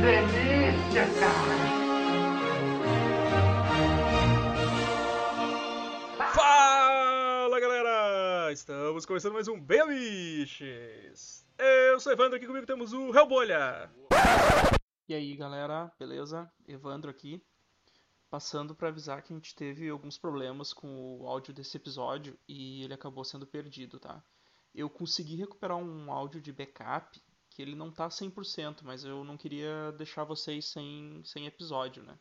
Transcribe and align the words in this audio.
delícia, 0.00 1.04
cara! 1.18 1.58
Fala 6.34 7.60
galera! 7.60 8.52
Estamos 8.52 9.04
começando 9.04 9.32
mais 9.32 9.48
um 9.48 9.60
Bem 9.60 9.80
Amiches! 9.80 11.44
Eu 11.58 11.98
sou 11.98 12.12
Evandro, 12.12 12.36
aqui 12.36 12.46
comigo 12.46 12.66
temos 12.66 12.92
o 12.92 13.12
Hellbolha! 13.12 13.90
E 15.08 15.14
aí 15.14 15.34
galera, 15.34 15.90
beleza? 15.98 16.48
Evandro 16.68 17.10
aqui. 17.10 17.42
Passando 18.30 18.74
para 18.74 18.88
avisar 18.88 19.22
que 19.22 19.32
a 19.32 19.36
gente 19.36 19.54
teve 19.54 19.88
alguns 19.88 20.16
problemas 20.16 20.72
com 20.72 21.18
o 21.18 21.26
áudio 21.26 21.52
desse 21.52 21.76
episódio 21.76 22.38
e 22.46 22.84
ele 22.84 22.94
acabou 22.94 23.24
sendo 23.24 23.46
perdido, 23.46 23.98
tá? 23.98 24.22
Eu 24.74 24.88
consegui 24.88 25.34
recuperar 25.36 25.78
um 25.78 26.12
áudio 26.12 26.40
de 26.40 26.52
backup 26.52 27.20
que 27.58 27.62
ele 27.62 27.74
não 27.74 27.90
tá 27.90 28.08
100%, 28.08 28.82
mas 28.84 29.02
eu 29.02 29.24
não 29.24 29.36
queria 29.36 29.90
deixar 29.98 30.22
vocês 30.22 30.66
sem, 30.66 31.20
sem 31.24 31.44
episódio, 31.44 32.04
né? 32.04 32.16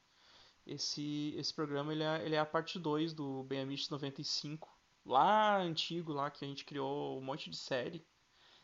Esse, 0.65 1.35
esse 1.37 1.53
programa 1.53 1.93
ele 1.93 2.01
é, 2.01 2.25
ele 2.25 2.33
é 2.33 2.39
a 2.39 2.45
parte 2.45 2.79
2 2.79 3.13
do 3.13 3.43
Ben 3.43 3.61
Amish 3.61 3.87
95, 3.87 4.67
lá 5.05 5.61
antigo, 5.61 6.11
lá 6.11 6.31
que 6.31 6.43
a 6.43 6.47
gente 6.47 6.65
criou 6.65 7.19
um 7.19 7.23
monte 7.23 7.51
de 7.51 7.55
série. 7.55 8.03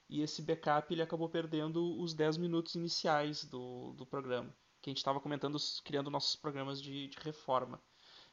E 0.10 0.24
esse 0.24 0.42
backup 0.42 0.92
ele 0.92 1.04
acabou 1.04 1.30
perdendo 1.30 2.02
os 2.02 2.16
10 2.16 2.38
minutos 2.38 2.74
iniciais 2.74 3.46
do, 3.46 3.94
do 3.94 4.04
programa 4.04 4.52
que 4.82 4.90
a 4.90 4.92
gente 4.92 4.98
estava 4.98 5.20
comentando, 5.20 5.60
criando 5.86 6.10
nossos 6.10 6.36
programas 6.36 6.82
de, 6.82 7.08
de, 7.08 7.20
reforma. 7.20 7.80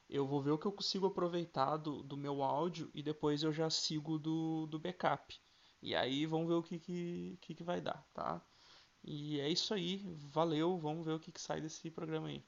Eu 0.08 0.26
vou 0.26 0.40
ver 0.40 0.52
o 0.52 0.58
que 0.58 0.66
eu 0.66 0.72
consigo 0.72 1.06
aproveitar 1.06 1.76
do, 1.76 2.02
do 2.02 2.16
meu 2.16 2.42
áudio 2.42 2.90
e 2.94 3.02
depois 3.02 3.42
eu 3.42 3.52
já 3.52 3.68
sigo 3.68 4.18
do, 4.18 4.66
do 4.66 4.78
backup. 4.78 5.38
E 5.82 5.94
aí 5.94 6.26
vamos 6.26 6.48
ver 6.48 6.54
o 6.54 6.62
que, 6.62 6.78
que, 6.78 7.38
que, 7.40 7.54
que 7.54 7.64
vai 7.64 7.80
dar, 7.80 8.06
tá? 8.12 8.40
E 9.02 9.40
é 9.40 9.48
isso 9.48 9.72
aí, 9.72 10.02
valeu, 10.30 10.78
vamos 10.78 11.04
ver 11.04 11.12
o 11.12 11.20
que, 11.20 11.32
que 11.32 11.40
sai 11.40 11.60
desse 11.60 11.90
programa 11.90 12.28
aí. 12.28 12.44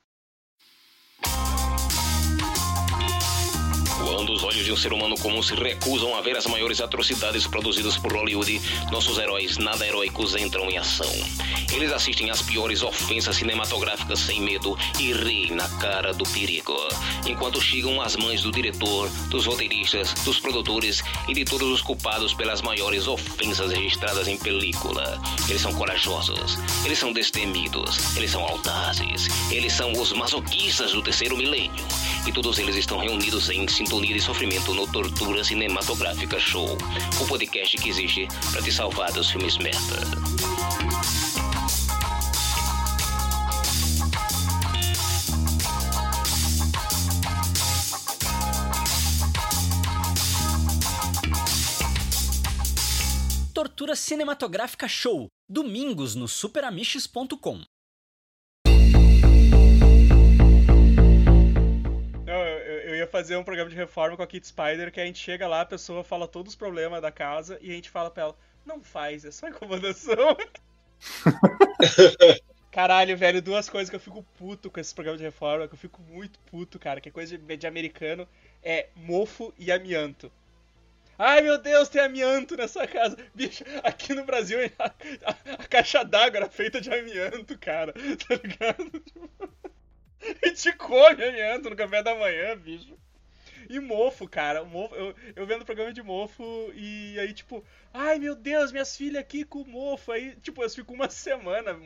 Quando 3.98 4.32
os 4.32 4.42
olhos 4.42 4.64
de 4.64 4.72
um 4.72 4.76
ser 4.76 4.92
humano 4.92 5.16
comum 5.16 5.42
se 5.42 5.54
recusam 5.54 6.14
a 6.14 6.20
ver 6.20 6.36
as 6.36 6.46
maiores 6.46 6.80
atrocidades 6.80 7.46
produzidas 7.46 7.96
por 7.96 8.12
Hollywood, 8.12 8.60
nossos 8.90 9.18
heróis 9.18 9.58
nada 9.58 9.86
heróicos 9.86 10.34
entram 10.34 10.70
em 10.70 10.78
ação. 10.78 11.12
Eles 11.72 11.92
assistem 11.92 12.30
às 12.30 12.42
piores 12.42 12.82
ofensas 12.82 13.36
cinematográficas 13.36 14.18
sem 14.20 14.40
medo 14.40 14.76
e 14.98 15.12
riem 15.12 15.52
na 15.52 15.68
cara 15.78 16.12
do 16.12 16.24
perigo, 16.24 16.76
enquanto 17.26 17.60
chegam 17.60 18.00
as 18.00 18.16
mães 18.16 18.42
do 18.42 18.50
diretor, 18.50 19.08
dos 19.28 19.46
roteiristas, 19.46 20.12
dos 20.24 20.38
produtores 20.38 21.02
e 21.28 21.34
de 21.34 21.44
todos 21.44 21.68
os 21.68 21.80
culpados 21.80 22.34
pelas 22.34 22.60
maiores 22.60 23.06
ofensas 23.06 23.72
registradas 23.72 24.28
em 24.28 24.36
película. 24.36 25.20
Eles 25.48 25.62
são 25.62 25.72
corajosos, 25.72 26.58
eles 26.84 26.98
são 26.98 27.12
destemidos, 27.12 28.16
eles 28.16 28.30
são 28.30 28.44
audazes, 28.44 29.28
eles 29.50 29.72
são 29.72 29.92
os 29.92 30.12
masoquistas 30.12 30.92
do 30.92 31.02
terceiro 31.02 31.36
milênio, 31.36 31.84
e 32.26 32.32
todos 32.32 32.58
eles 32.58 32.76
estão 32.76 32.98
reunidos 32.98 33.50
em 33.50 33.66
sintonia 33.68 34.14
de 34.14 34.20
sofrimento 34.20 34.72
no 34.74 34.86
Tortura 34.86 35.42
Cinematográfica 35.42 36.38
Show, 36.38 36.78
o 37.20 37.26
podcast 37.26 37.76
que 37.76 37.88
existe 37.88 38.28
para 38.50 38.62
te 38.62 38.70
salvar 38.70 39.12
dos 39.12 39.30
filmes 39.30 39.58
merda. 39.58 40.00
Tortura 53.52 53.96
Cinematográfica 53.96 54.86
Show, 54.88 55.28
domingos 55.48 56.14
no 56.14 56.28
superamiches.com. 56.28 57.62
ia 63.02 63.06
fazer 63.06 63.36
um 63.36 63.44
programa 63.44 63.70
de 63.70 63.76
reforma 63.76 64.16
com 64.16 64.22
a 64.22 64.26
Kit 64.26 64.46
Spider 64.46 64.90
que 64.90 65.00
a 65.00 65.06
gente 65.06 65.18
chega 65.18 65.46
lá, 65.46 65.60
a 65.60 65.66
pessoa 65.66 66.02
fala 66.02 66.26
todos 66.26 66.52
os 66.52 66.56
problemas 66.56 67.02
da 67.02 67.12
casa 67.12 67.58
e 67.60 67.70
a 67.70 67.74
gente 67.74 67.90
fala 67.90 68.10
pra 68.10 68.24
ela: 68.24 68.36
não 68.64 68.82
faz, 68.82 69.24
é 69.24 69.30
só 69.30 69.48
incomodação. 69.48 70.36
Caralho, 72.70 73.16
velho, 73.18 73.42
duas 73.42 73.68
coisas 73.68 73.90
que 73.90 73.96
eu 73.96 74.00
fico 74.00 74.24
puto 74.38 74.70
com 74.70 74.80
esse 74.80 74.94
programa 74.94 75.18
de 75.18 75.24
reforma, 75.24 75.68
que 75.68 75.74
eu 75.74 75.78
fico 75.78 76.00
muito 76.02 76.38
puto, 76.40 76.78
cara, 76.78 77.02
que 77.02 77.08
é 77.10 77.12
coisa 77.12 77.36
de, 77.36 77.56
de 77.56 77.66
americano, 77.66 78.26
é 78.62 78.88
mofo 78.96 79.52
e 79.58 79.70
amianto. 79.70 80.32
Ai 81.18 81.42
meu 81.42 81.58
Deus, 81.58 81.88
tem 81.88 82.00
amianto 82.00 82.56
nessa 82.56 82.86
casa. 82.86 83.16
Bicho, 83.34 83.62
aqui 83.84 84.14
no 84.14 84.24
Brasil 84.24 84.58
a, 84.78 84.86
a, 84.86 85.52
a 85.52 85.68
caixa 85.68 86.02
d'água 86.02 86.38
era 86.38 86.48
feita 86.48 86.80
de 86.80 86.90
amianto, 86.92 87.58
cara. 87.58 87.92
Tá 88.26 88.34
ligado? 88.34 89.00
Tipo, 89.00 89.30
a 90.42 90.48
gente 90.48 90.72
come 90.72 91.24
amianto 91.24 91.70
no 91.70 91.76
café 91.76 92.02
da 92.02 92.14
manhã, 92.14 92.56
bicho. 92.56 92.96
E 93.68 93.78
mofo, 93.80 94.28
cara. 94.28 94.64
Mofo, 94.64 94.94
eu, 94.94 95.14
eu 95.36 95.46
vendo 95.46 95.64
programa 95.64 95.92
de 95.92 96.02
mofo 96.02 96.42
e 96.74 97.18
aí, 97.18 97.32
tipo, 97.32 97.64
ai 97.92 98.18
meu 98.18 98.34
Deus, 98.34 98.72
minhas 98.72 98.96
filhas 98.96 99.22
aqui 99.22 99.44
com 99.44 99.64
mofo. 99.64 100.12
Aí, 100.12 100.36
tipo, 100.36 100.62
eu 100.62 100.70
fico 100.70 100.92
uma 100.92 101.08
semana 101.10 101.78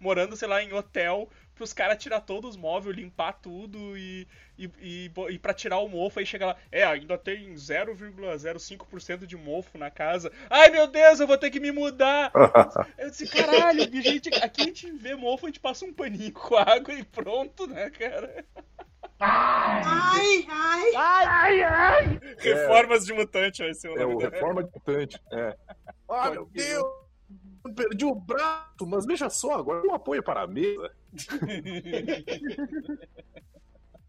morando, 0.00 0.36
sei 0.36 0.48
lá, 0.48 0.62
em 0.62 0.72
hotel 0.72 1.28
pros 1.54 1.72
caras 1.72 2.02
tirar 2.02 2.20
todos 2.20 2.50
os 2.50 2.56
móveis, 2.56 2.96
limpar 2.96 3.32
tudo 3.34 3.96
e, 3.96 4.26
e, 4.58 4.70
e, 4.80 5.12
e 5.30 5.38
pra 5.38 5.54
tirar 5.54 5.78
o 5.78 5.88
mofo, 5.88 6.18
aí 6.18 6.26
chega 6.26 6.46
lá, 6.46 6.56
é, 6.70 6.84
ainda 6.84 7.16
tem 7.18 7.54
0,05% 7.54 9.26
de 9.26 9.36
mofo 9.36 9.78
na 9.78 9.90
casa. 9.90 10.32
Ai 10.50 10.70
meu 10.70 10.86
Deus, 10.86 11.20
eu 11.20 11.26
vou 11.26 11.38
ter 11.38 11.50
que 11.50 11.60
me 11.60 11.70
mudar! 11.70 12.32
eu 12.98 13.10
disse, 13.10 13.26
caralho, 13.28 13.82
gente, 14.02 14.28
aqui 14.42 14.62
a 14.62 14.64
gente 14.66 14.90
vê 14.92 15.14
mofo, 15.14 15.46
a 15.46 15.48
gente 15.48 15.60
passa 15.60 15.84
um 15.84 15.92
paninho 15.92 16.32
com 16.32 16.56
água 16.56 16.94
e 16.94 17.04
pronto, 17.04 17.66
né, 17.66 17.90
cara? 17.90 18.44
Ai, 19.24 20.44
ai, 20.48 20.94
ai, 20.96 21.26
ai, 21.26 21.62
ai. 21.62 22.20
Reformas 22.38 23.04
é, 23.04 23.06
de 23.06 23.12
mutante 23.12 23.62
vai 23.62 23.74
ser 23.74 23.88
o 23.88 23.94
nome. 23.94 24.02
É 24.02 24.06
o 24.06 24.18
Reforma 24.18 24.64
de 24.64 24.70
Mutante, 24.74 25.20
é. 25.32 25.56
Ah, 26.08 26.30
meu 26.30 26.46
Deus! 26.46 27.02
Eu 27.64 27.72
perdi 27.72 28.04
o 28.04 28.14
braço, 28.14 28.84
mas 28.86 29.06
veja 29.06 29.30
só, 29.30 29.54
agora 29.54 29.86
um 29.86 29.94
apoio 29.94 30.22
para 30.22 30.42
a 30.42 30.46
mesa. 30.48 30.90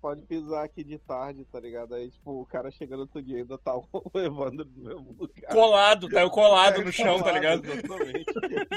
Pode 0.04 0.22
pisar 0.24 0.66
aqui 0.66 0.84
de 0.84 0.98
tarde, 0.98 1.46
tá 1.46 1.60
ligado? 1.62 1.96
Aí, 1.96 2.12
tipo, 2.12 2.42
o 2.42 2.46
cara 2.46 2.70
chegando 2.70 3.00
outro 3.02 3.22
dia 3.22 3.38
ainda 3.38 3.58
tá 3.58 3.74
o 3.80 3.88
Evandro 4.16 4.66
no 4.76 4.84
mesmo 4.84 5.16
lugar. 5.18 5.50
Colado, 5.50 6.10
tá? 6.10 6.22
Eu 6.22 6.30
colado 6.30 6.82
é, 6.82 6.84
no 6.84 6.92
chão, 6.92 7.20
colado, 7.20 7.24
tá 7.24 7.32
ligado? 7.32 7.66
Exatamente. 7.66 8.26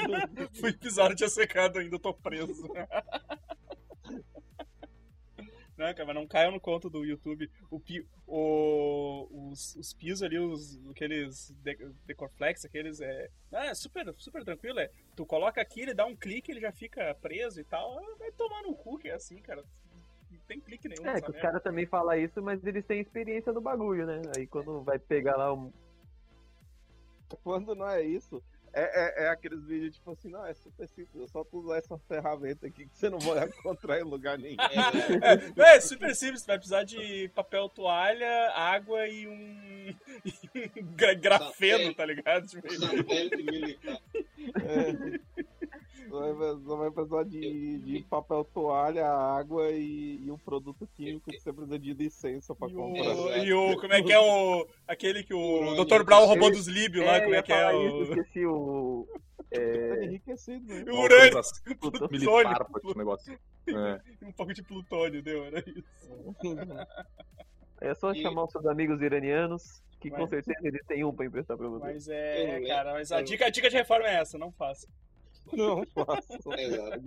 Fui 0.57 0.71
pisar, 0.71 1.13
tinha 1.15 1.27
secado 1.27 1.79
ainda, 1.79 1.99
tô 1.99 2.13
preso. 2.13 2.67
Não, 5.77 5.93
cara, 5.93 6.05
mas 6.05 6.15
não 6.15 6.27
caiam 6.27 6.51
no 6.51 6.59
conto 6.59 6.89
do 6.89 7.05
YouTube. 7.05 7.49
O, 7.69 7.79
o, 8.25 9.49
os, 9.51 9.75
os 9.75 9.93
pisos 9.93 10.23
ali, 10.23 10.39
os, 10.39 10.79
aqueles 10.89 11.55
decorflex, 12.05 12.65
aqueles 12.65 12.99
é. 12.99 13.29
Ah, 13.53 13.67
é 13.67 13.75
super, 13.75 14.11
super 14.17 14.43
tranquilo. 14.43 14.79
É, 14.79 14.89
tu 15.15 15.23
coloca 15.23 15.61
aqui, 15.61 15.81
ele 15.81 15.93
dá 15.93 16.05
um 16.05 16.15
clique, 16.15 16.51
ele 16.51 16.61
já 16.61 16.71
fica 16.71 17.13
preso 17.21 17.61
e 17.61 17.63
tal. 17.63 17.95
Vai 18.17 18.31
tomar 18.31 18.63
no 18.63 18.73
cu, 18.73 18.97
que 18.97 19.09
é 19.09 19.13
assim, 19.13 19.37
cara. 19.37 19.63
Não 20.31 20.39
tem 20.47 20.59
clique 20.59 20.89
nenhum. 20.89 21.07
É, 21.07 21.21
que 21.21 21.29
os 21.29 21.37
caras 21.37 21.61
também 21.61 21.85
falam 21.85 22.15
isso, 22.15 22.41
mas 22.41 22.65
eles 22.65 22.83
têm 22.83 22.99
experiência 22.99 23.53
do 23.53 23.61
bagulho, 23.61 24.07
né? 24.07 24.21
Aí 24.35 24.47
quando 24.47 24.81
vai 24.81 24.97
pegar 24.97 25.37
lá 25.37 25.53
um. 25.53 25.71
Quando 27.43 27.75
não 27.75 27.87
é 27.87 28.01
isso, 28.03 28.41
é, 28.77 29.23
é, 29.23 29.23
é, 29.23 29.29
aqueles 29.29 29.63
vídeos 29.65 29.95
tipo 29.95 30.11
assim, 30.11 30.29
não, 30.29 30.45
é 30.45 30.53
super 30.53 30.87
simples, 30.87 31.23
é 31.23 31.27
só 31.27 31.43
tu 31.43 31.57
usar 31.57 31.77
essa 31.77 31.97
ferramenta 32.07 32.67
aqui 32.67 32.85
que 32.85 32.95
você 32.95 33.09
não 33.09 33.17
vai 33.17 33.47
encontrar 33.49 33.99
em 33.99 34.03
lugar 34.03 34.37
nenhum. 34.37 34.57
É, 34.61 35.63
é, 35.63 35.75
é, 35.75 35.81
super 35.81 36.15
simples, 36.15 36.45
vai 36.45 36.57
precisar 36.57 36.83
de 36.83 37.27
papel 37.33 37.67
toalha, 37.69 38.51
água 38.53 39.07
e 39.07 39.27
um, 39.27 39.95
e 40.53 40.71
um 40.79 41.17
grafeno, 41.17 41.91
tá 41.95 42.05
ligado? 42.05 42.45
Tipo, 42.45 42.67
é. 44.63 45.36
Só 46.09 46.75
vai 46.75 46.91
precisar 46.91 47.23
de, 47.23 47.79
de 47.79 48.03
papel 48.03 48.43
toalha, 48.53 49.07
água 49.07 49.69
e, 49.71 50.21
e, 50.25 50.31
um 50.31 50.37
produto 50.37 50.87
químico 50.95 51.29
que 51.29 51.39
você 51.39 51.51
precisa 51.51 51.79
de 51.79 51.93
licença 51.93 52.55
pra 52.55 52.67
e 52.67 52.73
comprar. 52.73 53.15
O, 53.15 53.37
e 53.37 53.53
o. 53.53 53.79
Como 53.79 53.93
é 53.93 54.01
que 54.01 54.13
é 54.13 54.19
o. 54.19 54.67
Aquele 54.87 55.23
que 55.23 55.33
o, 55.33 55.73
o 55.73 55.85
Dr. 55.85 56.03
Brown 56.03 56.25
roubou 56.25 56.51
dos 56.51 56.67
Líbios 56.67 57.05
lá, 57.05 57.21
como 57.21 57.35
é 57.35 57.41
que 57.41 57.53
é 57.53 57.73
o. 57.73 58.03
Esqueci 58.03 58.45
o. 58.45 59.07
É... 59.51 60.03
enriquecido, 60.03 60.65
né? 60.67 60.85
O 60.91 61.01
urânio. 61.01 61.41
Militar 62.11 62.65
pra 62.65 62.93
negócio. 62.95 63.39
É. 63.67 64.01
Um 64.27 64.31
pouco 64.31 64.53
de 64.53 64.61
plutônio, 64.61 65.21
deu, 65.21 65.45
era 65.45 65.59
isso. 65.59 65.83
É 67.79 67.93
só 67.93 68.11
e... 68.11 68.21
chamar 68.21 68.45
os 68.45 68.51
seus 68.51 68.65
amigos 68.65 69.01
iranianos, 69.01 69.83
que 69.99 70.09
mas... 70.09 70.19
com 70.19 70.27
certeza 70.27 70.59
eles 70.63 70.83
têm 70.87 71.03
um 71.03 71.13
pra 71.13 71.25
emprestar 71.25 71.55
pra 71.55 71.67
você. 71.67 71.85
Mas 71.85 72.07
é, 72.07 72.61
cara, 72.61 72.93
mas 72.93 73.11
a 73.11 73.21
dica, 73.21 73.45
a 73.45 73.49
dica 73.49 73.69
de 73.69 73.75
reforma 73.75 74.07
é 74.07 74.15
essa, 74.15 74.37
não 74.37 74.51
faça. 74.51 74.87
Não 75.53 75.85
faço. 75.87 76.51
Exato. 76.57 77.01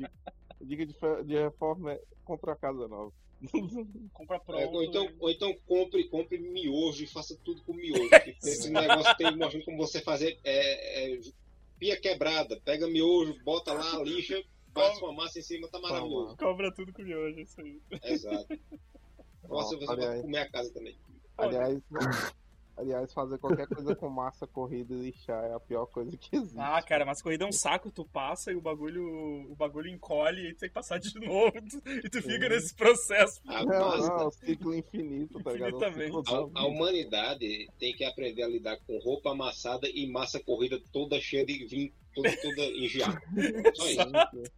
A 0.60 0.64
dica 0.64 0.86
de, 0.86 0.94
de 1.24 1.34
reforma 1.36 1.92
é 1.92 2.02
comprar 2.24 2.56
casa 2.56 2.86
nova. 2.86 3.12
Compra 4.12 4.38
pronto. 4.38 4.60
É, 4.60 4.66
ou, 4.66 4.82
então, 4.84 5.04
né? 5.04 5.14
ou 5.18 5.30
então 5.30 5.56
compre, 5.66 6.04
compre 6.08 6.38
miojo 6.38 7.04
e 7.04 7.06
faça 7.06 7.36
tudo 7.42 7.62
com 7.62 7.72
miojo. 7.72 8.10
Esse 8.42 8.68
negócio 8.70 9.16
tem 9.16 9.34
mostrando 9.34 9.64
como 9.64 9.78
você 9.78 10.00
fazer 10.02 10.38
é, 10.44 11.14
é, 11.14 11.20
pia 11.78 11.98
quebrada. 11.98 12.60
Pega 12.60 12.86
miojo, 12.86 13.42
bota 13.42 13.72
lá, 13.72 14.02
lixa, 14.02 14.42
passa 14.74 15.02
uma 15.02 15.14
massa 15.14 15.38
em 15.38 15.42
cima, 15.42 15.68
tá 15.68 15.80
maravilhoso. 15.80 16.36
Cobra 16.36 16.72
tudo 16.74 16.92
com 16.92 17.02
miojo, 17.02 17.40
isso 17.40 17.60
aí. 17.60 17.80
Exato. 18.04 18.58
Nossa, 19.48 19.76
você 19.76 19.90
aliás- 19.90 20.12
vai 20.12 20.20
comer 20.22 20.38
a 20.38 20.50
casa 20.50 20.72
também. 20.72 20.96
Aliás, 21.38 21.80
aliás, 22.80 23.12
fazer 23.12 23.38
qualquer 23.38 23.66
coisa 23.68 23.94
com 23.94 24.08
massa 24.08 24.46
corrida 24.46 24.92
e 24.94 24.98
lixar 25.02 25.44
é 25.44 25.52
a 25.54 25.60
pior 25.60 25.86
coisa 25.86 26.16
que 26.16 26.34
existe. 26.36 26.58
Ah, 26.58 26.82
cara, 26.82 27.04
mas 27.04 27.22
corrida 27.22 27.44
é 27.44 27.48
um 27.48 27.52
saco, 27.52 27.90
tu 27.90 28.04
passa 28.04 28.50
e 28.52 28.56
o 28.56 28.60
bagulho, 28.60 29.04
o 29.50 29.54
bagulho 29.54 29.88
encolhe 29.88 30.48
e 30.48 30.54
tu 30.54 30.60
tem 30.60 30.68
que 30.68 30.74
passar 30.74 30.98
de 30.98 31.14
novo. 31.20 31.52
E 31.86 32.08
tu 32.10 32.22
fica 32.22 32.48
nesse 32.48 32.74
processo. 32.74 33.40
A, 33.46 33.64
Não, 33.64 33.78
massa- 33.78 34.08
não, 34.08 34.20
é 34.20 34.26
um 34.26 34.30
ciclo 34.30 34.74
infinito, 34.74 35.42
tá 35.42 35.52
ligado? 35.52 35.84
É 35.84 36.10
um 36.10 36.18
a- 36.56 36.60
a 36.62 36.66
humanidade 36.66 37.68
tem 37.78 37.94
que 37.94 38.04
aprender 38.04 38.42
a 38.42 38.48
lidar 38.48 38.76
com 38.86 38.98
roupa 38.98 39.30
amassada 39.32 39.88
e 39.88 40.10
massa 40.10 40.40
corrida 40.40 40.80
toda 40.92 41.20
cheia 41.20 41.44
de 41.46 41.64
vinho, 41.66 41.92
toda, 42.14 42.30
toda 42.42 42.62
engiada. 42.64 43.20
Só 43.74 43.86
isso. 43.86 44.50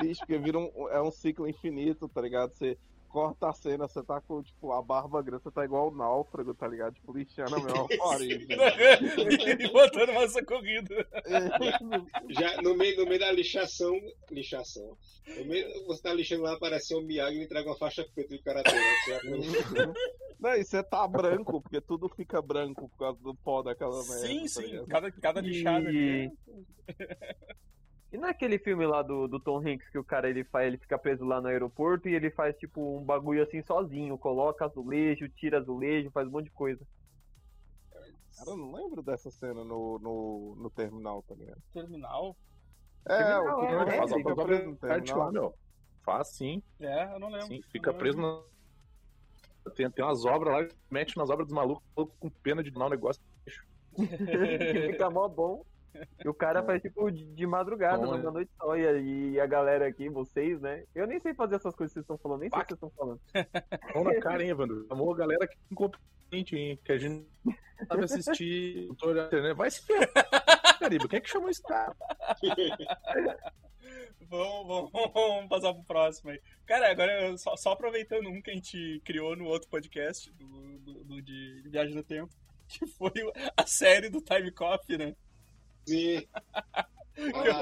Bicho, 0.00 0.20
porque 0.20 0.38
vira 0.38 0.58
um, 0.58 0.88
é 0.90 1.02
um 1.02 1.10
ciclo 1.10 1.48
infinito, 1.48 2.08
tá 2.08 2.20
ligado? 2.20 2.52
Você 2.54 2.76
corta 3.08 3.48
a 3.48 3.52
cena, 3.52 3.88
você 3.88 4.02
tá 4.02 4.20
com, 4.20 4.42
tipo, 4.42 4.72
a 4.72 4.82
barba 4.82 5.22
grande, 5.22 5.42
você 5.42 5.50
tá 5.50 5.64
igual 5.64 5.88
o 5.88 5.94
náufrago, 5.94 6.54
tá 6.54 6.68
ligado? 6.68 6.94
Tipo, 6.94 7.12
lixando 7.12 7.56
a 7.56 7.60
mesma 7.60 7.88
parede. 7.98 8.46
e 9.64 9.68
botando 9.72 10.14
massa 10.14 10.44
corrida. 10.44 11.06
Já 12.28 12.60
no 12.62 12.76
meio, 12.76 12.96
no 12.98 13.06
meio 13.06 13.20
da 13.20 13.32
lixação, 13.32 13.98
lixação. 14.30 14.96
No 15.36 15.44
meio, 15.46 15.86
você 15.86 16.02
tá 16.02 16.12
lixando 16.12 16.42
lá, 16.42 16.54
aparece 16.54 16.94
um 16.94 17.02
Miyagi 17.02 17.38
e 17.38 17.44
entrega 17.44 17.68
uma 17.68 17.76
faixa 17.76 18.06
preta 18.14 18.36
de 18.36 18.42
karatê. 18.42 18.70
né? 18.72 19.92
Não, 20.38 20.54
e 20.54 20.64
você 20.64 20.82
tá 20.84 21.06
branco, 21.08 21.60
porque 21.60 21.80
tudo 21.80 22.08
fica 22.08 22.40
branco 22.40 22.88
por 22.88 22.98
causa 22.98 23.20
do 23.20 23.34
pó 23.34 23.60
daquela 23.60 23.96
merda. 24.04 24.26
Sim, 24.26 24.42
tá 24.42 24.48
sim. 24.48 24.62
ligado? 24.62 24.86
Cada, 24.86 25.12
cada 25.12 25.40
lixada 25.40 25.88
ali. 25.88 26.30
E 28.10 28.16
naquele 28.16 28.58
filme 28.58 28.86
lá 28.86 29.02
do, 29.02 29.28
do 29.28 29.38
Tom 29.38 29.58
Hanks 29.58 29.88
que 29.90 29.98
o 29.98 30.04
cara 30.04 30.30
ele 30.30 30.42
faz, 30.44 30.66
ele 30.66 30.78
fica 30.78 30.98
preso 30.98 31.24
lá 31.26 31.40
no 31.40 31.48
aeroporto 31.48 32.08
e 32.08 32.14
ele 32.14 32.30
faz 32.30 32.56
tipo 32.56 32.98
um 32.98 33.04
bagulho 33.04 33.42
assim 33.42 33.62
sozinho, 33.62 34.16
coloca 34.16 34.64
azulejo, 34.64 35.28
tira 35.28 35.58
azulejo, 35.58 36.10
faz 36.10 36.26
um 36.26 36.30
monte 36.30 36.44
de 36.46 36.50
coisa. 36.52 36.86
Cara, 38.36 38.50
eu 38.50 38.56
não 38.56 38.72
lembro 38.72 39.02
dessa 39.02 39.30
cena 39.30 39.62
no, 39.64 39.98
no, 39.98 40.56
no 40.56 40.70
terminal, 40.70 41.22
tá 41.24 41.34
ligado? 41.34 41.60
Terminal? 41.72 42.36
É, 43.06 43.16
Terminal, 43.18 43.56
o 43.56 43.60
que 43.60 43.66
é, 43.66 43.72
ele 43.72 43.90
é, 43.90 43.96
faz 43.96 44.10
Faz 44.10 44.12
fica 44.12 44.32
a 44.32 44.36
preso 44.44 44.70
no 44.70 44.76
parte 44.76 44.90
terminal. 45.06 45.18
lá, 45.18 45.32
meu. 45.32 45.54
Faz 46.04 46.28
sim, 46.28 46.62
É, 46.80 47.14
eu 47.14 47.18
não 47.20 47.28
lembro. 47.28 47.46
sim. 47.48 47.60
Fica 47.70 47.92
Não 47.92 47.98
preso 47.98 48.16
lembro. 48.18 48.44
na. 49.64 49.70
Tem, 49.72 49.90
tem 49.90 50.02
umas 50.04 50.24
obras 50.24 50.54
lá, 50.54 50.76
mete 50.90 51.16
nas 51.18 51.28
obras 51.28 51.46
dos 51.46 51.54
malucos, 51.54 51.84
maluco 51.94 52.16
com 52.18 52.30
pena 52.30 52.62
de 52.62 52.70
dar 52.70 52.86
um 52.86 52.90
negócio. 52.90 53.20
fica 54.92 55.10
mó 55.10 55.28
bom. 55.28 55.64
E 56.24 56.28
o 56.28 56.34
cara 56.34 56.62
faz 56.62 56.80
tipo 56.82 57.10
de, 57.10 57.46
madrugada, 57.46 57.98
Bom, 58.06 58.16
numa 58.16 58.28
é. 58.28 58.32
noite 58.32 58.50
só. 58.56 58.76
E, 58.76 59.32
e 59.32 59.40
a 59.40 59.46
galera 59.46 59.86
aqui, 59.88 60.08
vocês, 60.08 60.60
né? 60.60 60.84
Eu 60.94 61.06
nem 61.06 61.18
sei 61.20 61.34
fazer 61.34 61.56
essas 61.56 61.74
coisas 61.74 61.92
que 61.92 61.94
vocês 61.94 62.04
estão 62.04 62.18
falando, 62.18 62.40
nem 62.40 62.50
sei 62.50 62.58
o 62.58 62.62
que 62.62 62.68
vocês 62.68 62.76
estão 62.76 62.90
falando. 62.90 63.20
Mão 63.94 64.04
na 64.04 64.20
cara, 64.20 64.42
hein, 64.42 64.50
Evandro? 64.50 64.86
Chamou 64.88 65.12
a 65.12 65.16
galera 65.16 65.46
que 65.46 65.54
é 65.54 65.58
incompetente, 65.70 66.56
hein? 66.56 66.78
Que 66.84 66.92
a 66.92 66.98
gente 66.98 67.26
sabe 67.88 68.04
assistir. 68.04 68.88
olhando, 69.02 69.42
né? 69.42 69.54
Vai 69.54 69.70
se 69.70 69.82
ferrar. 69.84 70.78
Caribe, 70.78 71.08
quem 71.08 71.16
é 71.18 71.20
que 71.20 71.28
chamou 71.30 71.48
esse 71.48 71.62
cara? 71.62 71.96
Vamos, 74.28 74.90
vamos, 74.92 75.12
vamos 75.12 75.48
passar 75.48 75.72
pro 75.72 75.84
próximo 75.84 76.30
aí. 76.30 76.40
Cara, 76.66 76.90
agora 76.90 77.36
só, 77.38 77.56
só 77.56 77.72
aproveitando 77.72 78.28
um 78.28 78.42
que 78.42 78.50
a 78.50 78.54
gente 78.54 79.00
criou 79.04 79.34
no 79.34 79.46
outro 79.46 79.68
podcast 79.68 80.30
do, 80.32 80.46
do- 80.80 81.04
do 81.04 81.22
de 81.22 81.62
Viagem 81.66 81.94
no 81.94 82.02
Tempo, 82.02 82.32
que 82.68 82.86
foi 82.86 83.10
a 83.56 83.66
série 83.66 84.10
do 84.10 84.20
Time 84.20 84.50
Cop, 84.52 84.96
né? 84.98 85.16
Sim. 85.88 86.26
Olha 87.34 87.52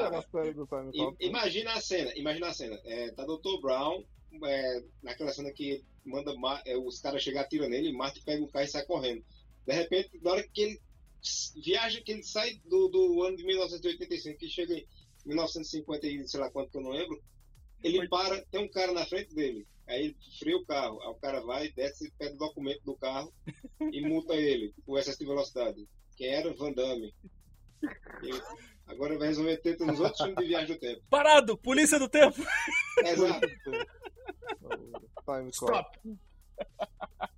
imagina 1.20 1.73
a 1.73 1.81
cena, 1.81 2.12
imagina 2.17 2.49
a 2.49 2.55
cena. 2.55 2.78
É, 2.84 3.11
tá 3.12 3.25
Dr. 3.25 3.61
Brown, 3.61 4.05
é, 4.44 4.82
naquela 5.02 5.32
cena 5.32 5.50
que 5.50 5.82
manda 6.05 6.34
Ma- 6.37 6.62
é, 6.67 6.76
os 6.76 7.00
caras 7.00 7.23
chegar 7.23 7.43
atiram 7.43 7.69
nele, 7.69 7.93
Marty 7.93 8.23
pega 8.23 8.43
o 8.43 8.49
carro 8.49 8.64
e 8.64 8.69
sai 8.69 8.84
correndo. 8.84 9.25
De 9.67 9.73
repente, 9.73 10.11
na 10.23 10.32
hora 10.32 10.46
que 10.46 10.61
ele 10.61 10.81
viaja, 11.56 12.00
que 12.02 12.12
ele 12.12 12.23
sai 12.23 12.55
do, 12.67 12.88
do 12.88 13.23
ano 13.23 13.37
de 13.37 13.44
1985, 13.44 14.38
que 14.38 14.49
chega 14.49 14.75
em 14.75 14.87
1950 15.25 16.06
e 16.06 16.28
sei 16.28 16.40
lá 16.40 16.50
quanto 16.50 16.70
que 16.70 16.76
eu 16.78 16.82
não 16.82 16.90
lembro, 16.90 17.20
ele 17.82 18.08
para, 18.08 18.44
tem 18.46 18.61
um 18.61 18.69
cara 18.69 18.93
na 18.93 19.06
frente 19.06 19.34
dele. 19.34 19.67
Aí 19.88 20.05
ele 20.06 20.17
freia 20.38 20.56
o 20.56 20.67
carro, 20.67 21.00
aí 21.02 21.08
o 21.08 21.14
cara 21.14 21.40
vai, 21.40 21.70
desce, 21.73 22.12
pega 22.19 22.34
o 22.34 22.38
documento 22.38 22.82
do 22.84 22.96
carro 22.96 23.32
e 23.81 24.00
multa 24.02 24.34
ele 24.34 24.75
por 24.84 24.99
excesso 24.99 25.19
de 25.19 25.26
velocidade. 25.26 25.88
Quem 26.17 26.28
era? 26.28 26.52
Van 26.55 26.73
Damme. 26.73 27.14
Agora 28.87 29.19
vai 29.19 29.28
resolver 29.28 29.56
ter 29.58 29.78
nos 29.81 29.99
outros 29.99 30.19
filmes 30.19 30.37
de 30.37 30.46
viagem 30.46 30.75
do 30.75 30.81
tempo. 30.81 31.02
Parado! 31.11 31.58
Polícia 31.58 31.99
do 31.99 32.08
Tempo! 32.08 32.40
Exato. 33.05 33.49
Time 35.25 35.50
Cop. 35.58 35.99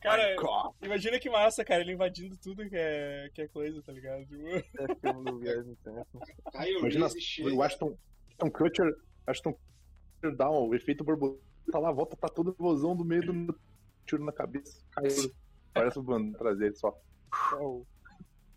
Cara, 0.00 0.36
imagina 0.82 1.18
que 1.18 1.30
massa, 1.30 1.64
cara, 1.64 1.80
ele 1.80 1.92
invadindo 1.92 2.36
tudo 2.36 2.68
que 2.68 2.76
é, 2.76 3.30
que 3.32 3.42
é 3.42 3.48
coisa, 3.48 3.80
tá 3.82 3.92
ligado? 3.92 4.26
Tipo, 4.26 4.48
É 4.48 4.94
filme 5.00 5.24
do 5.24 5.38
Viagem 5.38 5.64
no 5.64 5.76
Tempo. 5.76 6.20
Imagina 6.78 7.06
o 7.54 7.62
Ashton, 7.62 7.96
Ashton 8.28 8.50
Kutcher, 8.50 8.92
Ashton 9.26 9.52
Kutcher 9.52 10.36
dá 10.36 10.50
o 10.50 10.74
efeito 10.74 11.04
borboleta, 11.04 11.40
tá 11.72 11.78
lá, 11.78 11.90
volta, 11.90 12.16
tá 12.16 12.28
todo 12.28 12.50
nervosão 12.50 12.94
do 12.94 13.04
meio 13.04 13.22
do 13.22 13.58
tiro 14.06 14.24
na 14.24 14.32
cabeça, 14.32 14.84
caiu. 14.90 15.32
Parece 15.72 15.98
o 15.98 16.02
Van 16.02 16.30
atrás 16.34 16.58
dele 16.58 16.74
só. 16.74 16.94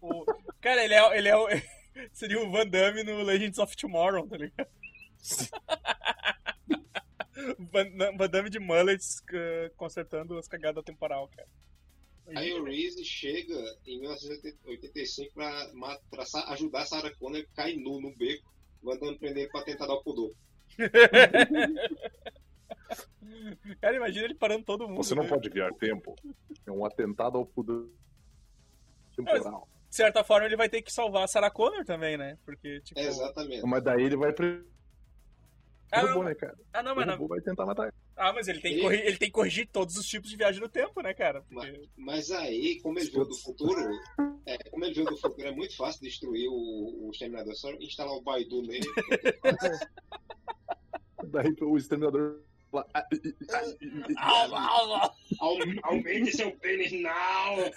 O- 0.03 0.25
Cara, 0.61 0.83
ele 0.83 0.93
é, 0.93 1.17
ele 1.17 1.29
é 1.29 1.37
o... 1.37 1.47
Seria 2.11 2.41
o 2.41 2.51
Van 2.51 2.67
Damme 2.67 3.03
no 3.03 3.21
Legends 3.21 3.59
of 3.59 3.75
Tomorrow, 3.75 4.27
tá 4.27 4.37
ligado? 4.37 4.67
Van, 7.71 8.17
Van 8.17 8.29
Damme 8.29 8.49
de 8.49 8.59
mullets 8.59 9.21
eh, 9.31 9.71
consertando 9.75 10.37
as 10.37 10.47
cagadas 10.47 10.83
temporal, 10.83 11.27
cara. 11.29 11.47
Aí 12.35 12.53
o 12.53 12.63
Reese 12.63 13.03
chega 13.03 13.53
em 13.85 13.99
1985 13.99 15.33
pra, 15.33 15.69
pra 16.09 16.23
ajudar 16.53 16.81
a 16.81 16.85
Sarah 16.85 17.13
Connor 17.15 17.41
a 17.41 17.55
cair 17.55 17.77
nu 17.77 17.99
no 17.99 18.15
beco, 18.15 18.49
mandando 18.81 19.19
prender 19.19 19.51
pra 19.51 19.63
tentar 19.63 19.87
dar 19.87 19.95
o 19.95 20.03
pudor. 20.03 20.33
Cara, 23.81 23.95
imagina 23.95 24.25
ele 24.25 24.35
parando 24.35 24.63
todo 24.63 24.87
mundo. 24.87 25.03
Você 25.03 25.15
não 25.15 25.23
né? 25.23 25.29
pode 25.29 25.49
viar 25.49 25.73
tempo. 25.73 26.15
É 26.65 26.71
um 26.71 26.85
atentado 26.85 27.37
ao 27.37 27.45
pudor 27.45 27.89
temporal. 29.15 29.67
De 29.93 29.97
certa 29.97 30.23
forma, 30.23 30.47
ele 30.47 30.55
vai 30.55 30.67
ter 30.67 30.81
que 30.81 30.91
salvar 30.91 31.23
a 31.23 31.27
Sarah 31.27 31.51
Connor 31.51 31.85
também, 31.85 32.17
né? 32.17 32.35
Porque, 32.43 32.81
tipo... 32.81 32.99
Exatamente. 32.99 33.61
Mas 33.63 33.83
daí 33.83 34.01
ele 34.01 34.17
vai 34.17 34.33
pre... 34.33 34.65
Ah, 35.91 36.01
não, 36.01 36.23
né, 36.23 36.33
cara? 36.33 36.57
ah, 36.73 36.81
não, 36.81 36.95
mas 36.95 37.05
não. 37.05 37.27
Vai 37.27 37.39
tentar 37.41 37.63
matar 37.63 37.83
ele. 37.83 37.93
Ah, 38.15 38.33
mas 38.33 38.47
ele 38.47 38.59
tem, 38.59 38.73
que 38.73 38.81
corrigir, 38.81 39.05
ele 39.05 39.17
tem 39.19 39.27
que 39.27 39.33
corrigir 39.33 39.69
todos 39.71 39.95
os 39.95 40.07
tipos 40.07 40.31
de 40.31 40.35
viagem 40.35 40.59
no 40.59 40.67
tempo, 40.67 40.99
né, 41.03 41.13
cara? 41.13 41.43
Porque... 41.43 41.87
Mas 41.95 42.31
aí, 42.31 42.81
como 42.81 42.97
ele 42.97 43.11
veio 43.11 43.23
do 43.23 43.37
futuro, 43.37 43.79
é, 44.47 44.57
como 44.71 44.83
ele 44.83 44.95
veio 44.95 45.05
do 45.05 45.17
futuro, 45.17 45.47
é 45.47 45.51
muito 45.51 45.77
fácil 45.77 46.01
destruir 46.01 46.49
o, 46.49 47.05
o 47.05 47.11
Exterminador. 47.11 47.53
É 47.53 47.55
só 47.55 47.71
instalar 47.73 48.15
o 48.15 48.21
Baidu 48.21 48.63
nele. 48.63 48.87
Daí 51.25 51.55
o 51.61 51.77
exterminador 51.77 52.41
"Ah, 52.73 52.85
ah, 52.97 53.05
ah, 54.17 54.87
ah, 54.99 55.13
Aumente 55.83 56.35
seu 56.35 56.51
pênis 56.53 56.91
now! 56.93 57.71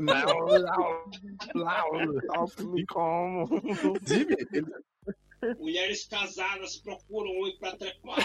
Não, 1.54 1.54
não, 1.54 2.12
não. 2.12 2.78
E 2.78 2.86
como? 2.86 3.46
Jimmy, 4.06 4.36
ele, 4.52 5.54
Mulheres 5.58 6.06
casadas 6.06 6.76
procuram 6.78 7.30
um 7.30 7.56
pra 7.58 7.76
trepar! 7.76 8.16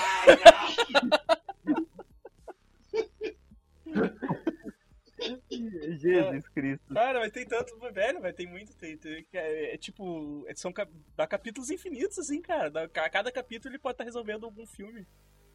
Jesus 6.00 6.48
Cristo. 6.50 6.94
Cara, 6.94 7.20
mas 7.20 7.32
tem 7.32 7.46
tanto, 7.46 7.78
velho, 7.92 8.20
vai 8.22 8.34
ter 8.34 8.48
muito. 8.48 8.76
Tem, 8.76 8.98
tem- 8.98 9.26
é, 9.34 9.74
é 9.76 9.78
tipo, 9.78 10.46
são 10.56 10.74
dá 11.16 11.26
capítulos 11.28 11.70
infinitos, 11.70 12.18
assim, 12.20 12.42
cara. 12.42 12.70
Dá- 12.70 12.88
ca- 12.90 13.10
cada 13.10 13.32
capítulo 13.32 13.72
ele 13.74 13.80
pode 13.80 13.94
estar 13.96 14.04
resolvendo 14.04 14.46
algum 14.46 14.66
filme. 14.66 15.06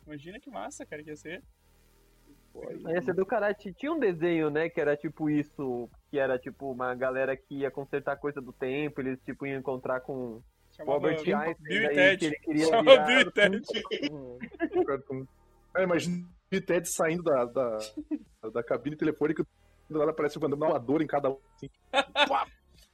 Imagina 0.07 0.41
que 0.41 0.51
massa, 0.51 0.87
cara, 0.87 1.03
que 1.03 1.11
ia 1.11 1.17
ser. 1.17 1.43
Ia 2.89 3.03
ser 3.03 3.15
do. 3.15 3.27
Ti- 3.59 3.73
Tinha 3.75 3.93
um 3.93 3.99
desenho, 3.99 4.51
né, 4.51 4.69
que 4.69 4.81
era 4.81 4.97
tipo 4.97 5.29
isso, 5.31 5.89
que 6.11 6.19
era 6.19 6.39
tipo 6.39 6.71
uma 6.71 6.95
galera 6.95 7.37
que 7.37 7.57
ia 7.61 7.71
consertar 7.71 8.17
coisa 8.17 8.41
do 8.41 8.53
tempo, 8.53 9.01
eles 9.01 9.19
tipo 9.25 9.47
iam 9.47 9.59
encontrar 9.59 10.01
com 10.01 10.13
o 10.13 10.43
Chamava 10.77 10.95
Albert 10.99 11.23
Bill 11.25 11.37
Einstein, 11.39 11.77
e 11.77 11.81
daí 11.83 11.95
Ted. 11.95 12.19
que 12.19 12.25
ele 12.27 12.37
queria 12.39 12.67
Chama 12.67 12.97
Bill 13.01 13.21
e 13.21 13.31
Ted. 13.33 13.63
Cara, 15.73 15.85
imagina 15.85 16.27
o 16.53 16.61
Ted 16.61 16.89
saindo 16.89 17.23
da, 17.23 17.45
da, 17.45 17.79
da 18.53 18.63
cabine 18.63 18.97
telefônica 18.97 19.45
do 19.91 19.99
nada 19.99 20.11
aparece 20.11 20.37
o 20.37 20.41
Van 20.41 20.51
Damme 20.51 20.61
dá 20.63 20.69
uma 20.69 20.79
dor 20.79 21.01
em 21.03 21.07
cada 21.07 21.31
um. 21.31 21.39
Assim. 21.55 21.71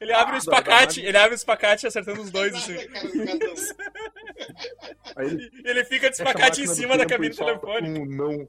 Ele 0.01 0.13
abre 0.13 0.35
o 0.37 0.39
espacate, 0.39 1.01
ele 1.01 1.17
abre 1.17 1.35
o 1.35 1.37
espacate 1.37 1.87
acertando 1.87 2.21
os 2.23 2.31
dois, 2.31 2.55
assim. 2.55 2.77
Ele 5.17 5.51
E 5.65 5.69
ele 5.69 5.85
fica 5.85 6.09
de 6.11 6.17
espacate 6.17 6.63
em 6.63 6.67
cima 6.67 6.97
da 6.97 7.07
cabine 7.07 7.33
e 7.35 7.37
telefônica. 7.37 8.01
Um 8.01 8.05
não. 8.07 8.49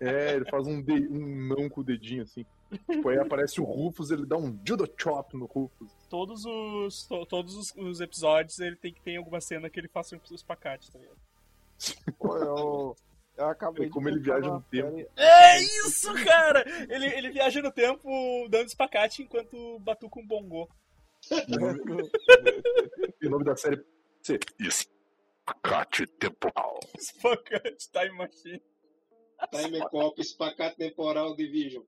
É, 0.00 0.34
ele 0.34 0.44
faz 0.50 0.66
um, 0.66 0.82
de- 0.82 1.08
um 1.08 1.46
não 1.48 1.68
com 1.68 1.80
o 1.80 1.84
dedinho 1.84 2.22
assim. 2.22 2.44
Tipo, 2.90 3.08
aí 3.08 3.18
aparece 3.18 3.60
o 3.60 3.64
Rufus, 3.64 4.10
ele 4.10 4.26
dá 4.26 4.36
um 4.36 4.58
judo 4.66 4.90
chop 5.00 5.36
no 5.36 5.46
Rufus. 5.46 5.90
Todos 6.10 6.44
os, 6.44 7.06
to- 7.06 7.26
todos 7.26 7.54
os, 7.56 7.74
os 7.76 8.00
episódios 8.00 8.58
ele 8.58 8.76
tem 8.76 8.92
que 8.92 9.00
ter 9.00 9.16
alguma 9.16 9.40
cena 9.40 9.70
que 9.70 9.78
ele 9.78 9.88
faça 9.88 10.20
os 10.30 10.42
pacates, 10.42 10.88
tá 10.90 10.98
ligado? 10.98 11.18
Pô, 12.18 12.36
eu, 12.36 12.96
eu 13.36 13.48
acabei 13.48 13.86
É 13.86 13.90
como 13.90 14.08
ele 14.08 14.18
viaja 14.20 14.48
no 14.50 14.60
tempo. 14.62 15.08
É 15.16 15.60
isso, 15.60 16.12
cara! 16.24 16.64
Ele, 16.88 17.06
ele 17.06 17.30
viaja 17.30 17.60
no 17.62 17.70
tempo 17.72 18.08
dando 18.48 18.66
espacate 18.66 19.22
enquanto 19.22 19.78
batuca 19.80 20.18
um 20.20 20.26
bongô. 20.26 20.68
O 21.30 21.58
nome, 21.58 22.10
o 23.24 23.30
nome 23.30 23.44
da 23.44 23.56
série 23.56 23.76
é 23.76 23.84
ser 24.22 24.40
Espacate 24.60 26.06
Temporal. 26.06 26.78
Espacate 26.98 27.88
Time 27.90 28.16
Machine. 28.16 28.62
Time 29.50 29.80
Cop, 29.90 30.20
espacate 30.20 30.76
temporal 30.76 31.34
Division. 31.36 31.82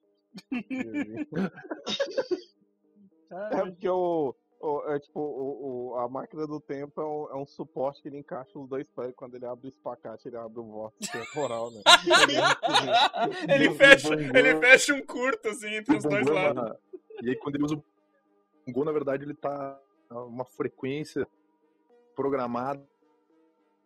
É 3.30 3.56
porque 3.64 3.88
o, 3.88 4.34
o- 4.60 4.82
é, 4.92 4.98
tipo, 5.00 5.20
o, 5.20 5.90
o- 5.92 5.98
a 5.98 6.08
máquina 6.08 6.46
do 6.46 6.60
tempo 6.60 7.00
é 7.00 7.04
um, 7.04 7.30
é 7.30 7.36
um 7.42 7.46
suporte 7.46 8.00
que 8.02 8.08
ele 8.08 8.18
encaixa 8.18 8.58
os 8.58 8.68
dois 8.68 8.86
pés. 8.94 9.12
Quando 9.16 9.34
ele 9.36 9.46
abre 9.46 9.66
o 9.66 9.70
espacate, 9.70 10.28
ele 10.28 10.36
abre 10.36 10.60
o 10.60 10.64
vórtice 10.64 11.10
temporal, 11.10 11.70
né? 11.70 11.80
ele, 13.52 13.74
fecha, 13.74 14.14
ele 14.14 14.56
fecha 14.60 14.94
um 14.94 15.04
curto, 15.04 15.48
assim, 15.48 15.74
entre 15.74 15.96
os 15.96 16.04
dois 16.04 16.26
lados. 16.26 16.62
uma- 16.62 16.78
E 17.22 17.30
aí 17.30 17.36
quando 17.36 17.56
ele 17.56 17.64
usa 17.64 17.74
o 17.74 17.84
Bongo, 18.66 18.84
na 18.84 18.92
verdade, 18.92 19.24
ele 19.24 19.34
tá 19.34 19.80
a 20.10 20.24
uma 20.24 20.44
frequência 20.44 21.26
programada 22.14 22.84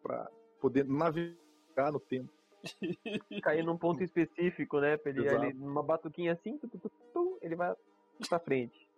pra 0.02 0.30
poder 0.60 0.84
navegar 0.84 1.92
no 1.92 2.00
tempo. 2.00 2.30
Cair 3.42 3.64
num 3.64 3.76
ponto 3.76 4.02
específico, 4.02 4.80
né? 4.80 4.96
Pra 4.96 5.10
ele, 5.10 5.26
ele 5.26 5.52
numa 5.54 5.82
batuquinha 5.82 6.32
assim, 6.32 6.58
tu, 6.58 6.68
tu, 6.68 6.78
tu, 6.78 6.90
tu, 7.12 7.38
ele 7.42 7.54
vai 7.54 7.74
pra 8.28 8.38
frente. 8.38 8.88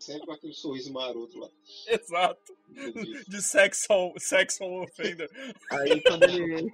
Sempre 0.00 0.26
com 0.26 0.32
aquele 0.32 0.54
sorriso 0.54 0.92
maroto 0.92 1.38
lá. 1.38 1.48
Exato. 1.86 2.56
De 3.28 3.42
sexual, 3.42 4.14
sexual 4.16 4.82
offender. 4.82 5.30
Aí 5.70 6.02
quando 6.02 6.22
ele. 6.24 6.70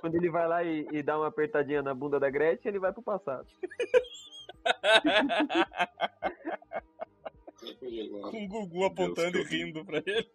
Quando 0.00 0.14
ele 0.14 0.30
vai 0.30 0.46
lá 0.46 0.62
e, 0.62 0.86
e 0.92 1.02
dá 1.02 1.18
uma 1.18 1.26
apertadinha 1.26 1.82
na 1.82 1.92
bunda 1.92 2.20
da 2.20 2.30
Gretchen, 2.30 2.70
ele 2.70 2.78
vai 2.78 2.92
pro 2.92 3.02
passado. 3.02 3.46
Com 8.30 8.44
o 8.44 8.48
Gugu 8.48 8.84
apontando 8.84 9.38
e 9.38 9.44
rindo 9.44 9.84
pra 9.84 9.98
ele. 9.98 10.30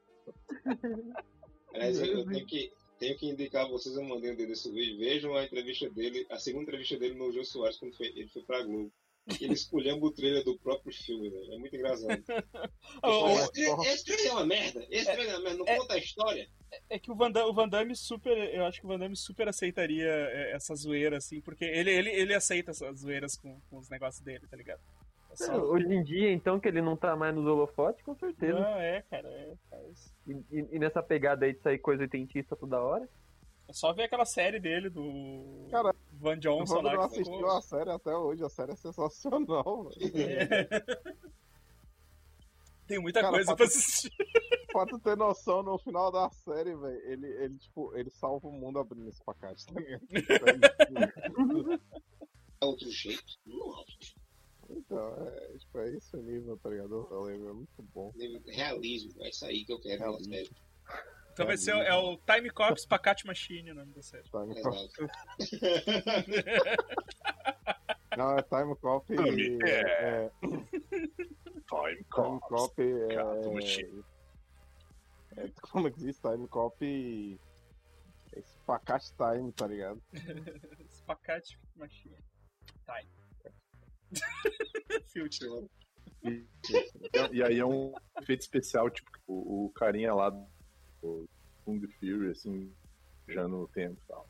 Aliás, 1.74 2.00
eu 2.00 2.26
tenho, 2.28 2.46
que, 2.46 2.72
tenho 3.04 3.18
que 3.18 3.28
indicar 3.28 3.66
a 3.66 3.70
vocês, 3.70 3.96
eu 3.96 4.04
mandei 4.04 4.32
um 4.32 4.36
desse 4.36 4.72
vídeo. 4.72 4.98
Vejam 4.98 5.36
a 5.36 5.44
entrevista 5.44 5.90
dele, 5.90 6.26
a 6.30 6.40
segunda 6.40 6.64
entrevista 6.64 6.98
dele 6.98 7.16
no 7.16 7.32
Jô 7.34 7.44
Soares, 7.44 7.78
quando 7.78 7.96
foi- 7.98 8.14
ele 8.16 8.30
foi 8.30 8.42
pra 8.44 8.64
Globo. 8.64 8.92
Ele 9.40 9.54
escolhendo 9.54 10.06
o 10.06 10.12
trailer 10.12 10.44
do 10.44 10.58
próprio 10.60 10.94
filme, 10.94 11.30
velho. 11.30 11.54
É 11.54 11.58
muito 11.58 11.74
engraçado. 11.76 12.08
Ô, 13.04 13.30
esse, 13.30 13.62
esse 13.88 14.06
trailer 14.06 14.28
é 14.28 14.32
uma 14.32 14.46
merda. 14.46 14.88
Esse 14.90 15.06
trailer 15.06 15.30
é 15.30 15.38
uma 15.38 15.44
merda. 15.44 15.58
Não 15.60 15.66
conta 15.66 15.94
a 15.94 15.98
história. 15.98 16.50
É 16.90 17.00
que 17.00 17.10
o 17.10 17.16
Van, 17.16 17.32
Damme, 17.32 17.50
o 17.50 17.54
Van 17.54 17.70
Damme 17.70 17.96
super. 17.96 18.38
Eu 18.54 18.66
acho 18.66 18.80
que 18.82 18.86
o 18.86 18.90
Van 18.90 19.00
Damme 19.00 19.16
super 19.16 19.48
aceitaria 19.48 20.10
é, 20.10 20.52
essa 20.52 20.76
zoeira, 20.76 21.18
assim, 21.18 21.40
porque 21.40 21.64
ele, 21.64 21.90
ele, 21.92 22.10
ele 22.10 22.34
aceita 22.34 22.72
essas 22.72 23.00
zoeiras 23.00 23.38
com, 23.38 23.62
com 23.70 23.78
os 23.78 23.90
negócios 23.90 24.22
dele, 24.22 24.46
tá 24.50 24.58
ligado? 24.58 24.82
É 25.34 25.46
só- 25.46 25.58
Hoje 25.58 25.88
em 25.94 26.04
dia, 26.04 26.32
então, 26.32 26.60
que 26.60 26.68
ele 26.68 26.82
não 26.82 26.96
tá 26.96 27.16
mais 27.16 27.34
nos 27.34 27.46
holofotes, 27.46 28.04
com 28.04 28.16
certeza. 28.16 28.60
Não, 28.60 28.78
é, 28.80 29.02
cara, 29.10 29.28
é, 29.28 29.54
faz- 29.70 30.14
E, 30.28 30.32
e- 30.52 30.68
e 30.76 30.80
nessa 30.80 31.02
pegada 31.04 31.46
aí 31.46 31.54
de 31.54 31.60
sair 31.62 31.80
coisa 31.80 32.04
oitentista 32.04 32.56
toda 32.56 32.82
hora. 32.82 33.08
É 33.68 33.74
só 33.74 33.94
ver 33.94 34.04
aquela 34.04 34.26
série 34.26 34.60
dele 34.60 34.90
do 34.90 35.68
Cara, 35.72 35.94
Van 36.14 36.38
Johnson 36.38 36.82
lá. 36.82 36.92
não 36.94 37.00
que 37.00 37.06
assistiu 37.16 37.34
ficou- 37.34 37.52
a 37.52 37.62
série 37.62 37.90
até 37.92 38.16
hoje. 38.16 38.44
A 38.44 38.50
série 38.50 38.74
é 38.74 38.76
sensacional, 38.76 39.84
velho. 39.98 40.68
Tem 42.86 43.00
muita 43.00 43.22
Cara, 43.22 43.34
coisa 43.34 43.56
pra 43.56 43.66
assistir. 43.66 44.12
Pra 44.72 44.86
tu 44.86 45.00
ter 45.00 45.16
noção, 45.16 45.64
no 45.64 45.78
final 45.80 46.12
da 46.12 46.30
série, 46.32 46.76
velho, 46.76 47.02
ele, 47.10 47.28
ele, 47.28 47.58
tipo, 47.58 47.96
ele 47.96 48.10
salva 48.10 48.48
o 48.48 48.52
mundo 48.52 48.80
abrindo 48.80 49.08
esse 49.08 49.24
pacote, 49.24 49.66
tá 49.66 49.80
ligado? 49.80 50.02
É 52.62 52.66
outro 52.66 52.90
jeito. 52.90 53.24
Não, 53.46 53.84
Então, 54.70 55.28
é, 55.28 55.58
tipo, 55.58 55.78
é 55.80 55.90
esse 55.96 56.16
o 56.16 56.22
nível, 56.22 56.58
tá 56.58 56.70
ligado? 56.70 57.08
Eu 57.12 57.22
lembro, 57.24 57.50
é 57.50 57.54
muito 57.54 57.84
bom. 57.94 58.14
realismo. 58.48 59.12
É 59.24 59.30
isso 59.30 59.46
aí 59.46 59.66
que 59.66 59.74
eu 59.74 59.80
quero 59.80 60.00
na 60.00 60.06
Realismo. 60.08 60.34
série. 60.34 60.52
Então 61.32 61.46
vai 61.48 61.58
ser 61.58 61.72
é 61.72 61.94
o 61.96 62.16
Time 62.18 62.50
Cop 62.52 62.80
Spacate 62.80 63.26
Machine 63.26 63.72
o 63.72 63.76
nome 63.76 63.92
da 63.94 64.04
série. 64.04 64.30
Time 64.30 64.56
Exato. 64.56 65.10
Não, 68.16 68.38
é 68.38 68.44
Time 68.44 68.76
Cop. 68.76 69.08
Time, 69.08 69.58
É, 69.64 69.72
é, 69.72 70.30
Time 70.40 70.68
Time 72.14 72.40
Cop 72.42 72.80
é, 72.80 73.16
é. 75.38 75.48
Como 75.72 75.88
é 75.88 75.92
que 75.92 75.98
diz? 76.00 76.20
Time 76.20 76.48
Cop. 76.48 77.40
É 78.36 78.42
Spacate 78.42 79.12
Time, 79.16 79.52
tá 79.54 79.66
ligado? 79.68 80.02
Spacate 80.88 81.60
Machine. 81.76 82.16
Time. 82.86 83.10
Future. 85.14 85.68
E, 86.24 86.46
e 87.32 87.44
aí 87.44 87.60
é 87.60 87.66
um 87.66 87.94
efeito 88.22 88.42
especial, 88.42 88.90
tipo, 88.90 89.10
o, 89.28 89.66
o 89.66 89.70
carinha 89.72 90.14
lá 90.14 90.30
do 90.30 91.28
Kung 91.66 91.82
Fury, 92.00 92.32
assim, 92.32 92.74
já 93.28 93.48
no 93.48 93.68
tempo 93.70 94.00
e 94.02 94.08
tal. 94.08 94.28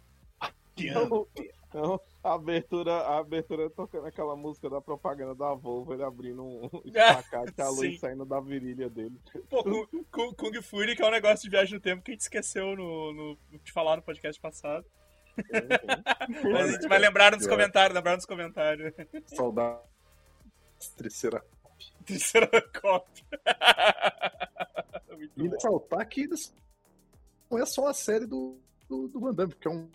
Não, 1.74 2.00
a 2.24 2.34
abertura, 2.34 2.92
a 2.94 3.20
abertura 3.20 3.70
tocando 3.70 4.06
aquela 4.08 4.36
música 4.36 4.70
da 4.70 4.82
propaganda 4.82 5.34
da 5.36 5.54
Volvo, 5.54 5.94
ele 5.94 6.04
abrindo 6.04 6.44
um 6.44 6.70
espacate, 6.86 7.62
a 7.62 7.70
luz 7.70 8.00
saindo 8.00 8.26
da 8.26 8.40
virilha 8.40 8.90
dele. 8.90 9.20
Pô, 9.50 9.64
Kung, 10.12 10.34
Kung- 10.36 10.62
Fury, 10.62 10.96
que 10.96 11.02
é 11.04 11.08
um 11.08 11.12
negócio 11.12 11.44
de 11.44 11.50
viagem 11.50 11.76
no 11.76 11.80
tempo 11.82 12.02
que 12.04 12.12
a 12.12 12.14
gente 12.14 12.22
esqueceu 12.22 12.76
no, 12.76 13.14
no, 13.14 13.38
no- 13.52 13.60
de 13.60 13.72
falar 13.72 13.98
no 13.98 14.02
podcast 14.04 14.40
passado. 14.42 14.86
Mas 16.52 16.70
a 16.70 16.72
gente 16.74 16.88
vai 16.88 17.00
lembrar 17.00 17.32
nos 17.32 17.48
comentários, 17.48 17.96
lembrar 17.96 18.16
nos 18.16 18.26
comentários. 18.26 18.94
Saudade. 19.28 19.82
Terceira. 20.98 21.44
Terceira 22.06 22.50
cópia. 22.80 23.24
Muito 25.10 25.32
E 25.38 25.48
ressaltar 25.48 26.08
que 26.08 26.22
eles 26.22 26.54
não 27.50 27.60
é 27.60 27.66
só 27.66 27.88
a 27.88 27.94
série 27.94 28.26
do, 28.26 28.58
do, 28.90 29.08
do 29.08 29.20
Van 29.20 29.34
Damme, 29.34 29.54
porque 29.54 29.68
é 29.68 29.72
um, 29.72 29.90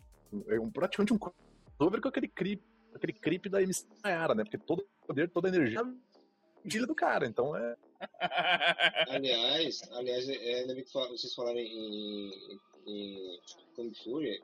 é 0.49 0.61
um 0.61 0.71
praticamente 0.71 1.13
um 1.13 1.19
crossover 1.19 2.01
com 2.01 2.09
aquele 2.09 2.29
creep, 2.29 2.63
aquele 2.95 3.13
creep 3.13 3.47
da 3.49 3.63
MC 3.63 3.87
Nayara, 4.03 4.35
né? 4.35 4.45
Porque 4.45 4.59
todo 4.59 4.81
o 4.81 5.07
poder, 5.07 5.29
toda 5.29 5.49
a 5.49 5.51
energia 5.55 5.81
é 5.81 5.83
a 5.83 6.71
filha 6.71 6.87
do 6.87 6.95
cara, 6.95 7.27
então 7.27 7.57
é. 7.57 7.77
Aliás, 9.11 9.83
aliás, 9.93 10.29
é, 10.29 10.61
ainda 10.61 10.75
bem 10.75 10.85
que 10.85 10.93
vocês 10.93 11.35
falaram 11.35 11.59
em, 11.59 12.31
em 12.87 13.41
Kung 13.75 13.93
Fury. 14.05 14.41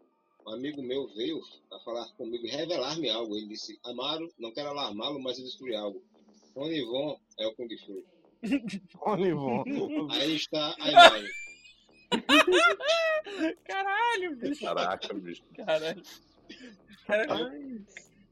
Um 0.46 0.52
amigo 0.52 0.82
meu 0.82 1.06
veio 1.14 1.40
a 1.72 1.78
falar 1.80 2.06
comigo 2.16 2.46
e 2.46 2.50
revelar-me 2.50 3.08
algo. 3.10 3.36
Ele 3.36 3.48
disse: 3.48 3.78
Amaro, 3.84 4.32
não 4.38 4.52
quero 4.52 4.68
alarmá-lo, 4.68 5.20
mas 5.20 5.38
eu 5.38 5.44
descobri 5.44 5.74
algo. 5.74 6.02
Ronivon 6.54 7.18
é 7.38 7.46
o 7.46 7.54
Kung 7.54 7.68
Fury. 7.78 8.04
Olivon. 9.00 9.64
Aí 10.12 10.36
está 10.36 10.74
a 10.78 10.90
imagem. 10.90 11.30
Caralho, 13.64 14.36
bicho. 14.36 14.64
Caraca, 14.64 15.14
bicho. 15.14 15.42
Caralho. 15.56 16.02
Caralho. 17.06 17.84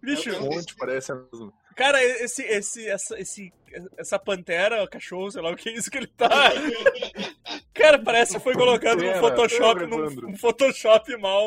Bicho, 0.03 0.31
É 0.31 0.63
parece 0.79 1.13
cara, 1.77 2.03
esse, 2.05 2.43
esse, 2.43 2.89
essa, 2.89 3.19
esse, 3.19 3.53
essa 3.97 4.19
pantera, 4.19 4.87
cachorro, 4.89 5.31
sei 5.31 5.41
lá 5.41 5.51
o 5.51 5.57
que 5.57 5.69
é 5.69 5.75
isso 5.75 5.91
que 5.91 5.99
ele 5.99 6.09
tá. 6.09 6.29
Cara, 7.83 7.99
parece 7.99 8.35
que 8.35 8.41
foi 8.41 8.55
colocado 8.55 8.99
num 8.99 9.09
Pera, 9.09 9.19
Photoshop, 9.21 9.87
num, 9.87 10.29
um 10.31 10.37
Photoshop 10.37 11.17
mal, 11.17 11.45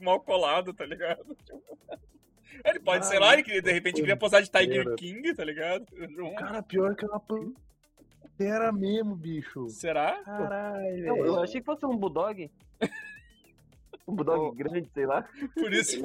mal 0.00 0.20
colado, 0.20 0.74
tá 0.74 0.84
ligado? 0.84 1.24
Ele 2.64 2.80
pode, 2.80 3.06
sei 3.06 3.18
lá, 3.20 3.32
ele, 3.34 3.60
de 3.60 3.70
repente 3.72 4.00
queria 4.00 4.16
posar 4.16 4.42
de 4.42 4.50
Tiger. 4.50 4.94
King, 4.96 5.32
tá 5.34 5.44
ligado? 5.44 5.86
Um- 6.18 6.34
Cara, 6.34 6.62
pior 6.62 6.96
que 6.96 7.04
ela 7.04 7.22
era 8.40 8.72
mesmo, 8.72 9.14
bicho. 9.14 9.68
Será? 9.68 10.20
Caralho. 10.24 11.06
Não, 11.06 11.16
eu 11.18 11.40
achei 11.40 11.60
que 11.60 11.66
fosse 11.66 11.86
um 11.86 11.96
Bulldog. 11.96 12.50
Um 14.08 14.14
Bulldog 14.14 14.38
Oh. 14.46 14.52
grande, 14.52 14.88
sei 14.94 15.04
lá. 15.04 15.28
Por 15.54 15.72
isso 15.72 15.96
que 15.96 16.02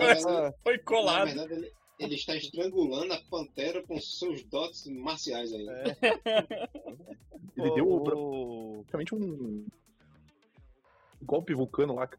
foi 0.63 0.77
Na 0.77 0.83
colado. 0.83 1.27
verdade, 1.35 1.71
ele, 2.03 2.15
está 2.15 2.35
estrangulando 2.35 3.13
a 3.13 3.21
pantera 3.29 3.81
com 3.83 3.99
seus 3.99 4.43
dotes 4.43 4.87
marciais 4.87 5.51
aí. 5.53 5.65
Ele 7.57 7.71
deu 7.75 7.87
o, 7.91 8.01
praticamente 8.85 9.13
um 9.13 9.65
golpe 11.21 11.53
vulcano 11.53 11.95
lá. 11.95 12.09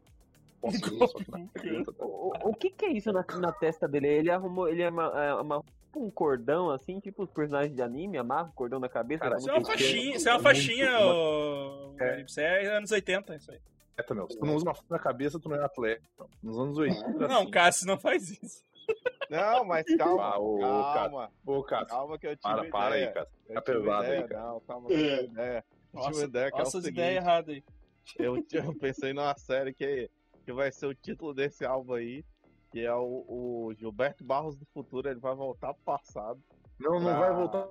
Posso 0.61 0.79
ver, 0.79 1.07
só 1.07 1.17
que 1.17 1.31
na 1.31 1.47
cabeça. 1.47 1.91
O, 1.99 2.05
o- 2.05 2.49
o 2.49 2.53
que 2.53 2.69
que 2.69 2.85
é 2.85 2.91
isso 2.91 3.11
na, 3.11 3.25
na 3.39 3.51
testa 3.51 3.87
dele? 3.87 4.07
Ele 4.07 4.31
arrumou, 4.31 4.69
ele 4.69 4.81
é, 4.83 4.87
amarrou 4.87 5.65
um 5.95 6.09
cordão 6.09 6.69
assim, 6.69 6.99
tipo 6.99 7.23
os 7.23 7.29
personagens 7.29 7.75
de 7.75 7.81
anime, 7.81 8.17
amarra 8.17 8.49
o 8.49 8.53
cordão 8.53 8.79
na 8.79 8.87
cabeça. 8.87 9.23
Cara, 9.23 9.35
como 9.35 9.41
Isso 9.41 9.49
é 9.49 9.57
uma 9.57 9.65
faixinha, 9.65 10.15
isso 10.15 10.29
é 10.29 10.31
uma 10.33 10.39
faixinha, 10.39 10.99
ô, 11.01 11.95
É. 11.99 12.21
Isso 12.21 12.39
é 12.39 12.77
anos 12.77 12.91
80, 12.91 13.35
isso 13.35 13.51
aí. 13.51 13.59
atleta, 13.97 14.15
meu. 14.15 14.29
Se 14.29 14.37
tu 14.39 14.45
não 14.45 14.55
usa 14.55 14.65
uma 14.65 14.73
fita 14.75 14.87
na 14.89 14.99
cabeça, 14.99 15.39
tu 15.39 15.49
não 15.49 15.55
é 15.57 15.63
atleta. 15.65 16.01
Nos 16.41 16.57
anos 16.57 16.77
80. 16.77 17.09
era 17.09 17.27
Não, 17.27 17.41
assim. 17.41 17.51
Cássio, 17.51 17.87
não 17.87 17.97
faz 17.99 18.29
isso. 18.31 18.63
Não, 19.29 19.65
mas 19.65 19.85
calma, 19.97 20.23
Ah, 20.23 20.39
ô, 20.39 20.55
ô, 20.55 20.93
calma. 20.93 21.31
Ô, 21.45 21.63
Cássio, 21.63 21.87
Calma 21.87 22.19
que 22.19 22.27
eu 22.27 22.35
tive 22.37 22.41
para, 22.41 22.69
para 22.69 22.89
ideia. 22.97 23.07
aí, 23.07 23.13
cara. 23.13 23.29
Eu 23.47 23.55
Tá 23.55 23.61
pesado 23.61 23.91
aí, 24.03 24.09
ideia, 24.09 24.27
cara. 24.27 24.43
Não, 24.47 24.59
calma, 24.61 24.87
que 24.87 24.93
eu 24.93 24.97
tive 25.19 25.23
ideia. 25.31 25.65
Tive 25.91 26.03
Nossa, 26.05 26.25
ideia 26.25 26.51
que 26.51 26.57
é 26.57 26.61
o 26.61 26.63
nossa, 26.63 26.81
seguinte, 26.81 26.93
ideias 26.93 27.23
erradas 27.23 27.55
aí. 27.55 27.63
eu, 28.19 28.35
eu 28.51 28.75
pensei 28.79 29.13
numa 29.13 29.35
série 29.37 29.73
que, 29.73 30.09
que 30.45 30.53
vai 30.53 30.71
ser 30.71 30.87
o 30.87 30.95
título 30.95 31.33
desse 31.33 31.65
álbum 31.65 31.93
aí, 31.93 32.23
que 32.71 32.81
é 32.85 32.93
o, 32.93 33.25
o 33.27 33.73
Gilberto 33.77 34.23
Barros 34.23 34.55
do 34.57 34.65
Futuro, 34.73 35.07
ele 35.09 35.19
vai 35.19 35.35
voltar 35.35 35.73
pro 35.73 35.83
passado. 35.83 36.41
Não, 36.79 36.93
não 36.99 37.03
pra- 37.03 37.19
vai 37.19 37.33
voltar. 37.35 37.67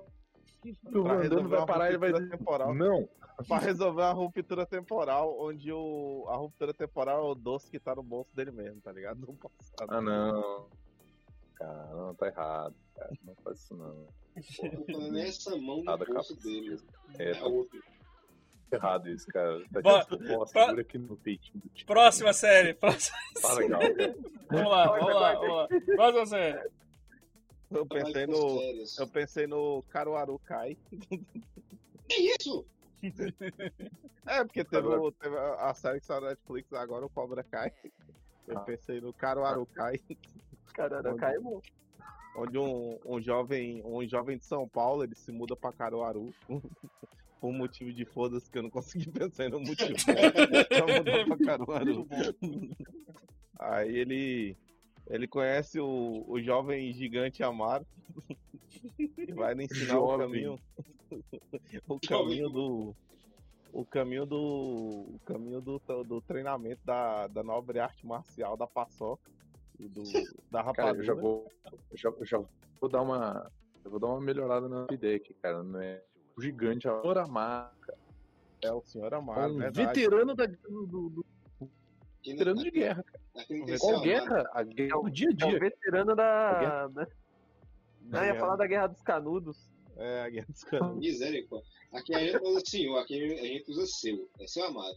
O 0.95 1.03
Van 1.03 1.27
Damme 1.27 1.49
vai 1.49 1.65
parar, 1.65 1.89
ele 1.89 1.97
vai 1.97 2.09
ruptura 2.11 2.25
dizer. 2.25 2.37
temporal. 2.37 2.73
Não. 2.73 3.09
Pra 3.49 3.57
resolver 3.57 4.03
a 4.03 4.11
ruptura 4.13 4.65
temporal, 4.65 5.35
onde 5.37 5.69
o, 5.73 6.25
a 6.29 6.37
ruptura 6.37 6.73
temporal 6.73 7.19
é 7.27 7.31
o 7.31 7.35
doce 7.35 7.69
que 7.69 7.79
tá 7.79 7.93
no 7.93 8.01
bolso 8.03 8.33
dele 8.33 8.51
mesmo, 8.51 8.79
tá 8.79 8.89
ligado? 8.93 9.19
No 9.19 9.33
passado. 9.35 9.89
Ah, 9.89 9.99
não. 9.99 10.67
Cara, 11.63 11.95
não, 11.95 12.13
tá 12.15 12.27
errado. 12.27 12.75
Cara. 12.95 13.11
Não 13.23 13.35
faz 13.35 13.59
isso, 13.59 13.75
não. 13.75 14.05
Tô 14.35 14.91
falando 14.91 15.11
nessa 15.13 15.55
mão 15.55 15.77
no 15.77 15.83
Nada 15.83 16.05
bolso 16.05 16.35
dele. 16.41 16.77
É, 17.17 17.31
É 17.31 17.33
tá 17.39 17.45
outro. 17.45 17.81
errado 18.71 19.09
isso, 19.09 19.27
cara. 19.27 19.63
Tá 19.71 19.81
Bom, 19.81 19.99
tipo, 20.01 20.45
segura 20.47 20.81
aqui 20.81 20.97
no 20.97 21.07
do 21.15 21.17
tio. 21.17 21.39
Próxima 21.85 22.33
série. 22.33 22.73
Próxima... 22.73 23.15
Tá 23.41 23.53
legal, 23.53 23.79
cara. 23.79 24.15
Vamos 24.49 24.71
lá, 24.71 24.85
vamos 24.87 25.15
lá, 25.15 25.33
vamos 25.35 25.55
lá. 25.55 25.67
Próxima 25.95 26.25
série. 26.25 26.69
Eu 27.71 27.85
pensei 27.87 28.27
no. 28.27 28.61
Eu 28.99 29.07
pensei 29.07 29.47
no 29.47 29.83
Caruaru 29.89 30.37
Kai. 30.39 30.77
Que 32.09 32.35
isso? 32.39 32.65
É, 34.25 34.43
porque 34.43 34.63
teve, 34.63 34.87
o- 34.87 35.11
teve 35.11 35.35
a 35.37 35.73
série 35.73 35.99
que 35.99 36.05
saiu 36.05 36.21
na 36.21 36.29
Netflix 36.29 36.71
agora, 36.73 37.05
o 37.05 37.09
Cobra 37.09 37.43
Kai. 37.43 37.71
Eu 38.47 38.57
Ah. 38.57 38.61
pensei 38.61 38.99
no 39.01 39.13
Caruaru 39.13 39.65
Kai, 39.67 39.99
Caramba, 40.73 41.15
cai 41.15 41.39
bom. 41.39 41.61
onde 42.35 42.57
um, 42.57 42.97
um 43.05 43.21
jovem 43.21 43.81
um 43.85 44.05
jovem 44.07 44.37
de 44.37 44.45
São 44.45 44.67
Paulo 44.67 45.03
ele 45.03 45.15
se 45.15 45.31
muda 45.31 45.55
pra 45.55 45.71
Caruaru 45.71 46.33
por 47.39 47.49
um 47.49 47.53
motivo 47.53 47.91
de 47.91 48.05
foda-se 48.05 48.49
que 48.49 48.57
eu 48.57 48.63
não 48.63 48.69
consegui 48.69 49.11
pensar 49.11 49.49
no 49.49 49.59
motivo. 49.59 49.95
Pra 50.05 50.97
mudar 50.97 51.25
pra 51.25 51.45
Caruaru. 51.45 52.07
Aí 53.59 53.97
ele 53.97 54.57
ele 55.07 55.27
conhece 55.27 55.79
o, 55.79 56.23
o 56.27 56.41
jovem 56.41 56.93
gigante 56.93 57.43
Amaro 57.43 57.85
e 58.97 59.33
vai 59.33 59.53
lhe 59.53 59.65
ensinar 59.65 59.99
o 59.99 60.17
caminho. 60.17 60.59
O 61.87 61.99
caminho 61.99 62.49
do 62.49 62.95
o 63.71 63.85
caminho 63.85 64.25
do 64.25 64.39
o 64.39 65.19
caminho 65.23 65.61
do, 65.61 65.79
do 66.03 66.21
treinamento 66.21 66.81
da, 66.83 67.27
da 67.27 67.43
nobre 67.43 67.79
arte 67.79 68.03
marcial 68.03 68.57
da 68.57 68.65
paçoca 68.65 69.29
e 69.79 69.87
do 69.87 70.03
da 70.51 70.63
Cara, 70.63 70.65
rapadura. 70.67 70.97
eu 70.99 71.03
já 71.03 71.13
vou. 71.13 71.47
Eu 71.91 71.97
já, 71.97 72.09
eu 72.09 72.25
já 72.25 72.43
vou 72.79 72.89
dar 72.89 73.01
uma. 73.01 73.51
Eu 73.83 73.91
vou 73.91 73.99
dar 73.99 74.07
uma 74.07 74.21
melhorada 74.21 74.67
na 74.69 74.87
ideia 74.91 75.17
aqui, 75.17 75.33
cara. 75.35 75.61
Não 75.63 75.79
é 75.79 76.01
o 76.37 76.41
gigante, 76.41 76.87
a 76.87 76.95
Oramar. 77.01 77.73
É 78.61 78.71
o 78.71 78.81
senhor 78.83 79.11
É 79.11 79.15
Amaro, 79.17 79.53
um 79.53 79.57
verdade. 79.57 79.85
veterano 80.01 80.33
da, 80.35 80.45
do, 80.45 80.85
do- 80.87 81.25
veterano 82.25 82.61
de 82.61 82.69
aqui- 82.69 82.79
guerra, 82.79 83.03
cara. 83.03 83.23
Qual 83.79 84.01
guerra? 84.01 84.49
A 84.53 84.63
guerra 84.63 85.01
do 85.01 85.09
dia 85.11 85.27
a 85.27 85.31
É 85.31 85.33
o 85.33 85.49
dia. 85.49 85.59
veterano 85.59 86.15
da. 86.15 86.87
da- 86.87 87.07
Não, 88.01 88.23
ia 88.23 88.31
É. 88.35 88.39
falar 88.39 88.55
da 88.55 88.65
Guerra 88.67 88.87
dos 88.87 89.01
Canudos. 89.01 89.69
É, 89.97 90.21
a 90.23 90.29
guerra 90.29 90.47
dos 90.49 90.63
canos. 90.63 90.97
Misericórdia. 90.97 91.69
Aqui 91.93 92.15
a 92.15 92.19
gente 92.19 92.41
usa 92.43 92.61
senhor, 92.65 92.97
aqui 92.99 93.21
a 93.33 93.43
gente 93.43 93.69
usa 93.71 93.85
seu. 93.85 94.29
É 94.39 94.47
seu 94.47 94.63
amado. 94.65 94.95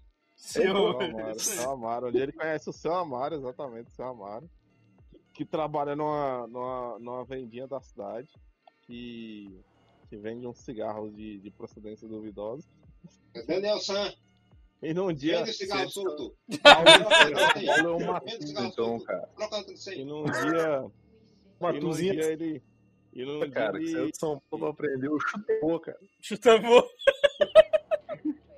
É 0.54 0.70
o 0.72 0.86
Amaro, 0.88 1.16
é 1.60 1.66
o 1.66 1.70
Amaro. 1.70 2.06
Onde 2.08 2.18
ele 2.18 2.32
conhece 2.32 2.68
o 2.70 2.72
seu 2.72 2.94
Amaro, 2.94 3.34
exatamente, 3.34 3.88
o 3.88 3.90
seu 3.92 4.06
Amaro. 4.06 4.48
Que 5.36 5.44
trabalha 5.44 5.94
numa, 5.94 6.46
numa, 6.46 6.98
numa 6.98 7.24
vendinha 7.24 7.66
da 7.68 7.80
cidade. 7.80 8.28
Que, 8.86 9.60
que 10.08 10.16
vende 10.16 10.46
uns 10.46 10.58
cigarros 10.58 11.14
de, 11.14 11.38
de 11.40 11.50
procedência 11.50 12.08
duvidosa. 12.08 12.66
Daniel 13.46 13.78
San, 13.80 14.12
E 14.82 14.94
num 14.94 15.12
dia. 15.12 15.38
vende 15.40 15.52
cigarro 15.52 15.90
solto. 15.90 16.34
Paulo 16.62 16.88
é 16.88 18.62
um 18.62 18.66
então, 18.66 18.98
cara. 19.00 19.28
E 19.94 20.04
num 20.04 20.24
dia. 20.24 20.32
e 20.40 20.82
num 20.82 20.90
Matuzinha, 21.60 22.12
dia 22.14 22.32
ele. 22.32 22.62
E 23.12 23.24
num 23.24 23.40
dia 23.40 23.50
cara, 23.50 23.78
que 23.78 23.84
ele- 23.84 24.10
de 24.12 24.16
São 24.18 24.40
Paulo 24.50 24.66
aprendeu 24.68 25.12
o 25.14 25.20
chutebol, 25.20 25.80
cara. 25.80 25.98
Chutamos. 26.20 26.84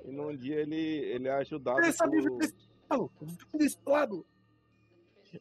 E 0.05 0.11
num 0.11 0.35
dia 0.35 0.55
ele, 0.61 0.75
ele 0.75 1.27
é 1.27 1.33
ajudado 1.33 1.81
Ele 1.81 1.93
sabe 1.93 2.17
Falo, 2.87 3.11
desse 3.53 3.77
lado. 3.85 4.25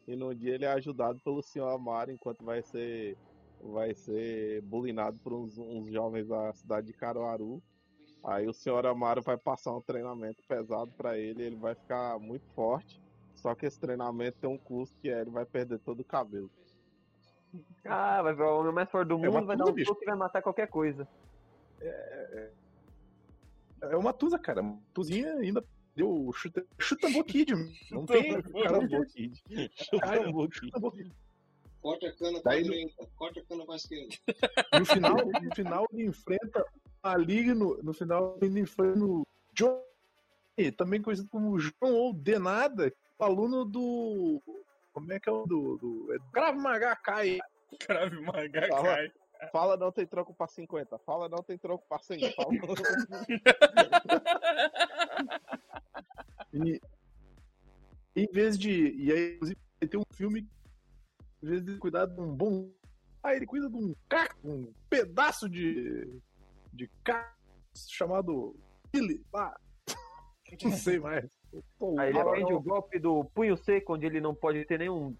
E 0.07 0.16
num 0.16 0.35
dia 0.35 0.55
ele 0.55 0.64
é 0.64 0.72
ajudado 0.72 1.20
pelo 1.20 1.42
senhor 1.42 1.68
Amaro 1.68 2.11
enquanto 2.11 2.44
vai 2.44 2.62
ser 2.62 3.16
vai 3.61 3.92
ser 3.94 4.62
bulinado 4.62 5.18
por 5.18 5.33
uns, 5.33 5.59
uns 5.59 5.90
jovens 5.92 6.29
da 6.29 6.53
cidade 6.53 6.87
de 6.88 6.92
Caruaru. 6.92 7.61
Aí 8.22 8.46
o 8.46 8.53
senhor 8.53 8.87
Amaro 8.87 9.20
vai 9.22 9.37
passar 9.37 9.72
um 9.77 9.81
treinamento 9.81 10.42
pesado 10.46 10.92
pra 10.96 11.18
ele, 11.18 11.42
ele 11.42 11.57
vai 11.57 11.74
ficar 11.74 12.18
muito 12.18 12.46
forte. 12.55 13.01
Só 13.35 13.55
que 13.55 13.66
esse 13.66 13.79
treinamento 13.79 14.38
tem 14.40 14.51
um 14.51 14.59
custo 14.59 14.96
que 15.01 15.09
é 15.09 15.20
ele 15.20 15.31
vai 15.31 15.44
perder 15.44 15.79
todo 15.81 16.01
o 16.01 16.05
cabelo. 16.05 16.51
Ah, 17.85 18.20
vai 18.22 18.35
ver 18.35 18.42
o 18.42 18.61
homem 18.61 18.72
mais 18.72 18.90
forte 18.90 19.09
do 19.09 19.14
É 19.14 19.18
mundo, 19.18 19.31
uma 19.31 19.44
vai 19.44 19.57
dar 19.57 19.64
tudo, 19.64 19.72
um 19.72 19.77
bicho. 19.77 19.88
soco 19.88 20.03
e 20.03 20.07
vai 20.07 20.16
matar 20.16 20.42
qualquer 20.42 20.68
coisa. 20.68 21.09
É 23.81 23.96
uma 23.96 24.12
Tusa, 24.12 24.38
cara. 24.38 24.62
Matuzinha 24.62 25.35
ainda 25.35 25.64
deu 25.98 26.28
o 26.28 26.32
chuta, 26.32 26.64
chutambo 26.78 27.24
kid. 27.24 27.52
Não 27.90 28.06
tem. 28.06 28.40
Cara, 28.40 29.04
Kid. 29.06 29.42
chutambo 29.74 30.48
kid. 30.92 31.12
Corta 31.80 32.08
a 32.08 32.12
cana 32.12 32.40
pra 32.40 32.61
direita, 32.61 33.08
corta 33.16 33.40
a 33.40 33.44
cana 33.44 33.66
pra 33.66 33.76
esquerda. 33.76 34.14
No 34.78 34.84
final, 34.84 35.16
no 35.16 35.54
final 35.54 35.87
ele 35.92 36.06
enfrenta 36.06 36.64
maligno. 37.02 37.78
No 37.82 37.92
final 37.92 38.38
ele 38.40 38.61
enfrenta 38.61 39.04
o 39.04 39.26
Johnny, 39.52 40.70
também 40.76 41.02
conhecido 41.02 41.28
como 41.28 41.58
João 41.58 41.94
ou 41.94 42.12
Denada, 42.12 42.92
aluno 43.18 43.64
do. 43.64 44.40
Como 44.92 45.12
é 45.12 45.18
que 45.18 45.28
é 45.28 45.32
o 45.32 45.46
do. 45.46 45.78
do 45.78 46.12
é 46.12 46.18
do 46.18 46.24
Krav 46.32 46.56
Maga 46.56 46.94
Kai. 46.96 47.38
Crave 47.80 48.20
Maga 48.20 48.68
Fala. 48.68 48.82
cai. 48.82 49.12
Fala 49.52 49.76
não 49.76 49.92
tem 49.92 50.06
troco 50.06 50.34
pra 50.34 50.48
50. 50.48 50.98
Fala 50.98 51.28
não 51.28 51.38
tem 51.38 51.56
troco 51.56 51.84
pra 51.88 51.98
100. 51.98 52.32
Fala... 52.32 52.48
E, 56.52 56.80
em 58.16 58.26
vez 58.32 58.58
de. 58.58 58.94
E 58.96 59.12
aí, 59.12 59.34
inclusive, 59.34 59.61
tem 59.88 60.00
um 60.00 60.14
filme. 60.14 60.48
Em 61.42 61.46
vez 61.46 61.64
de 61.64 61.78
cuidar 61.78 62.06
de 62.06 62.20
um 62.20 62.34
bom. 62.34 62.70
Ah, 63.22 63.34
ele 63.34 63.46
cuida 63.46 63.68
de 63.68 63.76
um 63.76 63.94
caco, 64.08 64.37
um 64.44 64.72
pedaço 64.88 65.48
de. 65.48 66.20
de 66.72 66.88
caco 67.04 67.37
chamado. 67.74 68.56
Billy. 68.92 69.24
Ah, 69.34 69.56
não 70.64 70.72
sei 70.72 70.98
mais. 70.98 71.28
Aí 71.98 72.11
ele 72.11 72.18
aprende 72.18 72.52
o 72.52 72.61
golpe 72.61 72.98
do 72.98 73.24
punho 73.34 73.56
seco, 73.56 73.94
onde 73.94 74.06
ele 74.06 74.20
não 74.20 74.34
pode 74.34 74.64
ter 74.64 74.78
nenhum. 74.78 75.16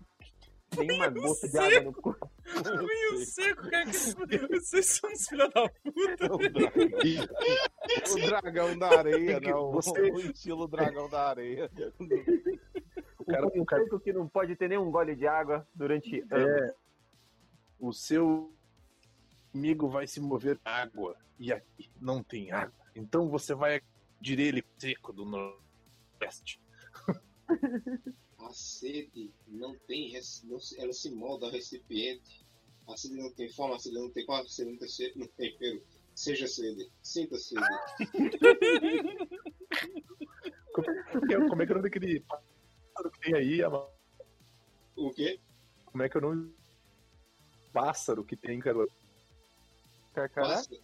Nenhuma 0.79 1.09
gota 1.09 1.49
de 1.49 1.59
água 1.59 1.81
no 1.83 1.93
corpo. 1.93 2.31
Punho 2.65 3.27
seco, 3.27 3.71
cara. 3.71 3.85
Que... 3.87 4.47
Vocês 4.49 4.87
são 4.87 5.11
uns 5.11 5.29
filha 5.29 5.49
da 5.49 5.69
puta. 5.69 6.35
O 8.15 8.17
dragão 8.27 8.79
da 8.79 8.89
areia, 8.99 9.41
não. 9.41 9.71
você- 9.73 10.01
O 10.11 10.21
estilo 10.21 10.67
dragão 10.69 11.09
da 11.09 11.29
areia. 11.29 11.71
O 13.19 13.31
cara- 13.31 13.47
o 13.47 13.65
cara- 13.67 13.85
seco 13.85 14.01
que 14.01 14.11
não 14.11 14.27
pode 14.27 14.57
ter 14.57 14.69
nenhum 14.69 14.91
gole 14.91 15.15
de 15.15 15.27
água 15.27 15.69
durante 15.75 16.25
anos. 16.31 16.49
É, 16.63 16.75
o 17.79 17.93
seu 17.93 18.51
amigo 19.55 19.87
vai 19.91 20.07
se 20.07 20.19
mover 20.19 20.59
na 20.65 20.71
água 20.71 21.15
e 21.39 21.53
aqui 21.53 21.91
não 22.01 22.23
tem 22.23 22.51
água. 22.51 22.73
Então 22.97 23.29
você 23.29 23.55
vai 23.55 23.83
agredir 24.17 24.41
ele 24.41 24.65
seco 24.79 25.13
do 25.13 25.27
noroeste. 25.27 26.59
A 28.39 28.53
sede 28.53 29.33
não 29.47 29.75
tem. 29.87 30.13
Não, 30.45 30.59
ela 30.79 30.93
se 30.93 31.11
molda 31.11 31.47
ao 31.47 31.53
recipiente. 31.53 32.47
A 32.89 32.97
sede 32.97 33.17
não 33.17 33.31
tem 33.33 33.49
forma, 33.53 33.77
a 33.77 33.79
sede 33.79 33.97
não 33.97 34.11
tem 34.11 34.25
cor, 34.25 34.41
a 34.41 34.49
sede 34.49 34.71
não 34.71 34.79
tem, 34.79 34.89
não 35.17 35.27
tem 35.29 35.57
cheiro. 35.59 35.83
Seja 36.15 36.47
sede, 36.47 36.91
sinta 37.03 37.37
sede. 37.39 37.61
Como 40.73 40.91
é- 40.91 41.03
como 41.05 41.23
é 41.25 41.27
que 41.27 41.35
é 41.35 41.39
o 41.39 41.49
nome 41.49 41.83
daquele 41.83 42.21
pássaro 42.21 43.11
que 43.13 43.21
tem 43.21 43.35
aí? 43.35 43.61
O 44.97 45.11
quê? 45.13 45.39
Como 45.87 46.03
é 46.03 46.09
que 46.09 46.17
é 46.17 46.19
o 46.19 46.23
nome? 46.23 46.55
Pássaro 47.73 48.25
que 48.25 48.37
tem, 48.37 48.59
cara. 48.61 48.87
Carcará? 50.15 50.49
Pássaro, 50.49 50.81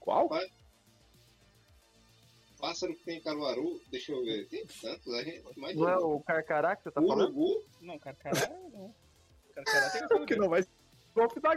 Qual? 0.00 0.28
pássaro 0.28 0.61
que 2.80 3.04
tem 3.04 3.18
em 3.18 3.22
Caruaru, 3.22 3.80
deixa 3.90 4.12
eu 4.12 4.22
ver. 4.24 4.46
Tem 4.48 4.64
tantos, 4.66 5.12
a 5.14 5.22
gente. 5.22 5.42
Mais 5.58 5.76
Não 5.76 5.88
é 5.88 5.96
o 5.98 6.20
carcará 6.20 6.74
que 6.76 6.82
você 6.84 6.90
tá 6.90 7.00
falando? 7.00 7.22
Urubu, 7.36 7.62
Não, 7.80 7.98
Carcará 7.98 8.48
não. 8.72 8.94
Carcará 9.54 10.08
tem 10.08 10.26
Que 10.26 10.36
não 10.36 10.48
vai 10.48 10.62
ser 10.62 10.70
golpe 11.14 11.40
da 11.40 11.50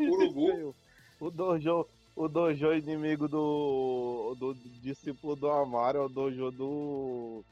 urubu. 0.00 0.74
O 1.20 1.30
dojo, 1.30 1.86
o 2.16 2.28
dojo 2.28 2.72
inimigo 2.74 3.28
do, 3.28 4.34
do 4.38 4.54
discípulo 4.54 5.36
do 5.36 5.50
Amaro 5.50 5.98
é 5.98 6.02
o 6.02 6.08
dojo 6.08 6.50
do. 6.50 7.44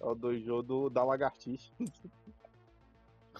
É 0.00 0.04
o 0.06 0.14
dojo 0.14 0.62
do, 0.62 0.88
da 0.90 1.04
lagartixa. 1.04 1.70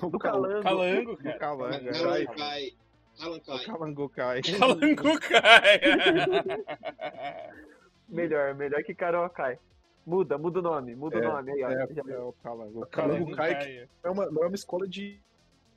Do 0.01 0.17
calango. 0.17 0.63
Calango, 0.63 1.17
Do 1.17 1.23
cara. 1.25 1.39
calango. 1.41 1.89
Alan 1.89 2.19
é. 2.21 2.27
Kai. 2.27 2.73
Alan 3.19 3.37
O 3.37 3.41
Kai. 3.41 3.65
calango 3.65 4.09
cai. 4.09 4.43
Calango 4.43 5.19
cai. 5.19 5.81
Melhor, 8.09 8.55
melhor 8.55 8.83
que 8.83 8.95
Karokai. 8.95 9.59
Muda, 10.07 10.39
muda 10.39 10.61
o 10.61 10.63
nome, 10.63 10.95
muda 10.95 11.19
É, 11.19 11.29
o 11.29 11.33
nome 11.33 11.53
aí, 11.53 11.63
ó. 11.63 11.71
É, 11.71 11.87
Já- 11.95 12.03
é 12.15 12.19
o 12.19 12.33
calango. 12.43 12.87
Calango 12.87 13.31
cai. 13.37 13.53
cai. 13.55 13.89
É 14.03 14.09
uma, 14.11 14.31
não 14.31 14.43
é 14.43 14.47
uma 14.47 14.55
escola 14.55 14.89
de, 14.89 15.21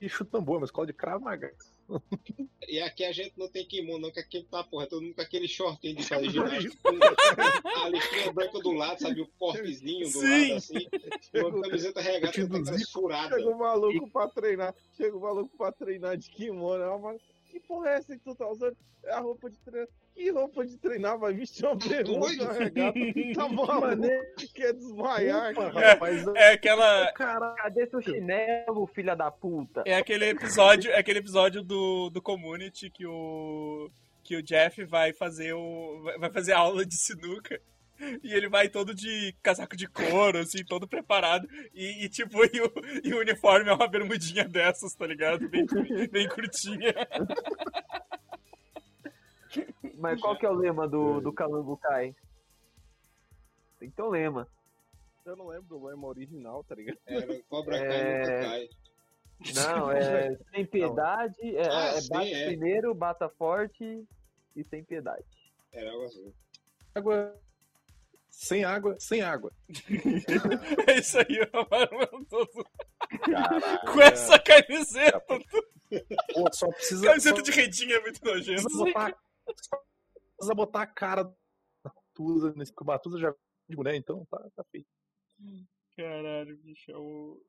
de 0.00 0.08
chutambô, 0.08 0.54
é 0.54 0.58
uma 0.58 0.64
escola 0.64 0.86
de 0.86 0.94
Krav 0.94 1.22
Maga. 1.22 1.52
E 2.66 2.80
aqui 2.80 3.04
a 3.04 3.12
gente 3.12 3.38
não 3.38 3.50
tem 3.50 3.66
kimono, 3.66 3.98
não, 3.98 4.10
que 4.10 4.18
aqui 4.20 4.46
tá, 4.50 4.64
porra, 4.64 4.86
todo 4.86 5.02
mundo 5.02 5.14
com 5.14 5.20
aquele 5.20 5.46
shortinho 5.46 5.96
de 5.96 6.04
fazer 6.08 6.30
ginástica. 6.30 6.78
a 7.84 7.88
listrinha 7.90 8.32
branca 8.32 8.58
do 8.60 8.72
lado, 8.72 8.98
sabe? 9.02 9.20
O 9.20 9.28
cortezinho 9.38 10.06
do 10.06 10.18
Sim. 10.20 10.48
lado, 10.48 10.56
assim. 10.56 10.88
Uma 11.34 11.62
camiseta 11.62 12.00
regata 12.00 12.40
aquelas 12.42 12.90
furadas. 12.90 13.38
Chega 13.38 13.50
o 13.54 13.58
maluco 13.58 14.10
pra 14.10 14.28
treinar. 14.28 14.74
Chega 14.96 15.14
o 15.14 15.20
maluco 15.20 15.54
pra 15.58 15.70
treinar 15.72 16.16
de 16.16 16.30
kimono. 16.30 16.82
Ah, 16.82 16.98
mas 16.98 17.20
que 17.52 17.60
porra 17.60 17.90
é 17.90 17.94
essa 17.96 18.16
que 18.16 18.24
tu 18.24 18.34
tá 18.34 18.48
usando? 18.48 18.74
É 19.04 19.12
a 19.12 19.20
roupa 19.20 19.50
de 19.50 19.58
treinar. 19.58 19.88
Que 20.14 20.30
roupa 20.30 20.64
de 20.66 20.78
treinar? 20.78 21.18
Vai 21.18 21.34
vestir 21.34 21.66
uma 21.66 21.74
bermuda, 21.76 22.20
doido? 22.20 22.44
uma 22.44 22.52
regata. 22.52 22.98
Tá 23.34 23.48
maluco? 23.48 24.52
Quer 24.54 24.72
desmaiar, 24.72 25.52
Opa, 25.52 25.70
cara. 25.72 25.88
rapaz, 25.92 26.26
É 26.34 26.52
aquela. 26.52 27.12
Caralho. 27.12 27.54
Cadê 27.56 27.86
seu 27.86 28.00
chinelo, 28.00 28.86
filha 28.86 29.14
da 29.14 29.30
puta? 29.30 29.82
É 29.84 29.96
aquele 29.96 30.30
episódio, 30.30 30.90
é 30.90 30.98
aquele 30.98 31.18
episódio 31.18 31.62
do, 31.62 32.08
do 32.10 32.22
Community 32.22 32.88
que 32.90 33.06
o 33.06 33.90
que 34.24 34.36
o 34.36 34.42
Jeff 34.42 34.84
vai 34.84 35.12
fazer 35.12 35.52
o 35.52 36.02
vai 36.18 36.30
fazer 36.30 36.52
aula 36.52 36.86
de 36.86 36.96
sinuca. 36.96 37.60
E 38.22 38.32
ele 38.32 38.48
vai 38.48 38.68
todo 38.68 38.94
de 38.94 39.34
casaco 39.42 39.76
de 39.76 39.86
couro, 39.88 40.38
assim, 40.38 40.64
todo 40.64 40.88
preparado. 40.88 41.48
E, 41.74 42.04
e, 42.04 42.08
tipo, 42.08 42.38
e 42.44 42.60
o, 42.60 42.72
e 43.04 43.14
o 43.14 43.20
uniforme 43.20 43.70
é 43.70 43.72
uma 43.74 43.88
bermudinha 43.88 44.48
dessas, 44.48 44.94
tá 44.94 45.06
ligado? 45.06 45.48
Bem, 45.48 45.66
bem 46.10 46.28
curtinha. 46.28 46.94
Mas 49.98 50.20
qual 50.20 50.36
que 50.38 50.46
é 50.46 50.50
o 50.50 50.54
lema 50.54 50.88
do, 50.88 51.20
do 51.20 51.32
Calango 51.32 51.76
Kai? 51.76 52.14
Tem 53.78 53.90
que 53.90 53.96
ter 53.96 54.02
um 54.02 54.08
lema. 54.10 54.48
Eu 55.24 55.36
não 55.36 55.46
lembro 55.48 55.68
do 55.68 55.86
lema 55.86 56.06
original, 56.08 56.64
tá 56.64 56.74
ligado? 56.74 56.98
Era 57.06 57.42
Cobra 57.48 57.78
Kai 57.78 57.88
É. 57.90 58.40
cai. 58.42 58.68
Não, 59.54 59.90
é 59.90 60.36
sem 60.54 60.64
piedade, 60.64 61.56
é, 61.56 61.68
Ah, 61.68 61.86
é 61.96 62.00
sim, 62.00 62.08
bate 62.10 62.32
é. 62.32 62.46
primeiro, 62.46 62.94
bata 62.94 63.28
forte 63.28 64.04
e 64.54 64.64
sem 64.64 64.84
piedade. 64.84 65.24
Era 65.72 65.90
algo 65.90 66.04
assim. 66.04 66.32
Água. 66.94 67.34
Sem 68.34 68.64
água, 68.64 68.98
sem 68.98 69.20
água. 69.20 69.52
É 70.88 70.98
isso 70.98 71.18
aí, 71.18 71.38
Amaro 71.52 71.98
Caralho. 71.98 72.64
com 73.92 74.00
essa 74.00 74.38
camiseta. 74.38 75.20
Pô, 76.32 76.50
só 76.52 76.66
precisa. 76.72 77.04
Camiseta 77.06 77.36
só 77.36 77.42
de 77.42 77.50
redinha 77.52 77.96
é 77.96 78.00
muito 78.00 78.24
nojento. 78.24 78.62
precisa 78.62 78.84
botar, 78.84 79.14
só 79.60 79.76
precisa 80.36 80.54
botar 80.54 80.82
a 80.82 80.86
cara 80.86 81.24
do 81.24 81.36
Batuza 81.84 82.54
nesse 82.56 82.74
que 82.74 82.82
o 82.82 82.86
Batuza 82.86 83.18
já 83.18 83.34
de 83.68 83.76
mulher, 83.76 83.94
então 83.94 84.24
tá, 84.30 84.38
tá 84.56 84.64
feito. 84.72 84.88
Caralho, 85.94 86.56
bicho, 86.58 86.90
é 86.90 86.96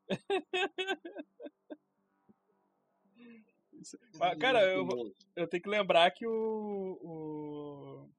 cara, 4.40 4.64
eu, 4.66 4.88
eu 5.36 5.48
tenho 5.48 5.64
que 5.64 5.70
lembrar 5.70 6.12
que 6.12 6.28
o. 6.28 7.00
o- 7.02 8.10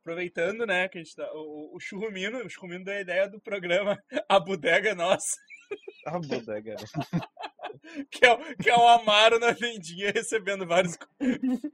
Aproveitando, 0.00 0.66
né, 0.66 0.88
que 0.88 0.98
a 0.98 1.02
gente 1.02 1.14
tá. 1.14 1.30
O, 1.34 1.76
o 1.76 1.80
Churrumino, 1.80 2.38
o 2.44 2.48
Churrumino 2.48 2.84
deu 2.84 2.94
a 2.94 3.00
ideia 3.00 3.28
do 3.28 3.38
programa 3.40 4.02
A 4.28 4.40
Bodega 4.40 4.90
é 4.90 4.94
Nossa, 4.94 5.36
A 6.06 6.18
bodega. 6.18 6.74
que 8.10 8.24
é, 8.24 8.32
o- 8.32 8.56
que 8.56 8.70
é 8.70 8.76
o 8.76 8.88
Amaro 8.88 9.38
na 9.38 9.52
vendinha 9.52 10.10
recebendo 10.10 10.66
vários, 10.66 10.96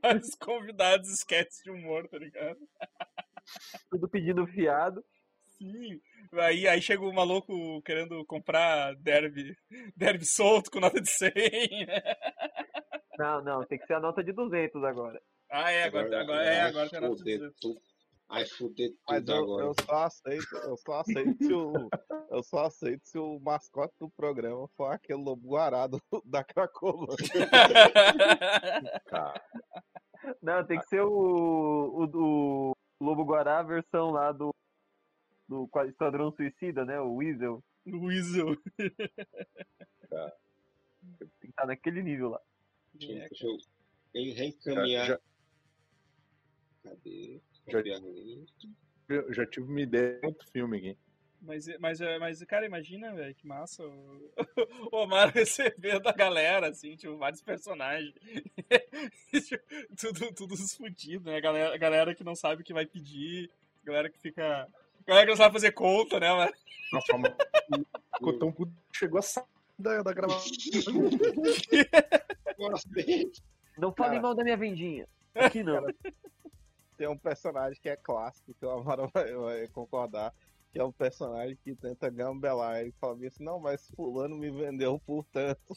vários 0.02 0.34
convidados 0.34 1.08
esquetes 1.10 1.58
de 1.62 1.70
humor, 1.70 2.08
tá 2.08 2.18
ligado? 2.18 2.58
Tudo 3.90 4.08
pedindo 4.08 4.46
fiado. 4.48 5.04
Sim. 5.56 6.00
Aí, 6.32 6.66
aí 6.68 6.82
chega 6.82 7.02
o 7.02 7.12
maluco 7.14 7.80
querendo 7.82 8.24
comprar 8.26 8.94
derby, 8.96 9.56
derby 9.96 10.26
solto 10.26 10.70
com 10.70 10.80
nota 10.80 11.00
de 11.00 11.08
100. 11.08 11.30
Não, 13.18 13.42
não, 13.42 13.64
tem 13.64 13.78
que 13.78 13.86
ser 13.86 13.94
a 13.94 14.00
nota 14.00 14.22
de 14.22 14.32
200 14.32 14.82
agora. 14.84 15.18
Ah, 15.50 15.70
é, 15.70 15.84
agora, 15.84 16.20
agora, 16.20 16.44
é, 16.44 16.60
agora 16.62 16.90
tem 16.90 16.98
a 16.98 17.02
nota 17.02 17.14
de 17.14 17.20
fuder 17.20 17.38
200. 17.62 17.95
Ai, 18.28 18.44
fuder 18.44 18.90
Mas 19.08 19.20
tudo 19.20 19.32
eu, 19.32 19.42
agora. 19.44 19.66
eu 19.66 19.74
só 19.84 19.94
aceito, 20.04 20.56
eu 20.56 20.76
só 20.78 21.00
aceito 21.00 21.44
se 21.44 21.52
o. 21.52 21.88
Eu 22.28 22.42
só 22.42 22.64
aceito 22.66 23.06
se 23.06 23.16
o 23.18 23.38
mascote 23.38 23.94
do 24.00 24.10
programa 24.10 24.66
for 24.76 24.86
aquele 24.92 25.22
lobo 25.22 25.46
guarado 25.46 26.00
da 26.24 26.42
Cracolândia. 26.42 27.48
Cara, 29.06 29.40
Não, 30.42 30.66
tem 30.66 30.80
que 30.80 30.88
ser 30.88 31.02
o, 31.02 31.08
o, 31.08 32.04
o 32.04 32.72
Lobo 33.00 33.24
Guará, 33.24 33.60
a 33.60 33.62
versão 33.62 34.10
lá 34.10 34.32
do, 34.32 34.52
do 35.48 35.70
Esquadrão 35.86 36.32
Suicida, 36.32 36.84
né? 36.84 37.00
O 37.00 37.14
Weasel. 37.14 37.62
Weasel. 37.86 38.56
Tem 38.76 38.90
que 41.40 41.46
estar 41.46 41.66
naquele 41.66 42.02
nível 42.02 42.30
lá. 42.30 42.40
Deixa 42.94 43.46
eu 43.46 43.56
em- 44.14 44.32
reencaminhar. 44.32 45.06
já, 45.06 45.20
Cadê? 46.82 47.40
Já- 47.68 47.80
o 47.80 49.32
já 49.32 49.46
tive 49.46 49.66
uma 49.66 49.80
ideia 49.80 50.18
de 50.20 50.26
outro 50.26 50.48
filme 50.50 50.78
aqui. 50.78 50.98
Mas, 51.40 51.66
mas, 51.78 52.00
mas, 52.18 52.42
cara, 52.44 52.66
imagina, 52.66 53.14
velho, 53.14 53.34
que 53.34 53.46
massa 53.46 53.84
o, 53.86 54.32
o 54.90 54.96
Omar 54.96 55.32
recebendo 55.32 56.08
a 56.08 56.12
galera, 56.12 56.68
assim, 56.68 56.96
tipo, 56.96 57.16
vários 57.16 57.42
personagens. 57.42 58.14
Tudo, 59.96 60.32
tudo 60.34 60.54
os 60.54 60.74
fudidos, 60.74 61.26
né? 61.26 61.36
A 61.36 61.40
galera, 61.40 61.74
a 61.74 61.78
galera 61.78 62.14
que 62.14 62.24
não 62.24 62.34
sabe 62.34 62.62
o 62.62 62.64
que 62.64 62.72
vai 62.72 62.84
pedir, 62.84 63.50
a 63.82 63.86
galera 63.86 64.10
que 64.10 64.18
fica. 64.18 64.62
A 64.62 65.06
galera 65.06 65.26
que 65.26 65.30
não 65.30 65.36
sabe 65.36 65.52
fazer 65.52 65.72
conta, 65.72 66.18
né, 66.18 66.32
mano? 66.32 66.52
Nossa, 66.92 67.18
mas 67.18 67.32
ficou 68.16 68.38
tão 68.38 68.50
puto 68.50 68.72
que 68.90 68.98
chegou 68.98 69.18
a 69.18 69.22
sair 69.22 69.44
da, 69.78 70.02
da 70.02 70.12
gravação. 70.12 70.50
Não 73.78 73.92
fale 73.92 74.10
Cara. 74.10 74.20
mal 74.22 74.34
da 74.34 74.42
minha 74.42 74.56
vendinha. 74.56 75.06
Aqui 75.34 75.62
não. 75.62 75.86
Tem 76.96 77.08
um 77.08 77.18
personagem 77.18 77.80
que 77.80 77.88
é 77.88 77.96
clássico, 77.96 78.54
que 78.54 78.64
o 78.64 78.70
Amaro 78.70 79.10
vai, 79.12 79.34
vai 79.34 79.68
concordar, 79.68 80.32
que 80.72 80.78
é 80.78 80.84
um 80.84 80.92
personagem 80.92 81.56
que 81.62 81.74
tenta 81.74 82.08
gambelar. 82.08 82.80
Ele 82.80 82.92
fala 83.00 83.14
assim, 83.26 83.44
não, 83.44 83.58
mas 83.58 83.90
fulano 83.94 84.36
me 84.36 84.50
vendeu 84.50 84.98
por 85.00 85.24
tanto. 85.26 85.74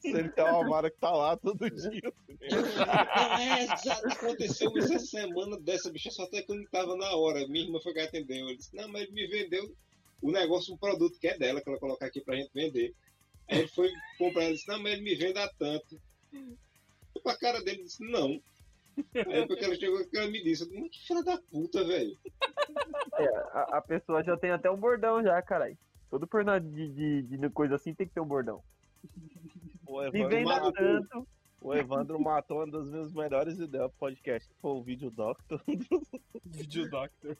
Sendo 0.00 0.32
que 0.32 0.40
é 0.40 0.44
o 0.44 0.62
Amaro 0.62 0.90
que 0.90 0.98
tá 0.98 1.10
lá 1.10 1.36
todo 1.36 1.70
dia. 1.70 2.12
É, 2.40 4.10
aconteceu 4.12 4.72
essa 4.78 4.98
semana 4.98 5.58
dessa 5.60 5.90
bicha, 5.90 6.10
só 6.10 6.24
até 6.24 6.44
não 6.48 6.64
tava 6.66 6.96
na 6.96 7.14
hora. 7.14 7.46
Minha 7.46 7.66
irmã 7.66 7.78
foi 7.80 7.92
que 7.92 8.00
atendeu. 8.00 8.48
Ele 8.48 8.56
disse, 8.56 8.74
não, 8.74 8.88
mas 8.88 9.02
ele 9.02 9.12
me 9.12 9.26
vendeu 9.26 9.74
o 10.22 10.30
negócio, 10.30 10.72
um 10.72 10.78
produto 10.78 11.18
que 11.18 11.28
é 11.28 11.36
dela, 11.36 11.60
que 11.60 11.68
ela 11.68 11.78
colocar 11.78 12.06
aqui 12.06 12.22
pra 12.22 12.36
gente 12.36 12.50
vender. 12.54 12.94
Aí 13.48 13.58
ele 13.58 13.68
foi 13.68 13.92
comprar, 14.16 14.44
ele 14.44 14.54
disse, 14.54 14.68
não, 14.68 14.82
mas 14.82 14.94
ele 14.94 15.02
me 15.02 15.14
vende 15.14 15.38
a 15.38 15.48
tanto. 15.58 16.00
Eu 17.14 17.22
pra 17.22 17.36
cara 17.36 17.62
dele 17.62 17.82
disse, 17.82 18.02
não. 18.02 18.40
Aí 19.14 19.46
porque 19.46 19.64
ela 19.64 19.74
chegou 19.74 20.04
que 20.06 20.16
ela 20.16 20.30
me 20.30 20.42
disse, 20.42 20.68
mas 20.72 20.90
que 20.90 21.06
filha 21.06 21.22
da 21.22 21.38
puta, 21.38 21.84
velho. 21.84 22.16
É, 23.18 23.26
a, 23.52 23.78
a 23.78 23.82
pessoa 23.82 24.22
já 24.22 24.36
tem 24.36 24.50
até 24.50 24.70
um 24.70 24.76
bordão 24.76 25.22
já, 25.22 25.40
caralho. 25.42 25.76
Todo 26.10 26.26
personagem 26.26 26.70
de, 26.70 27.22
de, 27.22 27.36
de 27.36 27.50
coisa 27.50 27.74
assim 27.74 27.94
tem 27.94 28.06
que 28.06 28.14
ter 28.14 28.20
um 28.20 28.26
bordão. 28.26 28.62
O 29.86 30.02
Evandro, 30.02 30.44
maluco. 30.44 30.72
tanto. 30.78 31.28
o 31.60 31.74
Evandro 31.74 32.20
matou 32.20 32.58
uma 32.58 32.70
das 32.70 32.90
minhas 32.90 33.12
melhores 33.12 33.58
ideias 33.58 33.90
do 33.90 33.96
podcast, 33.98 34.48
que 34.48 34.54
foi 34.60 34.70
o 34.70 34.82
vídeo 34.82 35.10
Doctor. 35.10 35.60
Video 36.44 36.88
Doctor. 36.88 37.36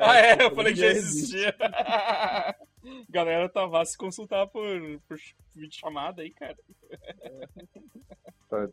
ah, 0.00 0.18
é, 0.18 0.44
eu 0.44 0.54
falei 0.54 0.74
que 0.74 0.80
já 0.80 0.86
existia. 0.88 1.54
Galera, 3.08 3.48
tá 3.48 3.66
vá 3.66 3.84
se 3.84 3.96
consultar 3.96 4.46
por, 4.46 4.62
por 5.08 5.18
vídeo 5.54 5.78
chamada 5.78 6.22
aí, 6.22 6.30
cara. 6.30 6.56
Tá, 8.48 8.68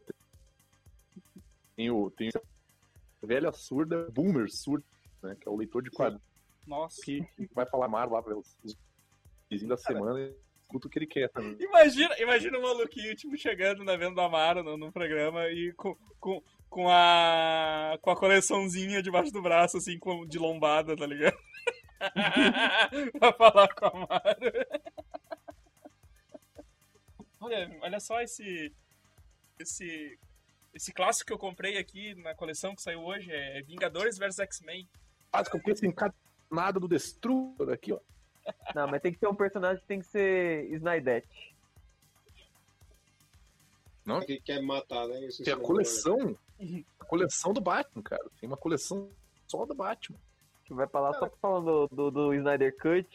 Tem 1.76 1.90
o, 1.92 2.10
tem 2.12 2.30
o 2.30 3.28
velha 3.28 3.52
surda, 3.52 4.10
boomer 4.12 4.50
surdo, 4.50 4.86
né? 5.22 5.36
Que 5.40 5.48
é 5.48 5.52
o 5.52 5.56
leitor 5.56 5.84
de 5.84 5.92
quadrinhos 5.92 6.24
Nossa. 6.66 7.02
que 7.04 7.22
vai 7.54 7.66
falar 7.66 7.88
mar 7.88 8.10
lá 8.10 8.22
para 8.22 8.38
os 8.38 8.56
os 8.64 8.76
vizinhos 9.50 9.70
da 9.70 9.78
semana 9.78 10.20
e 10.20 10.36
escuta 10.62 10.88
o 10.88 10.90
que 10.90 11.00
ele 11.00 11.08
quer 11.08 11.30
também. 11.30 11.56
Imagina, 11.60 12.20
imagina 12.20 12.58
o 12.58 12.62
maluquinho, 12.62 13.16
tipo, 13.16 13.38
chegando 13.38 13.84
na 13.84 13.96
venda 13.96 14.16
do 14.16 14.22
Amaro 14.22 14.64
no, 14.64 14.78
no 14.78 14.92
programa 14.92 15.48
e 15.50 15.72
com, 15.74 15.96
com, 16.20 16.42
com, 16.70 16.90
a, 16.90 17.98
com 18.02 18.10
a 18.10 18.16
coleçãozinha 18.16 19.02
debaixo 19.02 19.32
do 19.32 19.42
braço, 19.42 19.78
assim, 19.78 19.98
com, 20.00 20.26
de 20.26 20.38
lombada, 20.40 20.96
tá 20.96 21.06
ligado? 21.06 21.38
pra 23.20 23.34
falar 23.34 23.74
com 23.76 23.86
o 23.86 23.90
Amaro. 23.90 24.52
olha, 27.40 27.78
olha 27.82 28.00
só 28.00 28.22
esse, 28.22 28.74
esse, 29.60 30.18
Esse 30.76 30.92
clássico 30.94 31.28
que 31.28 31.34
eu 31.34 31.40
comprei 31.40 31.78
aqui 31.78 32.14
na 32.16 32.36
coleção 32.36 32.76
que 32.76 32.82
saiu 32.82 33.02
hoje 33.02 33.32
é 33.32 33.62
Vingadores 33.62 34.18
vs 34.18 34.40
X-Men. 34.40 34.88
Quase 35.32 35.50
que 35.50 35.56
eu 35.56 35.64
penso 35.64 35.86
encadenado 35.86 36.80
do 36.82 36.88
Destrutor 36.88 37.72
aqui, 37.72 37.94
ó. 37.94 38.00
Não, 38.76 38.86
mas 38.88 39.02
tem 39.02 39.12
que 39.14 39.18
ter 39.18 39.28
um 39.28 39.34
personagem 39.36 39.82
que 39.82 39.88
tem 39.88 40.00
que 40.00 40.06
ser 40.06 40.66
Snidete. 40.74 41.56
Não? 44.06 44.20
Que 44.20 44.40
quer 44.40 44.62
matar, 44.62 45.08
né? 45.08 45.26
Isso 45.26 45.44
Tem 45.44 45.54
a 45.54 45.56
isso 45.56 45.62
não- 45.62 45.66
coleção. 45.66 46.38
A 47.00 47.06
coleção 47.06 47.54
do 47.54 47.62
Batman, 47.62 48.04
cara. 48.04 48.24
Tem 48.40 48.48
uma 48.48 48.58
coleção 48.58 49.10
só 49.48 49.66
do 49.66 49.74
Batman. 49.74 50.20
Que 50.66 50.74
vai 50.74 50.88
pra 50.88 51.00
lá 51.00 51.14
só 51.14 51.30
falando 51.42 51.88
do, 51.88 51.96
do, 51.96 52.12
do 52.12 52.34
Snyder 52.36 52.76
Cut. 52.78 53.08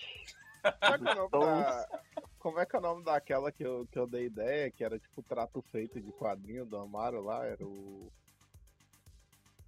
Como 0.63 0.95
é 0.95 0.99
que 0.99 1.19
é 1.19 1.23
o 1.23 1.29
nome 1.29 1.29
Então- 1.29 1.41
da- 1.41 2.01
Como 2.41 2.59
é 2.59 2.65
que 2.65 2.75
é 2.75 2.79
o 2.79 2.83
nome 2.83 3.05
daquela 3.05 3.53
que 3.53 3.63
eu, 3.63 3.87
que 3.93 3.99
eu 3.99 4.07
dei 4.07 4.25
ideia, 4.25 4.71
que 4.71 4.83
era 4.83 4.99
tipo 4.99 5.23
trato 5.23 5.63
feito 5.71 6.01
de 6.01 6.11
quadrinho 6.11 6.65
do 6.65 6.79
Amaro 6.79 7.23
lá? 7.23 7.47
Era 7.47 7.65
o. 7.65 8.11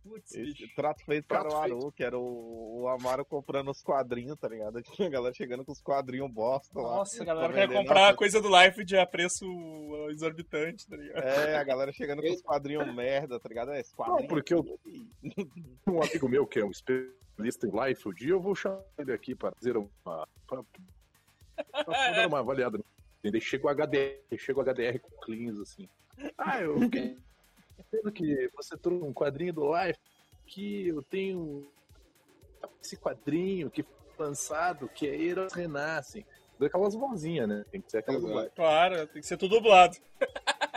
Putz, 0.02 0.34
Esse 0.34 0.74
trato 0.74 1.04
feito 1.04 1.28
para 1.28 1.42
Trato 1.42 1.54
o 1.54 1.58
Aru, 1.58 1.92
que 1.92 2.02
era 2.02 2.18
o, 2.18 2.80
o 2.80 2.88
Amaro 2.88 3.24
comprando 3.24 3.70
os 3.70 3.82
quadrinhos, 3.82 4.36
tá 4.36 4.48
ligado? 4.48 4.82
Tinha 4.96 5.06
a 5.06 5.10
galera 5.10 5.34
chegando 5.34 5.64
com 5.64 5.70
os 5.70 5.82
quadrinhos 5.82 6.32
bosta 6.32 6.76
lá. 6.80 6.96
Nossa, 6.96 7.22
a 7.22 7.26
galera 7.26 7.52
quer 7.52 7.68
comprar 7.68 8.00
Nossa, 8.00 8.16
coisa 8.16 8.40
do 8.40 8.48
Life 8.48 8.96
a 8.96 9.06
preço 9.06 9.44
exorbitante, 10.10 10.88
tá 10.88 10.96
ligado? 10.96 11.22
É, 11.22 11.56
a 11.56 11.62
galera 11.62 11.92
chegando 11.92 12.22
com 12.22 12.32
os 12.32 12.40
quadrinhos 12.42 12.92
merda, 12.94 13.38
tá 13.38 13.48
ligado? 13.48 13.70
É, 13.70 13.80
esse 13.80 13.94
quadrinho 13.94 14.28
porque 14.28 14.54
eu-. 14.54 14.64
Um 15.86 16.02
amigo 16.02 16.28
meu 16.28 16.46
que 16.46 16.58
é 16.58 16.64
um 16.64 16.70
especialista 16.70 17.66
em 17.66 17.88
life, 17.88 18.08
o 18.08 18.14
dia 18.14 18.30
eu 18.30 18.40
vou 18.40 18.54
chamar 18.54 18.82
ele 18.98 19.12
aqui 19.12 19.34
para 19.34 19.52
fazer 19.52 19.76
uma. 19.76 20.26
Pra, 20.46 20.64
dar 21.72 22.26
uma 22.28 22.40
avaliada. 22.40 22.80
Ele 23.22 23.40
chega 23.40 23.66
o 23.66 23.70
HDR, 23.70 24.38
chega 24.38 24.60
o 24.60 24.64
HDR 24.64 24.98
com 25.00 25.10
cleans 25.20 25.58
assim. 25.60 25.88
Ah, 26.36 26.60
eu 26.60 26.78
fiquei 26.80 27.18
vendo 27.90 28.12
que 28.12 28.50
você 28.54 28.76
trouxe 28.76 29.04
um 29.04 29.12
quadrinho 29.12 29.52
do 29.52 29.70
Life 29.74 29.98
que 30.46 30.88
eu 30.88 31.02
tenho 31.02 31.66
esse 32.82 32.96
quadrinho 32.96 33.70
que 33.70 33.82
foi 33.82 34.26
lançado, 34.26 34.88
que 34.88 35.06
é 35.06 35.16
Heróis 35.16 35.52
Renascem. 35.52 36.26
Daquelas 36.58 36.94
vozinhas, 36.94 37.48
né? 37.48 37.64
Tem 37.72 37.80
que 37.80 37.90
ser 37.90 37.98
aquelas 37.98 38.22
Exato. 38.22 38.34
vozes. 38.34 38.52
Claro, 38.54 39.06
tem 39.08 39.20
que 39.20 39.26
ser 39.26 39.36
tudo 39.36 39.56
dublado. 39.56 39.96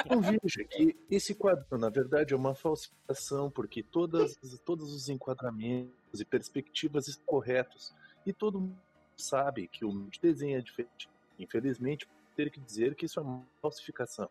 Então 0.03 0.21
veja 0.21 0.63
que 0.63 0.95
esse 1.11 1.35
quadro, 1.35 1.77
na 1.77 1.89
verdade, 1.89 2.33
é 2.33 2.37
uma 2.37 2.55
falsificação, 2.55 3.51
porque 3.51 3.83
todas, 3.83 4.35
todos 4.65 4.93
os 4.93 5.09
enquadramentos 5.09 6.19
e 6.19 6.25
perspectivas 6.25 7.07
estão 7.07 7.25
corretos. 7.25 7.93
E 8.25 8.33
todo 8.33 8.59
mundo 8.59 8.77
sabe 9.17 9.67
que 9.67 9.85
o 9.85 10.09
desenho 10.21 10.57
é 10.57 10.61
diferente. 10.61 11.09
Infelizmente, 11.39 12.07
ter 12.35 12.49
que 12.49 12.59
dizer 12.59 12.95
que 12.95 13.05
isso 13.05 13.19
é 13.19 13.23
uma 13.23 13.45
falsificação. 13.61 14.29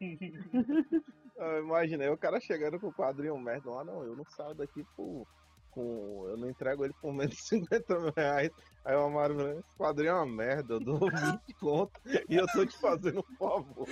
Eu 1.36 1.64
imaginei 1.64 2.08
o 2.08 2.16
cara 2.16 2.40
chegando 2.40 2.78
com 2.78 2.88
o 2.88 2.92
quadrinho 2.92 3.36
merda 3.36 3.68
lá, 3.70 3.82
não, 3.82 4.04
eu 4.04 4.14
não 4.14 4.24
saio 4.24 4.54
daqui 4.54 4.84
por. 4.96 5.26
Com, 5.72 6.26
eu 6.28 6.36
não 6.36 6.50
entrego 6.50 6.84
ele 6.84 6.92
por 7.00 7.14
menos 7.14 7.34
de 7.34 7.42
50 7.42 7.98
mil 7.98 8.12
reais. 8.14 8.50
Aí 8.84 8.94
o 8.94 9.00
Amaro 9.00 9.34
falou, 9.34 9.58
esse 9.58 9.76
quadrinho 9.76 10.10
é 10.10 10.14
uma 10.14 10.26
merda, 10.26 10.74
eu 10.74 10.80
dou 10.80 10.98
20 11.10 11.54
conto 11.58 11.98
e 12.28 12.36
eu 12.36 12.46
tô 12.48 12.66
te 12.66 12.78
fazendo 12.78 13.20
um 13.20 13.36
favor. 13.36 13.88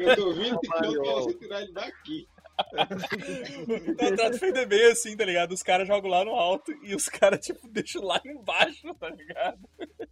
Eu 0.00 0.16
tô 0.16 0.32
vindo 0.32 0.58
e 0.62 0.68
Mario. 0.68 1.02
pra 1.02 1.12
você 1.12 1.34
tirar 1.34 1.62
ele 1.62 1.72
daqui. 1.72 2.26
O 2.58 4.16
trato 4.16 4.38
feito 4.38 4.58
é 4.58 4.66
bem 4.66 4.90
assim, 4.90 5.16
tá 5.16 5.24
ligado? 5.24 5.52
Os 5.52 5.62
caras 5.62 5.86
jogam 5.86 6.10
lá 6.10 6.24
no 6.24 6.32
alto 6.32 6.72
e 6.82 6.94
os 6.94 7.08
caras, 7.08 7.40
tipo, 7.40 7.66
deixam 7.70 8.02
lá 8.02 8.20
embaixo, 8.24 8.92
tá 8.94 9.08
ligado? 9.08 9.58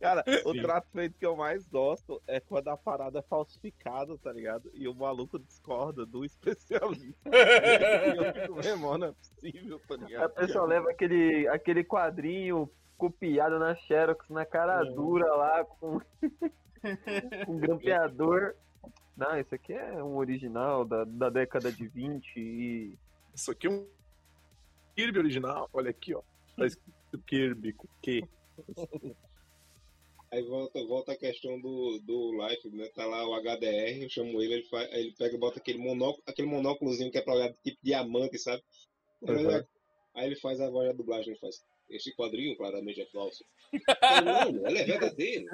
Cara, 0.00 0.24
o 0.44 0.52
trato 0.54 0.88
feito 0.92 1.18
que 1.18 1.26
eu 1.26 1.36
mais 1.36 1.66
gosto 1.66 2.22
é 2.26 2.40
quando 2.40 2.68
a 2.68 2.76
parada 2.76 3.18
é 3.18 3.22
falsificada, 3.22 4.16
tá 4.18 4.32
ligado? 4.32 4.70
E 4.74 4.86
o 4.88 4.94
maluco 4.94 5.38
discorda 5.38 6.06
do 6.06 6.24
especialista. 6.24 7.28
e 7.28 8.16
eu 8.16 8.32
fico, 8.32 8.54
meu 8.54 8.64
irmão, 8.64 8.98
não 8.98 9.08
é 9.08 9.12
possível, 9.12 9.80
tá 9.88 9.94
A 9.94 9.98
ligado? 9.98 10.34
pessoa 10.34 10.66
leva 10.66 10.90
aquele, 10.90 11.48
aquele 11.48 11.84
quadrinho 11.84 12.70
copiado 12.96 13.58
na 13.58 13.74
Xerox, 13.74 14.28
na 14.30 14.44
cara 14.46 14.82
dura 14.84 15.26
lá, 15.34 15.64
com, 15.64 16.00
com 17.46 17.58
grampeador. 17.58 18.54
Não, 19.16 19.38
isso 19.40 19.54
aqui 19.54 19.72
é 19.72 20.02
um 20.02 20.16
original 20.16 20.84
da, 20.84 21.04
da 21.04 21.30
década 21.30 21.72
de 21.72 21.88
20 21.88 22.36
e. 22.36 22.98
Isso 23.34 23.50
aqui 23.50 23.66
é 23.66 23.70
um 23.70 23.88
Kirby 24.94 25.18
original. 25.18 25.68
Olha 25.72 25.90
aqui, 25.90 26.14
ó. 26.14 26.22
Tá 26.56 26.66
escrito 26.66 27.18
Kirby 27.26 27.72
com 27.72 27.88
Q. 28.02 28.28
Aí 30.30 30.42
volta, 30.42 30.84
volta 30.84 31.12
a 31.12 31.16
questão 31.16 31.60
do, 31.60 31.98
do 32.00 32.46
Life, 32.46 32.68
né? 32.70 32.88
Tá 32.94 33.06
lá 33.06 33.26
o 33.26 33.34
HDR, 33.40 34.02
eu 34.02 34.10
chamo 34.10 34.42
ele, 34.42 34.54
ele, 34.54 34.64
faz, 34.64 34.92
ele 34.92 35.14
pega 35.16 35.34
e 35.34 35.38
bota 35.38 35.60
aquele, 35.60 35.78
monóculo, 35.78 36.22
aquele 36.26 36.48
monóculozinho 36.48 37.10
que 37.10 37.18
é 37.18 37.22
pra 37.22 37.34
olhar 37.34 37.54
tipo 37.62 37.78
diamante, 37.82 38.38
sabe? 38.38 38.62
Uhum. 39.22 39.64
Aí 40.14 40.26
ele 40.26 40.36
faz 40.36 40.60
a 40.60 40.68
voz 40.68 40.88
da 40.88 40.94
dublagem, 40.94 41.30
ele 41.30 41.38
faz. 41.38 41.64
Esse 41.88 42.14
quadrinho 42.16 42.56
claramente 42.56 43.00
é 43.00 43.06
falso. 43.06 43.44
Não, 44.24 44.66
ele 44.66 44.78
é 44.78 44.84
verdadeiro. 44.84 45.46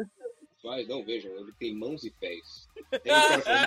Faz, 0.62 0.86
não, 0.86 1.04
vejam, 1.04 1.32
ele 1.36 1.52
tem 1.58 1.74
mãos 1.76 2.04
e 2.04 2.10
pés. 2.10 2.68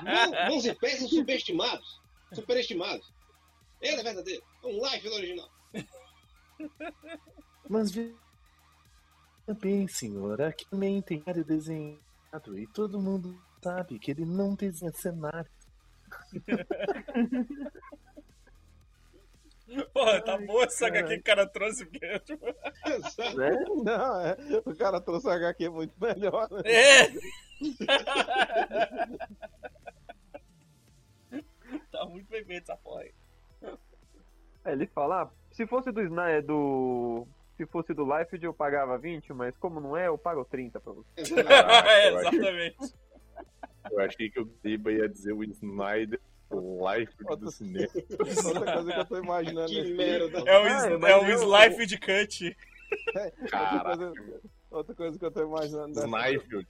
"Mão- 0.03 0.49
mãos 0.49 0.65
e 0.65 0.73
pés 0.73 0.99
são 0.99 1.07
subestimados. 1.09 2.01
Superestimados. 2.33 3.11
Ele 3.81 3.99
é 3.99 4.03
verdadeiro. 4.03 4.43
É 4.63 4.67
um 4.67 4.83
life 4.85 5.07
do 5.09 5.15
original. 5.15 5.49
Mas 7.69 7.91
veja 7.91 8.15
bem, 9.59 9.87
senhor, 9.87 10.41
aqui 10.41 10.65
também 10.69 11.01
tem 11.01 11.21
área 11.25 11.43
desenhado 11.43 12.57
e 12.57 12.65
todo 12.67 13.01
mundo 13.01 13.37
sabe 13.61 13.99
que 13.99 14.11
ele 14.11 14.25
não 14.25 14.55
desenha 14.55 14.91
cenário. 14.93 15.49
Porra, 19.93 20.21
tá 20.21 20.37
boa 20.37 20.63
essa 20.65 20.87
HQ 20.87 21.13
que 21.15 21.19
o 21.19 21.23
cara 21.23 21.47
trouxe 21.47 21.85
mesmo. 21.85 22.37
Né? 23.35 23.65
Não, 23.83 24.21
é, 24.21 24.37
o 24.65 24.75
cara 24.75 25.01
trouxe 25.01 25.27
o 25.27 25.31
HQ 25.31 25.69
muito 25.69 25.93
melhor, 25.99 26.47
né? 26.51 26.61
É! 26.65 27.07
tá 31.91 32.05
muito 32.05 32.27
bem 32.29 32.43
feito 32.45 32.63
essa 32.71 32.77
porra 32.77 33.01
aí. 33.01 33.13
Aí 34.63 34.73
ele 34.73 34.87
fala, 34.87 35.23
ah, 35.23 35.29
se 35.51 35.65
fosse 35.67 35.91
do 35.91 36.01
Snyder, 36.01 36.45
do. 36.45 37.27
Se 37.57 37.65
fosse 37.65 37.93
do 37.93 38.03
Life 38.03 38.37
eu 38.41 38.53
pagava 38.53 38.97
20, 38.97 39.31
mas 39.31 39.55
como 39.57 39.79
não 39.79 39.95
é, 39.95 40.07
eu 40.07 40.17
pago 40.17 40.43
30 40.43 40.79
pra 40.79 40.91
você. 40.91 41.07
é, 41.39 42.09
eu 42.09 42.17
achei- 42.19 42.39
exatamente. 42.39 42.93
Eu 43.91 43.99
achei 44.01 44.29
que 44.29 44.41
o 44.41 44.49
Giba 44.63 44.91
ia 44.91 45.07
dizer 45.07 45.31
o 45.31 45.43
Snyder 45.43 46.19
o 46.55 46.93
Life 46.93 47.13
do 47.37 47.51
cinema. 47.51 47.87
Outra 48.45 48.73
coisa 48.73 48.93
que 48.93 48.99
eu 48.99 49.05
tô 49.05 49.17
imaginando 49.17 49.67
Que 49.69 49.81
nesse- 49.81 49.93
merda. 49.93 50.37
É 50.39 50.41
o, 50.41 50.47
Ah, 51.05 51.09
é 51.09 51.15
o 51.17 51.25
eu- 51.29 51.37
Slife 51.37 51.85
de 51.85 51.97
Cut. 51.99 52.57
coisa, 53.85 54.13
outra 54.71 54.95
coisa 54.95 55.19
que 55.19 55.25
eu 55.25 55.31
tô 55.31 55.43
imaginando 55.43 55.93
dessa, 55.93 56.05
Snyder. 56.05 56.67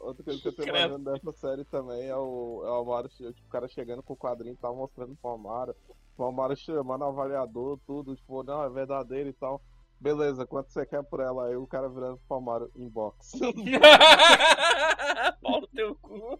outra 0.00 0.24
coisa 0.24 0.40
que 0.40 0.48
eu 0.48 0.52
tô 0.52 0.62
imaginando 0.62 1.04
dessa 1.12 1.32
série 1.32 1.64
também 1.64 2.08
é 2.08 2.16
o, 2.16 2.62
é 2.64 2.70
o 2.70 2.74
Amaro, 2.80 3.08
tipo, 3.08 3.28
o 3.30 3.50
cara 3.50 3.68
chegando 3.68 4.02
com 4.02 4.12
o 4.12 4.16
quadrinho 4.16 4.54
e 4.54 4.56
tal, 4.56 4.74
mostrando 4.76 5.16
pro 5.20 5.30
Amaro. 5.32 5.74
O 6.16 6.24
Amaro 6.24 6.56
chamando 6.56 7.02
o 7.02 7.08
avaliador, 7.08 7.78
tudo, 7.86 8.14
tipo, 8.14 8.42
não, 8.42 8.62
é 8.64 8.70
verdadeiro 8.70 9.28
e 9.28 9.32
tal. 9.32 9.60
Beleza, 10.04 10.46
quanto 10.46 10.70
você 10.70 10.84
quer 10.84 11.02
por 11.02 11.18
ela? 11.18 11.46
Aí 11.46 11.56
o 11.56 11.66
cara 11.66 11.88
virando 11.88 12.20
pro 12.28 12.36
Amaro, 12.36 12.70
inbox. 12.76 13.32
Pau 15.40 15.62
no 15.62 15.66
teu 15.68 15.94
cu. 15.94 16.38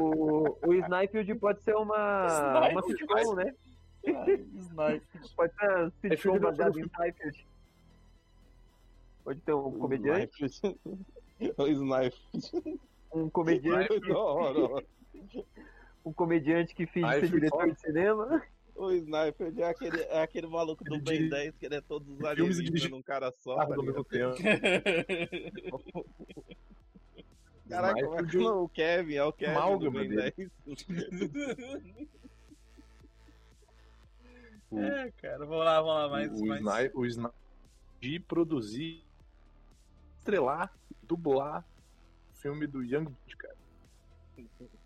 O, 0.00 0.56
o 0.64 0.74
Snifield 0.74 1.34
pode 1.40 1.60
ser 1.64 1.74
uma, 1.74 2.68
uma 2.68 2.82
sitcom, 2.82 3.34
né? 3.34 3.52
Snipe. 4.04 5.34
Pode 5.34 5.52
ser 5.56 5.66
uma 5.66 5.88
É 5.88 5.90
sitcom 5.90 6.38
da 6.38 6.50
baseada 6.50 6.78
em 6.78 6.84
Snifield. 6.84 7.48
Pode 9.24 9.40
ter 9.40 9.54
um 9.54 9.72
comediante, 9.72 10.44
o 11.58 11.66
Snipe. 11.66 12.16
um 13.12 13.28
comediante, 13.28 13.88
um 16.06 16.12
comediante 16.12 16.76
que 16.76 16.86
finge 16.86 17.18
ser 17.18 17.28
diretor 17.28 17.72
de 17.72 17.80
cinema. 17.80 18.40
O 18.78 18.92
Sniper 18.92 19.52
é 19.58 19.64
aquele, 19.64 20.00
é 20.02 20.22
aquele 20.22 20.46
maluco 20.46 20.84
do 20.84 21.00
Ben 21.00 21.02
dirige 21.02 21.30
10, 21.30 21.56
que 21.56 21.66
ele 21.66 21.74
é 21.74 21.80
todos 21.80 22.08
os 22.08 22.24
alienígenas 22.24 22.64
dirige 22.64 22.88
num 22.88 23.02
cara 23.02 23.32
só. 23.40 23.56
Carro 23.56 23.70
Tá 23.70 23.74
ao 23.76 23.82
mesmo 23.82 24.04
tempo. 24.04 24.36
Caraca, 27.68 28.02
como 28.02 28.18
é 28.18 28.24
que? 28.24 28.38
O 28.38 28.68
Kevin, 28.68 29.14
é 29.16 29.24
o 29.24 29.32
Kevin 29.32 29.52
do 29.52 29.58
amálgama 29.58 30.00
Ben 30.00 30.08
dele. 30.08 30.50
10. 30.64 30.86
O- 34.70 34.78
É, 34.80 35.10
cara, 35.12 35.38
vamos 35.46 35.64
lá, 35.64 35.80
vamos 35.80 35.94
lá, 35.94 36.08
mais. 36.10 36.30
o, 36.40 36.44
mais... 36.44 36.60
Sniper, 36.60 36.98
o 36.98 37.06
Sniper 37.06 37.34
de 38.00 38.20
produzir, 38.20 39.02
estrelar, 40.18 40.70
dublar 41.02 41.64
filme 42.34 42.66
do 42.66 42.82
Young 42.84 43.04
Blood, 43.04 43.36
cara. 43.38 43.56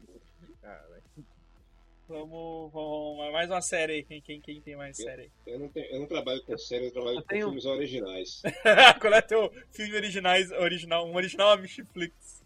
Vamos, 2.12 2.70
vamos, 2.72 3.33
mais 3.33 3.48
uma 3.48 3.62
série 3.62 3.92
aí. 3.94 4.03
Quem, 4.05 4.20
quem, 4.20 4.38
quem 4.38 4.61
tem 4.61 4.77
mais 4.77 4.98
série 4.98 5.22
aí? 5.22 5.31
Eu 5.46 5.59
não, 5.59 5.68
tenho- 5.68 5.87
eu 5.87 6.01
não 6.01 6.07
trabalho 6.07 6.42
com 6.44 6.59
série, 6.59 6.87
eu 6.88 6.92
trabalho 6.92 7.16
Eu 7.16 7.22
com 7.22 7.29
tenho- 7.29 7.46
filmes 7.46 7.64
originais. 7.64 8.42
Qual 9.01 9.14
é 9.14 9.22
teu 9.22 9.51
filme 9.70 9.94
originais, 9.96 10.51
original? 10.53 11.09
Um 11.09 11.16
original 11.16 11.53
a 11.53 11.57
Netflix. 11.57 12.42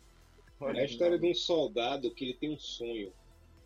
É 0.61 0.81
a 0.81 0.85
história 0.85 1.19
de 1.19 1.27
um 1.27 1.35
soldado 1.35 2.15
que 2.15 2.25
ele 2.27 2.35
tem 2.35 2.51
um 2.51 2.59
sonho. 2.59 3.13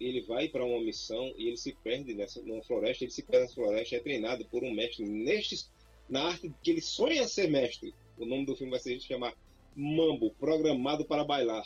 ele 0.00 0.22
vai 0.22 0.48
para 0.48 0.64
uma 0.64 0.80
missão 0.80 1.34
e 1.36 1.48
ele 1.48 1.58
se 1.58 1.74
perde 1.84 2.14
nessa 2.14 2.40
numa 2.40 2.62
floresta, 2.64 3.04
ele 3.04 3.10
se 3.12 3.22
perde 3.22 3.48
na 3.48 3.52
floresta, 3.52 3.96
é 3.96 4.00
treinado 4.00 4.42
por 4.46 4.64
um 4.64 4.72
mestre 4.72 5.04
neste, 5.04 5.66
na 6.08 6.28
arte 6.28 6.50
que 6.62 6.70
ele 6.70 6.80
sonha 6.80 7.28
ser 7.28 7.50
mestre. 7.50 7.94
O 8.16 8.24
nome 8.24 8.46
do 8.46 8.56
filme 8.56 8.70
vai 8.70 8.80
ser 8.80 8.98
chamar 9.00 9.34
Mambo, 9.76 10.30
programado 10.40 11.04
para 11.04 11.22
bailar. 11.24 11.64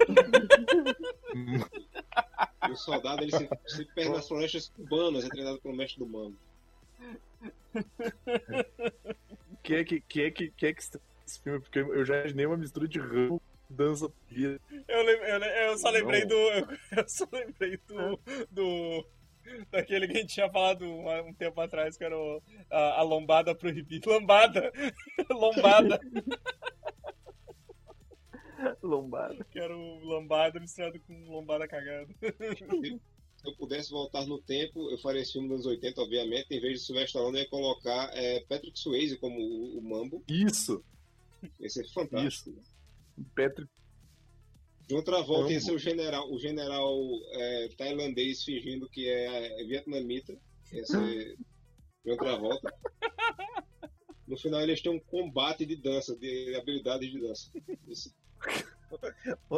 o 2.70 2.76
soldado 2.76 3.22
ele 3.22 3.32
se, 3.32 3.48
se 3.66 3.84
perde 3.86 4.10
nas 4.10 4.26
florestas 4.28 4.68
cubanas, 4.68 5.24
é 5.24 5.28
treinado 5.28 5.60
pelo 5.60 5.74
mestre 5.76 5.98
do 5.98 6.06
Mambo. 6.06 6.36
Que 9.62 9.74
é 9.76 9.84
que, 9.84 10.00
que, 10.00 10.22
é 10.22 10.30
que, 10.30 10.50
que 10.50 10.66
é 10.66 10.72
que 10.72 10.80
esse 10.80 11.40
filme? 11.42 11.60
Porque 11.60 11.78
eu 11.78 12.04
já 12.04 12.18
imaginei 12.20 12.46
uma 12.46 12.56
mistura 12.56 12.88
de 12.88 12.98
ramo, 12.98 13.40
dança, 13.68 14.10
pia. 14.28 14.60
Eu, 14.88 14.98
eu, 15.08 15.38
eu 15.42 15.78
só 15.78 15.90
lembrei 15.90 16.22
Não. 16.22 16.28
do. 16.28 16.36
Eu 16.96 17.08
só 17.08 17.26
lembrei 17.30 17.78
do. 17.86 18.18
do 18.50 19.06
daquele 19.70 20.06
que 20.06 20.12
a 20.16 20.20
gente 20.20 20.34
tinha 20.34 20.50
falado 20.50 20.84
um, 20.84 21.28
um 21.28 21.34
tempo 21.34 21.60
atrás, 21.60 21.96
que 21.96 22.04
era 22.04 22.16
o- 22.16 22.40
a, 22.70 23.00
a 23.00 23.02
lombada 23.02 23.54
proibida. 23.54 24.08
Lambada! 24.10 24.72
lombada! 25.30 26.00
Lombada. 28.82 29.44
Que 29.44 29.58
era 29.58 29.76
o 29.76 30.04
lambada 30.04 30.60
misturado 30.60 30.98
com 31.00 31.30
lombada 31.30 31.66
cagada. 31.66 32.08
Se 32.20 33.48
eu 33.48 33.56
pudesse 33.56 33.90
voltar 33.90 34.26
no 34.26 34.40
tempo, 34.40 34.90
eu 34.90 34.98
faria 34.98 35.22
esse 35.22 35.32
filme 35.32 35.48
dos 35.48 35.66
anos 35.66 35.66
80, 35.66 36.02
obviamente. 36.02 36.46
Em 36.50 36.60
vez 36.60 36.80
de 36.80 36.86
Sylvester 36.86 37.06
Stallone, 37.06 37.38
eu 37.38 37.42
ia 37.44 37.48
colocar 37.48 38.10
é, 38.14 38.40
Patrick 38.40 38.78
Swayze 38.78 39.16
como 39.16 39.40
o, 39.40 39.78
o 39.78 39.82
Mambo. 39.82 40.22
Isso, 40.28 40.84
Esse 41.58 41.80
é 41.80 41.88
fantástico. 41.88 42.54
Patrick. 43.34 43.70
De 44.86 44.94
outra 44.94 45.22
volta, 45.22 45.52
ia 45.52 45.60
ser 45.60 45.72
o 45.72 45.78
general, 45.78 46.30
o 46.30 46.38
general 46.38 46.98
é, 47.32 47.68
tailandês 47.78 48.42
fingindo 48.42 48.90
que 48.90 49.08
é, 49.08 49.62
é 49.62 49.64
vietnamita. 49.64 50.36
Ia 50.72 50.84
ser 50.84 51.38
de 52.04 52.10
outra 52.10 52.36
volta. 52.36 52.74
No 54.26 54.36
final, 54.36 54.60
eles 54.60 54.82
têm 54.82 54.92
um 54.92 55.00
combate 55.00 55.64
de 55.64 55.76
dança, 55.76 56.16
de 56.16 56.54
habilidades 56.56 57.10
de 57.10 57.20
dança. 57.20 57.50
Isso, 57.88 58.14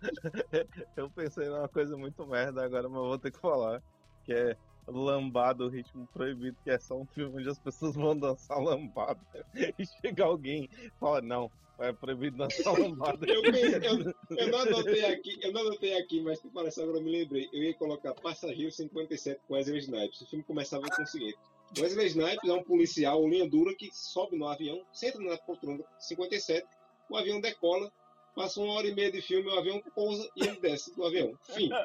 Eu 0.96 1.10
pensei 1.10 1.48
numa 1.48 1.68
coisa 1.68 1.96
muito 1.96 2.26
merda 2.26 2.64
agora, 2.64 2.88
mas 2.88 3.00
vou 3.00 3.18
ter 3.18 3.30
que 3.30 3.38
falar. 3.40 3.82
Que 4.24 4.32
é 4.32 4.56
Lambada, 4.86 5.64
o 5.64 5.68
ritmo 5.68 6.06
proibido, 6.12 6.56
que 6.64 6.70
é 6.70 6.78
só 6.78 6.96
um 6.96 7.06
filme 7.06 7.38
onde 7.38 7.48
as 7.48 7.58
pessoas 7.58 7.94
vão 7.94 8.16
dançar 8.16 8.58
lambada. 8.58 9.20
E 9.78 9.86
chega 9.86 10.24
alguém 10.24 10.68
e 10.82 10.90
fala, 10.98 11.20
não, 11.20 11.50
é 11.78 11.92
proibido 11.92 12.38
dançar 12.38 12.72
lambada. 12.78 13.24
Eu, 13.26 13.42
eu- 13.44 14.14
eu 14.36 14.48
não 14.48 14.58
anotei 14.60 15.04
aqui, 15.04 15.38
eu 15.42 15.52
não 15.52 15.60
anotei 15.60 15.96
aqui, 15.98 16.20
mas 16.20 16.40
que 16.40 16.48
parece 16.48 16.82
agora 16.82 16.98
eu 16.98 17.02
me 17.04 17.10
lembrei. 17.12 17.48
Eu 17.52 17.62
ia 17.62 17.74
colocar 17.74 18.14
Passageiro 18.14 18.72
57 18.72 19.40
com 19.46 19.54
Wesley 19.54 19.78
Snipes. 19.78 20.20
O 20.22 20.26
filme 20.26 20.44
começava 20.44 20.82
com 20.88 21.02
o 21.02 21.06
seguinte: 21.06 21.38
Wesley 21.78 22.06
Snipes 22.08 22.48
é 22.48 22.52
um 22.52 22.64
policial, 22.64 23.26
linha 23.28 23.48
dura, 23.48 23.74
que 23.76 23.90
sobe 23.92 24.36
no 24.36 24.48
avião, 24.48 24.82
senta 24.92 25.20
na 25.20 25.36
poltrona 25.38 25.84
57, 26.00 26.66
o 27.10 27.16
avião 27.16 27.40
decola, 27.40 27.92
passa 28.34 28.60
uma 28.60 28.72
hora 28.74 28.86
e 28.86 28.94
meia 28.94 29.10
de 29.12 29.20
filme, 29.20 29.48
o 29.50 29.58
avião 29.58 29.82
pousa 29.94 30.26
e 30.36 30.46
ele 30.46 30.60
desce 30.60 30.94
do 30.94 31.04
avião. 31.04 31.32
Fim. 31.54 31.68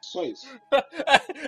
Só 0.00 0.22
isso. 0.22 0.46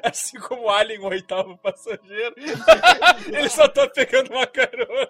Assim 0.03 0.37
como 0.41 0.63
o 0.65 0.69
Alien, 0.69 0.99
o 1.01 1.07
oitavo 1.07 1.57
passageiro. 1.59 2.35
Ele 3.33 3.49
só 3.49 3.69
tá 3.69 3.89
pegando 3.89 4.33
uma 4.33 4.49
carona. 4.49 5.09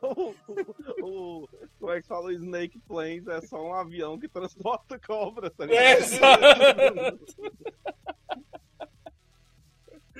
O, 0.00 0.34
o- 1.02 1.42
o- 1.42 1.48
como 1.78 1.92
é 1.92 2.00
que 2.00 2.06
fala? 2.06 2.26
O 2.26 2.32
Snake 2.32 2.78
Planes 2.86 3.26
é 3.26 3.40
só 3.42 3.60
um 3.62 3.74
avião 3.74 4.18
que 4.18 4.28
transporta 4.28 4.98
cobra, 4.98 5.50
tá 5.50 5.64
ligado? 5.66 5.82
É, 5.84 5.98
exato. 5.98 7.20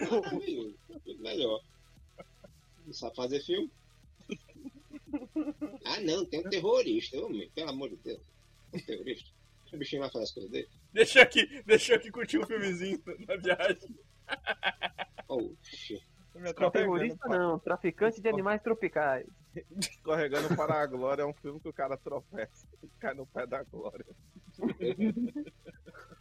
Maravilhoso. 0.08 0.78
Muito 0.88 1.22
melhor. 1.22 1.60
Não 2.86 2.92
sabe 2.92 3.16
fazer 3.16 3.40
filme? 3.40 3.70
Ah, 5.84 6.00
não, 6.00 6.24
tem 6.24 6.40
um 6.40 6.50
terrorista. 6.50 7.18
Homem, 7.18 7.50
pelo 7.50 7.70
amor 7.70 7.90
de 7.90 7.96
Deus. 7.96 8.22
Um 8.72 8.78
terrorista. 8.78 9.30
O 9.72 9.76
bichinho 9.76 10.02
vai 10.02 10.10
fazer 10.10 10.24
as 10.24 10.32
coisas 10.32 10.50
dele. 10.50 10.68
Deixa 10.92 11.22
aqui, 11.22 11.62
deixa 11.64 11.94
aqui 11.94 12.10
curtir 12.10 12.38
um 12.38 12.46
filmezinho 12.46 13.00
na 13.26 13.36
viagem. 13.36 13.96
Oxi. 15.28 16.02
Atrapalhando. 16.34 16.72
Terrorista 16.72 17.28
não, 17.28 17.58
traficante 17.58 18.20
de 18.20 18.28
animais 18.28 18.62
tropicais. 18.62 19.26
Escorregando 19.78 20.56
para 20.56 20.80
a 20.80 20.86
Glória 20.86 21.22
é 21.22 21.26
um 21.26 21.34
filme 21.34 21.60
que 21.60 21.68
o 21.68 21.72
cara 21.72 21.96
tropeça 21.96 22.66
e 22.82 22.88
cai 22.98 23.14
no 23.14 23.26
pé 23.26 23.46
da 23.46 23.62
Glória. 23.64 24.06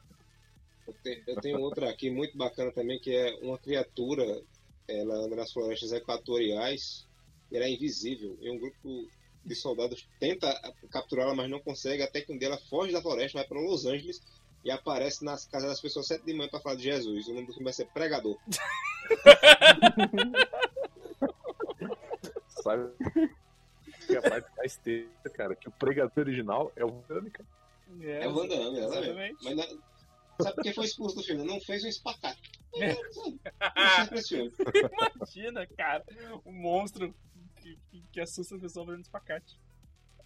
Eu 0.90 0.94
te- 1.04 1.24
Eu 1.28 1.36
tenho 1.42 1.60
outra 1.60 1.90
aqui 1.90 2.10
muito 2.10 2.38
bacana 2.38 2.72
também, 2.72 3.00
que 3.00 3.16
é 3.16 3.36
uma 3.42 3.58
criatura. 3.58 4.42
Ela 4.88 5.16
anda 5.16 5.36
nas 5.36 5.52
florestas 5.54 5.92
equatoriais. 5.92 7.08
E 7.52 7.56
ela 7.58 7.66
é 7.66 7.70
invisível. 7.70 8.38
E 8.42 8.50
um 8.50 8.58
grupo 8.60 9.08
de 9.46 9.56
soldados 9.56 10.08
tenta 10.20 10.52
capturá-la, 10.92 11.34
mas 11.36 11.50
não 11.50 11.60
consegue. 11.60 12.04
Até 12.04 12.22
que 12.22 12.32
um 12.32 12.38
dia 12.38 12.48
ela 12.50 12.58
foge 12.70 12.92
da 12.94 13.02
floresta, 13.02 13.38
vai 13.40 13.48
para 13.48 13.60
Los 13.60 13.86
Angeles 13.86 14.22
e 14.64 14.70
aparece 14.72 15.24
nas 15.24 15.46
casas 15.46 15.70
das 15.70 15.82
pessoas 15.82 16.08
sete 16.08 16.26
de 16.26 16.34
manhã 16.34 16.50
para 16.50 16.60
falar 16.60 16.76
de 16.76 16.84
Jesus. 16.84 17.28
O 17.28 17.34
nome 17.34 17.46
do 17.48 17.54
filme 17.54 17.64
vai 17.66 17.74
ser 17.74 17.86
Pregador. 17.88 18.38
Sabe? 22.64 22.92
Que 24.08 24.16
a 24.18 24.22
parte 24.22 24.50
mais 24.58 24.76
triste, 24.78 25.10
cara, 25.34 25.56
que 25.56 25.68
o 25.70 25.72
pregador 25.72 26.12
original 26.18 26.72
é 26.76 26.84
o 26.84 26.90
Van 27.08 27.30
cara. 27.30 27.48
É 28.02 28.28
o 28.28 28.34
Van 28.34 28.48
Damme, 28.48 28.78
exatamente. 28.80 29.00
exatamente. 29.10 29.38
Mas 29.44 29.56
na- 29.56 29.78
sabe 30.42 30.56
por 30.56 30.64
que 30.64 30.74
foi 30.74 30.86
expulso 30.86 31.16
do 31.16 31.24
filme? 31.24 31.44
Não 31.44 31.60
fez 31.62 31.84
um 31.84 31.88
espacate. 31.88 32.42
É. 32.76 32.96
Imagina, 35.16 35.68
cara, 35.68 36.04
um 36.46 36.52
monstro 36.54 37.14
que, 37.62 37.78
que, 37.90 38.04
que 38.12 38.20
assusta 38.22 38.56
a 38.56 38.60
pessoa 38.60 38.86
fazendo 38.86 39.02
espacate. 39.04 39.60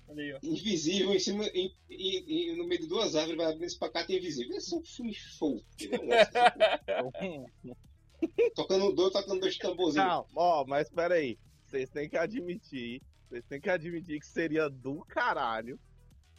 Olha 0.08 0.22
aí, 0.24 0.34
ó. 0.34 0.40
Invisível 0.44 1.14
em 1.14 1.20
cima, 1.20 1.46
em- 1.48 1.74
em- 1.90 2.52
em- 2.52 2.58
no 2.58 2.66
meio 2.68 2.82
de 2.82 2.88
duas 2.88 3.16
árvores, 3.16 3.38
vai 3.38 3.46
abrindo 3.48 3.64
espacate 3.66 4.14
invisível. 4.16 4.56
Esse 4.58 4.74
é 4.74 4.78
um 4.78 4.84
filme 4.84 5.14
show. 5.14 5.64
Tocando 8.56 8.92
dois, 8.94 9.12
tocando 9.14 9.42
dois 9.42 9.58
tamborzinhos. 9.58 10.08
Não, 10.08 10.28
ó, 10.36 10.66
mas 10.66 10.90
peraí. 10.90 11.38
Vocês 11.66 11.90
têm 11.90 12.10
que 12.10 12.18
admitir. 12.18 13.02
Vocês 13.30 13.44
têm 13.46 13.60
que 13.60 13.70
admitir 13.70 14.20
que 14.20 14.28
seria 14.28 14.70
do 14.70 15.04
caralho 15.06 15.80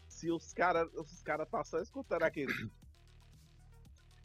se 0.06 0.30
os 0.30 0.52
caras 0.52 0.88
os 0.94 1.22
cara 1.22 1.44
tá 1.44 1.64
só 1.64 1.80
escutando 1.80 2.22
aquele. 2.22 2.52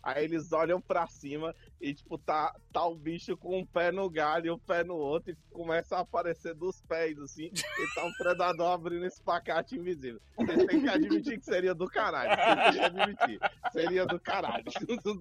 Aí 0.01 0.23
eles 0.23 0.51
olham 0.51 0.81
pra 0.81 1.07
cima 1.07 1.55
e, 1.79 1.93
tipo, 1.93 2.17
tá, 2.17 2.55
tá 2.71 2.85
o 2.85 2.95
bicho 2.95 3.35
com 3.37 3.59
um 3.59 3.65
pé 3.65 3.91
no 3.91 4.09
galho 4.09 4.47
e 4.47 4.49
o 4.49 4.57
pé 4.57 4.83
no 4.83 4.95
outro 4.95 5.31
e 5.31 5.37
começa 5.51 5.97
a 5.97 6.01
aparecer 6.01 6.53
dos 6.53 6.81
pés, 6.81 7.17
assim, 7.19 7.51
e 7.53 7.95
tá 7.95 8.05
um 8.05 8.13
predador 8.13 8.71
abrindo 8.71 9.05
esse 9.05 9.21
pacate 9.21 9.75
invisível. 9.75 10.21
Vocês 10.37 10.65
têm 10.65 10.81
que 10.81 10.89
admitir 10.89 11.39
que 11.39 11.45
seria 11.45 11.75
do 11.75 11.87
caralho. 11.87 12.29
Vocês 12.29 12.63
têm 12.63 12.73
que 12.73 12.99
admitir. 12.99 13.39
Seria 13.71 14.05
do 14.05 14.19
caralho. 14.19 14.65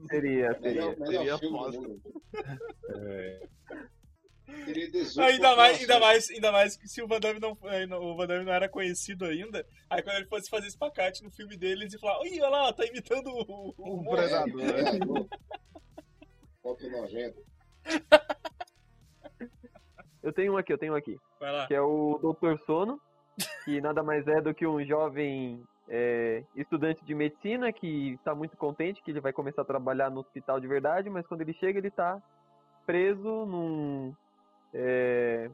Seria, 0.08 0.54
seria. 0.60 0.60
Melhor 0.60 0.96
seria 1.06 1.38
filme 1.38 1.58
foda. 1.58 1.78
É, 2.94 3.48
Seria 4.64 4.90
18 4.90 5.20
Ainda 5.20 5.56
mais, 5.56 5.78
ainda 5.80 6.00
mais, 6.00 6.30
ainda 6.30 6.52
mais 6.52 6.76
que 6.76 6.88
se 6.88 7.02
o 7.02 7.06
Van 7.06 7.20
Damme 7.20 7.38
não, 7.40 7.56
eh, 7.64 7.86
não- 7.86 8.00
o 8.02 8.16
Van 8.16 8.26
Damme 8.26 8.44
não 8.44 8.52
era 8.52 8.68
conhecido 8.68 9.24
ainda, 9.24 9.64
aí 9.90 10.02
quando 10.02 10.16
ele 10.16 10.26
fosse 10.26 10.48
fazer 10.48 10.66
espacate 10.68 11.22
no 11.22 11.30
filme 11.30 11.56
dele, 11.56 11.82
eles 11.82 11.92
iam 11.92 12.00
falar, 12.00 12.20
oi, 12.20 12.30
olha 12.40 12.48
lá, 12.48 12.72
tá 12.72 12.84
imitando 12.86 13.28
o, 13.28 13.74
o 13.76 13.94
Um 14.00 14.02
monstro." 14.02 14.52
predador. 14.52 15.28
É, 16.64 16.88
nojento. 16.90 17.42
Eu 20.22 20.32
tenho 20.32 20.52
um 20.54 20.56
aqui, 20.56 20.72
eu 20.72 20.78
tenho 20.78 20.92
um 20.92 20.96
aqui. 20.96 21.16
Vai 21.40 21.52
lá. 21.52 21.66
Que 21.66 21.74
é 21.74 21.80
o 21.80 22.18
Dr. 22.18 22.58
Sono, 22.66 23.00
que 23.64 23.80
nada 23.80 24.02
mais 24.02 24.26
é 24.26 24.40
do 24.40 24.52
que 24.54 24.66
um 24.66 24.84
jovem 24.84 25.62
é, 25.88 26.42
estudante 26.56 27.04
de 27.04 27.14
medicina 27.14 27.72
que 27.72 28.14
está 28.14 28.34
muito 28.34 28.56
contente 28.56 29.02
que 29.02 29.10
ele 29.10 29.20
vai 29.20 29.32
começar 29.32 29.62
a 29.62 29.66
trabalhar 29.66 30.10
no 30.10 30.20
hospital 30.20 30.60
de 30.60 30.66
verdade, 30.66 31.08
mas 31.08 31.26
quando 31.26 31.40
ele 31.42 31.54
chega 31.54 31.78
ele 31.78 31.90
tá 31.90 32.20
preso 32.84 33.46
num. 33.46 34.14
É, 34.80 35.50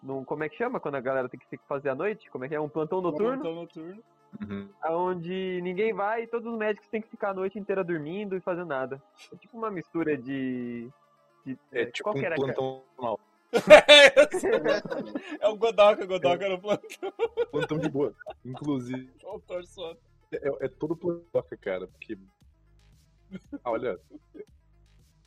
num 0.00 0.24
como 0.24 0.44
é 0.44 0.48
que 0.48 0.56
chama 0.56 0.78
quando 0.78 0.94
a 0.94 1.00
galera 1.00 1.28
tem 1.28 1.40
que 1.40 1.58
fazer 1.66 1.88
à 1.88 1.94
noite? 1.94 2.30
Como 2.30 2.44
é 2.44 2.48
que 2.48 2.54
é? 2.54 2.60
Um 2.60 2.68
plantão 2.68 3.00
noturno? 3.00 3.42
Plantão 3.42 3.54
noturno. 3.54 4.02
uhum. 4.40 4.68
onde 4.90 5.60
ninguém 5.62 5.92
vai 5.92 6.22
e 6.22 6.26
todos 6.28 6.50
os 6.52 6.56
médicos 6.56 6.88
têm 6.88 7.02
que 7.02 7.08
ficar 7.08 7.30
a 7.30 7.34
noite 7.34 7.58
inteira 7.58 7.82
dormindo 7.82 8.36
e 8.36 8.40
fazendo 8.40 8.68
nada. 8.68 9.02
É 9.32 9.36
tipo 9.36 9.58
uma 9.58 9.70
mistura 9.70 10.16
de. 10.16 10.88
de 11.44 11.58
é 11.72 11.86
tipo 11.86 12.04
qual 12.04 12.14
que 12.14 12.26
um 12.28 12.34
plantão 12.34 12.82
mal. 12.96 13.20
Exatamente. 13.50 15.40
é 15.40 15.48
o 15.48 15.56
Godoka, 15.56 16.06
Godoka 16.06 16.48
no 16.48 16.60
plantão. 16.60 17.12
Plantão 17.50 17.78
de 17.78 17.88
boa. 17.88 18.14
Inclusive, 18.44 19.10
Sono. 19.64 19.98
é, 20.30 20.66
é 20.66 20.68
todo 20.68 20.96
plantão, 20.96 21.42
cara, 21.60 21.88
porque. 21.88 22.16
Ah, 23.64 23.72
olha. 23.72 23.98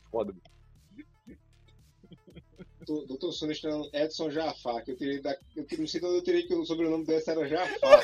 Foda. 0.10 0.34
Doutor 2.86 3.32
estrelando 3.52 3.90
Edson 3.94 4.30
Jafar, 4.32 4.84
que 4.84 4.92
eu 4.92 4.98
tirei 4.98 5.22
da. 5.22 5.38
Eu 5.56 5.66
não 5.78 5.88
sei 5.88 6.00
de 6.00 6.06
onde 6.06 6.18
eu 6.18 6.24
tirei 6.24 6.44
que 6.44 6.54
o 6.54 6.66
sobrenome 6.66 7.06
desse 7.06 7.30
era 7.30 7.48
Jafar. 7.48 8.04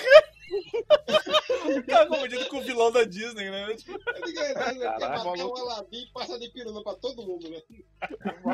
Tá 1.88 2.06
confundido 2.06 2.48
com 2.48 2.58
o 2.58 2.64
vilão 2.64 2.92
da 2.92 3.04
Disney, 3.04 3.50
né? 3.50 3.74
Digo, 3.74 4.40
é, 4.40 4.54
né, 4.54 4.98
quer 4.98 5.00
matar 5.00 5.26
o 5.26 5.58
Aladim 5.58 6.04
e 6.04 6.12
passa 6.12 6.40
de 6.40 6.50
pirona 6.50 6.82
pra 6.82 6.96
todo 6.96 7.24
mundo, 7.24 7.50
né? 7.50 7.62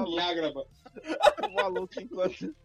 Em 0.07 0.19
Ágraba. 0.19 0.65
O 1.47 1.53
maluco, 1.53 1.99
enquanto, 1.99 2.55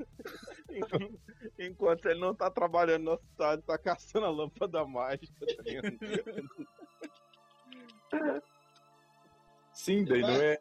enquanto, 0.71 1.21
enquanto 1.59 2.07
ele 2.07 2.21
não 2.21 2.35
tá 2.35 2.51
trabalhando 2.51 3.05
no 3.05 3.13
hospital, 3.13 3.53
ele 3.55 3.63
tá 3.63 3.77
caçando 3.77 4.27
a 4.27 4.31
lâmpada 4.31 4.85
mágica. 4.87 5.47
Tá? 8.11 8.43
Sim, 9.73 10.05
daí 10.05 10.23
não 10.23 10.31
é 10.31 10.59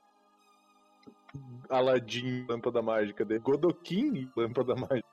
Aladdin, 1.70 2.46
lâmpada 2.48 2.82
mágica 2.82 3.24
dele. 3.26 3.40
Godokin, 3.40 4.30
lâmpada 4.36 4.76
mágica. 4.76 5.08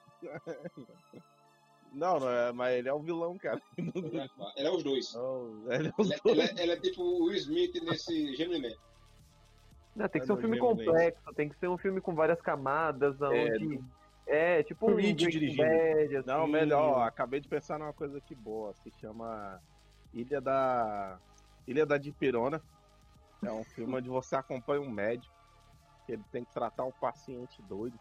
Não, 1.93 2.19
não 2.19 2.29
é, 2.29 2.53
mas 2.53 2.75
ele 2.77 2.89
é 2.89 2.93
o 2.93 2.99
vilão, 3.01 3.39
cara. 3.39 3.61
Ele 3.77 4.67
é 4.67 4.71
os 4.71 4.83
dois. 4.83 5.15
Não, 5.15 5.73
ele 5.73 5.89
é 5.89 5.93
os 5.97 6.11
Ele, 6.11 6.21
dois. 6.25 6.39
ele 6.39 6.61
é, 6.61 6.63
ele 6.65 6.73
é 6.73 6.77
tipo 6.81 7.03
o 7.03 7.25
Will 7.27 7.37
Smith 7.37 7.75
nesse 7.83 8.35
Gemini 8.35 8.69
Man. 8.69 8.75
Não, 9.95 10.09
tem 10.09 10.21
que 10.21 10.25
É 10.25 10.27
ser 10.27 10.33
um 10.33 10.37
filme 10.41 10.57
Gemini. 10.57 10.75
complexo, 10.77 11.35
tem 11.37 11.49
que 11.49 11.57
ser 11.57 11.69
um 11.69 11.79
filme 11.79 12.01
com 12.01 12.15
várias 12.15 12.41
camadas, 12.41 13.21
É, 13.21 13.27
onde. 13.27 13.81
É, 14.27 14.63
tipo 14.65 14.91
um 14.91 14.95
Breaking 14.95 15.15
dirigindo. 15.29 15.63
Bad, 15.63 16.17
assim. 16.17 16.27
Não, 16.29 16.47
melhor, 16.49 16.99
ó, 16.99 17.03
acabei 17.05 17.41
de 17.41 17.47
pensar 17.49 17.79
numa 17.79 17.93
coisa 17.93 18.19
aqui 18.19 18.35
boa, 18.35 18.73
se 18.83 18.91
chama 19.01 19.61
Ilha 20.13 20.41
da 20.41 21.19
Ilha 21.67 21.85
da 21.87 21.97
Dipirona. 21.99 22.61
É 23.45 23.53
um 23.53 23.63
filme 23.63 23.95
onde 23.95 24.09
você 24.09 24.35
acompanha 24.35 24.81
um 24.81 24.91
médico, 24.91 25.33
que 26.05 26.13
ele 26.13 26.25
tem 26.31 26.45
que 26.45 26.53
tratar 26.53 26.85
um 26.85 26.93
paciente 26.93 27.63
doido. 27.63 27.99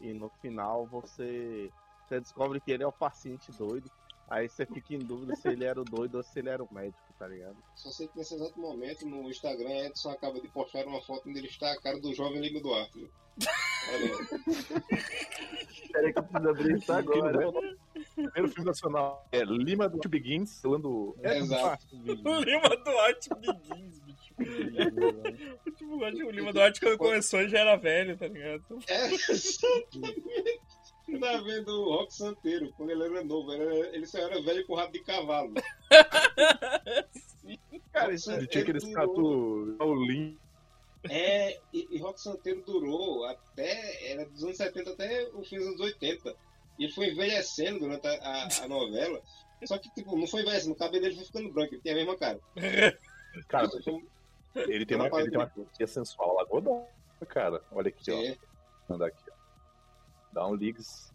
E 0.00 0.12
no 0.12 0.28
final 0.40 0.86
você, 0.86 1.70
você 2.06 2.20
descobre 2.20 2.60
que 2.60 2.70
ele 2.72 2.82
é 2.82 2.86
o 2.86 2.92
paciente 2.92 3.50
doido. 3.52 3.90
Aí 4.28 4.48
você 4.48 4.64
fica 4.64 4.94
em 4.94 4.98
dúvida 4.98 5.36
se 5.36 5.48
ele 5.48 5.64
era 5.64 5.80
o 5.80 5.84
doido 5.84 6.16
ou 6.16 6.22
se 6.22 6.38
ele 6.38 6.48
era 6.48 6.62
o 6.62 6.68
médico, 6.72 7.03
tá 7.18 7.26
ligado? 7.28 7.56
Só 7.74 7.90
sei 7.90 8.08
que 8.08 8.18
nesse 8.18 8.34
exato 8.34 8.58
momento 8.58 9.06
no 9.06 9.28
Instagram 9.28 9.86
Edson 9.86 10.10
acaba 10.10 10.40
de 10.40 10.48
postar 10.48 10.86
uma 10.86 11.00
foto 11.02 11.28
onde 11.28 11.38
ele 11.38 11.48
está 11.48 11.72
a 11.72 11.80
cara 11.80 12.00
do 12.00 12.14
jovem 12.14 12.40
Lima 12.40 12.60
Duarte. 12.60 13.00
né? 13.00 13.08
Peraí 15.92 16.12
que 16.12 16.18
eu 16.18 16.22
preciso 16.22 16.48
abrir 16.48 16.76
isso 16.76 16.92
agora. 16.92 17.52
Primeiro 18.14 18.48
filme 18.48 18.66
nacional 18.66 19.26
é 19.30 19.44
Lima 19.44 19.88
do 19.88 20.08
Begins, 20.08 20.60
falando. 20.60 21.16
É, 21.22 21.38
exato. 21.38 21.86
O 21.94 21.96
Lima 22.42 22.76
Duarte 22.84 23.28
Begins, 23.40 23.98
bicho. 24.00 24.34
Tipo, 25.76 26.00
eu 26.00 26.04
acho 26.04 26.16
que 26.16 26.24
o 26.24 26.30
Lima 26.30 26.52
Duarte 26.52 26.80
quando 26.80 26.98
começou 26.98 27.48
já 27.48 27.60
era 27.60 27.76
velho, 27.76 28.16
tá 28.16 28.26
ligado? 28.26 28.78
É, 28.88 29.06
exatamente. 29.14 30.60
Você 31.06 31.18
tá 31.18 31.36
vendo 31.42 31.68
o 31.68 31.90
Rock 31.96 32.14
Santeiro, 32.14 32.72
quando 32.76 32.90
ele 32.90 33.04
era 33.04 33.24
novo, 33.24 33.52
ele, 33.52 33.62
era- 33.62 33.96
ele 33.96 34.06
só 34.06 34.18
era 34.18 34.40
velho 34.40 34.66
com 34.66 34.74
rabo 34.74 34.92
de 34.92 35.00
cavalo. 35.00 35.52
Cara, 37.92 38.12
isso 38.12 38.32
Ele 38.32 38.46
tinha 38.46 38.62
aquele 38.62 38.78
Ele 38.78 38.86
status 38.90 39.76
Shaolin. 39.76 40.38
É, 41.10 41.60
e, 41.72 41.86
e 41.90 41.98
Rock 41.98 42.20
Santeiro 42.20 42.62
durou 42.64 43.24
até. 43.26 44.10
Era 44.10 44.24
dos 44.26 44.42
anos 44.42 44.56
70 44.56 44.90
até 44.90 45.28
o 45.34 45.44
fim 45.44 45.58
dos 45.58 45.66
anos 45.68 45.80
80. 45.80 46.34
E 46.78 46.84
ele 46.84 46.92
foi 46.92 47.10
envelhecendo 47.10 47.80
durante 47.80 48.06
a, 48.08 48.12
a- 48.12 48.48
a 48.64 48.68
novela. 48.68 49.20
Só 49.64 49.78
que, 49.78 49.88
tipo, 49.94 50.16
não 50.18 50.26
foi 50.26 50.42
envelhecendo, 50.42 50.72
o 50.72 50.76
cabelo 50.76 51.02
dele 51.04 51.14
foi 51.16 51.24
ficando 51.24 51.52
branco, 51.52 51.74
ele 51.74 51.80
tinha 51.82 51.94
a 51.94 51.96
mesma 51.96 52.16
cara. 52.16 52.40
Cara, 53.48 53.68
ele 54.68 54.86
tem 54.86 54.96
uma, 54.96 55.08
ele 55.20 55.28
tem 55.30 55.38
uma 55.40 55.86
sensual 55.88 56.36
lá, 56.36 56.44
Godão, 56.44 56.86
cara. 57.28 57.60
Olha 57.72 57.88
aqui, 57.88 58.12
ó. 58.12 58.14
É, 58.14 58.28
Vou 58.28 58.36
mandar 58.90 59.06
aqui, 59.08 59.23
Dá 60.34 60.46
um 60.46 60.54
ligs. 60.54 61.12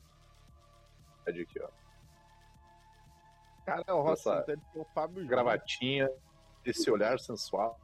Pede 1.26 1.42
aqui, 1.42 1.60
ó. 1.62 1.68
cara 3.66 3.84
é 3.86 3.94
o 3.94 4.16
Santeiro 4.16 4.62
tem 4.74 4.82
o 4.82 4.86
Fábio 4.86 5.16
Júnior. 5.22 5.30
Gravatinha, 5.30 6.10
esse 6.66 6.90
olhar 6.90 7.20
sensual. 7.20 7.80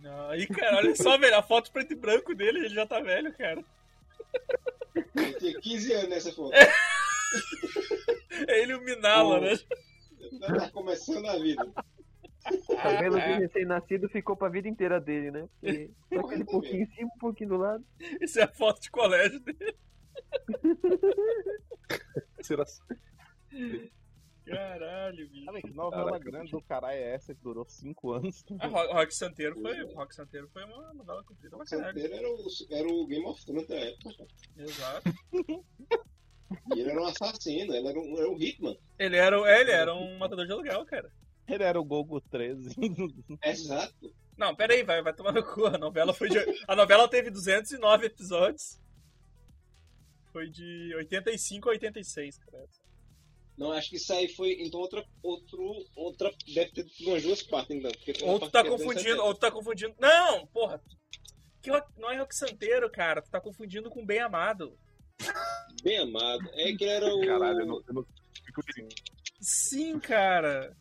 Não, 0.00 0.30
aí, 0.30 0.46
cara, 0.46 0.78
olha 0.78 0.96
só, 0.96 1.18
velho, 1.18 1.36
a 1.36 1.42
foto 1.42 1.70
preto 1.70 1.92
e 1.92 1.96
branco 1.96 2.34
dele, 2.34 2.60
ele 2.60 2.68
já 2.70 2.86
tá 2.86 2.98
velho, 3.00 3.32
cara. 3.36 3.62
ele 5.14 5.34
tinha 5.34 5.60
15 5.60 5.92
anos 5.92 6.08
nessa 6.08 6.32
foto. 6.32 6.52
É 8.48 8.62
ele 8.62 8.72
e 8.72 8.74
o 8.76 8.80
Minala, 8.80 9.36
O- 9.38 9.40
né? 9.40 9.58
Tá 10.58 10.70
começando 10.70 11.26
a 11.26 11.36
vida. 11.38 11.62
O 12.68 12.76
cabelo 12.76 13.20
de 13.20 13.32
recém-nascido 13.34 14.08
ficou 14.08 14.36
pra 14.36 14.48
vida 14.48 14.66
inteira 14.66 14.98
dele, 15.00 15.30
né? 15.30 15.48
Porque 15.60 15.90
só 16.12 16.20
aquele 16.20 16.44
pouquinho 16.44 16.82
em 16.82 16.86
cima, 16.86 17.10
um 17.14 17.18
pouquinho 17.18 17.50
do 17.50 17.56
lado. 17.58 17.84
Isso 18.20 18.40
é 18.40 18.44
a 18.44 18.48
foto 18.48 18.80
de 18.80 18.90
colégio 18.90 19.38
dele. 19.40 19.76
Será 22.42 22.64
Caralho, 24.44 25.28
bicho. 25.28 25.46
Cara, 25.46 25.60
que 25.62 25.70
novela 25.70 26.04
Caraca, 26.06 26.24
grande 26.24 26.50
do 26.50 26.60
caralho 26.62 26.96
é 26.98 27.14
essa 27.14 27.32
que 27.34 27.40
durou 27.40 27.64
5 27.64 28.12
anos? 28.12 28.44
A 28.58 28.66
Ro- 28.66 28.92
Rock 28.94 29.14
Santeiro 29.14 29.60
foi, 29.60 29.94
Rock 29.94 30.14
Santeiro 30.14 30.48
foi 30.48 30.64
uma 30.64 30.92
novela 30.94 31.22
comprida 31.22 31.50
pra 31.56 31.58
Rock 31.58 31.70
caralho. 31.70 32.00
Santeiro 32.00 32.14
era 32.14 32.28
o, 32.28 32.46
era 32.70 32.88
o 32.88 33.06
Game 33.06 33.24
of 33.26 33.44
Thrones 33.46 33.68
da 33.68 33.76
época. 33.76 34.26
Exato. 34.56 35.14
E 36.74 36.80
ele 36.80 36.90
era 36.90 37.00
um 37.00 37.04
assassino, 37.06 37.72
ele 37.74 37.86
era 37.88 37.98
um, 38.00 38.18
era 38.18 38.28
um 38.28 38.36
Hitman. 38.36 38.76
Ele 38.98 39.16
era, 39.16 39.36
é, 39.48 39.60
ele 39.60 39.70
era 39.70 39.94
um 39.94 40.18
matador 40.18 40.44
de 40.44 40.52
aluguel, 40.52 40.84
cara. 40.86 41.10
Ele 41.46 41.62
era 41.62 41.80
o 41.80 41.84
Gogo 41.84 42.20
13. 42.20 42.74
Exato. 43.44 44.12
Não, 44.36 44.56
pera 44.56 44.74
aí, 44.74 44.82
vai, 44.82 45.02
vai 45.02 45.14
tomar 45.14 45.32
no 45.32 45.42
cu. 45.44 45.66
A 45.66 45.78
novela 45.78 46.12
foi 46.12 46.28
de. 46.28 46.38
A 46.66 46.74
novela 46.74 47.06
teve 47.08 47.30
209 47.30 48.06
episódios. 48.06 48.80
Foi 50.32 50.48
de 50.48 50.94
85 50.96 51.68
a 51.68 51.72
86, 51.72 52.38
cara. 52.38 52.64
Não, 53.58 53.70
acho 53.72 53.90
que 53.90 53.96
isso 53.96 54.12
aí 54.12 54.28
foi 54.28 54.52
então 54.62 54.80
outra. 54.80 55.04
Outro, 55.22 55.84
outra 55.94 56.32
deve 56.54 56.72
ter 56.72 56.86
umas 57.06 57.22
duas 57.22 57.42
partes, 57.42 57.76
então. 57.76 57.90
porque 57.92 58.12
tem 58.14 58.24
uma 58.24 58.32
Ou 58.32 58.38
tu 58.38 58.50
parte 58.50 58.52
tá 58.52 58.60
é 58.60 58.70
confundindo, 58.70 59.02
70. 59.02 59.22
ou 59.22 59.34
tu 59.34 59.40
tá 59.40 59.50
confundindo. 59.50 59.94
Não, 60.00 60.46
porra. 60.46 60.82
Que 61.60 61.70
rock- 61.70 61.92
não 62.00 62.10
é 62.10 62.16
rock 62.18 62.34
santeiro, 62.34 62.90
cara. 62.90 63.20
Tu 63.22 63.30
tá 63.30 63.40
confundindo 63.40 63.90
com 63.90 64.04
bem 64.04 64.18
amado. 64.20 64.76
Bem 65.82 65.98
amado. 65.98 66.48
É 66.54 66.72
que 66.72 66.84
era 66.84 67.06
o. 67.14 67.20
Caralho, 67.26 67.60
eu 67.60 67.66
não, 67.66 67.82
eu 67.86 67.94
não. 67.94 68.06
Sim, 69.40 70.00
cara. 70.00 70.76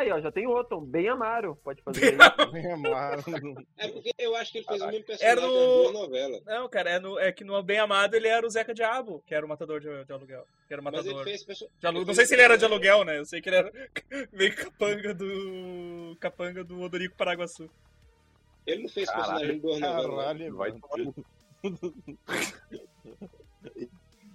Aí, 0.00 0.10
ó, 0.10 0.20
já 0.20 0.32
tem 0.32 0.46
outro, 0.46 0.78
um 0.78 0.84
bem 0.84 1.08
Amaro. 1.08 1.56
Pode 1.62 1.82
fazer 1.82 2.16
Bem 2.16 2.18
aí. 2.38 2.50
Bem 2.52 2.72
amado. 2.72 3.22
É 3.76 3.88
porque 3.88 4.10
eu 4.18 4.34
acho 4.34 4.50
que 4.52 4.58
ele 4.58 4.66
fez 4.66 4.80
o 4.80 4.86
mesmo 4.86 5.04
Era 5.20 5.40
personagem 5.40 5.46
no- 5.46 5.56
nas 5.82 5.82
duas 5.82 5.92
novelas. 5.92 6.44
Não, 6.44 6.68
cara, 6.68 6.90
é, 6.90 6.98
no, 6.98 7.18
é 7.18 7.32
que 7.32 7.44
no 7.44 7.62
Bem 7.62 7.78
Amado 7.78 8.14
ele 8.14 8.28
era 8.28 8.46
o 8.46 8.50
Zeca 8.50 8.72
Diabo, 8.72 9.22
que 9.26 9.34
era 9.34 9.44
o 9.44 9.48
matador 9.48 9.78
de, 9.80 10.04
de 10.04 10.12
aluguel. 10.12 10.46
Que 10.66 10.72
era 10.74 10.80
o 10.80 10.84
Mas 10.84 10.94
matador. 10.94 11.20
ele 11.20 11.24
fez. 11.24 11.44
perso- 11.44 11.68
de 11.78 11.86
aluguel. 11.86 12.00
ele 12.02 12.06
Não 12.08 12.14
fez 12.14 12.16
sei 12.16 12.26
se 12.26 12.34
ele 12.34 12.42
era 12.42 12.56
de 12.56 12.64
aluguel, 12.64 13.04
né? 13.04 13.18
Eu 13.18 13.24
sei 13.26 13.40
que 13.42 13.48
ele 13.48 13.56
era 13.56 13.72
meio 14.32 14.56
capanga 14.56 15.12
do. 15.14 16.16
capanga 16.18 16.64
do 16.64 16.80
Odorico 16.80 17.16
Paraguaçu. 17.16 17.68
Ele 18.66 18.82
não 18.84 18.88
fez 18.88 19.08
Caralho, 19.08 19.24
personagem 19.28 19.56
em 19.56 19.60
duas 19.60 19.80
novelas. 19.80 20.06
Caralho, 20.16 20.56
Vai 20.56 20.70
no 20.72 20.80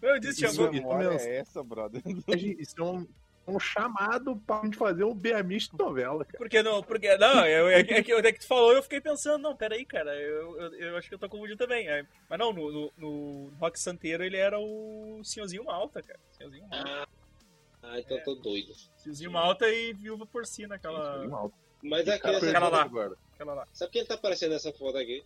Eu 0.02 0.20
disse, 0.20 0.46
Isso- 0.46 0.72
isso 0.72 0.94
mesmo. 0.98 1.20
é 1.20 1.38
essa, 1.38 1.64
brother? 1.64 2.02
Isso 2.60 2.76
é 2.80 2.84
um, 2.84 3.08
um 3.48 3.60
chamado 3.60 4.36
pra 4.38 4.62
gente 4.64 4.78
fazer 4.78 5.04
um 5.04 5.14
Beamish 5.14 5.70
de 5.70 5.78
novela, 5.78 6.26
cara. 6.26 6.38
Porque 6.38 6.64
não, 6.64 6.82
porque. 6.82 7.16
Não, 7.18 7.46
eu, 7.46 7.68
é, 7.70 7.84
que- 7.84 7.94
é 7.94 8.04
que, 8.04 8.12
é 8.12 8.32
que 8.32 8.40
tu 8.40 8.48
falou 8.48 8.74
eu 8.74 8.82
fiquei 8.84 9.00
pensando, 9.00 9.42
não, 9.42 9.56
peraí, 9.56 9.86
cara, 9.86 10.16
eu, 10.16 10.60
eu, 10.60 10.74
eu 10.76 10.98
acho 10.98 11.08
que 11.10 11.16
eu 11.16 11.20
tô 11.20 11.30
confundindo 11.30 11.58
também. 11.58 11.88
É, 11.88 12.06
mas 12.30 12.40
não, 12.40 12.52
no, 12.52 12.72
no, 12.72 12.94
no 12.98 13.54
Rock 13.60 13.80
Santeiro 13.80 14.24
ele 14.24 14.38
era 14.38 14.60
o 14.60 15.22
Senhorzinho 15.24 15.64
Malta, 15.66 16.02
cara. 16.02 16.20
Senhorzinho 16.32 16.68
Malta. 16.68 17.08
Ah, 17.84 18.00
então 18.00 18.18
eu 18.18 18.24
tô 18.24 18.36
doido. 18.36 18.74
Senhorzinho 18.98 19.32
Malta 19.32 19.70
e 19.70 19.94
Viúva 19.94 20.26
Porcina, 20.26 20.76
aquela. 20.76 21.24
Mas 21.84 22.08
a 22.08 22.18
Cara, 22.18 22.40
criança. 22.40 22.50
Aquela 22.50 22.70
lá. 22.70 22.82
agora. 22.82 23.14
aquela 23.36 23.54
lá. 23.54 23.68
Sabe 23.72 23.92
quem 23.92 24.04
tá 24.06 24.16
aparecendo 24.16 24.54
nessa 24.54 24.74
foto 24.74 24.98
aqui? 24.98 25.24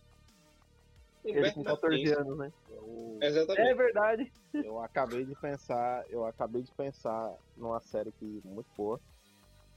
Ele 1.24 1.52
com 1.52 1.62
14 1.62 1.96
Martins. 1.96 2.18
anos, 2.18 2.38
né? 2.38 2.52
Eu, 2.70 3.18
Exatamente. 3.20 3.68
É 3.68 3.74
verdade. 3.74 4.32
eu 4.54 4.80
acabei 4.80 5.24
de 5.24 5.34
pensar, 5.34 6.04
eu 6.08 6.24
acabei 6.24 6.62
de 6.62 6.72
pensar 6.72 7.36
numa 7.56 7.80
série 7.80 8.12
que 8.12 8.40
muito 8.44 8.68
boa, 8.76 9.00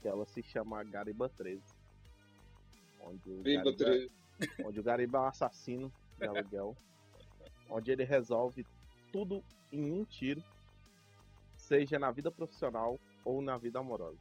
que 0.00 0.08
ela 0.08 0.24
se 0.26 0.42
chama 0.42 0.82
Gariba 0.84 1.28
13. 1.28 1.62
Onde 3.00 3.30
o, 3.30 3.42
Gariba, 3.42 3.76
três. 3.76 4.10
onde 4.64 4.80
o 4.80 4.82
Gariba 4.82 5.18
é 5.18 5.20
um 5.20 5.26
assassino 5.26 5.92
de 6.18 6.26
aluguel, 6.26 6.76
onde 7.68 7.90
ele 7.90 8.04
resolve 8.04 8.66
tudo 9.12 9.44
em 9.70 9.92
um 9.92 10.04
tiro, 10.04 10.42
seja 11.56 11.98
na 11.98 12.10
vida 12.10 12.30
profissional 12.30 12.98
ou 13.24 13.42
na 13.42 13.58
vida 13.58 13.78
amorosa. 13.78 14.18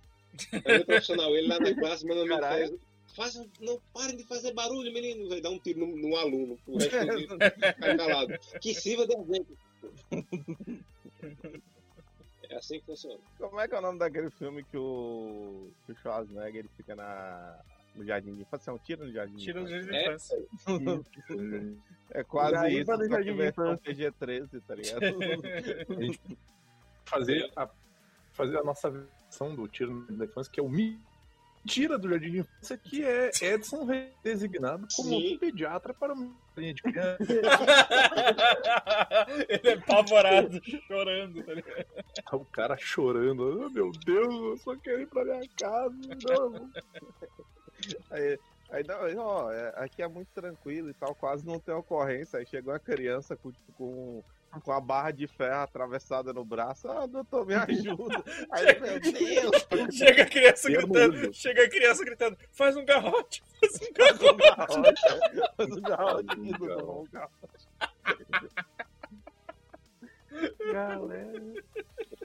Ele 0.51 0.81
é 0.81 0.83
profissional, 0.83 1.35
ele 1.35 1.47
lá 1.47 1.59
na 1.59 1.73
classe, 1.75 2.05
meu 2.05 2.19
amigo 2.19 2.35
Caralho. 2.35 2.79
Faz. 3.13 3.35
Não 3.59 3.79
parem 3.93 4.15
de 4.17 4.23
fazer 4.25 4.53
barulho, 4.53 4.91
menino. 4.93 5.29
Vai 5.29 5.41
dar 5.41 5.49
um 5.49 5.59
tiro 5.59 5.79
num, 5.79 5.95
num 5.95 6.15
aluno. 6.15 6.57
O 6.67 6.77
resto 6.77 7.27
do 7.27 7.37
ficar 7.39 7.97
calado. 7.97 8.33
Que 8.61 8.73
sirva 8.73 9.05
de 9.07 9.13
exemplo. 9.15 9.57
É 12.49 12.55
assim 12.57 12.79
que 12.79 12.85
funciona. 12.85 13.19
Como 13.37 13.59
é 13.59 13.67
que 13.67 13.75
é 13.75 13.79
o 13.79 13.81
nome 13.81 13.99
daquele 13.99 14.29
filme 14.29 14.63
que 14.63 14.77
o, 14.77 15.69
que 15.85 15.91
o 15.93 15.95
Schwarzenegger 15.95 16.57
ele 16.59 16.69
fica 16.75 16.95
na, 16.95 17.59
no 17.95 18.05
jardim 18.05 18.35
de 18.35 18.41
infância. 18.41 18.69
É 18.69 18.73
um 18.73 18.77
tiro 18.77 19.05
no 19.05 19.11
jardim 19.11 19.35
Tira 19.37 19.61
o 19.61 19.65
de 19.65 19.71
jardim 19.71 19.87
de 19.89 19.95
É. 19.95 20.03
infância. 20.07 20.37
infância. 20.67 21.77
É 22.11 22.23
quase 22.23 22.67
isso, 22.79 22.91
no 22.91 22.97
só 22.97 23.03
que 23.03 23.09
jardim 23.09 23.31
de 23.31 23.37
versão 23.37 23.73
infância. 23.73 24.11
PG-13, 24.11 24.61
tá 24.67 24.75
ligado? 24.75 25.01
Fazer 27.05 27.51
a, 27.55 27.69
fazer 28.31 28.57
a 28.57 28.63
nossa 28.63 28.89
versão 28.89 29.55
do 29.55 29.67
tiro 29.67 30.05
da 30.11 30.25
infância, 30.25 30.51
que 30.51 30.59
é 30.59 30.63
o 30.63 30.69
mentira 31.65 31.97
do 31.97 32.09
Jardim 32.09 32.31
de 32.31 32.39
Infância, 32.39 32.77
que 32.77 33.03
é 33.03 33.31
Edson 33.41 33.87
designado 34.23 34.85
como 34.95 35.09
Sim. 35.09 35.37
pediatra 35.39 35.93
para 35.93 36.13
uma 36.13 36.35
de 36.57 36.73
criança. 36.83 37.17
Ele 39.49 39.69
é 39.69 39.73
apavorado, 39.73 40.61
chorando, 40.87 41.43
tá 41.43 41.53
ligado? 41.53 41.85
o 42.33 42.45
cara 42.45 42.77
chorando. 42.77 43.65
Oh, 43.65 43.69
meu 43.69 43.91
Deus, 44.05 44.33
eu 44.35 44.57
só 44.57 44.75
quero 44.75 45.01
ir 45.01 45.07
pra 45.07 45.23
minha 45.23 45.41
casa. 45.57 45.95
Não. 46.27 46.69
Aí, 48.11 48.39
aí 48.71 48.83
não, 48.83 49.25
ó, 49.25 49.51
é- 49.51 49.73
aqui 49.77 50.01
é 50.01 50.07
muito 50.07 50.29
tranquilo 50.33 50.89
e 50.89 50.93
tal, 50.93 51.15
quase 51.15 51.45
não 51.45 51.59
tem 51.59 51.73
ocorrência. 51.73 52.39
Aí 52.39 52.45
chegou 52.45 52.73
a 52.73 52.79
criança 52.79 53.35
com, 53.35 53.51
com, 53.77 54.23
com 54.61 54.71
a 54.71 54.79
barra 54.81 55.11
de 55.11 55.27
ferro 55.27 55.61
atravessada 55.63 56.31
no 56.33 56.43
braço. 56.45 56.87
Ah, 56.87 57.05
doutor, 57.05 57.45
me 57.45 57.53
ajuda. 57.55 58.23
Aí, 58.51 58.79
meu 58.79 58.99
Deus, 58.99 59.95
Chega 59.95 60.23
a 60.23 60.25
criança 60.29 60.69
gritando, 60.69 61.33
chega 61.33 61.63
a 61.63 61.69
criança 61.69 62.05
gritando, 62.05 62.37
faz 62.51 62.75
um 62.77 62.85
garrote, 62.85 63.43
faz 63.59 64.21
um 64.21 64.37
garrote. 64.37 65.01
faz 65.57 65.71
um 65.71 65.81
garrote 65.81 66.25
aqui 66.31 66.51
do 66.53 66.67
Dom, 66.67 67.05
garrote. 67.11 67.67
Galera. 70.71 71.41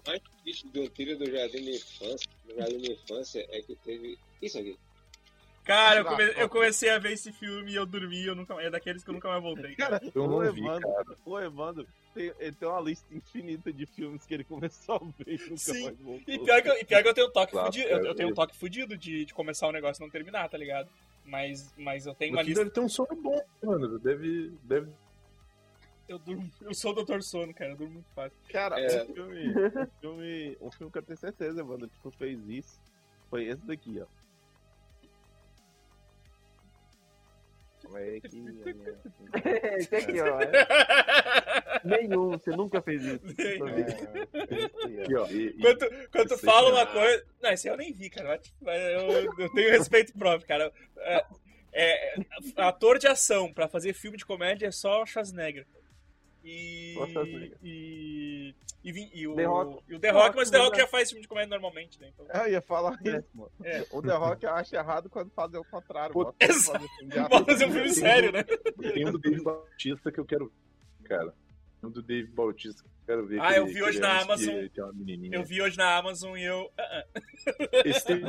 mais 0.07 0.21
triste 0.43 0.67
do 0.69 0.89
tiro 0.89 1.19
do 1.19 1.31
Jardim 1.31 1.63
de 1.63 1.77
Infância, 1.77 2.31
do 2.47 2.55
Jardim 2.57 2.79
de 2.79 2.93
Infância, 2.93 3.47
é 3.51 3.61
que 3.63 3.77
teve 3.77 4.19
isso 4.41 4.59
aqui. 4.59 4.79
Cara, 5.65 6.01
eu, 6.01 6.05
come- 6.07 6.33
eu 6.39 6.49
comecei 6.49 6.89
a 6.89 6.99
ver 6.99 7.13
esse 7.13 7.31
filme 7.31 7.73
e 7.73 7.75
eu 7.75 7.85
dormi, 7.85 8.25
eu 8.25 8.35
nunca, 8.35 8.55
é 8.63 8.71
daqueles 8.71 9.05
que 9.05 9.11
eu 9.11 9.15
nunca 9.15 9.29
mais 9.29 9.43
voltei. 9.43 9.75
Cara, 9.77 10.01
Eu 10.15 10.25
o 10.25 10.27
não 10.43 10.53
vi, 10.53 10.61
Evandro, 10.65 10.89
o 11.27 11.39
Evandro 11.39 11.87
tem, 12.19 12.33
ele 12.39 12.53
tem 12.57 12.69
uma 12.69 12.81
lista 12.81 13.15
infinita 13.15 13.73
de 13.73 13.87
filmes 13.87 14.27
que 14.27 14.35
ele 14.35 14.45
começou 14.45 14.97
a 14.97 14.99
ver 14.99 15.35
e 15.35 15.39
nunca 15.45 15.57
Sim. 15.57 15.85
mais 15.85 15.99
voltou. 15.99 16.35
E 16.35 16.39
pior 16.39 16.63
que, 16.63 16.69
eu- 16.71 16.77
e 16.81 16.85
pior 16.85 17.03
que 17.03 17.09
eu 17.09 17.15
tenho 17.15 17.27
um 17.29 17.33
toque 17.33 17.53
fudido, 17.53 17.89
eu, 17.89 17.97
eu 17.99 18.03
cara, 18.03 18.15
tenho 18.17 18.29
um 18.29 18.33
eu- 18.33 18.35
toque 18.37 18.57
fudido 18.57 18.97
de, 18.97 19.25
de 19.25 19.35
começar 19.35 19.69
o 19.69 19.73
negócio 19.73 20.03
e 20.03 20.05
não 20.05 20.11
terminar, 20.11 20.49
tá 20.49 20.59
ligado? 20.59 20.89
Mas, 21.25 21.73
mas 21.77 22.07
eu 22.07 22.15
tenho 22.15 22.33
uma 22.35 22.43
Você 22.43 22.49
lista, 22.49 22.65
deve 22.65 22.75
ter 22.75 22.81
um 22.81 22.89
sono 22.89 23.15
bom, 23.15 23.41
mano. 23.63 23.99
Deve, 23.99 24.53
deve 24.65 24.91
eu 26.09 26.19
durmo, 26.19 26.51
eu 26.63 26.75
sou 26.75 26.93
o 26.93 27.05
Dr. 27.05 27.21
Sono, 27.21 27.53
cara, 27.53 27.73
eu 27.73 27.77
durmo 27.77 27.93
muito 27.95 28.11
fácil. 28.15 28.37
Cara, 28.51 28.81
É. 28.81 29.03
um, 29.05 29.15
filme, 29.15 29.49
um, 29.51 29.87
filme, 30.01 30.57
um 30.63 30.71
filme 30.71 30.91
que 30.93 30.99
eu 30.99 31.03
tenho 31.03 31.19
certeza, 31.19 31.63
que 31.63 32.01
tu 32.03 32.11
fez 32.13 32.41
isso, 32.49 32.81
foi 33.29 33.45
esse 33.45 33.61
daqui, 33.67 34.01
ó. 34.01 34.07
Calma 37.83 37.99
aí 37.99 38.21
que 38.23 38.27
a 38.39 38.41
minha- 38.41 38.99
Esse 39.79 39.97
aqui, 39.97 40.21
ó. 40.23 40.39
é. 41.85 41.89
Nenhum, 42.03 42.31
você 42.31 42.51
nunca 42.51 42.81
fez 42.83 43.03
isso. 43.05 43.21
É, 43.39 45.03
aqui, 45.03 45.15
ó. 45.17 45.27
E, 45.29 45.47
e- 45.49 45.53
Quando, 45.61 46.09
quando 46.11 46.29
tu 46.29 46.39
fala 46.39 46.69
é- 46.69 46.73
uma 46.73 46.87
coisa. 46.87 47.25
Não, 47.43 47.51
esse 47.51 47.69
eu 47.69 47.77
nem 47.77 47.93
vi, 47.93 48.11
cara. 48.11 48.41
vai- 48.61 48.95
Eu, 48.95 49.33
eu 49.39 49.53
tenho 49.53 49.71
respeito 49.71 50.13
próprio, 50.17 50.47
cara. 50.49 50.73
É, 50.99 51.25
é, 51.73 52.15
ator 52.57 52.99
de 52.99 53.07
ação 53.07 53.53
pra 53.53 53.69
fazer 53.69 53.93
filme 53.93 54.17
de 54.17 54.25
comédia 54.27 54.67
é 54.67 54.71
só 54.71 55.05
Schwarzenegger. 55.07 55.67
E. 56.45 56.93
Schwarzenegger. 56.95 57.59
E. 57.63 58.55
E, 58.85 59.21
e 59.21 59.27
o, 59.29 59.35
The 59.35 59.45
Rock. 59.45 59.83
e 59.89 59.95
o 59.97 59.99
The 59.99 60.11
Rock, 60.11 60.37
mas 60.37 60.49
o 60.49 60.53
The 60.53 60.59
Rock 60.59 60.77
né? 60.77 60.83
já 60.83 60.87
faz 60.89 61.09
filme 61.11 61.21
de 61.21 61.29
comédia 61.29 61.51
normalmente, 61.51 62.01
né? 62.01 62.11
Então, 62.15 62.27
É, 62.31 62.47
eu 62.47 62.53
ia 62.53 62.63
falar 62.63 62.97
É. 63.05 63.19
isso, 63.19 63.29
mano. 63.35 63.51
É. 63.63 63.85
O 63.91 64.01
The 64.01 64.13
Rock 64.15 64.47
acha 64.47 64.77
errado 64.77 65.11
quando 65.11 65.31
fazer 65.33 65.59
o 65.59 65.65
contrário. 65.65 66.13
Pô, 66.13 66.33
fazer 66.41 66.89
filme 66.97 67.13
de 67.13 67.19
Vamos 67.29 67.45
fazer 67.47 67.67
um 67.67 67.73
filme 67.73 67.91
sério, 67.91 68.33
né? 68.33 68.45
Tem 68.45 69.07
um 69.07 69.13
do 69.13 69.19
Dave 69.19 69.43
Bautista 69.43 70.11
que 70.13 70.21
eu 70.21 70.25
quero 70.25 70.47
ver, 71.03 71.09
cara. 71.09 71.35
Um 71.83 71.91
do 71.91 72.03
Dave 72.03 72.29
Bautista 72.29 72.83
que 72.83 72.89
eu 72.89 72.93
quero 73.07 73.27
ver. 73.27 73.41
Ah, 73.41 73.57
eu 73.57 73.67
vi 73.67 73.83
hoje 73.83 73.99
é 73.99 74.01
na 74.01 74.19
um 74.19 74.23
Amazon. 74.23 74.55
Eu 75.33 75.45
vi 75.45 75.63
hoje 75.63 75.77
na 75.79 75.97
Amazon 75.97 76.37
e 76.37 76.43
eu. 76.45 76.71
ah, 76.79 77.05
ah. 77.15 77.21
Esse 77.85 78.05
tem- 78.05 78.23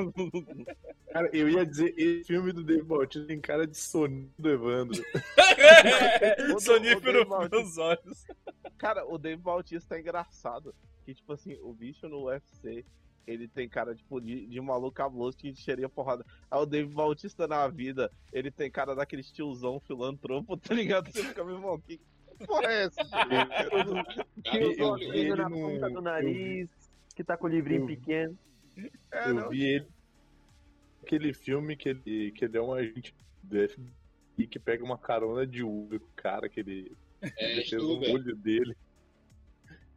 Cara, 1.12 1.30
eu 1.34 1.50
ia 1.50 1.66
dizer, 1.66 1.94
esse 1.98 2.26
filme 2.26 2.52
do 2.54 2.64
Dave 2.64 2.84
Bautista 2.84 3.28
tem 3.28 3.40
cara 3.42 3.66
de 3.66 3.76
soninho 3.78 4.32
do 4.38 4.50
Evandro. 4.50 5.02
Sonífero 6.60 7.28
meus 7.50 7.78
olhos. 7.78 8.26
Cara, 8.78 9.06
o 9.06 9.18
Dave 9.18 9.42
Bautista 9.42 9.96
é 9.96 10.00
engraçado. 10.00 10.74
Que, 11.06 11.14
tipo 11.14 11.34
assim, 11.34 11.58
o 11.62 11.74
bicho 11.74 12.08
no 12.08 12.26
UFC, 12.26 12.86
ele 13.26 13.48
tem 13.48 13.68
cara, 13.68 13.96
tipo, 13.96 14.22
de, 14.22 14.46
de 14.46 14.62
maluco 14.62 14.92
cabuloso 14.94 15.38
que 15.38 15.50
encheria 15.50 15.90
porrada. 15.90 16.24
Aí 16.52 16.60
o 16.60 16.66
Dave 16.66 16.94
Bautista 16.94 17.48
na 17.48 17.68
vida, 17.68 18.12
ele 18.32 18.52
tem 18.52 18.70
cara 18.70 18.94
daquele 18.94 19.24
tiozão 19.24 19.80
filantropo, 19.80 20.56
tá 20.58 20.74
ligado? 20.74 21.12
Você 21.12 21.24
fica 21.24 21.44
meio 21.44 21.60
mal, 21.60 21.80
que 21.80 22.00
porra 22.46 22.66
é 22.72 22.84
essa? 22.86 23.04
Que 24.44 24.58
Eu- 24.80 24.94
os 24.94 25.02
ele 25.02 25.36
na 25.36 25.50
ponta 25.50 25.90
do 25.90 26.02
nariz, 26.02 26.70
que 27.16 27.24
tá 27.24 27.38
com 27.38 27.48
o 27.48 27.50
livrinho 27.50 27.82
eu- 27.84 27.88
pequeno. 27.88 28.38
É, 29.12 29.30
eu 29.30 29.34
não. 29.34 29.50
vi 29.50 29.64
ele. 29.64 29.88
Aquele 31.04 31.34
filme 31.34 31.76
que 31.76 31.90
ele, 31.90 32.32
que 32.32 32.46
ele 32.46 32.58
é 32.58 32.62
um 32.62 32.74
agente 32.74 33.14
do 33.44 33.58
FBI 33.70 34.48
que 34.48 34.60
pega 34.60 34.84
uma 34.84 34.98
carona 34.98 35.46
de 35.46 35.64
Uber 35.64 36.00
com 36.00 36.06
o 36.06 36.14
cara 36.16 36.48
que 36.48 36.60
ele, 36.60 36.96
É, 37.22 37.28
ele 37.52 37.64
fez 37.66 37.72
no 37.84 37.96
Stuber. 37.96 38.14
olho 38.14 38.36
dele. 38.36 38.76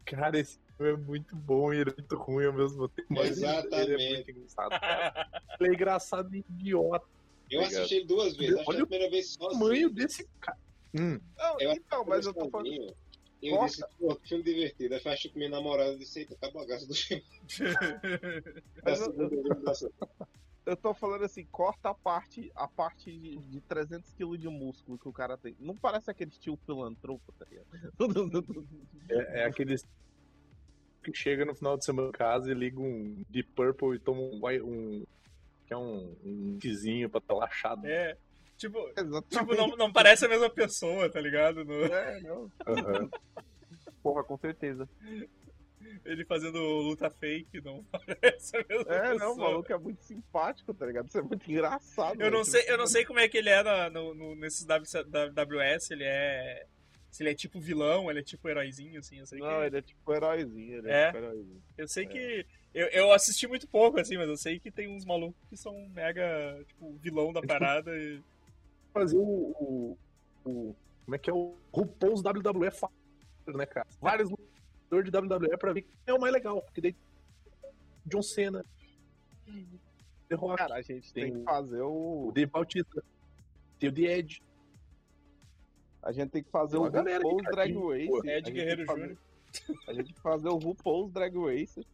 Cara, 0.05 0.39
esse 0.39 0.59
filme 0.77 0.93
é 0.93 0.97
muito 0.97 1.37
bom 1.37 1.73
e 1.73 1.79
ele 1.79 1.91
é 1.91 1.95
muito 1.97 2.17
ruim 2.17 2.47
ao 2.47 2.53
mesmo 2.53 2.89
tempo. 2.89 3.09
Mas 3.11 3.39
ele- 3.41 3.47
ele 3.47 3.47
é 3.47 3.59
Exatamente. 3.61 4.15
muito 4.15 4.31
engraçado. 4.31 4.71
cara. 4.81 5.29
Ele 5.61 5.69
é 5.69 5.73
engraçado 5.75 6.35
e 6.35 6.39
idiota. 6.51 7.07
Eu 7.51 7.61
Obrigado. 7.61 7.79
assisti 7.81 7.95
ele 7.97 8.07
duas 8.07 8.37
vezes. 8.37 8.55
Acho 8.57 8.65
que 8.65 8.71
Olha 8.71 8.83
a 8.83 8.87
primeira 8.87 9.11
vez 9.11 9.27
O 9.27 9.31
sozinho. 9.45 9.61
tamanho 9.61 9.91
desse 9.91 10.27
cara. 10.41 10.59
Hum, 10.95 11.19
Não, 11.39 11.61
Eu 11.61 11.73
então, 11.73 12.05
mas 12.05 12.27
eu 12.27 12.35
tô 12.35 12.49
falando. 12.51 12.95
eu 13.43 13.57
Corta. 13.57 13.67
disse, 13.67 13.85
pô, 13.99 14.15
que 14.17 14.29
filme 14.29 14.45
divertido. 14.45 14.95
Aí 14.95 15.01
fui 15.01 15.11
assistir 15.11 15.31
com 15.31 15.39
minha 15.39 15.51
namorada 15.51 15.93
e 15.95 15.99
disse, 15.99 16.21
eita, 16.21 16.37
tá 16.37 16.51
bagaço 16.51 16.87
do 16.87 16.95
filme. 16.95 17.25
Mas 18.85 19.01
eu- 19.01 19.13
eliminação. 19.33 19.91
Eu 20.65 20.77
tô 20.77 20.95
falando 20.95 21.25
assim, 21.25 21.45
corta 21.47 21.89
a 21.91 21.95
parte, 21.95 22.53
a 22.55 22.69
parte 22.69 23.11
de, 23.11 23.37
de 23.37 23.61
300 23.63 24.13
kg 24.13 24.37
de 24.39 24.49
músculo 24.49 24.97
que 24.97 25.09
o 25.09 25.13
cara 25.13 25.37
tem. 25.37 25.57
Não 25.59 25.77
parece 25.77 26.09
aquele 26.09 26.31
estilo 26.31 26.57
filantropo, 26.65 27.33
tá 27.33 27.45
ligado? 27.51 27.67
é, 29.11 29.41
é 29.41 29.45
aqueles 29.45 29.85
que 31.03 31.13
chega 31.13 31.45
no 31.45 31.53
final 31.55 31.77
de 31.77 31.85
semana 31.85 32.11
em 32.11 32.13
casa 32.13 32.49
e 32.49 32.55
liga 32.55 32.79
um 32.81 33.25
Deep 33.29 33.51
Purple 33.57 33.97
e 33.97 33.99
toma 33.99 34.21
um. 34.21 34.41
um 34.65 35.05
que 35.67 35.75
é 35.75 35.77
um, 35.77 36.17
um 36.25 36.59
tizinho 36.61 37.11
pra 37.11 37.19
estar 37.19 37.35
laxado. 37.35 37.85
É. 37.87 38.17
Tipo, 38.63 38.79
Exatamente. 38.97 39.29
tipo 39.29 39.55
não, 39.57 39.69
não 39.77 39.93
parece 39.93 40.25
a 40.25 40.29
mesma 40.29 40.49
pessoa, 40.49 41.11
tá 41.11 41.21
ligado? 41.21 41.65
No- 41.65 41.85
É, 41.85 42.21
não. 42.21 42.51
Aham. 42.67 43.11
Porra, 44.03 44.23
com 44.23 44.37
certeza. 44.39 44.89
ele 46.05 46.25
fazendo 46.25 46.59
luta 46.61 47.11
fake, 47.11 47.61
não 47.61 47.85
parece 47.91 48.57
a 48.57 48.65
mesma 48.69 48.95
É, 48.95 49.01
pessoa. 49.01 49.15
não, 49.19 49.33
o 49.35 49.37
maluco 49.37 49.73
é 49.73 49.79
muito 49.79 50.03
simpático, 50.05 50.73
tá 50.73 50.87
ligado? 50.87 51.09
Isso 51.09 51.19
é 51.19 51.23
muito 51.23 51.51
engraçado. 51.51 52.21
Eu 52.21 52.31
não 52.31 52.45
velho. 52.45 52.51
sei, 52.53 52.65
eu 52.71 52.79
não 52.79 52.87
sei 52.87 53.05
como 53.05 53.19
é 53.19 53.29
que 53.29 53.37
ele 53.39 53.49
é 53.51 53.63
na- 53.65 53.91
no, 53.91 54.15
no- 54.15 54.35
nesses 54.37 54.65
WS, 54.65 55.93
ele 55.93 56.05
é. 56.05 56.67
Se 57.11 57.23
ele 57.23 57.31
é 57.31 57.35
tipo 57.35 57.61
vilão, 57.61 58.09
ele 58.11 58.21
é 58.21 58.23
tipo 58.23 58.49
heróizinho, 58.49 58.99
assim, 58.99 59.19
eu 59.19 59.27
sei 59.27 59.39
Não, 59.39 59.49
que. 59.61 59.67
ele 59.67 59.77
é 59.79 59.83
tipo 59.83 60.15
heróizinho, 60.15 60.79
ele 60.79 60.89
É? 60.91 61.03
é, 61.03 61.07
tipo 61.07 61.19
heróizinho. 61.19 61.63
Eu 61.77 61.89
sei 61.89 62.07
que. 62.07 62.47
Eu, 62.73 62.87
eu 62.87 63.13
assisti 63.13 63.47
muito 63.47 63.69
pouco, 63.69 64.01
assim, 64.01 64.17
mas 64.17 64.29
eu 64.29 64.37
sei 64.37 64.59
que 64.59 64.71
tem 64.71 64.89
uns 64.89 65.05
malucos 65.05 65.45
que 65.51 65.57
são 65.59 65.75
mega, 65.91 66.65
tipo, 66.69 66.97
vilão 66.99 67.33
da 67.33 67.43
parada 67.43 67.91
e. 67.95 68.21
Fazer 68.93 69.17
o, 69.17 69.23
o, 69.23 69.99
o- 70.45 70.75
Como 71.05 71.15
é 71.15 71.19
que 71.19 71.31
é 71.31 71.33
o 71.33 71.55
RuPaul's 71.73 72.23
WWE 72.23 72.71
Fighter, 72.71 73.57
né, 73.57 73.67
cara? 73.67 73.87
Vários 74.01 74.31
lutadores 74.31 75.11
de 75.11 75.17
WWE 75.19 75.57
pra 75.59 75.73
ver 75.73 75.83
quem 75.83 75.93
é 76.07 76.15
o 76.15 76.21
mais 76.21 76.33
legal. 76.33 76.61
Porque 76.63 76.81
daí. 76.81 76.97
John 78.07 78.23
Cena. 78.23 78.65
The 80.29 80.35
Rock. 80.37 80.57
Cara, 80.59 80.75
a 80.77 80.83
gente 80.83 81.13
tem, 81.13 81.25
Tem 81.31 81.39
que 81.39 81.45
fazer 81.45 81.83
o. 81.83 82.29
o 82.29 82.33
Dave 82.33 82.51
Bautista. 82.51 83.03
Tem 83.79 83.89
o 83.89 83.93
The 83.95 84.03
Edge. 84.19 84.43
A 86.03 86.11
gente 86.13 86.31
tem 86.31 86.43
que 86.43 86.51
fazer 86.51 86.77
Tem 86.79 86.81
o 86.81 86.85
RuPaul's 86.89 87.43
Drag 87.51 87.73
Race. 87.75 88.07
pô. 88.09 88.17
A 88.17 88.21
gente 88.27 88.31
Ed 88.31 88.45
tem 88.45 88.55
Guerreiro 88.55 88.81
que 88.81 88.87
fazer- 88.87 89.01
Júnior. 89.03 89.19
A 89.87 89.93
gente 89.93 90.05
tem 90.07 90.15
que 90.15 90.21
fazer 90.21 90.49
o 90.49 90.57
RuPaul's 90.57 91.13
Drag 91.13 91.37
Race, 91.39 91.87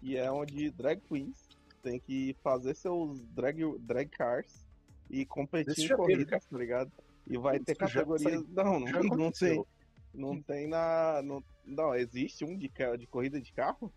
que 0.00 0.16
é 0.16 0.30
onde 0.32 0.70
drag 0.70 1.00
queens 1.08 1.48
tem 1.82 1.98
que 2.00 2.34
fazer 2.42 2.74
seus 2.74 3.22
drag, 3.26 3.60
drag 3.80 4.08
cars 4.10 4.64
e 5.10 5.26
competir 5.26 5.72
Esse 5.72 5.92
em 5.92 5.96
corridas, 5.96 6.44
tá 6.46 6.58
ligado? 6.58 6.90
E 7.26 7.36
vai 7.38 7.58
ter 7.60 7.72
Isso 7.72 7.80
categorias. 7.80 8.46
Não, 8.48 8.80
não, 8.80 8.86
Já 8.86 8.92
não 8.94 9.00
tem. 9.02 9.12
aconteceu. 9.12 9.66
Não 10.14 10.42
tem 10.42 10.66
na. 10.68 11.22
Não, 11.22 11.42
não, 11.64 11.94
existe 11.94 12.44
um 12.44 12.56
de, 12.56 12.70
de 12.98 13.06
corrida 13.06 13.40
de 13.40 13.52
carro? 13.52 13.92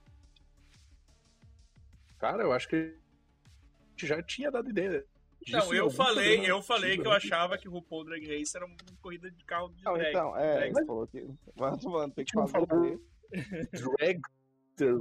Cara, 2.18 2.44
eu 2.44 2.52
acho 2.54 2.68
que 2.70 2.76
a 2.76 3.90
gente 3.92 4.08
já 4.08 4.22
tinha 4.24 4.50
dado 4.52 4.70
ideia. 4.70 5.06
Não, 5.50 5.74
eu 5.74 5.92
falei, 5.92 6.50
eu 6.50 6.62
falei 6.62 6.96
que 6.98 7.06
eu 7.06 7.12
né? 7.12 7.18
achava 7.18 7.58
que 7.58 7.68
o 7.68 7.72
RuPaul 7.72 8.06
Drag 8.06 8.26
Race 8.26 8.56
era 8.56 8.66
uma 8.66 8.76
corrida 9.00 9.30
de 9.30 9.44
carro 9.46 9.70
de 9.70 9.84
Não, 9.84 9.94
drag. 9.94 10.10
então, 10.10 10.36
é, 10.38 10.56
drag. 10.56 10.74
você 10.74 10.86
falou 10.86 11.08
que. 11.08 11.28
Mas, 11.56 11.84
mano, 11.84 12.14
tem 12.14 12.26
que 12.26 12.34
fazer. 12.34 13.00
Drag 13.98 14.22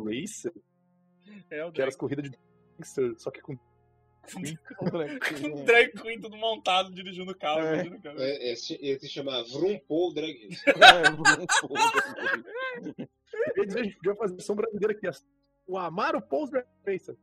Racer, 0.04 0.52
É 1.50 1.64
o 1.64 1.72
que 1.72 1.80
era 1.80 1.86
drag. 1.86 1.88
as 1.88 1.96
corridas 1.96 2.30
de 2.30 2.38
gangster, 2.76 3.14
só 3.18 3.30
que 3.30 3.40
com 3.40 3.56
queen. 4.24 4.58
Um 4.80 4.84
drag 4.90 5.20
queen, 5.20 5.52
Um 5.54 5.58
é. 5.60 5.64
drag 5.64 5.92
queen 5.92 6.20
tudo 6.20 6.36
montado, 6.36 6.90
dirigindo 6.92 7.30
o 7.32 7.38
carro. 7.38 7.60
É. 7.60 7.98
cara. 7.98 8.22
É, 8.22 8.52
é, 8.52 8.56
se- 8.56 8.78
ele 8.80 8.98
se 9.00 9.08
chama 9.08 9.42
Vroom 9.44 9.78
Paul 9.88 10.12
Drag 10.14 10.32
Race. 10.48 10.62
É, 10.76 11.10
um 11.10 11.46
foda-se. 11.60 13.08
Quer 13.54 13.66
dizer, 13.66 13.80
a 13.80 13.84
gente 13.84 13.96
podia 13.96 14.14
fazer 14.16 14.32
a 14.32 14.36
versão 14.36 14.56
brasileira 14.56 14.92
aqui. 14.92 15.06
assim, 15.06 15.24
O 15.66 15.76
Amaro 15.78 16.20
Paul's 16.22 16.50
Drag 16.50 16.66
Racer. 16.86 17.16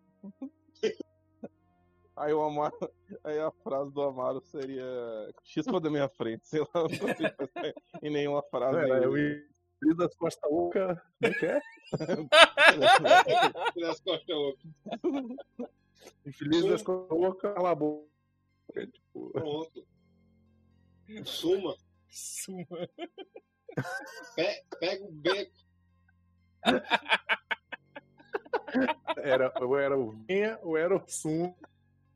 Aí 2.16 2.34
o 2.34 2.42
Amaro, 2.44 2.92
aí 3.24 3.40
a 3.40 3.52
frase 3.64 3.92
do 3.94 4.02
Amaro 4.02 4.42
seria 4.42 4.86
chispa 5.44 5.80
da 5.80 5.90
minha 5.90 6.08
frente, 6.10 6.46
sei 6.46 6.60
lá, 6.60 6.68
não 6.76 6.90
consigo 6.90 7.30
pensar 7.38 7.74
em 8.04 8.10
nenhuma 8.12 8.44
frase. 8.44 8.78
É, 8.92 9.08
o 9.08 9.18
Infeliz 9.18 9.98
das 9.98 10.16
Costa 10.16 10.48
Oca. 10.48 11.02
Como 11.20 11.34
é 11.34 11.38
que 11.40 11.46
é? 11.48 11.60
Nas 13.78 14.00
costas 14.02 14.36
outro. 14.36 14.70
Infeliz 16.26 16.66
das 16.66 16.88
Oca, 16.88 17.54
cala 17.54 17.72
a 17.72 17.76
boca. 17.76 18.08
É, 18.76 18.86
tipo, 18.88 19.32
Pronto. 19.32 19.88
Suma. 21.26 21.76
Suma. 22.10 22.66
Pe- 24.36 24.64
pega 24.80 25.04
o 25.04 25.12
beco. 25.12 25.52
era, 29.18 29.54
ou 29.62 29.78
era 29.78 29.98
o 29.98 30.12
Venha 30.28 30.60
ou 30.62 30.78
era 30.78 30.96
o 30.96 31.04
Sum. 31.08 31.54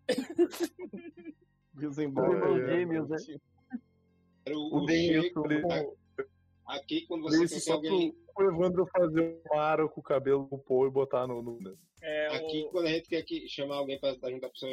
Desembola. 1.73 2.59
Irmãos 2.69 3.11
é, 3.11 3.33
né? 3.33 3.39
Era 4.45 4.57
o, 4.57 4.77
O 4.77 4.85
Aqui, 6.67 7.05
quando 7.07 7.23
você 7.23 7.43
Isso 7.43 7.65
quer 7.65 7.73
alguém. 7.73 8.15
pro 8.33 8.51
Evandro 8.51 8.87
fazer 8.87 9.21
um 9.21 9.41
Amaro 9.51 9.89
com 9.89 10.01
o 10.01 10.03
cabelo 10.03 10.47
do 10.49 10.57
Paul 10.57 10.87
e 10.87 10.91
botar 10.91 11.27
no. 11.27 11.41
no... 11.41 11.77
É, 12.01 12.27
Aqui, 12.35 12.63
o... 12.63 12.69
quando 12.69 12.87
a 12.87 12.91
gente 12.91 13.07
quer 13.07 13.23
que 13.23 13.47
chamar 13.47 13.75
alguém 13.75 13.99
pra 13.99 14.11
estar 14.11 14.29
junto 14.29 14.45
a 14.45 14.49
pessoa, 14.49 14.71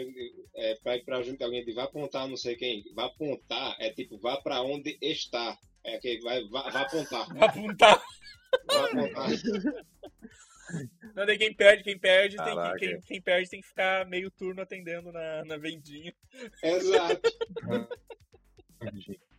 é, 0.54 0.74
pra 0.82 0.96
ir 0.96 1.04
pra 1.04 1.22
junto 1.22 1.38
de 1.38 1.44
alguém 1.44 1.64
de 1.64 1.72
vá 1.72 1.84
apontar 1.84 2.28
não 2.28 2.36
sei 2.36 2.56
quem, 2.56 2.84
vá 2.94 3.06
apontar, 3.06 3.76
é 3.78 3.90
tipo, 3.90 4.18
vá 4.18 4.40
pra 4.40 4.62
onde 4.62 4.96
está. 5.00 5.56
É 5.84 5.98
que 5.98 6.20
vai, 6.20 6.42
vá, 6.48 6.70
vá 6.70 6.82
apontar. 6.82 7.26
Pra 7.26 7.46
apontar. 7.46 8.02
Vá 8.66 8.84
apontar. 8.84 9.28
Não, 11.14 11.26
daí 11.26 11.36
quem 11.36 11.52
perde, 11.54 11.82
quem 11.82 11.98
perde, 11.98 12.36
tem 12.36 12.54
que, 12.54 12.78
quem, 12.78 13.00
quem 13.02 13.20
perde 13.20 13.50
tem 13.50 13.60
que 13.60 13.66
ficar 13.66 14.06
meio 14.06 14.30
turno 14.30 14.62
atendendo 14.62 15.12
na, 15.12 15.44
na 15.44 15.58
vendinha. 15.58 16.14
Exato. 16.62 17.20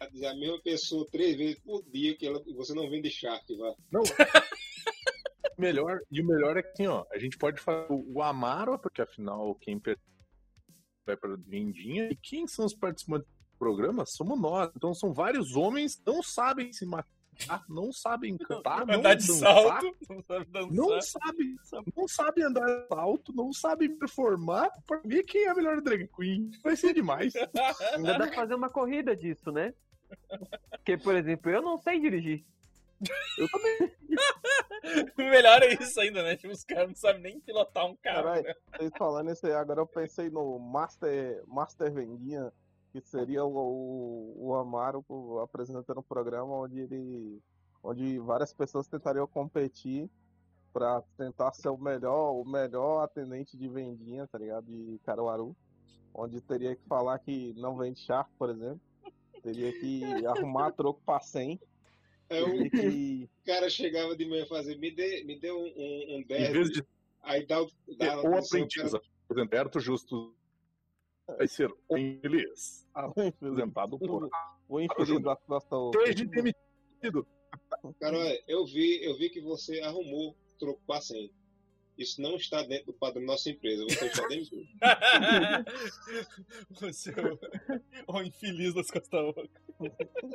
A 0.00 0.34
mesma 0.34 0.60
pessoa 0.62 1.06
três 1.10 1.36
vezes 1.36 1.58
por 1.60 1.82
dia 1.90 2.16
que 2.16 2.26
ela, 2.26 2.42
você 2.54 2.72
não 2.74 2.88
vende 2.88 3.10
charque, 3.10 3.56
vá. 3.56 3.74
Não. 3.90 4.02
melhor, 5.58 6.00
e 6.10 6.20
o 6.20 6.26
melhor 6.26 6.56
é 6.56 6.62
que 6.62 6.70
assim, 6.70 6.86
ó, 6.86 7.04
a 7.12 7.18
gente 7.18 7.36
pode 7.36 7.60
fazer 7.60 7.86
o 7.90 8.22
Amaro, 8.22 8.78
porque 8.78 9.02
afinal 9.02 9.54
quem 9.56 9.80
vai 11.04 11.16
para 11.16 11.36
Vendinha, 11.36 12.08
e 12.10 12.16
quem 12.16 12.46
são 12.46 12.64
os 12.64 12.74
participantes 12.74 13.26
do 13.26 13.58
programa? 13.58 14.06
Somos 14.06 14.40
nós. 14.40 14.70
Então 14.76 14.94
são 14.94 15.12
vários 15.12 15.56
homens 15.56 15.96
que 15.96 16.02
não 16.06 16.22
sabem 16.22 16.72
se 16.72 16.86
matar, 16.86 17.64
não 17.68 17.92
sabem 17.92 18.36
cantar, 18.36 18.86
não 18.86 18.94
Andar 18.94 19.14
de 19.14 19.26
dançar, 19.26 19.62
salto, 19.62 19.96
não 20.08 20.22
sabe 20.22 20.46
dançar. 20.50 21.82
não 21.96 22.08
sabem 22.08 22.44
andar 22.44 22.66
de 22.66 22.88
salto, 22.88 23.32
não 23.34 23.52
sabem 23.52 23.96
performar. 23.96 24.70
Pra 24.86 25.00
ver 25.04 25.24
quem 25.24 25.44
é 25.44 25.48
a 25.48 25.54
melhor 25.54 25.80
drag 25.80 26.08
queen. 26.08 26.50
Vai 26.62 26.76
ser 26.76 26.94
demais. 26.94 27.32
Ainda 27.96 28.18
dá 28.18 28.26
pra 28.26 28.34
fazer 28.34 28.54
uma 28.54 28.70
corrida 28.70 29.16
disso, 29.16 29.50
né? 29.50 29.74
Porque, 30.70 30.96
por 30.96 31.14
exemplo, 31.14 31.50
eu 31.50 31.62
não 31.62 31.78
sei 31.78 32.00
dirigir. 32.00 32.44
O 35.16 35.18
melhor 35.18 35.62
é 35.62 35.74
isso 35.74 36.00
ainda, 36.00 36.22
né? 36.22 36.36
Tipo, 36.36 36.52
os 36.52 36.64
caras 36.64 36.88
não 36.88 36.96
sabem 36.96 37.22
nem 37.22 37.40
pilotar 37.40 37.86
um 37.86 37.96
carro. 37.96 38.24
Caralho, 38.24 38.42
né? 38.42 38.54
vocês 38.76 38.92
falando 38.98 39.30
isso 39.30 39.46
aí, 39.46 39.52
agora 39.52 39.80
eu 39.80 39.86
pensei 39.86 40.30
no 40.30 40.58
Master, 40.58 41.42
Master 41.46 41.92
Vendinha, 41.92 42.52
que 42.92 43.00
seria 43.00 43.44
o, 43.44 43.54
o, 43.56 44.48
o 44.48 44.54
Amaro 44.54 45.04
apresentando 45.42 46.00
um 46.00 46.02
programa 46.02 46.52
onde 46.54 46.80
ele. 46.80 47.40
onde 47.82 48.18
várias 48.18 48.52
pessoas 48.52 48.88
tentariam 48.88 49.26
competir 49.26 50.10
pra 50.72 51.02
tentar 51.16 51.52
ser 51.52 51.68
o 51.68 51.76
melhor, 51.76 52.32
o 52.32 52.44
melhor 52.44 53.02
atendente 53.02 53.56
de 53.56 53.68
vendinha, 53.68 54.26
tá 54.26 54.38
ligado? 54.38 54.64
De 54.66 55.00
Caruaru. 55.04 55.56
Onde 56.14 56.40
teria 56.40 56.74
que 56.74 56.82
falar 56.88 57.18
que 57.18 57.54
não 57.54 57.76
vende 57.76 58.00
charco, 58.00 58.30
por 58.38 58.50
exemplo. 58.50 58.80
Teria 59.42 59.72
que 59.72 60.04
arrumar 60.26 60.72
troco 60.72 61.00
pra 61.04 61.20
100. 61.20 61.60
É, 62.30 62.42
o 62.42 62.70
que. 62.70 63.28
cara 63.44 63.70
chegava 63.70 64.14
de 64.14 64.26
manhã 64.26 64.46
fazer, 64.46 64.76
me 64.76 64.90
dê, 64.90 65.24
me 65.24 65.38
dê 65.38 65.50
um, 65.50 65.56
um, 65.56 66.16
um 66.16 66.18
Em 66.18 66.26
10. 66.26 66.52
vez 66.52 66.70
de 66.70 66.84
Aí 67.22 67.44
dá, 67.46 67.60
dá 67.60 67.68
ter 67.98 68.08
a 68.08 68.16
o 68.16 68.20
atenção, 68.20 68.38
aprendiz, 68.38 68.92
cara, 68.92 69.42
Alberto 69.42 69.80
Justo, 69.80 70.34
vai 71.26 71.46
ser 71.46 71.70
o 71.88 71.98
infeliz. 71.98 72.86
Apresentado 72.94 73.98
por 73.98 74.30
O 74.68 74.80
infeliz 74.80 75.22
da 75.22 75.32
Oca. 75.32 75.98
Seja 76.06 76.24
demitido. 76.24 77.26
Cara, 78.00 78.18
olha, 78.18 78.42
eu 78.46 78.64
vi, 78.64 79.04
eu 79.04 79.16
vi 79.16 79.28
que 79.30 79.40
você 79.40 79.80
arrumou 79.80 80.34
troco 80.58 80.80
para 80.86 81.00
100. 81.00 81.30
Isso 81.98 82.22
não 82.22 82.36
está 82.36 82.62
dentro 82.62 82.86
do 82.86 82.92
padrão 82.92 83.20
da 83.22 83.32
nossa 83.32 83.50
empresa. 83.50 83.82
Você 83.84 84.06
está 84.06 84.26
demitido. 84.28 84.64
Você 86.80 87.10
é 87.10 88.12
o, 88.12 88.14
o 88.14 88.22
infeliz 88.22 88.72
das 88.72 88.88
costas 88.90 89.20
ocas. 89.20 89.50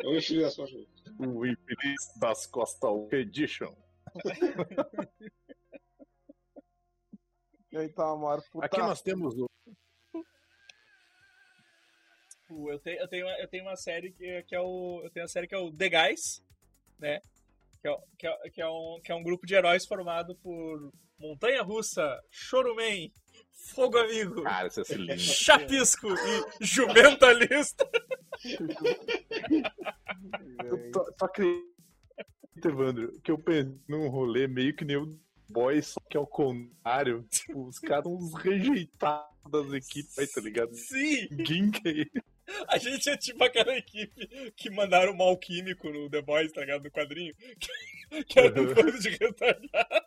Eu 0.04 0.18
enchi 0.18 0.42
das 0.42 0.56
costas. 0.56 0.86
O 1.20 1.46
infeliz 1.46 2.14
das 2.20 2.46
Costa 2.48 2.88
Oca 2.90 3.16
Edition. 3.16 3.74
E 7.72 7.90
tá, 7.90 8.12
Amaro, 8.12 8.44
puta. 8.52 8.66
Aqui 8.66 8.78
nós 8.80 9.02
temos 9.02 9.36
o. 9.38 9.48
Eu 12.70 12.80
tenho, 12.80 13.00
eu, 13.00 13.08
tenho, 13.08 13.26
uma- 13.26 13.40
eu 13.40 13.48
tenho 13.48 13.64
uma 13.64 13.76
série 13.76 14.12
que, 14.12 14.44
que 14.44 14.56
é 14.56 14.60
o. 14.60 15.02
Eu 15.04 15.10
tenho 15.10 15.24
uma 15.24 15.30
série 15.30 15.48
que 15.48 15.56
é 15.56 15.58
o 15.58 15.72
The 15.72 15.90
Guys, 15.90 16.44
né? 17.00 17.20
Que 17.84 17.90
é, 17.90 17.98
que, 18.18 18.28
é, 18.28 18.50
que, 18.50 18.62
é 18.62 18.68
um, 18.68 19.02
que 19.04 19.12
é 19.12 19.16
um 19.16 19.22
grupo 19.22 19.46
de 19.46 19.54
heróis 19.56 19.86
formado 19.86 20.36
por 20.38 20.90
Montanha 21.20 21.62
Russa, 21.62 22.18
Choruman, 22.32 23.12
Fogo 23.52 23.98
Amigo, 23.98 24.42
Cara, 24.44 24.70
é 24.90 24.94
lindo. 24.96 25.20
Chapisco 25.20 26.08
e 26.62 26.66
Jumentalista. 26.66 27.86
Eu 30.64 30.92
tô- 30.92 31.14
Só 31.20 31.26
acredita, 31.26 31.64
Evandro, 32.66 33.20
que 33.22 33.32
eu 33.32 33.38
pensei 33.38 33.78
num 33.88 34.08
rolê 34.08 34.48
meio 34.48 34.74
que 34.76 34.86
nem 34.86 34.96
o 34.98 35.20
Boy, 35.50 35.82
só 35.84 36.00
que 36.10 36.16
ao 36.18 36.26
contrário. 36.26 37.24
Tipo, 37.30 37.68
os 37.68 37.80
caras 37.80 38.06
são 38.06 38.16
uns 38.16 38.34
rejeitados 38.36 39.28
das 39.52 39.74
equipes 39.74 40.18
aí, 40.18 40.28
tá 40.28 40.42
ligado? 40.42 40.74
Sim! 40.74 41.28
Ninguém 41.32 41.70
quer. 41.70 42.08
A 42.68 42.78
gente 42.78 43.10
é 43.10 43.16
tipo 43.18 43.44
aquela 43.44 43.76
equipe 43.78 44.52
que 44.56 44.70
mandaram 44.70 45.14
o 45.14 45.18
mal 45.18 45.38
químico 45.38 45.90
no 45.90 46.10
The 46.10 46.22
Boys, 46.22 46.52
tá 46.52 46.62
ligado? 46.62 46.84
No 46.84 46.92
quadrinho. 46.92 47.34
Que, 47.60 48.24
que 48.26 48.40
era 48.40 48.62
um 48.62 48.66
bando 48.74 49.00
de 49.00 49.10
retardado. 49.10 50.06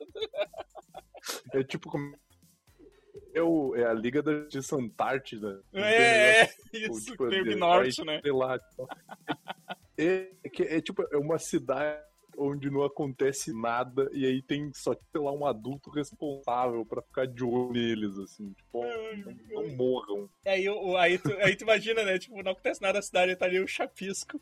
É 1.53 1.63
tipo 1.65 1.91
como. 1.91 2.17
É, 3.35 3.43
o, 3.43 3.75
é 3.77 3.85
a 3.85 3.93
Liga 3.93 4.23
da 4.23 4.33
Justiça 4.33 4.77
Antártida. 4.77 5.63
É, 5.75 6.41
é, 6.43 6.47
Tipo, 6.47 6.97
isso, 6.99 7.05
tipo, 7.11 7.29
de- 7.29 7.55
norte, 7.55 8.05
né? 8.05 8.21
Sei 8.23 8.33
lá. 8.33 8.59
tipo, 8.59 8.89
É, 9.99 10.31
é, 10.45 10.49
que- 10.49 10.63
é 10.63 10.81
tipo, 10.81 11.03
é 11.13 11.17
uma 11.17 11.39
cidade 11.39 12.03
onde 12.39 12.71
não 12.71 12.83
acontece 12.83 13.53
nada 13.53 14.09
e 14.13 14.27
aí 14.27 14.43
tem 14.43 14.73
só, 14.73 14.95
sei 14.95 15.21
lá, 15.21 15.33
um 15.33 15.47
adulto 15.47 15.91
responsável 15.91 16.85
pra 16.85 17.03
ficar 17.03 17.27
de 17.27 17.45
olho 17.45 17.73
neles, 17.73 18.19
assim. 18.19 18.53
Tipo, 18.53 18.83
não, 18.83 19.63
não 19.63 19.77
morram. 19.77 20.31
Aí, 20.45 20.67
aí, 20.99 21.19
tu, 21.19 21.33
aí 21.39 21.57
tu 21.57 21.63
imagina, 21.63 22.05
né? 22.05 22.19
Tipo, 22.19 22.43
não 22.43 22.53
acontece 22.53 22.83
nada 22.83 22.99
na 22.99 23.03
cidade, 23.03 23.37
tá 23.37 23.47
ali 23.47 23.61
o 23.61 23.67
chapisco 23.67 24.41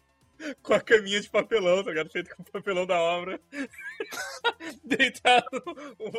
com 0.63 0.75
a 0.75 0.81
caminha 0.81 1.21
de 1.21 1.31
papelão, 1.31 1.83
tá 1.83 1.91
ligado? 1.91 2.11
Feito 2.11 2.35
com 2.35 2.43
o 2.43 2.53
papelão 2.53 2.87
da 2.87 3.01
obra. 3.01 3.41
Deitado, 4.85 5.63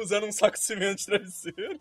usando 0.02 0.28
um 0.28 0.32
saco 0.32 0.58
de 0.58 0.64
cimento 0.64 0.98
de 0.98 1.06
travesseiro. 1.06 1.80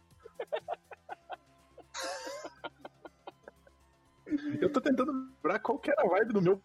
Eu 4.61 4.73
tô 4.73 4.81
tentando 4.81 5.13
lembrar 5.13 5.59
qual 5.61 5.79
que 5.79 5.91
era 5.91 6.03
a 6.03 6.09
vibe 6.09 6.33
do 6.33 6.43
meu. 6.43 6.63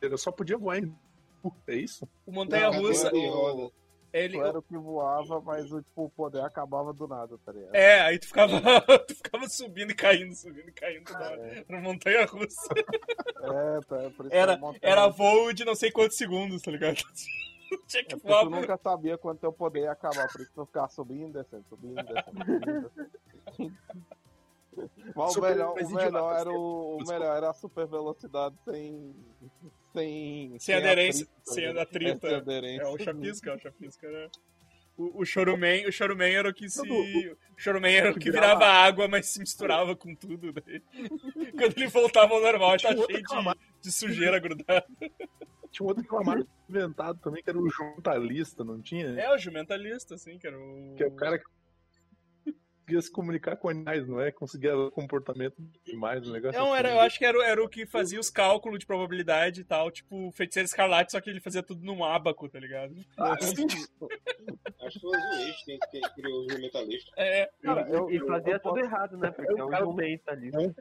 Eu 0.00 0.18
só 0.18 0.32
podia 0.32 0.56
voar 0.56 0.78
em. 0.78 0.94
É 1.66 1.74
isso? 1.74 2.08
O 2.26 2.32
Montanha 2.32 2.70
Não, 2.70 2.80
Russa. 2.80 3.10
roda. 3.10 3.70
Ele, 4.12 4.38
Tu 4.38 4.44
era 4.44 4.58
o 4.58 4.62
que 4.62 4.76
voava, 4.76 5.40
mas 5.40 5.70
o, 5.70 5.80
tipo, 5.80 6.04
o 6.06 6.10
poder 6.10 6.42
acabava 6.42 6.92
do 6.92 7.06
nada, 7.06 7.38
tá 7.46 7.52
ligado? 7.52 7.76
é, 7.76 8.00
aí 8.00 8.18
tu 8.18 8.26
ficava, 8.26 8.50
tu 9.06 9.14
ficava 9.14 9.48
subindo 9.48 9.92
e 9.92 9.94
caindo, 9.94 10.34
subindo 10.34 10.68
e 10.68 10.72
caindo. 10.72 11.04
Na 11.68 11.80
Montanha 11.80 12.24
Russa. 12.26 12.74
É, 12.74 13.80
tá, 13.86 14.02
é 14.02 14.10
por 14.10 14.26
isso 14.26 14.34
Era, 14.34 14.54
eu 14.54 14.58
montei- 14.58 14.80
era 14.82 15.06
voo 15.08 15.52
de 15.52 15.64
não 15.64 15.76
sei 15.76 15.92
quantos 15.92 16.16
segundos, 16.16 16.60
tá 16.60 16.72
ligado? 16.72 16.96
Tinha 17.86 18.00
É 18.00 18.04
que 18.04 18.16
porque 18.16 18.26
voar. 18.26 18.42
tu 18.46 18.50
nunca 18.50 18.76
sabia 18.78 19.16
quando 19.16 19.38
teu 19.38 19.52
poder 19.52 19.82
ia 19.82 19.92
acabar, 19.92 20.26
por 20.26 20.40
isso 20.40 20.50
tu 20.52 20.66
ficava 20.66 20.88
subindo, 20.88 21.32
descendo, 21.32 21.64
subindo, 21.68 22.02
descendo, 22.02 22.44
subindo, 22.44 22.90
descendo. 22.90 23.76
Mas 25.14 25.36
o 25.36 25.40
melhor, 25.40 25.72
o 25.80 25.90
melhor 25.90 26.36
era 26.36 26.50
o, 26.50 26.96
o 26.96 27.04
melhor 27.06 27.36
era 27.36 27.50
a 27.50 27.54
super 27.54 27.86
velocidade 27.86 28.56
sem 28.64 29.14
sem 29.92 30.58
Sem 30.58 30.74
aderência, 30.74 31.26
sem 31.44 31.66
ligado? 31.66 31.78
atrito, 31.78 32.26
É, 32.26 32.28
sem 32.28 32.30
é. 32.30 32.40
aderência. 32.40 32.82
É 32.82 32.86
o 32.88 32.98
chapisco, 32.98 33.48
é 33.48 33.54
o 33.54 33.58
chapisco, 33.58 34.06
né? 34.06 34.28
O, 34.96 35.22
o 35.22 35.24
Choruman, 35.24 35.86
o 35.88 35.92
Choruman 35.92 36.28
era 36.30 36.48
o 36.50 36.52
que 36.54 36.68
se. 36.68 36.80
O 36.80 37.36
Choruman 37.56 37.90
era 37.90 38.10
o 38.10 38.18
que 38.18 38.30
virava 38.30 38.66
água, 38.66 39.08
mas 39.08 39.26
se 39.26 39.38
misturava 39.40 39.96
com 39.96 40.14
tudo. 40.14 40.52
Daí. 40.52 40.82
Quando 41.56 41.76
ele 41.76 41.86
voltava 41.86 42.34
ao 42.34 42.40
normal, 42.40 42.72
ele 42.72 42.82
tá 42.82 42.94
Tinha 42.94 43.06
cheio 43.06 43.22
de, 43.22 43.58
de 43.80 43.92
sujeira 43.92 44.38
grudada. 44.38 44.84
Tinha 45.70 45.86
um 45.86 45.88
outro 45.88 46.02
reclamado 46.02 46.46
inventado 46.68 47.18
também, 47.20 47.42
que 47.42 47.48
era 47.48 47.58
o 47.58 47.70
juntalista, 47.70 48.62
não 48.64 48.82
tinha? 48.82 49.06
É, 49.18 49.32
o 49.32 49.38
jumentalista, 49.38 50.16
assim, 50.16 50.36
que 50.38 50.46
era 50.46 50.58
o. 50.58 50.94
Que 50.96 51.04
é 51.04 51.06
o 51.06 51.12
cara 51.12 51.38
que 51.38 51.44
conseguia 52.90 53.02
se 53.02 53.10
comunicar 53.10 53.56
com 53.56 53.68
animais, 53.68 54.06
não 54.08 54.20
é? 54.20 54.32
Conseguia 54.32 54.76
o 54.76 54.90
comportamento 54.90 55.54
de 55.58 55.90
animais, 55.92 56.26
um 56.28 56.32
negócio 56.32 56.58
Não, 56.58 56.68
assim. 56.72 56.78
era, 56.78 56.90
eu 56.90 57.00
acho 57.00 57.18
que 57.18 57.24
era, 57.24 57.38
o- 57.38 57.42
era 57.42 57.62
o 57.62 57.68
que 57.68 57.86
fazia 57.86 58.18
os 58.18 58.28
cálculos 58.30 58.78
de 58.80 58.86
probabilidade 58.86 59.60
e 59.60 59.64
tal, 59.64 59.90
tipo, 59.90 60.30
feiticeiro 60.32 60.66
escarlate, 60.66 61.12
só 61.12 61.20
que 61.20 61.30
ele 61.30 61.40
fazia 61.40 61.62
tudo 61.62 61.84
num 61.84 62.02
abaco, 62.04 62.48
tá 62.48 62.58
ligado? 62.58 62.94
Ah, 63.16 63.36
sim. 63.40 63.66
Acho 64.80 64.94
que 64.94 65.00
foi 65.00 65.16
o 65.18 65.20
Zuiz 65.36 65.64
que, 65.64 65.78
que 65.78 66.00
criou 66.14 66.42
o 66.42 66.46
mentalista. 66.46 67.10
É, 67.16 67.48
Cara, 67.62 67.88
eu, 67.88 68.10
e 68.10 68.16
eu- 68.16 68.26
fazia 68.26 68.54
eu 68.54 68.60
tudo 68.60 68.74
posso- 68.74 68.84
errado, 68.84 69.16
né? 69.16 69.30
Porque 69.30 69.52
é 69.60 69.64
um. 69.64 70.74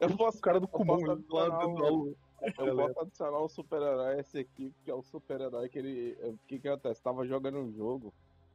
Eu 0.00 0.16
posso, 0.16 0.38
O 0.38 0.40
cara 0.40 0.58
do 0.58 0.64
eu 0.64 0.68
comum 0.68 1.04
lá 1.04 1.12
adicionar 1.14 1.58
do 1.58 1.68
um- 1.68 1.74
do- 1.74 2.16
Eu 2.58 2.76
posso 2.76 3.00
adicionar 3.00 3.44
um 3.44 3.48
super-herói 3.48 4.14
a 4.16 4.18
essa 4.18 4.40
equipe, 4.40 4.74
que 4.84 4.90
é 4.90 4.94
o 4.94 5.02
super-herói 5.02 5.68
que 5.68 5.78
ele. 5.78 6.16
O 6.22 6.38
que 6.48 6.58
que 6.58 6.68
acontece? 6.68 7.00
Tava 7.02 7.24
jogando 7.26 7.58
um 7.58 7.72
jogo 7.72 8.12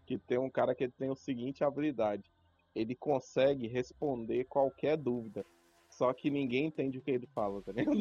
que 0.07 0.17
tem 0.17 0.37
um 0.37 0.49
cara 0.49 0.73
que 0.73 0.87
tem 0.87 1.09
o 1.09 1.15
seguinte 1.15 1.63
habilidade. 1.65 2.31
Ele 2.73 2.95
consegue 2.95 3.67
responder 3.67 4.45
qualquer 4.45 4.95
dúvida. 4.95 5.45
Só 5.89 6.13
que 6.13 6.29
ninguém 6.29 6.65
entende 6.67 6.97
o 6.97 7.01
que 7.01 7.11
ele 7.11 7.27
fala, 7.27 7.61
tá 7.61 7.73
ligado? 7.73 7.97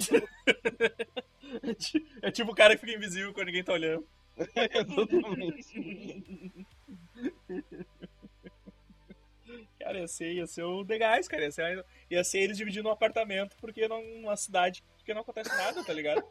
é 1.63 1.75
ti- 1.75 2.07
é 2.23 2.31
tipo 2.31 2.53
o 2.53 2.55
cara 2.55 2.75
que 2.77 2.81
fica 2.87 2.97
invisível 2.97 3.33
quando 3.35 3.47
ninguém 3.49 3.65
tá 3.65 3.73
olhando. 3.73 4.07
Exatamente. 4.73 6.67
Cara, 9.79 10.01
ia 10.01 10.09
ser, 10.09 10.33
ia 10.33 10.47
ser 10.49 10.65
o 10.65 10.85
The 10.85 10.99
Guys, 10.99 11.29
cara. 11.29 11.45
Ia 11.45 11.53
ser, 11.53 11.85
ia 12.11 12.25
ser 12.25 12.39
eles 12.41 12.57
dividindo 12.57 12.89
um 12.89 12.93
apartamento 12.93 13.57
porque 13.61 13.87
não, 13.87 14.03
numa 14.03 14.37
cidade 14.37 14.83
porque 14.99 15.15
não 15.15 15.21
acontece 15.21 15.49
nada, 15.51 15.85
tá 15.85 15.93
ligado? 15.93 16.25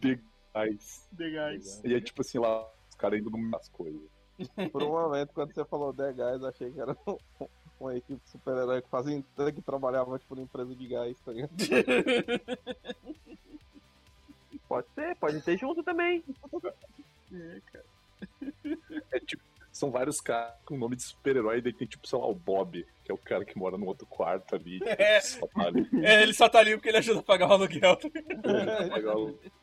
Guys. 0.00 1.08
The 1.16 1.30
Guys. 1.30 1.80
E 1.84 1.94
é 1.94 2.00
tipo 2.00 2.20
assim, 2.22 2.38
lá, 2.38 2.72
caras 3.00 3.18
indo 3.20 3.30
das 3.50 3.68
coisas. 3.70 4.00
Por 4.72 4.82
um 4.82 4.90
momento, 4.90 5.32
quando 5.34 5.52
você 5.54 5.64
falou 5.64 5.92
The 5.92 6.12
Guys, 6.12 6.42
achei 6.44 6.70
que 6.70 6.80
era 6.80 6.96
um- 7.06 7.18
uma 7.80 7.96
equipe 7.96 8.20
de 8.22 8.30
super-herói 8.30 8.82
que 8.82 8.88
fazia 8.90 9.22
que 9.54 9.62
trabalhava 9.62 10.18
tipo 10.18 10.34
numa 10.34 10.44
empresa 10.44 10.74
de 10.74 10.86
gás, 10.86 11.18
tá 11.20 11.32
ligado? 11.32 11.50
Pode 14.68 14.86
ser, 14.94 15.16
pode 15.16 15.40
ter 15.42 15.58
junto 15.58 15.82
também. 15.82 16.22
É 19.10 19.18
tipo, 19.20 19.42
são 19.72 19.90
vários 19.90 20.20
caras 20.20 20.54
com 20.66 20.76
nome 20.76 20.94
de 20.94 21.02
super-herói, 21.02 21.60
daí 21.62 21.72
tem 21.72 21.88
tipo, 21.88 22.06
sei 22.06 22.18
lá, 22.18 22.26
o 22.26 22.34
Bob, 22.34 22.86
que 23.04 23.10
é 23.10 23.14
o 23.14 23.18
cara 23.18 23.44
que 23.44 23.56
mora 23.58 23.78
no 23.78 23.86
outro 23.86 24.06
quarto 24.06 24.54
ali. 24.54 24.78
É. 24.84 25.20
só 25.20 25.46
tá 25.46 25.62
ali. 25.62 25.88
É, 26.04 26.22
ele 26.22 26.34
só 26.34 26.48
tá 26.48 26.58
ali 26.58 26.74
porque 26.76 26.88
ele 26.90 26.98
ajuda 26.98 27.20
a 27.20 27.22
pagar 27.22 27.48
o 27.48 27.52
aluguel. 27.52 27.98
E 28.02 28.82
ele 28.82 28.90
Que 29.50 29.59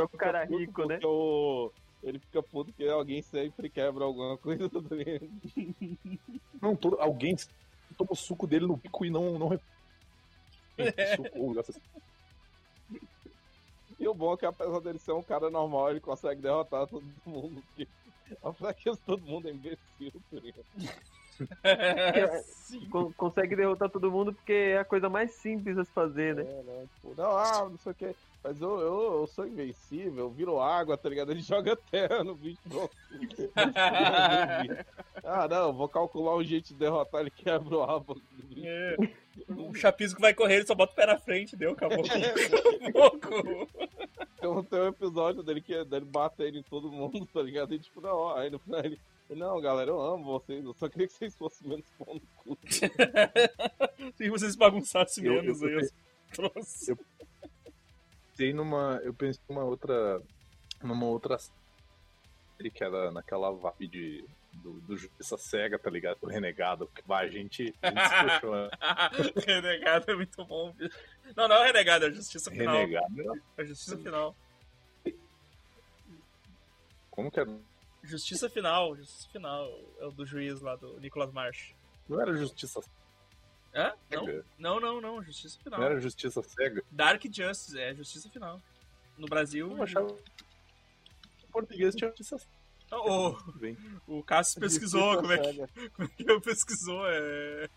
é 0.00 0.04
o 0.04 0.08
fica 0.08 0.18
cara 0.18 0.46
puto 0.46 0.58
rico, 0.58 0.84
né? 0.86 0.94
porque 0.94 1.06
o- 1.06 1.72
Ele 2.02 2.18
fica 2.18 2.42
puto 2.42 2.72
que 2.72 2.86
alguém 2.88 3.22
sempre 3.22 3.68
quebra 3.68 4.04
alguma 4.04 4.36
coisa, 4.38 4.68
ligado? 4.94 5.30
Não, 6.60 6.76
todo, 6.76 7.00
alguém 7.00 7.34
toma 7.96 8.10
o 8.12 8.16
suco 8.16 8.46
dele 8.46 8.66
no 8.66 8.76
bico 8.76 9.04
e 9.04 9.10
não. 9.10 9.38
não... 9.38 9.60
É. 10.78 11.16
Suco. 11.16 11.54
E 13.98 14.06
o 14.06 14.14
bom 14.14 14.34
é 14.34 14.36
que 14.36 14.46
apesar 14.46 14.80
dele 14.80 14.98
ser 14.98 15.12
um 15.12 15.22
cara 15.22 15.50
normal, 15.50 15.90
ele 15.90 16.00
consegue 16.00 16.40
derrotar 16.42 16.86
todo 16.86 17.04
mundo. 17.24 17.62
Porque 17.62 17.88
apesar 18.42 18.74
que 18.74 18.96
todo 18.98 19.22
mundo 19.22 19.48
é 19.48 19.52
imbecil, 19.52 20.12
tá 20.30 20.38
ligado? 20.38 20.66
Sim. 22.66 22.88
Con- 22.88 23.12
consegue 23.12 23.54
derrotar 23.54 23.88
todo 23.88 24.10
mundo 24.10 24.32
porque 24.32 24.52
é 24.52 24.78
a 24.78 24.84
coisa 24.84 25.08
mais 25.08 25.30
simples 25.32 25.78
a 25.78 25.84
se 25.84 25.90
fazer, 25.92 26.34
né? 26.34 26.42
É, 26.42 26.62
não, 26.62 26.86
tipo, 26.86 27.14
não, 27.16 27.36
ah, 27.36 27.68
não 27.68 27.78
sei 27.78 27.92
o 27.92 27.94
que. 27.94 28.14
Mas 28.42 28.60
eu, 28.60 28.80
eu, 28.80 29.20
eu 29.20 29.26
sou 29.26 29.46
invencível, 29.46 30.26
eu 30.26 30.30
viro 30.30 30.60
água, 30.60 30.96
tá 30.96 31.08
ligado? 31.08 31.32
Ele 31.32 31.40
joga 31.42 31.76
terra 31.76 32.22
no 32.22 32.34
bicho. 32.34 32.60
ah, 35.24 35.48
não, 35.48 35.72
vou 35.72 35.88
calcular 35.88 36.36
um 36.36 36.44
jeito 36.44 36.68
de 36.68 36.74
derrotar, 36.74 37.22
ele 37.22 37.30
quebra 37.30 37.76
o 37.76 38.00
bicho. 38.04 38.62
É. 38.64 38.96
O 39.50 39.74
chapisco 39.74 40.20
vai 40.20 40.32
correr, 40.32 40.56
ele 40.56 40.66
só 40.66 40.74
bota 40.74 40.92
o 40.92 40.96
pé 40.96 41.06
na 41.06 41.18
frente, 41.18 41.56
deu, 41.56 41.72
acabou. 41.72 42.04
Louco. 42.94 43.68
Então 44.38 44.62
tem 44.62 44.80
um 44.80 44.88
episódio 44.88 45.42
dele 45.42 45.60
que 45.60 45.84
dele 45.84 46.04
batendo 46.04 46.58
em 46.58 46.62
todo 46.62 46.90
mundo, 46.90 47.26
tá 47.32 47.42
ligado? 47.42 47.74
E 47.74 47.78
tipo, 47.78 48.00
não, 48.00 48.34
aí 48.36 48.48
no 48.48 48.58
final 48.58 48.80
ele. 48.80 48.98
Não, 49.30 49.60
galera, 49.60 49.90
eu 49.90 50.00
amo 50.00 50.24
vocês, 50.24 50.64
eu 50.64 50.72
só 50.74 50.88
queria 50.88 51.08
que 51.08 51.14
vocês 51.14 51.34
fossem 51.34 51.68
menos 51.68 51.86
pão 51.98 52.14
no 52.14 52.20
cu. 52.36 52.56
Se 54.16 54.30
vocês 54.30 54.54
bagunçassem 54.54 55.24
Eu- 55.26 55.34
menos 55.42 55.60
eu- 55.62 55.68
aí 55.68 55.76
os 55.76 55.92
troços. 56.32 56.88
eu- 56.88 56.98
Pensei 58.30 58.52
numa. 58.52 59.00
Eu 59.02 59.12
pensei 59.14 59.42
numa 59.48 59.64
outra. 59.64 60.22
Numa 60.82 61.06
outra 61.06 61.38
série 61.38 62.70
que 62.70 62.84
era 62.84 63.10
naquela 63.10 63.50
vibe 63.50 63.88
de. 63.88 64.24
Do, 64.52 64.72
do 64.80 64.96
Justiça 64.96 65.36
Cega, 65.36 65.78
tá 65.78 65.90
ligado? 65.90 66.18
Do 66.20 66.28
Renegado, 66.28 66.86
que 66.86 67.02
vai, 67.06 67.26
a 67.26 67.30
gente, 67.30 67.74
a 67.82 67.88
gente 67.90 68.08
se 68.08 69.40
renegado 69.46 70.10
é 70.10 70.14
muito 70.16 70.42
bom. 70.46 70.74
Não, 71.36 71.46
não 71.46 71.56
é 71.56 71.60
o 71.60 71.64
renegado, 71.64 72.06
é 72.06 72.08
a 72.08 72.10
justiça 72.12 72.50
final. 72.50 72.74
Renegado, 72.74 73.20
era- 73.20 73.42
É 73.58 73.62
a 73.62 73.64
justiça 73.66 73.98
final. 73.98 74.34
como 77.10 77.30
que 77.30 77.38
era? 77.40 77.50
Justiça 78.06 78.48
final, 78.48 78.96
justiça 78.96 79.28
final. 79.30 79.68
É 79.98 80.06
o 80.06 80.10
do 80.10 80.24
juiz 80.24 80.60
lá, 80.60 80.76
do 80.76 80.98
Nicolas 81.00 81.32
Marsh. 81.32 81.74
Não 82.08 82.20
era 82.20 82.34
Justiça 82.36 82.80
Hã? 83.74 83.92
Não, 84.10 84.24
Cega? 84.24 84.44
não, 84.58 84.80
não, 84.80 85.00
não, 85.00 85.22
justiça 85.22 85.58
final. 85.62 85.80
Não 85.80 85.86
era 85.86 86.00
Justiça 86.00 86.42
Cega? 86.42 86.82
Dark 86.90 87.22
Justice, 87.24 87.78
é 87.78 87.94
justiça 87.94 88.30
final. 88.30 88.60
No 89.18 89.26
Brasil. 89.26 89.70
Eu 89.76 89.82
achava 89.82 90.06
que 90.12 91.46
português 91.52 91.94
tinha 91.94 92.08
Justiça 92.10 92.38
Cega. 92.38 92.56
O, 94.06 94.22
Cássio 94.22 94.60
pesquisou 94.60 95.16
como 95.16 95.32
é, 95.32 95.38
que, 95.38 95.90
como 95.90 96.08
é 96.08 96.08
que 96.08 96.30
eu 96.30 96.40
pesquisou. 96.40 97.04
É. 97.06 97.68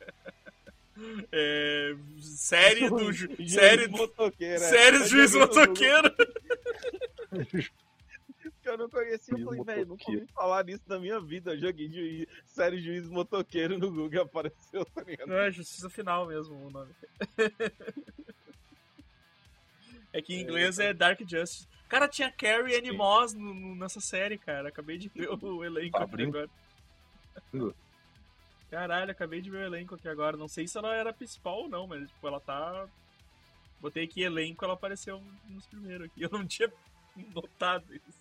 É. 1.32 1.96
Série 2.22 2.90
do. 2.90 3.12
ju- 3.12 3.34
Juiz 3.36 3.54
série 3.54 3.88
do. 3.88 4.14
é. 4.40 4.58
Série 4.60 5.06
Juiz 5.08 5.34
Motoqueiro. 5.34 6.14
que 8.70 8.74
eu 8.74 8.78
não 8.78 8.90
conhecia, 8.90 9.34
eu 9.38 9.46
falei, 9.46 9.64
velho, 9.64 9.86
nunca 9.88 10.12
ouvi 10.12 10.28
falar 10.28 10.64
nisso 10.64 10.84
na 10.88 11.00
minha 11.00 11.20
vida. 11.20 11.54
Eu 11.54 11.60
joguei 11.60 11.90
juiz, 11.92 12.28
série 12.46 12.80
Juiz 12.82 13.08
Motoqueiro 13.10 13.78
no 13.80 13.90
Google 13.90 14.14
e 14.14 14.20
apareceu, 14.20 14.86
tá 14.86 15.02
ligado? 15.04 15.28
Não, 15.28 15.36
é 15.38 15.52
Justiça 15.52 15.90
Final 15.90 16.28
mesmo 16.28 16.56
o 16.68 16.70
nome. 16.70 16.94
É 20.12 20.22
que 20.24 20.34
em 20.34 20.42
inglês 20.42 20.80
é 20.80 20.92
Dark 20.92 21.20
Justice. 21.22 21.68
Cara, 21.88 22.08
tinha 22.08 22.32
Carrie. 22.32 22.92
Moss 22.92 23.34
no- 23.36 23.54
no- 23.54 23.76
nessa 23.76 24.00
série, 24.02 24.40
cara. 24.40 24.70
Acabei 24.70 24.98
de 24.98 25.08
ver 25.08 25.30
o 25.30 25.64
elenco 25.64 25.98
aqui 25.98 26.24
agora. 26.24 26.50
Caralho, 28.72 29.12
acabei 29.12 29.40
de 29.42 29.50
ver 29.52 29.58
o 29.58 29.66
elenco 29.66 29.94
aqui 29.96 30.08
agora. 30.08 30.36
Não 30.36 30.48
sei 30.48 30.68
se 30.68 30.78
ela 30.80 30.96
era 30.96 31.14
principal 31.14 31.60
ou 31.60 31.70
não, 31.70 31.86
mas 31.86 32.08
tipo, 32.10 32.28
ela 32.28 32.40
tá. 32.40 32.88
Botei 33.80 34.04
aqui 34.06 34.22
elenco, 34.24 34.66
ela 34.66 34.74
apareceu 34.74 35.22
nos 35.48 35.68
primeiros 35.68 36.08
aqui. 36.08 36.22
Eu 36.24 36.30
não 36.32 36.46
tinha 36.46 36.72
notado 37.34 37.94
isso. 37.94 38.19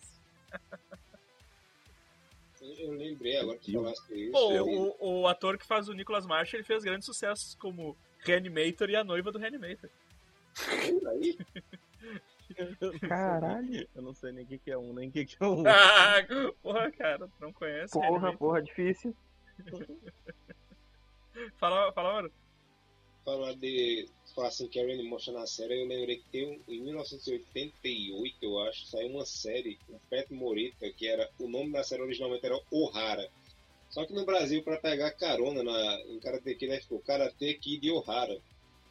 Eu 2.60 2.90
lembrei 2.92 3.38
agora 3.38 3.56
que 3.58 3.72
Eu- 3.74 3.82
falaste 3.82 4.10
isso. 4.14 4.32
Pô, 4.32 4.52
eu- 4.52 4.66
o, 5.00 5.20
o 5.22 5.26
ator 5.28 5.56
que 5.58 5.66
faz 5.66 5.88
o 5.88 5.92
Nicholas 5.92 6.26
Marsh, 6.26 6.54
ele 6.54 6.64
fez 6.64 6.82
grandes 6.82 7.06
sucessos 7.06 7.54
como 7.54 7.96
Reanimator 8.20 8.90
e 8.90 8.96
a 8.96 9.04
noiva 9.04 9.30
do 9.32 9.38
Reanimator. 9.38 9.88
Caralho. 13.08 13.88
Eu 13.94 14.02
não 14.02 14.12
sei 14.14 14.32
nem 14.32 14.44
o 14.44 14.46
que, 14.46 14.58
que 14.58 14.70
é 14.70 14.78
um, 14.78 14.92
nem 14.92 15.08
o 15.08 15.12
que, 15.12 15.24
que 15.26 15.36
é 15.40 15.46
um. 15.46 15.62
Ah, 15.66 16.16
porra, 16.62 16.90
cara, 16.92 17.28
tu 17.28 17.32
não 17.40 17.52
conhece 17.52 17.92
Porra, 17.92 18.06
Reanimator? 18.08 18.38
porra, 18.38 18.62
difícil. 18.62 19.14
Fala, 21.58 21.92
fala, 21.92 22.14
mano. 22.14 22.32
Falar 23.28 23.54
de. 23.54 24.08
Falar 24.34 24.48
assim, 24.48 24.68
Karen 24.68 25.02
mostra 25.02 25.32
na 25.32 25.46
série, 25.46 25.80
eu 25.80 25.86
lembrei 25.86 26.18
que 26.18 26.28
tem 26.30 26.46
um, 26.46 26.72
em 26.72 26.80
1988, 26.80 28.36
eu 28.40 28.58
acho, 28.60 28.86
saiu 28.86 29.08
uma 29.08 29.26
série 29.26 29.78
com 29.86 29.98
Pet 30.10 30.32
Morita, 30.32 30.88
que 30.90 31.08
era. 31.08 31.28
O 31.38 31.48
nome 31.48 31.72
da 31.72 31.82
série 31.82 32.02
originalmente 32.02 32.46
era 32.46 32.60
O'Hara. 32.70 33.28
Só 33.90 34.04
que 34.06 34.12
no 34.12 34.24
Brasil, 34.24 34.62
pra 34.62 34.76
pegar 34.78 35.10
carona 35.12 35.62
na, 35.62 36.00
em 36.02 36.20
Karate 36.20 36.54
Kid, 36.54 36.68
né, 36.68 36.80
ficou 36.80 37.00
Karate 37.00 37.54
Kid 37.54 37.90
O'Hara. 37.90 38.38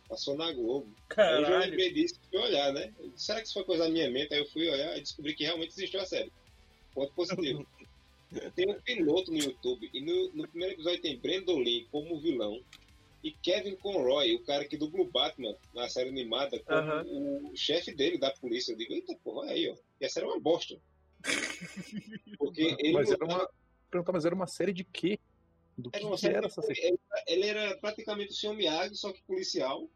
Passou 0.10 0.36
na 0.36 0.52
Globo. 0.54 0.88
Aí 1.18 1.36
eu 1.36 1.42
já 1.42 1.48
Caralho. 1.48 1.70
lembrei 1.70 1.94
disso 1.94 2.20
fui 2.30 2.40
olhar, 2.40 2.74
né? 2.74 2.94
Disse, 3.14 3.26
Será 3.26 3.40
que 3.40 3.46
isso 3.46 3.54
foi 3.54 3.66
coisa 3.66 3.84
da 3.84 3.90
minha 3.90 4.10
mente? 4.10 4.34
Aí 4.34 4.40
eu 4.40 4.46
fui 4.48 4.70
olhar 4.70 4.98
e 4.98 5.02
descobri 5.02 5.36
que 5.36 5.44
realmente 5.44 5.72
existiu 5.72 6.00
a 6.00 6.06
série. 6.06 6.32
Ponto 6.94 7.14
positivo. 7.14 7.68
Tem 8.56 8.70
um 8.70 8.82
piloto 8.82 9.32
no 9.32 9.38
YouTube 9.38 9.90
e 9.94 10.02
no, 10.02 10.34
no 10.34 10.48
primeiro 10.50 10.74
episódio 10.74 11.02
tem 11.02 11.18
Brendolin 11.18 11.88
como 11.90 12.20
vilão. 12.20 12.62
E 13.24 13.32
Kevin 13.32 13.76
Conroy, 13.76 14.34
o 14.36 14.44
cara 14.44 14.66
que 14.66 14.78
dubla 14.78 15.02
o 15.02 15.10
Batman 15.12 15.56
na 15.74 15.90
série 15.90 16.10
animada, 16.10 16.60
como 16.60 17.52
o 17.52 17.56
chefe 17.56 17.94
dele 17.94 18.18
da 18.18 18.32
polícia. 18.32 18.72
Eu 18.72 18.78
digo, 18.78 18.94
eita 18.94 19.16
porra, 19.24 19.50
aí, 19.52 19.70
ó. 19.70 19.76
E 20.00 20.06
a 20.06 20.10
série 20.10 20.26
é 20.26 20.30
uma 20.30 20.40
bosta. 20.40 20.80
Porque 22.38 22.76
ele, 22.80 22.94
Mas 22.94 23.12
era 23.12 23.24
uma. 23.26 23.50
Perguntar, 23.90 24.12
mas 24.12 24.26
era 24.26 24.36
uma 24.36 24.48
série 24.48 24.74
de 24.74 24.84
quê? 24.84 25.18
Do 25.78 25.90
que, 25.90 25.98
era 25.98 26.06
uma 26.06 26.16
que 26.16 26.22
série 26.22 26.34
era 26.36 26.42
que- 26.42 26.48
essa 26.52 26.62
série? 26.62 26.80
ele, 26.82 27.00
ele 27.28 27.46
era 27.48 27.78
praticamente 27.78 28.32
o 28.32 28.36
Sr. 28.36 28.54
Miyagi, 28.54 28.96
só 28.96 29.12
que 29.14 29.22
policial. 29.24 29.90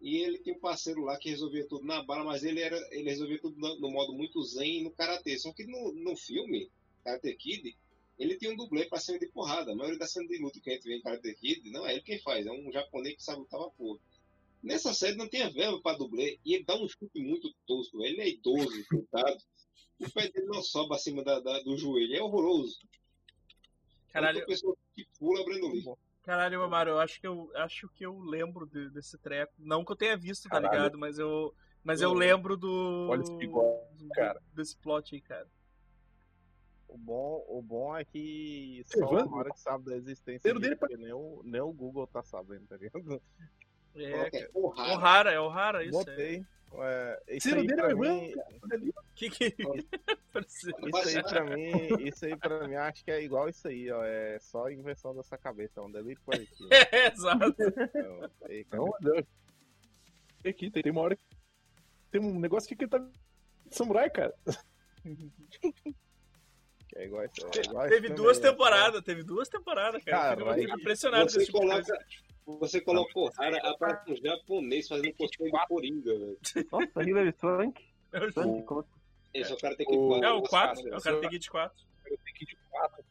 E 0.00 0.18
ele 0.18 0.38
tinha 0.38 0.54
um 0.54 0.60
parceiro 0.60 1.02
lá 1.04 1.16
que 1.16 1.30
resolvia 1.30 1.66
tudo 1.66 1.86
na 1.86 2.02
bala, 2.02 2.24
mas 2.24 2.44
ele, 2.44 2.60
era, 2.60 2.76
ele 2.90 3.08
resolvia 3.08 3.38
tudo 3.40 3.58
no, 3.58 3.80
no 3.80 3.90
modo 3.90 4.12
muito 4.12 4.42
zen 4.42 4.80
e 4.80 4.84
no 4.84 4.90
karatê. 4.90 5.38
Só 5.38 5.50
que 5.52 5.64
no, 5.64 5.92
no 5.92 6.14
filme, 6.14 6.70
Karate 7.02 7.34
Kid, 7.36 7.74
ele 8.18 8.36
tinha 8.36 8.52
um 8.52 8.56
dublê 8.56 8.84
pra 8.86 8.98
cena 9.00 9.18
de 9.18 9.26
porrada. 9.28 9.72
A 9.72 9.74
maioria 9.74 9.98
da 9.98 10.06
cena 10.06 10.26
de 10.28 10.38
luta 10.38 10.60
que 10.60 10.70
a 10.70 10.74
gente 10.74 10.84
vê 10.84 10.96
em 10.96 11.02
Karate 11.02 11.34
Kid, 11.34 11.70
não 11.70 11.86
é 11.86 11.92
ele 11.94 12.02
quem 12.02 12.18
faz, 12.20 12.46
é 12.46 12.50
um 12.52 12.70
japonês 12.72 13.16
que 13.16 13.22
sabe 13.22 13.40
lutar 13.40 13.60
pra 13.60 13.70
porra. 13.70 13.98
Nessa 14.62 14.94
série 14.94 15.16
não 15.16 15.28
tinha 15.28 15.50
verba 15.50 15.80
pra 15.82 15.92
dublê 15.94 16.38
e 16.44 16.54
ele 16.54 16.64
dá 16.64 16.74
um 16.76 16.88
chute 16.88 17.20
muito 17.20 17.52
tosco. 17.66 18.02
Ele 18.02 18.20
é 18.20 18.28
idoso, 18.28 18.70
coitado. 18.88 19.36
O 20.00 20.10
pé 20.10 20.28
dele 20.28 20.46
não 20.46 20.62
sobe 20.62 20.94
acima 20.94 21.22
da, 21.22 21.38
da- 21.40 21.60
do 21.60 21.76
joelho, 21.76 22.16
é 22.16 22.22
horroroso. 22.22 22.78
Caralho, 24.12 24.38
Outra 24.38 24.46
pessoa 24.54 24.76
que 24.94 25.06
pula 25.18 25.44
Brandon 25.44 25.70
Lee. 25.72 25.84
caralho, 26.22 26.62
Amaro, 26.62 26.90
eu 26.92 26.98
acho 27.00 27.20
que 27.20 27.26
eu 27.26 27.50
acho 27.56 27.88
que 27.90 28.06
eu 28.06 28.18
lembro 28.20 28.64
de- 28.66 28.90
desse 28.90 29.18
treco. 29.18 29.52
Não 29.58 29.84
que 29.84 29.92
eu 29.92 29.96
tenha 29.96 30.16
visto, 30.16 30.44
tá 30.44 30.50
Caralho. 30.60 30.72
ligado? 30.72 30.98
Mas 30.98 31.18
eu. 31.18 31.54
Mas 31.82 32.00
eu 32.00 32.10
Não. 32.10 32.16
lembro 32.16 32.56
do. 32.56 33.08
Olha 33.10 33.20
esse 33.22 33.34
bigode, 33.36 34.08
cara. 34.14 34.40
Desse 34.54 34.76
plot 34.76 35.14
aí, 35.14 35.20
cara. 35.20 35.46
O 36.94 36.98
bom, 36.98 37.44
o 37.48 37.60
bom 37.60 37.96
é 37.96 38.04
que 38.04 38.84
só 38.86 38.98
Evandro, 39.00 39.26
o 39.26 39.30
Mario 39.30 39.52
que 39.52 39.58
sabe 39.60 39.84
da 39.86 39.96
existência 39.96 40.48
dele, 40.48 40.60
dele 40.60 40.76
pra- 40.76 40.86
porque 40.88 41.02
nem 41.02 41.12
o, 41.12 41.42
nem 41.44 41.60
o 41.60 41.72
Google 41.72 42.06
tá 42.06 42.22
sabendo, 42.22 42.66
tá 42.68 42.76
ligado? 42.76 43.20
É, 43.96 44.30
Coloca 44.52 44.76
cara. 44.78 44.94
o 44.94 44.96
Rara, 44.96 45.32
é 45.32 45.40
o 45.40 45.48
Rara, 45.48 45.84
isso. 45.84 45.98
É. 45.98 46.04
Botei. 46.04 46.46
É, 46.76 47.22
isso 47.36 47.48
Ciro 47.48 47.60
aí 47.60 47.66
dele 47.66 47.80
é 47.80 47.84
pra 47.84 47.94
o 47.96 47.98
mim, 47.98 48.32
Que 49.16 49.28
que. 49.30 49.54
Parece- 50.32 50.70
isso 50.70 51.08
aí 51.18 51.22
pra 51.24 51.44
mim, 51.44 51.72
isso 52.06 52.24
aí 52.26 52.36
pra 52.36 52.66
mim 52.68 52.74
acho 52.76 53.04
que 53.04 53.10
é 53.10 53.22
igual 53.22 53.48
isso 53.48 53.66
aí, 53.68 53.90
ó. 53.90 54.04
É 54.04 54.38
só 54.40 54.70
invenção 54.70 55.14
dessa 55.16 55.36
cabeça, 55.36 55.80
é 55.80 55.82
um 55.82 55.90
delírio 55.90 56.22
coletivo. 56.24 56.68
É, 56.92 57.08
exato. 57.12 57.54
Então, 57.60 58.30
aí, 58.48 58.66
Não, 58.72 58.86
eu- 59.14 59.26
aqui, 60.48 60.70
tem, 60.70 60.82
tem 60.82 60.92
uma 60.92 61.00
hora 61.02 61.16
que 61.16 61.22
tem 62.12 62.20
um 62.20 62.38
negócio 62.38 62.76
que 62.76 62.86
tá 62.86 63.04
samurai, 63.70 64.08
cara. 64.10 64.32
é 66.94 67.04
igual 67.06 67.24
isso, 67.24 67.46
é 67.46 67.60
igual 67.62 67.88
Teve 67.88 68.06
esse 68.06 68.14
duas 68.16 68.38
temporadas, 68.38 69.02
teve 69.02 69.22
duas 69.22 69.48
temporadas, 69.48 70.02
cara. 70.04 70.36
Caralho. 70.36 70.62
fico 70.62 70.78
impressionado 70.80 71.24
com 71.24 71.30
Você 71.30 71.36
esse 71.38 71.46
tipo 71.46 71.58
coloca, 71.58 72.06
você 72.46 72.80
colocou 72.80 73.30
rara, 73.30 73.58
aparece 73.70 74.12
um 74.12 74.16
japonês 74.16 74.88
fazendo 74.88 75.14
cosplay 75.14 75.50
de 75.50 75.66
Coringa, 75.66 76.12
velho. 76.18 76.38
Nossa, 76.70 77.02
Hilary 77.02 77.34
Swank. 77.38 77.84
É 78.12 78.30
como 78.32 78.84
Esse 79.32 79.50
é 79.50 79.54
o 79.54 79.58
cara 79.58 79.76
tem 79.76 79.86
que 79.86 79.92
O- 79.96 80.22
É 80.22 80.30
o 80.32 80.38
Nossa, 80.38 80.48
4, 80.50 80.82
cara, 80.84 80.94
é 80.94 80.98
o 80.98 81.00
cara 81.02 81.20
tem 81.20 81.30
Kid 81.30 81.50
4. 81.50 81.84
Eu 82.06 82.18
tenho 82.18 82.36
que 82.36 82.44
ir 82.44 82.46
de 82.46 82.56
quatro. 82.70 83.04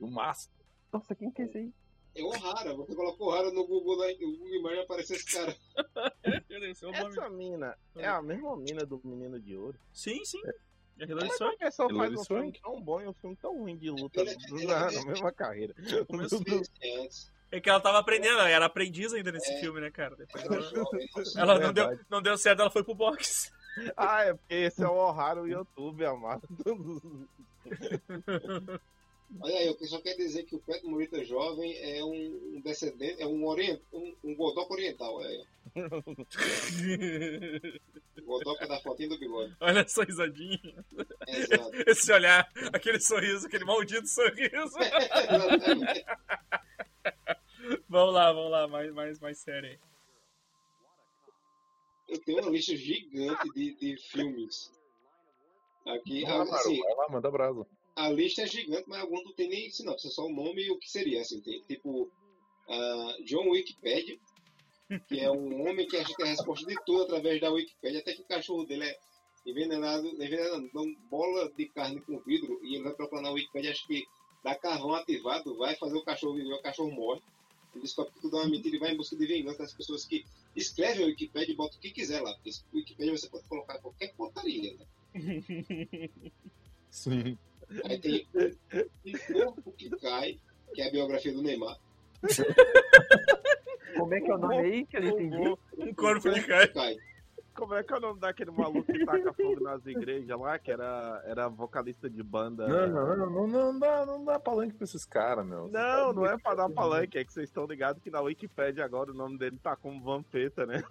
O 0.00 0.10
máximo. 0.10 0.54
Nossa, 0.92 1.14
quem 1.14 1.30
que 1.30 1.42
é 1.42 1.44
esse 1.46 1.58
aí? 1.58 1.72
É 2.16 2.22
o 2.22 2.30
Rara, 2.30 2.74
você 2.74 2.94
colocou 2.94 3.28
o 3.28 3.30
Rara 3.30 3.52
no 3.52 3.64
Google, 3.66 3.96
lá, 3.96 4.06
no 4.08 4.32
Google 4.36 4.54
Imagens 4.56 4.84
aparece 4.84 5.14
esse 5.14 5.24
cara. 5.26 5.56
É 6.22 6.86
o. 6.86 7.08
Essa 7.08 7.28
mina 7.30 7.78
é 7.96 8.06
a 8.06 8.20
mesma 8.20 8.56
mina 8.56 8.84
do 8.84 9.00
Menino 9.04 9.38
de 9.40 9.56
Ouro. 9.56 9.78
Sim, 9.92 10.24
sim. 10.24 10.40
É 10.44 10.52
Hilary 11.04 11.28
Mas 11.28 11.36
Swank. 11.38 11.54
a 11.54 11.58
pessoa 11.66 11.88
faz 11.88 11.98
Hilary 12.00 12.16
um 12.18 12.24
filme 12.24 12.52
tão 12.62 12.80
bom 12.80 13.00
e 13.00 13.06
um 13.08 13.12
filme 13.14 13.36
tão 13.36 13.56
ruim 13.58 13.76
de 13.76 13.90
luta 13.90 14.20
Ele- 14.20 14.36
ele- 14.52 14.66
na, 14.66 14.90
na 14.90 15.04
mesma 15.04 15.32
carreira. 15.32 15.74
É, 15.78 16.04
antes. 17.04 17.30
É 17.52 17.60
que 17.60 17.68
ela 17.68 17.80
tava 17.80 17.98
aprendendo, 17.98 18.34
ela 18.38 18.48
era 18.48 18.66
aprendiz 18.66 19.12
ainda 19.12 19.32
nesse 19.32 19.50
É. 19.52 19.60
filme, 19.60 19.80
né, 19.80 19.90
cara? 19.90 20.14
Depois 20.14 20.44
ela, 20.44 20.70
ela 21.36 21.58
não, 21.58 21.72
deu, 21.72 21.98
não 22.08 22.22
deu 22.22 22.38
certo, 22.38 22.60
ela 22.60 22.70
foi 22.70 22.84
pro 22.84 22.94
boxe. 22.94 23.50
Ah, 23.96 24.24
é 24.24 24.34
porque 24.34 24.54
esse 24.54 24.82
é 24.82 24.86
o 24.88 24.94
Ohara 24.94 25.40
YouTube, 25.48 26.04
amado. 26.04 26.42
Olha 29.38 29.58
aí, 29.58 29.66
eu 29.68 29.86
só 29.86 30.00
quero 30.00 30.18
dizer 30.18 30.42
que 30.44 30.56
o 30.56 30.60
Pet 30.60 30.84
Morita 30.84 31.24
jovem 31.24 31.76
é 31.78 32.04
um, 32.04 32.60
descendente, 32.62 33.22
é 33.22 33.26
um, 33.26 33.46
orient, 33.46 33.80
um, 33.92 34.16
um 34.24 34.36
oriental, 34.68 35.14
olha 35.14 35.28
aí. 35.28 35.46
O 38.16 38.22
Godoka 38.26 38.66
da 38.66 38.80
fotinha 38.80 39.08
do 39.08 39.18
bigode. 39.18 39.56
Olha 39.60 39.80
essa 39.80 40.02
risadinha. 40.02 40.84
É, 41.28 41.36
exato. 41.36 41.70
Esse 41.86 42.12
olhar, 42.12 42.50
aquele 42.72 43.00
sorriso, 43.00 43.46
aquele 43.46 43.64
maldito 43.64 44.08
sorriso. 44.08 44.76
Exatamente. 44.82 46.04
vamos 47.88 48.14
lá, 48.14 48.32
vamos 48.32 48.50
lá, 48.50 48.66
mais, 48.66 48.92
mais, 48.92 49.20
mais 49.20 49.38
sério 49.38 49.70
aí. 49.70 49.78
Eu 52.08 52.20
tenho 52.24 52.42
uma 52.42 52.50
lista 52.50 52.74
gigante 52.76 53.48
de, 53.54 53.76
de 53.76 53.96
filmes. 54.10 54.72
Aqui, 55.86 56.22
Vai 56.22 56.38
lá, 56.38 56.42
assim, 56.42 56.80
vai 56.80 56.94
lá, 56.96 57.08
manda 57.08 57.30
brasa. 57.30 57.66
A 57.96 58.08
lista 58.08 58.42
é 58.42 58.46
gigante, 58.46 58.84
mas 58.88 59.00
alguns 59.00 59.24
não 59.24 59.32
tem 59.32 59.48
nem 59.48 59.70
sinopse, 59.70 60.08
é 60.08 60.10
só 60.10 60.26
o 60.26 60.32
nome 60.32 60.62
e 60.62 60.70
o 60.70 60.78
que 60.78 60.90
seria. 60.90 61.20
Assim, 61.20 61.40
tem, 61.40 61.60
tipo, 61.62 62.10
ah, 62.68 63.16
John 63.24 63.48
Wikipedia, 63.50 64.18
que 65.08 65.20
é 65.20 65.30
um 65.30 65.68
homem 65.68 65.86
que 65.86 65.96
acha 65.96 66.14
que 66.14 66.22
a 66.22 66.26
resposta 66.26 66.66
de 66.66 66.76
tudo 66.84 67.02
através 67.02 67.40
da 67.40 67.50
Wikipedia, 67.50 68.00
até 68.00 68.14
que 68.14 68.22
o 68.22 68.26
cachorro 68.26 68.64
dele 68.64 68.84
é 68.84 68.98
envenenado, 69.46 70.06
envenenado 70.08 70.70
não, 70.72 70.94
bola 71.08 71.50
de 71.56 71.66
carne 71.66 72.00
com 72.00 72.18
vidro, 72.20 72.60
e 72.62 72.74
ele 72.74 72.84
vai 72.84 72.94
procurar 72.94 73.22
na 73.22 73.30
Wikipedia, 73.30 73.70
acha 73.70 73.86
que 73.86 74.04
dá 74.42 74.54
carvão 74.54 74.94
ativado, 74.94 75.56
vai 75.56 75.76
fazer 75.76 75.96
o 75.96 76.04
cachorro 76.04 76.34
viver, 76.34 76.54
o 76.54 76.62
cachorro 76.62 76.90
morre. 76.90 77.20
Ele 77.72 77.82
descobre 77.82 78.12
que 78.12 78.20
tudo 78.20 78.36
é 78.36 78.40
uma 78.40 78.50
mentira 78.50 78.74
e 78.74 78.78
vai 78.80 78.92
em 78.92 78.96
busca 78.96 79.16
de 79.16 79.26
vingança 79.26 79.58
das 79.58 79.72
pessoas 79.72 80.04
que 80.04 80.24
escrevem 80.56 81.04
a 81.04 81.06
Wikipedia 81.06 81.54
e 81.54 81.56
botam 81.56 81.78
o 81.78 81.80
que 81.80 81.92
quiser 81.92 82.20
lá, 82.20 82.32
porque 82.34 82.50
Wikipedia 82.74 83.16
você 83.16 83.28
pode 83.28 83.46
colocar 83.46 83.78
qualquer 83.78 84.12
porcaria, 84.16 84.74
né? 84.74 84.86
Sim. 86.90 87.38
Aí 87.84 87.98
tem 87.98 88.26
um 89.06 89.44
corpo 89.44 89.72
que 89.72 89.90
cai, 89.90 90.38
que 90.74 90.82
é 90.82 90.88
a 90.88 90.90
biografia 90.90 91.32
do 91.32 91.42
Neymar. 91.42 91.78
Como 93.96 94.14
é 94.14 94.20
que 94.20 94.30
é 94.30 94.34
o 94.34 94.38
nome 94.38 94.58
aí 94.58 94.86
que 94.86 94.96
eu 94.96 95.02
não 95.02 95.08
entendi? 95.08 95.56
Um 95.78 95.94
corpo 95.94 96.30
de 96.30 96.42
cai. 96.42 96.68
Cai. 96.68 96.96
Como 97.60 97.74
é 97.74 97.82
que 97.82 97.92
é 97.92 97.96
o 97.98 98.00
nome 98.00 98.18
daquele 98.18 98.50
maluco 98.50 98.90
que 98.90 99.04
taca 99.04 99.34
fogo 99.34 99.60
nas 99.60 99.84
igrejas 99.84 100.40
lá, 100.40 100.58
que 100.58 100.70
era, 100.70 101.22
era 101.26 101.46
vocalista 101.46 102.08
de 102.08 102.22
banda? 102.22 102.66
Não, 102.66 102.88
não, 102.88 103.16
não, 103.16 103.30
não, 103.30 103.46
não 103.46 103.78
dá, 103.78 104.06
não 104.06 104.24
dá 104.24 104.40
palanque 104.40 104.72
pra 104.74 104.84
esses 104.84 105.04
caras, 105.04 105.44
meu. 105.44 105.68
Não, 105.68 106.10
não 106.14 106.24
é 106.24 106.38
pra 106.38 106.54
dar 106.54 106.70
palanque, 106.70 107.18
é 107.18 107.24
que 107.24 107.30
vocês 107.30 107.50
estão 107.50 107.66
ligados 107.66 108.02
que 108.02 108.08
na 108.08 108.22
Wikipedia 108.22 108.82
agora 108.82 109.10
o 109.10 109.14
nome 109.14 109.36
dele 109.36 109.58
tá 109.62 109.76
como 109.76 110.02
Vampeta, 110.02 110.64
né? 110.64 110.82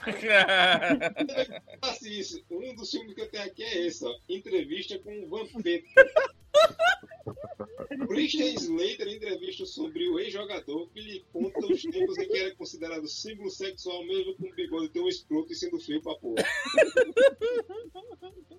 Assim, 1.82 2.18
isso. 2.18 2.42
Um 2.50 2.74
dos 2.74 2.90
filmes 2.90 3.14
que 3.14 3.20
eu 3.20 3.30
tenho 3.30 3.44
aqui 3.44 3.62
é 3.62 3.86
esse, 3.86 4.02
ó. 4.06 4.10
Entrevista 4.26 4.98
com 5.00 5.24
o 5.24 5.28
Vampeta. 5.28 5.84
Christian 8.08 8.54
Slater 8.54 9.08
entrevista 9.08 9.64
sobre 9.66 10.08
o 10.08 10.18
ex-jogador 10.18 10.88
que 10.90 11.00
lhe 11.00 11.24
conta 11.32 11.66
os 11.66 11.82
tempos 11.82 12.18
em 12.18 12.28
que 12.28 12.38
era 12.38 12.54
considerado 12.54 13.08
símbolo 13.08 13.50
sexual 13.50 14.04
mesmo 14.04 14.34
com 14.36 14.50
bigode 14.52 14.88
ter 14.90 15.00
um 15.00 15.08
escroto 15.08 15.52
e 15.52 15.56
sendo 15.56 15.78
feio 15.78 16.02
pra 16.02 16.14
porra. 16.16 16.44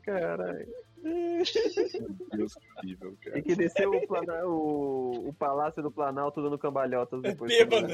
Caralho. 0.03 0.73
Deus 2.35 2.55
que 2.55 2.67
horrível, 2.79 3.15
cara. 3.21 3.33
Tem 3.35 3.43
que 3.43 3.55
descer 3.55 3.87
o, 3.87 4.07
plana... 4.07 4.45
o... 4.45 5.29
o 5.29 5.33
Palácio 5.33 5.83
do 5.83 5.91
Planalto 5.91 6.41
dando 6.41 6.57
cambalhotas 6.57 7.21
depois. 7.21 7.51
Bêbado. 7.51 7.87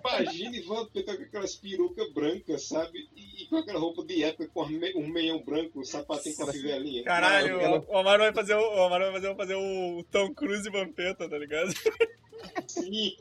Imagine 0.00 0.60
Vampeta 0.62 1.16
com 1.16 1.22
aquelas 1.22 1.54
perucas 1.56 2.12
brancas, 2.12 2.66
sabe? 2.66 3.08
E, 3.14 3.46
com 3.48 3.56
aquela 3.58 3.78
roupa 3.78 4.02
de 4.04 4.22
época 4.24 4.48
com 4.52 4.66
me- 4.66 4.94
um 4.96 5.06
meião 5.08 5.42
branco, 5.44 5.80
um 5.80 5.84
sapatinho 5.84 6.34
com 6.36 6.44
a 6.44 6.52
fivelinha. 6.52 7.04
Caralho, 7.04 7.60
Ela- 7.60 7.84
o 7.86 7.98
Amaro 7.98 8.22
vai 8.22 8.32
fazer 8.32 8.54
o, 8.54 8.60
o 8.60 8.82
Amaro 8.84 9.04
vai 9.04 9.12
fazer, 9.20 9.36
fazer 9.36 9.54
o 9.56 10.02
Tom 10.10 10.32
Cruise 10.34 10.66
e 10.66 10.72
Vampeta, 10.72 11.28
tá 11.28 11.38
ligado? 11.38 11.72
Sim. 12.66 13.16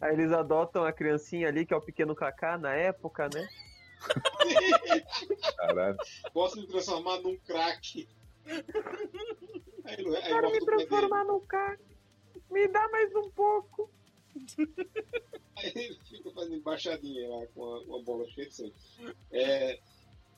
Aí 0.00 0.12
eles 0.12 0.30
adotam 0.30 0.84
a 0.84 0.92
criancinha 0.92 1.48
ali, 1.48 1.66
que 1.66 1.74
é 1.74 1.76
o 1.76 1.80
pequeno 1.80 2.14
Kaká 2.14 2.56
na 2.58 2.74
época, 2.74 3.28
né? 3.34 3.48
Caralho. 5.56 5.96
Posso 6.32 6.60
me 6.60 6.66
transformar 6.66 7.18
num 7.20 7.36
craque. 7.38 8.06
Aí, 9.84 10.04
não 10.04 10.14
é- 10.14 10.22
aí 10.22 10.28
Quero 10.28 10.50
me 10.50 10.60
transformar 10.64 11.24
num 11.24 11.40
cara. 11.40 11.78
Me 12.50 12.68
dá 12.68 12.88
mais 12.88 13.14
um 13.14 13.30
pouco. 13.30 13.90
Aí 15.56 15.72
ele 15.74 15.98
fica 16.04 16.30
fazendo 16.32 16.56
embaixadinha 16.56 17.28
lá 17.28 17.46
com 17.46 17.62
uma, 17.62 17.78
uma 17.80 18.02
bola 18.02 18.28
cheia 18.28 18.46
de 18.46 18.54
sangue. 18.54 18.74
É, 19.32 19.80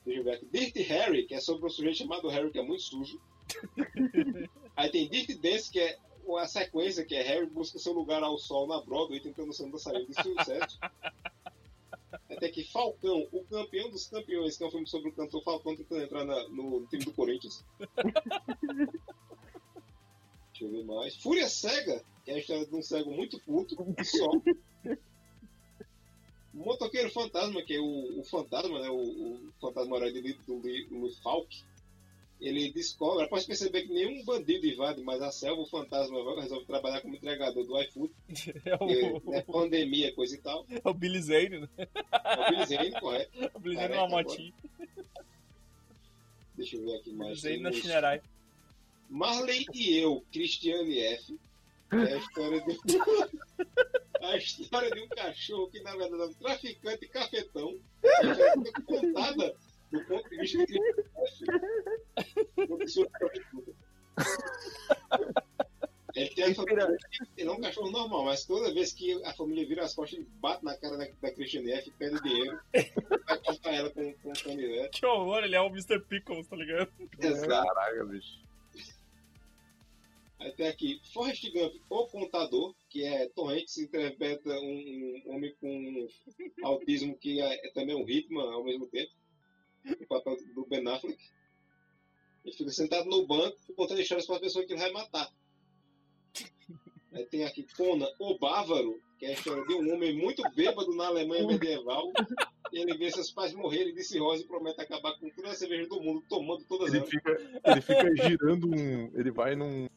deixa 0.05 0.19
eu 0.21 0.23
ver 0.23 0.35
aqui. 0.35 0.45
Dirty 0.45 0.81
Harry, 0.83 1.25
que 1.25 1.35
é 1.35 1.41
sobre 1.41 1.65
um 1.65 1.69
sujeito 1.69 1.97
chamado 1.97 2.29
Harry, 2.29 2.49
que 2.51 2.59
é 2.59 2.63
muito 2.63 2.83
sujo. 2.83 3.19
Aí 4.77 4.89
tem 4.89 5.09
Dirty 5.09 5.35
Dance, 5.35 5.69
que 5.69 5.79
é 5.79 5.97
a 6.37 6.47
sequência, 6.47 7.03
que 7.03 7.15
é 7.15 7.21
Harry 7.21 7.47
busca 7.47 7.77
seu 7.79 7.91
lugar 7.91 8.23
ao 8.23 8.37
sol 8.37 8.67
na 8.67 8.79
Broadway, 8.81 9.19
tentando 9.19 9.51
ser 9.51 9.63
um 9.65 9.71
dançarino 9.71 10.07
de 10.07 10.13
sucesso. 10.13 10.79
Até 12.29 12.49
que 12.49 12.63
Falcão, 12.63 13.27
o 13.31 13.43
campeão 13.45 13.89
dos 13.89 14.07
campeões, 14.07 14.55
que 14.57 14.63
é 14.63 14.67
um 14.67 14.71
filme 14.71 14.87
sobre 14.87 15.09
o 15.09 15.13
cantor 15.13 15.43
Falcão 15.43 15.75
tentando 15.75 16.01
entrar 16.03 16.23
na- 16.25 16.47
no 16.49 16.85
time 16.87 17.03
do 17.03 17.11
Corinthians. 17.13 17.65
Deixa 20.51 20.65
eu 20.65 20.69
ver 20.71 20.83
mais. 20.83 21.15
Fúria 21.15 21.47
Cega, 21.49 22.03
que 22.23 22.31
é 22.31 22.35
a 22.35 22.39
história 22.39 22.65
de 22.65 22.75
um 22.75 22.81
cego 22.81 23.11
muito 23.11 23.39
puto, 23.41 23.75
só. 24.03 24.29
Motoqueiro 26.53 27.09
fantasma, 27.11 27.61
que 27.63 27.75
é 27.75 27.79
o, 27.79 28.19
o 28.19 28.23
fantasma, 28.25 28.79
né? 28.81 28.89
O, 28.89 28.95
o 28.97 29.53
fantasma 29.61 29.99
do, 29.99 30.11
do, 30.21 30.59
do 30.89 31.13
Falk, 31.23 31.63
ele 32.39 32.71
descobre, 32.71 33.25
após 33.25 33.45
perceber 33.45 33.83
que 33.83 33.93
nenhum 33.93 34.23
bandido 34.23 34.65
invade 34.65 35.01
mais 35.03 35.21
a 35.21 35.31
selva, 35.31 35.61
o 35.61 35.65
fantasma 35.67 36.17
resolve 36.41 36.65
trabalhar 36.65 37.01
como 37.01 37.15
entregador 37.15 37.65
do 37.65 37.81
iFood. 37.81 38.13
É 38.65 38.75
o, 38.75 39.31
né, 39.31 39.41
pandemia, 39.41 40.13
coisa 40.13 40.35
e 40.35 40.37
tal. 40.37 40.65
é 40.69 40.89
o 40.89 40.93
Billy 40.93 41.21
Zane, 41.21 41.59
né? 41.59 41.69
É 41.77 42.39
o 42.39 42.49
Billy 42.49 42.65
Zane, 42.65 42.91
correto. 42.99 43.31
O 43.53 43.59
Billy 43.59 43.75
Zane 43.75 43.87
numa 43.89 44.03
agora. 44.05 44.23
motinha. 44.23 44.53
Deixa 46.55 46.75
eu 46.77 46.85
ver 46.85 46.95
aqui 46.95 47.09
Billy 47.09 47.17
mais. 47.17 47.39
Zane 47.39 47.59
na 47.59 47.71
Shinerai. 47.71 48.21
Marley 49.09 49.65
e 49.73 49.97
eu, 49.97 50.23
Cristiane 50.31 50.99
F. 50.99 51.39
É 51.91 52.13
a 52.13 52.17
história 52.17 52.61
de 52.61 52.77
a 54.21 54.37
história 54.37 54.91
de 54.91 55.01
um 55.01 55.07
cachorro 55.07 55.69
que 55.71 55.79
na 55.81 55.95
verdade 55.95 56.21
é 56.21 56.25
um 56.25 56.33
traficante 56.33 57.07
cafetão. 57.07 57.75
Já 58.03 58.53
foi 58.53 58.71
contada 58.85 59.55
do 59.91 60.05
ponto 60.05 60.29
de 60.29 60.37
vista 60.37 60.57
de 60.59 60.65
que. 60.65 60.79
Ele 66.15 66.29
tem 66.29 66.45
a 66.45 66.55
família, 66.55 66.97
ele 67.37 67.49
é 67.49 67.51
um 67.51 67.61
cachorro 67.61 67.91
normal, 67.91 68.25
mas 68.25 68.43
toda 68.43 68.73
vez 68.73 68.91
que 68.91 69.23
a 69.23 69.33
família 69.33 69.67
vira 69.67 69.83
as 69.83 69.93
costas, 69.93 70.19
ele 70.19 70.27
bate 70.41 70.65
na 70.65 70.75
cara 70.75 70.97
da, 70.97 71.07
da 71.21 71.31
Christiane 71.31 71.71
F, 71.71 71.91
pede 71.91 72.21
dinheiro, 72.21 72.59
vai 73.25 73.39
cortar 73.39 73.73
ela 73.73 73.89
com, 73.91 74.13
com 74.15 74.33
canivete. 74.33 74.99
Que 74.99 75.05
horror, 75.05 75.43
ele 75.43 75.55
é 75.55 75.61
o 75.61 75.67
Mr. 75.67 75.99
Pickles, 76.01 76.47
tá 76.47 76.55
ligado? 76.55 76.91
Exato. 77.19 77.47
Caraca, 77.47 78.05
bicho. 78.05 78.39
Aí 80.39 80.51
tem 80.53 80.67
aqui 80.67 81.01
Forrest 81.13 81.51
Gump, 81.51 81.75
o 81.89 82.07
contador, 82.07 82.73
que 82.89 83.03
é 83.03 83.27
Torrentes, 83.29 83.77
interpreta 83.77 84.49
um, 84.49 85.21
um 85.25 85.35
homem 85.35 85.53
com 85.59 86.07
autismo 86.63 87.17
que 87.17 87.41
é, 87.41 87.67
é 87.67 87.71
também 87.71 87.95
um 87.95 88.05
ritmo 88.05 88.39
ao 88.39 88.63
mesmo 88.63 88.87
tempo. 88.87 89.11
O 90.01 90.07
papel 90.07 90.37
do 90.53 90.65
Ben 90.65 90.87
Affleck. 90.87 91.17
Ele 92.45 92.55
fica 92.55 92.71
sentado 92.71 93.09
no 93.09 93.27
banco 93.27 93.57
contando 93.75 93.99
histórias 93.99 94.25
para 94.25 94.35
as 94.35 94.41
pessoas 94.41 94.65
que 94.65 94.73
ele 94.73 94.81
vai 94.81 94.91
matar. 94.91 95.29
Aí 97.11 97.25
tem 97.25 97.43
aqui 97.43 97.65
Conan, 97.75 98.07
o 98.19 98.37
Bávaro, 98.37 99.01
que 99.17 99.25
é 99.25 99.29
a 99.29 99.33
história 99.33 99.65
de 99.65 99.73
um 99.73 99.93
homem 99.93 100.15
muito 100.15 100.43
bêbado 100.55 100.95
na 100.95 101.07
Alemanha 101.07 101.45
medieval. 101.47 102.11
E 102.71 102.77
ele 102.79 102.97
vê 102.97 103.09
seus 103.11 103.31
pais 103.31 103.53
morrerem 103.53 103.93
de 103.93 104.03
cirrose 104.03 104.43
e 104.43 104.47
promete 104.47 104.79
acabar 104.79 105.17
com 105.19 105.29
toda 105.31 105.49
a 105.49 105.55
cerveja 105.55 105.87
do 105.89 105.99
mundo, 106.01 106.23
tomando 106.29 106.63
todas 106.65 106.89
Ele 106.89 106.99
elas. 106.99 107.09
fica, 107.09 107.61
ele 107.65 107.81
fica 107.81 108.15
girando 108.27 108.67
um. 108.67 109.11
Ele 109.19 109.31
vai 109.31 109.55
num. 109.55 109.87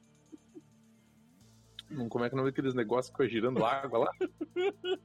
num 1.90 2.08
como 2.08 2.24
é 2.24 2.30
que 2.30 2.34
é 2.34 2.36
o 2.36 2.38
nome 2.38 2.50
daqueles 2.50 2.74
negócios 2.74 3.14
que 3.14 3.22
fica 3.22 3.28
girando 3.28 3.64
água 3.64 3.98
lá? 3.98 4.10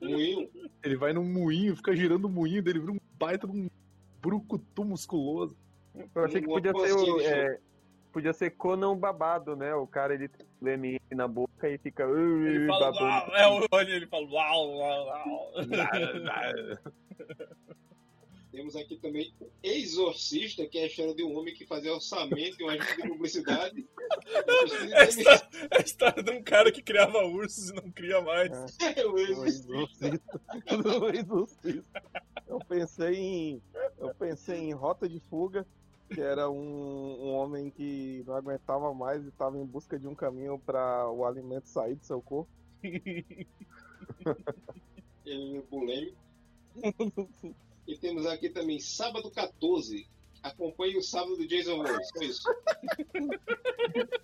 Moinho. 0.01 0.49
Ele 0.81 0.95
vai 0.95 1.11
num 1.11 1.25
moinho, 1.25 1.75
fica 1.75 1.93
girando 1.93 2.25
o 2.25 2.29
moinho 2.29 2.63
dele, 2.63 2.79
vira 2.79 2.93
um 2.93 2.99
baita 3.19 3.45
de 3.45 3.53
um 3.53 3.69
brucutu 4.27 4.83
musculoso. 4.83 5.55
Eu 6.13 6.25
achei 6.25 6.41
que 6.41 6.47
podia 6.47 6.73
ser, 6.73 6.93
o, 6.93 7.21
é, 7.21 7.59
podia 8.11 8.33
ser 8.33 8.51
Conan 8.51 8.95
babado, 8.97 9.55
né? 9.55 9.73
O 9.73 9.87
cara 9.87 10.13
ele 10.13 10.27
tem 10.27 10.45
leme 10.61 10.99
na 11.11 11.27
boca 11.27 11.69
e 11.69 11.77
fica 11.77 12.03
Ele 12.03 12.59
"Ui, 12.59 12.67
fala, 12.67 12.91
babando. 12.91 13.05
uau, 13.05 13.35
é 13.35 13.47
o 13.47 13.65
olho, 13.71 13.89
ele 13.89 14.05
fala, 14.07 14.27
uau, 14.27 14.77
uau, 14.77 15.07
uau. 15.07 15.51
Temos 18.57 18.75
aqui 18.75 18.97
também 18.97 19.31
o 19.39 19.45
Exorcista, 19.61 20.65
que 20.65 20.79
é 20.79 20.85
a 20.85 20.87
história 20.87 21.13
de 21.13 21.23
um 21.23 21.37
homem 21.37 21.53
que 21.53 21.63
fazia 21.63 21.93
orçamento 21.93 22.59
e 22.59 22.63
um 22.63 22.69
agente 22.69 23.03
de 23.03 23.07
publicidade. 23.07 23.87
É 24.91 24.99
a, 24.99 25.03
história, 25.03 25.47
é 25.69 25.77
a 25.77 25.81
história 25.81 26.23
de 26.23 26.31
um 26.31 26.41
cara 26.41 26.71
que 26.71 26.81
criava 26.81 27.19
ursos 27.19 27.69
e 27.69 27.73
não 27.73 27.91
cria 27.91 28.19
mais. 28.19 28.49
É 28.81 29.05
o 29.05 29.13
O 29.13 29.19
Exorcista. 29.19 29.71
exorcista. 29.71 30.19
O 30.99 31.09
exorcista. 31.09 32.03
Eu 32.47 32.57
pensei 32.67 33.15
em. 33.15 33.61
Eu 33.99 34.15
pensei 34.15 34.57
em 34.57 34.73
Rota 34.73 35.07
de 35.07 35.19
Fuga, 35.19 35.63
que 36.09 36.19
era 36.19 36.49
um, 36.49 37.27
um 37.27 37.29
homem 37.35 37.69
que 37.69 38.23
não 38.25 38.33
aguentava 38.33 38.91
mais 38.91 39.23
e 39.23 39.27
estava 39.27 39.55
em 39.59 39.65
busca 39.67 39.99
de 39.99 40.07
um 40.07 40.15
caminho 40.15 40.57
para 40.57 41.07
o 41.11 41.23
alimento 41.25 41.69
sair 41.69 41.93
do 41.93 42.03
seu 42.03 42.19
corpo. 42.23 42.49
Ele 45.23 45.57
é 45.57 45.61
bulêmico. 45.61 46.17
E 47.87 47.97
temos 47.97 48.25
aqui 48.25 48.49
também 48.49 48.79
Sábado 48.79 49.31
14. 49.31 50.05
Acompanhe 50.47 50.97
o 50.97 51.01
sábado 51.01 51.35
do 51.37 51.47
Jason 51.47 51.77
Rose. 51.81 52.09
Só 52.13 52.23
isso. 52.23 52.43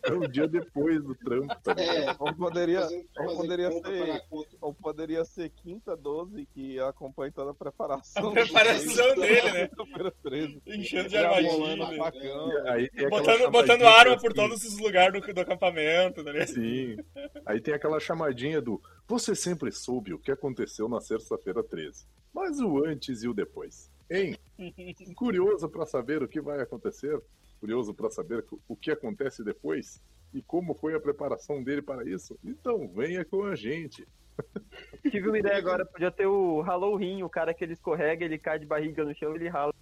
É 0.04 0.12
um 0.14 0.28
dia 0.28 0.48
depois 0.48 1.02
do 1.04 1.16
trampo, 1.16 1.56
tá? 1.64 1.74
É, 1.78 2.16
Ou 2.20 2.34
poderia, 2.36 2.82
fazendo, 2.82 3.06
ou 3.20 3.36
poderia 3.38 3.72
ser- 3.72 4.24
ou 4.62 4.74
poderia 4.74 5.26
ser 5.26 5.50
Quinta 5.50 5.96
12, 5.96 6.46
que 6.48 6.80
acompanha 6.80 7.32
toda 7.32 7.52
a 7.52 7.54
preparação. 7.54 8.30
A 8.30 8.32
preparação 8.34 9.16
dele, 9.16 9.52
né? 9.52 9.68
Sexta-feira 9.74 10.14
13. 10.24 10.62
Enchendo 10.68 11.10
de 11.10 11.14
Já 11.16 11.30
armadilha. 11.30 12.64
Aí 12.72 12.90
Botando, 13.10 13.52
botando 13.52 13.84
arma 13.84 14.18
por 14.18 14.32
assim, 14.32 14.36
todos 14.36 14.64
os 14.64 14.78
lugares 14.80 15.22
do, 15.22 15.34
do 15.34 15.40
acampamento, 15.42 16.24
tá 16.24 16.32
ligado? 16.32 16.48
Sim. 16.50 16.98
Aí 17.46 17.60
tem 17.62 17.74
aquela 17.74 18.00
chamadinha 18.00 18.62
do 18.62 18.82
Você 19.08 19.36
sempre 19.36 19.72
soube 19.72 20.14
o 20.14 20.20
que 20.20 20.32
aconteceu 20.32 20.88
na 20.90 21.00
sexta-feira 21.00 21.64
13. 21.64 22.06
Mas 22.34 22.60
o 22.60 22.84
antes 22.84 23.24
e 23.24 23.28
o 23.28 23.34
depois. 23.34 23.92
Hein? 24.10 24.38
Curioso 25.16 25.70
pra 25.70 25.86
saber 25.86 26.24
o 26.24 26.28
que 26.28 26.42
vai 26.42 26.62
acontecer? 26.62 27.22
Curioso 27.60 27.94
pra 27.94 28.10
saber 28.10 28.46
o 28.68 28.76
que 28.76 28.92
acontece 28.92 29.44
depois? 29.44 30.02
E 30.34 30.42
como 30.42 30.74
foi 30.74 30.96
a 30.96 31.00
preparação 31.00 31.64
dele 31.64 31.82
para 31.82 32.10
isso? 32.10 32.38
Então 32.44 32.88
venha 32.88 33.24
com 33.24 33.44
a 33.44 33.56
gente. 33.56 34.08
Tive 35.12 35.30
uma 35.30 35.38
ideia 35.38 35.58
agora, 35.58 35.86
podia 35.86 36.12
ter 36.12 36.26
o 36.26 36.62
Halloween, 36.62 37.22
o 37.24 37.30
cara 37.30 37.54
que 37.54 37.64
ele 37.64 37.74
escorrega, 37.74 38.26
ele 38.26 38.40
cai 38.40 38.58
de 38.58 38.66
barriga 38.66 39.04
no 39.04 39.14
chão 39.16 39.34
e 39.34 39.36
ele 39.36 39.50
rala. 39.50 39.74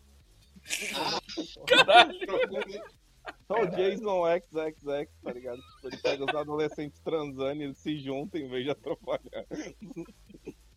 Só 3.48 3.62
o 3.62 3.68
Jason 3.68 4.24
XXX, 4.38 5.12
tá 5.24 5.34
ligado? 5.34 5.62
Tipo, 5.62 5.88
ele 5.88 5.98
pega 5.98 6.26
os 6.26 6.36
adolescentes 6.36 7.00
transando 7.02 7.62
e 7.62 7.66
eles 7.66 7.78
se 7.78 8.00
juntam 8.00 8.40
em 8.40 8.50
vez 8.50 8.64
de 8.64 8.72
atrapalhar. 8.72 9.46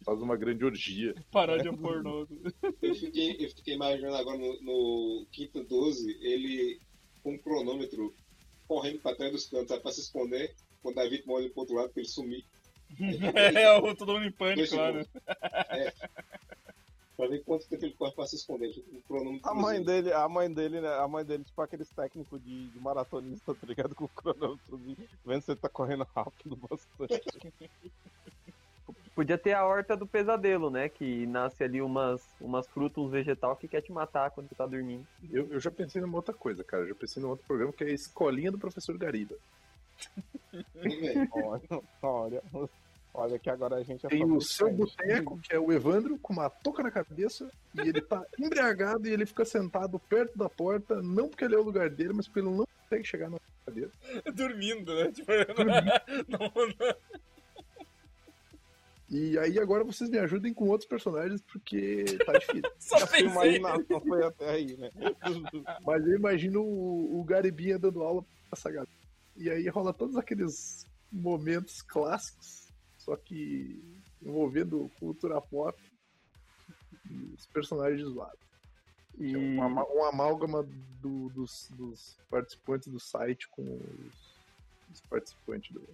Faz 0.05 0.21
uma 0.21 0.37
grande 0.37 0.65
orgia. 0.65 1.15
Paródia 1.33 1.73
pornô. 1.73 2.27
Eu 2.83 2.95
fiquei, 2.95 3.37
eu 3.39 3.49
fiquei 3.51 3.75
imaginando 3.75 4.17
agora 4.17 4.39
no, 4.39 4.61
no 4.63 5.27
quinto 5.33 5.65
12, 5.65 6.19
ele 6.21 6.79
com 7.23 7.33
um 7.33 7.39
cronômetro 7.39 8.15
correndo 8.69 9.01
pra 9.01 9.15
trás 9.15 9.33
dos 9.33 9.47
cantos, 9.47 9.69
sabe, 9.69 9.83
pra 9.83 9.93
se 9.93 10.01
esconder, 10.01 10.55
quando 10.83 10.99
a 10.99 11.09
vítima 11.09 11.35
olha 11.35 11.49
pro 11.51 11.61
outro 11.61 11.77
lado 11.77 11.91
pra 11.91 12.03
ele 12.03 12.09
sumir. 12.09 12.45
É, 13.57 13.73
o 13.79 13.95
todo 13.97 14.13
mundo 14.13 14.27
em 14.27 14.33
pânico 14.33 14.77
lá, 14.77 14.93
né? 14.93 15.05
Pra 17.17 17.29
ver 17.29 17.43
quanto 17.45 17.69
tempo 17.69 17.85
ele 17.85 17.95
corre 17.95 18.13
pra 18.13 18.27
se 18.27 18.37
esconder. 18.37 18.71
Um 18.93 19.01
cronômetro 19.03 19.49
A 19.49 19.55
mãe 19.55 19.83
dele, 19.83 20.13
a 20.13 20.29
mãe 20.29 20.53
dele, 20.53 20.81
né? 20.81 20.89
A 20.99 21.09
mãe 21.09 21.25
dele, 21.25 21.45
tipo 21.45 21.61
aqueles 21.63 21.91
técnicos 21.91 22.43
de, 22.43 22.69
de 22.69 22.81
maratonista, 22.81 23.55
tá 23.55 23.67
ligado? 23.67 23.95
Com 23.95 24.05
o 24.05 24.09
cronômetro, 24.09 24.81
vendo 25.25 25.41
se 25.41 25.53
ele 25.53 25.61
tá 25.61 25.69
correndo 25.69 26.07
rápido 26.15 26.57
bastante. 26.57 27.23
Podia 29.15 29.39
ter 29.39 29.53
a 29.53 29.65
horta 29.65 29.97
do 29.97 30.07
pesadelo, 30.07 30.71
né? 30.71 30.89
Que 30.89 31.25
nasce 31.27 31.63
ali 31.63 31.81
umas, 31.81 32.21
umas 32.41 32.67
frutas, 32.67 32.99
uns 32.99 33.13
vegetal 33.13 33.55
que 33.55 33.69
quer 33.69 33.81
te 33.81 33.93
matar 33.93 34.31
quando 34.33 34.49
você 34.49 34.57
tá 34.57 34.67
dormindo. 34.67 35.07
Eu, 35.31 35.47
eu 35.53 35.61
já 35.61 35.71
pensei 35.71 36.03
numa 36.03 36.17
outra 36.17 36.35
coisa, 36.35 36.65
cara. 36.65 36.83
Eu 36.83 36.89
já 36.89 36.95
pensei 36.97 37.23
num 37.23 37.29
outro 37.29 37.47
programa 37.47 37.73
que 37.73 37.85
é 37.85 37.89
a 37.89 37.93
Escolinha 37.93 38.51
do 38.51 38.59
Professor 38.59 38.99
Gariba. 38.99 39.37
olha, 41.33 41.83
olha, 42.03 42.43
olha 43.15 43.39
que 43.39 43.49
agora 43.49 43.77
a 43.77 43.83
gente 43.85 44.05
é 44.05 44.09
Tem 44.09 44.25
o 44.25 44.41
seu 44.41 44.73
boteco, 44.73 45.39
que 45.39 45.55
é 45.55 45.61
o 45.61 45.73
Evandro, 45.73 46.19
com 46.19 46.33
uma 46.33 46.51
touca 46.51 46.83
na 46.83 46.91
cabeça, 46.91 47.49
e 47.73 47.89
ele 47.89 48.01
tá 48.01 48.25
embriagado 48.37 49.07
e 49.07 49.13
ele 49.13 49.27
fica 49.27 49.45
sentado 49.45 49.97
perto 50.01 50.37
da 50.37 50.49
porta, 50.49 51.01
não 51.01 51.29
porque 51.29 51.45
ele 51.45 51.55
é 51.55 51.59
o 51.59 51.63
lugar 51.63 51.89
dele, 51.89 52.15
mas 52.15 52.27
porque 52.27 52.41
ele 52.41 52.51
não 52.51 52.67
consegue 52.67 53.05
chegar 53.05 53.31
na 53.31 53.39
cadeira. 53.65 53.91
Dormindo, 54.35 54.93
né? 54.93 55.13
Tipo, 55.13 55.31
não, 56.29 56.39
não, 56.41 56.97
E 59.17 59.39
aí 59.39 59.61
agora 59.61 59.85
vocês 59.85 60.11
me 60.11 60.19
ajudem 60.19 60.53
com 60.53 60.69
outros 60.69 60.89
personagens, 60.89 61.41
porque 61.43 62.05
tá 62.27 62.33
difícil. 62.39 62.63
só 62.81 62.97
A 62.97 63.07
pensei. 63.07 63.27
imaginação 63.27 64.01
foi 64.01 64.25
até 64.25 64.51
aí, 64.51 64.77
né? 64.77 64.91
Mas 65.87 66.05
eu 66.07 66.17
imagino 66.17 66.63
o, 66.65 67.21
o 67.21 67.25
Garibinha 67.25 67.79
dando 67.79 68.03
aula 68.03 68.23
pra 68.23 68.31
essa 68.53 68.71
galera. 68.71 68.91
E 69.37 69.49
aí 69.51 69.69
rola 69.69 69.93
todos 69.93 70.17
aqueles 70.17 70.85
momentos 71.13 71.81
clássicos, 71.81 72.69
só 72.99 73.15
que 73.17 73.81
envolvendo 74.21 74.91
cultura 74.99 75.41
pop 75.41 75.79
e 77.09 77.15
os 77.37 77.47
personagens 77.47 78.09
zoados. 78.09 78.39
E 79.17 79.33
É 79.33 79.39
um, 79.39 79.63
ama- 79.63 79.87
um 79.93 80.05
amálgama 80.05 80.65
do- 81.01 81.29
dos, 81.29 81.69
dos 81.77 82.17
participantes 82.29 82.89
do 82.89 82.99
site 82.99 83.47
com 83.49 83.63
os, 83.63 84.35
os 84.93 85.01
participantes 85.09 85.71
do 85.73 85.87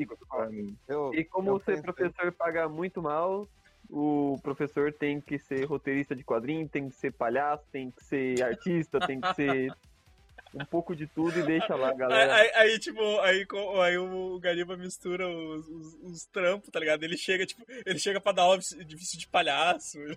E- 0.00 0.06
Raimundo. 0.30 0.76
Eu, 0.88 1.14
E 1.14 1.24
como 1.24 1.58
ser 1.60 1.64
pensei- 1.76 1.82
professor 1.82 2.32
paga 2.32 2.68
muito 2.68 3.00
mal, 3.02 3.48
o 3.88 4.38
professor 4.42 4.92
tem 4.92 5.20
que 5.20 5.38
ser 5.38 5.64
roteirista 5.64 6.14
de 6.16 6.24
quadrinho, 6.24 6.68
tem 6.68 6.88
que 6.88 6.96
ser 6.96 7.12
palhaço, 7.12 7.64
tem 7.70 7.90
que 7.90 8.02
ser 8.04 8.42
artista, 8.42 8.98
tem 9.00 9.20
que 9.20 9.34
ser 9.34 9.72
um 10.54 10.64
pouco 10.64 10.94
de 10.94 11.06
tudo 11.06 11.38
e 11.38 11.42
deixa 11.42 11.74
lá, 11.74 11.92
galera. 11.92 12.34
aí- 12.34 12.50
aí, 12.54 12.78
tipo, 12.78 13.00
aí, 13.20 13.46
aí 13.82 13.98
o 13.98 14.38
Gariba 14.40 14.76
mistura 14.76 15.28
os, 15.28 15.68
os, 15.68 15.94
os 16.02 16.24
trampos, 16.26 16.70
tá 16.70 16.78
ligado? 16.80 17.02
Ele 17.04 17.16
chega, 17.16 17.44
tipo, 17.46 17.64
ele 17.86 17.98
chega 17.98 18.20
pra 18.20 18.32
dar 18.32 18.42
aula 18.42 18.58
de 18.58 18.96
vestido 18.96 19.20
de 19.20 19.28
palhaço. 19.28 19.98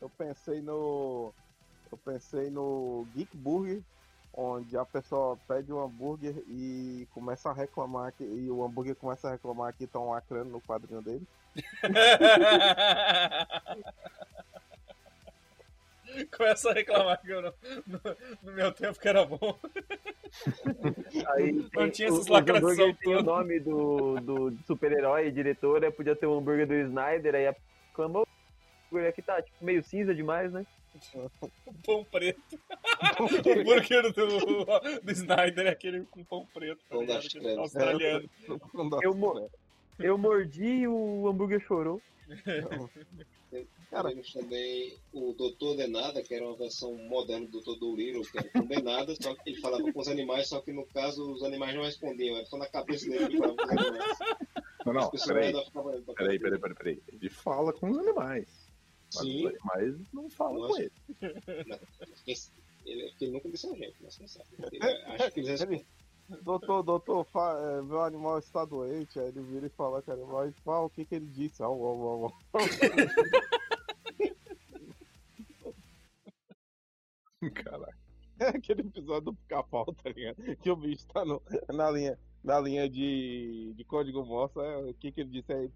Eu 0.00 0.10
pensei 0.10 0.60
no. 0.60 1.32
Eu 1.90 1.98
pensei 1.98 2.50
no 2.50 3.06
Geek 3.14 3.36
Burger, 3.36 3.80
onde 4.36 4.76
a 4.76 4.84
pessoa 4.84 5.36
pede 5.48 5.72
um 5.72 5.82
hambúrguer 5.82 6.36
e 6.48 7.06
começa 7.12 7.50
a 7.50 7.54
reclamar 7.54 8.12
que. 8.12 8.22
E 8.24 8.50
o 8.50 8.62
hambúrguer 8.64 8.94
começa 8.94 9.28
a 9.28 9.32
reclamar 9.32 9.72
que 9.74 9.84
estão 9.84 10.10
lacrando 10.10 10.50
no 10.50 10.60
quadrinho 10.60 11.02
dele. 11.02 11.26
Começa 16.36 16.70
a 16.70 16.72
reclamar 16.72 17.20
que 17.20 17.30
eu 17.30 17.42
não, 17.42 17.52
no, 17.86 18.00
no 18.42 18.52
meu 18.52 18.72
tempo 18.72 18.98
que 18.98 19.08
era 19.08 19.24
bom. 19.24 19.58
Aí 21.34 21.52
Não 21.52 21.68
tem, 21.68 21.90
tinha 21.90 22.12
o- 22.12 22.20
essas 22.20 22.96
tem 22.98 23.16
o 23.16 23.22
nome 23.22 23.60
do, 23.60 24.20
do 24.20 24.56
super-herói, 24.66 25.30
diretora, 25.30 25.90
podia 25.90 26.16
ter 26.16 26.26
o 26.26 26.38
hambúrguer 26.38 26.66
do 26.66 26.74
Snyder, 26.74 27.34
aí 27.34 27.48
a 27.48 27.54
reclamou. 27.88 28.22
O 28.22 28.26
hambúrguer 28.86 29.10
aqui 29.10 29.22
tá 29.22 29.42
tipo, 29.42 29.64
meio 29.64 29.82
cinza 29.82 30.14
demais, 30.14 30.52
né? 30.52 30.64
Pão 31.84 32.04
preto. 32.04 32.58
o 33.20 33.50
hambúrguer 33.60 34.12
do, 34.12 34.64
do 35.02 35.10
Snyder 35.12 35.66
é 35.66 35.70
aquele 35.70 36.04
com 36.06 36.24
pão 36.24 36.46
preto, 36.52 36.80
tá 36.88 36.96
ligado? 36.96 37.18
Aquele 37.26 37.54
australiano. 37.58 38.30
Eu, 39.02 39.14
mo- 39.14 39.50
eu 39.98 40.18
mordi 40.18 40.64
e 40.64 40.88
o 40.88 41.28
hambúrguer 41.28 41.60
chorou. 41.60 42.00
Cara. 43.90 44.08
Temos 44.10 44.32
também 44.32 44.92
o 45.12 45.32
Doutor 45.32 45.76
Denada, 45.76 46.20
que 46.22 46.34
era 46.34 46.44
uma 46.44 46.56
versão 46.56 46.92
moderna 46.94 47.46
do 47.46 47.52
Doutor 47.52 47.78
Dolittle, 47.78 48.22
que 48.24 48.38
era 48.38 48.48
com 48.50 48.66
Denada, 48.66 49.14
só 49.22 49.32
que 49.34 49.50
ele 49.50 49.60
falava 49.60 49.92
com 49.92 50.00
os 50.00 50.08
animais, 50.08 50.48
só 50.48 50.60
que 50.60 50.72
no 50.72 50.84
caso 50.86 51.32
os 51.32 51.42
animais 51.44 51.74
não 51.74 51.84
respondiam, 51.84 52.36
era 52.36 52.44
só 52.46 52.58
na 52.58 52.66
cabeça 52.66 53.08
dele 53.08 53.28
que 53.28 53.38
falava 53.38 53.56
com 53.56 53.64
os 53.64 53.70
animais. 53.70 54.18
Não, 54.84 54.92
não, 54.92 55.10
peraí. 55.10 55.52
Peraí, 56.16 56.38
peraí, 56.38 56.58
peraí, 56.60 56.74
peraí. 56.76 57.02
Ele 57.12 57.30
fala 57.30 57.72
com 57.72 57.88
os 57.90 57.98
animais. 57.98 58.65
Mas 59.14 59.22
Sim. 59.22 59.46
os 59.46 59.54
animais 59.54 59.94
não 60.12 60.28
falam 60.30 60.60
Nossa. 60.60 60.74
com 60.74 60.80
ele. 60.80 60.92
Ele, 62.84 63.12
ele 63.20 63.30
nunca 63.32 63.48
disse 63.50 63.66
a 63.68 63.74
gente, 63.74 63.96
mas 64.00 64.16
quem 64.16 64.28
sabe. 64.28 64.48
Ele- 64.72 64.84
acho 64.84 65.30
que 65.32 65.40
eles. 65.40 65.84
Doutor, 66.42 66.82
doutor, 66.82 67.24
fa- 67.24 67.56
é, 67.60 67.82
meu 67.82 68.02
animal 68.02 68.38
está 68.40 68.64
doente, 68.64 69.18
aí 69.20 69.28
ele 69.28 69.42
vira 69.42 69.66
e 69.66 69.70
fala 69.70 70.02
com 70.02 70.10
o 70.10 70.14
animal 70.14 70.52
fala 70.64 70.86
o 70.86 70.90
que, 70.90 71.04
que 71.04 71.14
ele 71.14 71.26
disse. 71.26 71.62
Au, 71.62 71.72
au, 71.72 72.02
au, 72.02 72.24
au. 72.24 72.32
Caraca. 77.54 77.96
É 78.38 78.48
aquele 78.48 78.82
episódio 78.82 79.32
do 79.32 79.34
pica-pau, 79.34 79.86
tá 79.94 80.10
ligado? 80.10 80.36
Que 80.56 80.70
o 80.70 80.76
bicho 80.76 81.06
tá 81.08 81.24
no- 81.24 81.40
na 81.72 81.90
linha, 81.90 82.18
na 82.46 82.60
linha 82.60 82.88
de, 82.88 83.74
de 83.76 83.84
código 83.84 84.24
morse, 84.24 84.56
é, 84.60 84.76
o 84.76 84.94
que, 84.94 85.10
que 85.10 85.20
ele 85.20 85.30
disse 85.30 85.52
aí? 85.52 85.68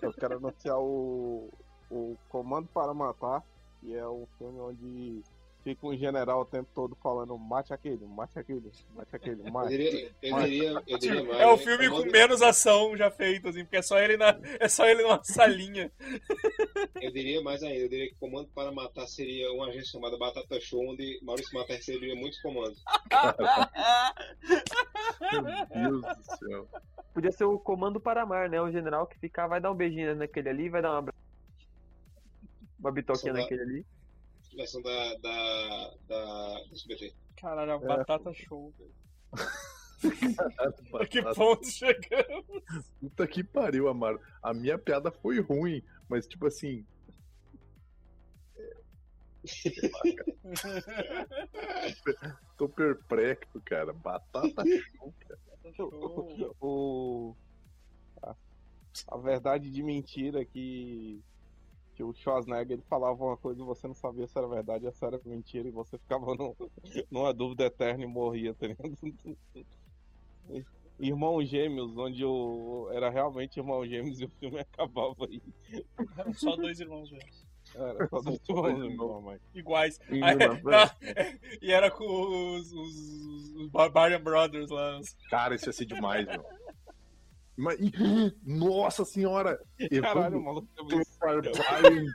Eu 0.00 0.12
quero 0.14 0.38
anunciar 0.38 0.78
o, 0.78 1.50
o 1.90 2.16
Comando 2.30 2.66
para 2.72 2.94
Matar, 2.94 3.44
que 3.78 3.94
é 3.94 4.08
um 4.08 4.26
filme 4.38 4.58
onde 4.58 5.22
fica 5.64 5.86
um 5.86 5.96
general 5.96 6.42
o 6.42 6.44
tempo 6.44 6.68
todo 6.74 6.94
falando 7.02 7.36
mate 7.38 7.72
aquele, 7.72 8.04
mate 8.06 8.38
aquele, 8.38 8.70
mate 8.94 9.16
aquele, 9.16 9.40
Eu 9.48 9.50
mate. 9.52 9.70
diria, 9.70 10.12
eu 10.22 10.38
diria, 10.40 10.82
eu 10.86 10.98
diria 10.98 11.24
mais. 11.24 11.40
É 11.40 11.46
o 11.46 11.56
né? 11.56 11.56
filme 11.56 11.88
com 11.88 11.94
Comando- 11.96 12.12
menos 12.12 12.42
ação 12.42 12.94
já 12.96 13.10
feito, 13.10 13.48
assim, 13.48 13.64
porque 13.64 13.78
é 13.78 13.82
só 13.82 13.98
ele, 13.98 14.16
na, 14.18 14.38
é 14.60 14.68
só 14.68 14.86
ele 14.86 15.02
numa 15.02 15.24
salinha. 15.24 15.90
Eu 17.00 17.10
diria 17.10 17.40
mais 17.42 17.62
ainda, 17.62 17.78
eu 17.78 17.88
diria 17.88 18.08
que 18.10 18.14
Comando 18.16 18.48
para 18.54 18.70
Matar 18.70 19.06
seria 19.06 19.50
uma 19.52 19.68
agência 19.68 19.92
chamada 19.92 20.16
Batata 20.18 20.60
Show, 20.60 20.86
onde 20.86 21.18
Maurício 21.22 21.52
Matar 21.58 21.74
receberia 21.74 22.14
muitos 22.14 22.40
comandos. 22.42 22.82
Meu 25.32 25.42
Deus 26.02 26.16
do 26.16 26.36
céu. 26.48 26.68
Podia 27.12 27.32
ser 27.32 27.44
o 27.44 27.58
comando 27.58 28.00
para 28.00 28.22
amar, 28.22 28.48
né? 28.48 28.60
O 28.60 28.70
general 28.70 29.06
que 29.06 29.18
ficar, 29.18 29.46
vai 29.46 29.60
dar 29.60 29.70
um 29.70 29.74
beijinho 29.74 30.14
naquele 30.16 30.48
ali, 30.48 30.68
vai 30.68 30.82
dar 30.82 30.98
uma, 31.00 31.12
uma 32.80 32.92
bitoquinha 32.92 33.32
dá- 33.32 33.40
naquele 33.40 33.62
ali. 33.62 33.86
Versão 34.54 34.80
da, 34.82 35.14
da, 35.16 35.94
da, 36.06 36.60
do 36.64 36.74
SBT. 36.74 37.14
Caralho, 37.36 37.72
é 37.72 37.76
uma 37.76 37.96
batata 37.96 38.32
show, 38.32 38.72
velho. 38.78 38.94
A 40.98 41.04
que 41.06 41.22
ponto 41.34 41.66
chegamos? 41.66 42.62
Puta 43.00 43.26
que 43.26 43.42
pariu, 43.42 43.88
Amaro. 43.88 44.20
A 44.42 44.54
minha 44.54 44.78
piada 44.78 45.10
foi 45.10 45.40
ruim, 45.40 45.82
mas 46.08 46.26
tipo 46.26 46.46
assim. 46.46 46.86
Tô 52.56 52.66
perplexo, 52.68 53.60
cara. 53.62 53.92
Batata 53.92 54.62
show, 54.96 55.12
cara. 55.20 55.38
o 56.60 57.34
a, 58.22 58.36
a 59.08 59.18
verdade 59.18 59.68
de 59.70 59.82
mentira 59.82 60.42
é 60.42 60.44
que 60.44 61.20
que 61.94 62.02
o 62.02 62.12
Schwarzenegger 62.12 62.72
ele 62.72 62.82
falava 62.88 63.22
uma 63.24 63.36
coisa 63.36 63.62
e 63.62 63.64
você 63.64 63.86
não 63.86 63.94
sabia 63.94 64.26
se 64.26 64.36
era 64.36 64.48
verdade 64.48 64.86
ou 64.86 64.92
se 64.92 65.04
era 65.04 65.20
mentira 65.24 65.68
e 65.68 65.70
você 65.70 65.96
ficava 65.98 66.34
no, 66.34 66.56
numa 67.10 67.32
dúvida 67.32 67.64
eterna 67.64 68.04
e 68.04 68.06
morria, 68.06 68.54
tá 68.54 68.66
ligado? 68.66 68.96
Irmãos 70.98 71.48
Gêmeos, 71.48 71.96
onde 71.96 72.24
o, 72.24 72.88
era 72.92 73.10
realmente 73.10 73.58
Irmãos 73.58 73.88
Gêmeos 73.88 74.20
e 74.20 74.24
o 74.26 74.28
filme 74.28 74.60
acabava 74.60 75.26
aí. 75.26 75.42
Eram 76.16 76.32
só 76.34 76.54
dois 76.56 76.78
irmãos 76.78 77.10
velhos. 77.10 77.44
Era 77.74 78.08
só 78.08 78.20
dois 78.20 78.78
irmãos, 78.78 79.22
mas- 79.24 79.40
Iguais. 79.54 79.98
E 80.08 80.22
Aí, 80.22 80.36
não, 80.36 80.54
e 81.60 81.72
era 81.72 81.90
com 81.90 82.04
os, 82.04 82.72
os, 82.72 83.54
os 83.56 83.68
Barbarian 83.70 84.20
Brothers 84.20 84.70
lá. 84.70 85.00
Cara, 85.28 85.54
isso 85.56 85.68
ia 85.68 85.72
ser 85.72 85.86
demais, 85.86 86.26
meu. 86.26 86.44
Mas, 87.56 87.78
nossa 88.44 89.04
senhora! 89.04 89.60
Caralho, 89.78 89.96
Evandro, 89.96 90.38
o 90.38 90.44
maluco 90.44 90.68
Barbarian. 91.20 92.12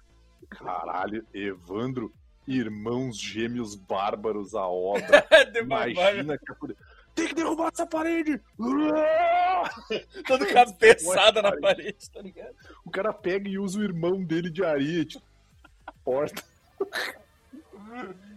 Caralho, 0.49 1.25
Evandro, 1.33 2.13
irmãos 2.47 3.17
gêmeos 3.17 3.75
bárbaros 3.75 4.55
à 4.55 4.67
obra. 4.67 5.25
Imagina 5.61 6.37
que 6.37 6.51
a 6.51 6.55
poder... 6.55 6.75
Tem 7.15 7.27
que 7.27 7.35
derrubar 7.35 7.69
essa 7.73 7.85
parede! 7.85 8.39
Todo 10.27 10.45
cabeçada 10.47 11.41
na 11.41 11.49
Pare. 11.49 11.61
parede, 11.61 12.09
tá 12.11 12.21
ligado? 12.21 12.55
O 12.85 12.89
cara 12.89 13.13
pega 13.13 13.49
e 13.49 13.57
usa 13.57 13.79
o 13.79 13.83
irmão 13.83 14.23
dele 14.23 14.49
de 14.49 14.63
areia, 14.63 15.05
tipo, 15.05 15.23
porta. 16.03 16.43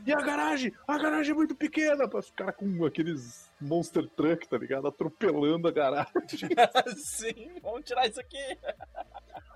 E 0.07 0.12
a 0.12 0.20
garagem? 0.20 0.72
A 0.86 0.98
garagem 0.98 1.32
é 1.32 1.34
muito 1.34 1.55
pequena 1.55 2.09
pra 2.09 2.22
ficar 2.22 2.53
com 2.53 2.84
aqueles 2.84 3.50
monster 3.61 4.09
truck, 4.09 4.48
tá 4.48 4.59
ligado? 4.59 4.88
Atropelando 4.88 5.68
a 5.68 5.70
garagem. 5.70 6.12
Sim, 6.96 7.61
vamos 7.62 7.84
tirar 7.84 8.07
isso 8.09 8.20
aqui. 8.20 8.59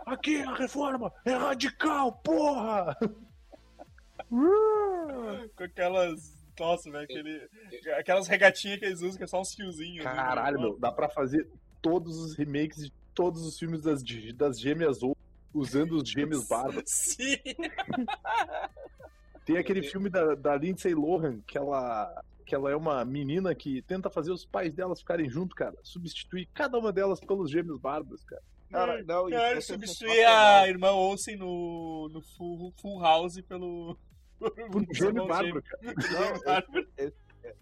Aqui 0.05 0.41
a 0.43 0.55
reforma 0.55 1.13
é 1.25 1.33
radical, 1.33 2.13
porra! 2.13 2.97
Com 4.29 5.65
aquelas. 5.65 6.37
Nossa, 6.59 6.91
velho, 6.91 7.05
aquele. 7.05 7.49
Aquelas 7.99 8.29
regatinhas 8.29 8.79
que 8.79 8.85
eles 8.85 9.01
usam, 9.03 9.17
que 9.19 9.25
é 9.25 9.27
só 9.27 9.41
uns 9.41 9.55
fiozinhos. 9.55 10.07
assim, 10.07 10.17
Caralho, 10.17 10.57
né? 10.57 10.63
meu, 10.63 10.79
dá 10.79 10.91
pra 10.91 11.09
fazer 11.09 11.47
todos 11.83 12.17
os 12.19 12.35
remakes 12.37 12.85
de 12.85 12.93
todos 13.15 13.45
os 13.45 13.59
filmes 13.59 13.83
das, 13.83 14.03
das 14.35 14.61
gêmeas 14.61 15.03
ou 15.03 15.17
usando 15.53 15.93
os 15.97 16.09
gêmeos 16.09 16.47
bárbaros. 16.49 16.85
Sim! 16.91 17.37
Tem 19.47 19.57
aquele 19.59 19.83
filme 19.83 20.11
da, 20.11 20.35
da 20.35 20.57
Lindsay 20.57 20.95
Lohan, 20.95 21.41
que 21.47 21.57
ela, 21.57 22.23
que 22.45 22.55
ela 22.55 22.71
é 22.71 22.77
uma 22.77 23.03
menina 23.05 23.55
que 23.55 23.81
tenta 23.83 24.11
fazer 24.11 24.33
os 24.33 24.45
pais 24.45 24.75
delas 24.75 25.01
ficarem 25.01 25.31
juntos, 25.31 25.55
cara. 25.57 25.75
Substituir 25.83 26.47
cada 26.53 26.77
uma 26.77 26.93
delas 26.93 27.21
pelos 27.21 27.51
gêmeos 27.51 27.79
bárbaros, 27.81 28.23
cara. 28.25 28.43
Cara, 28.69 29.03
não, 29.05 29.31
Cara, 29.31 29.61
ser 29.61 29.75
substituir 29.75 30.25
a 30.25 30.67
irmã 30.69 30.91
Olsen 30.91 31.37
no, 31.37 32.09
no 32.13 32.21
full, 32.21 32.75
full 32.83 33.01
House 33.01 33.41
pelo. 33.43 33.97
Por 34.71 34.85
gêmeo 34.93 35.27
bárbaro, 35.27 35.63
cara. 35.63 36.67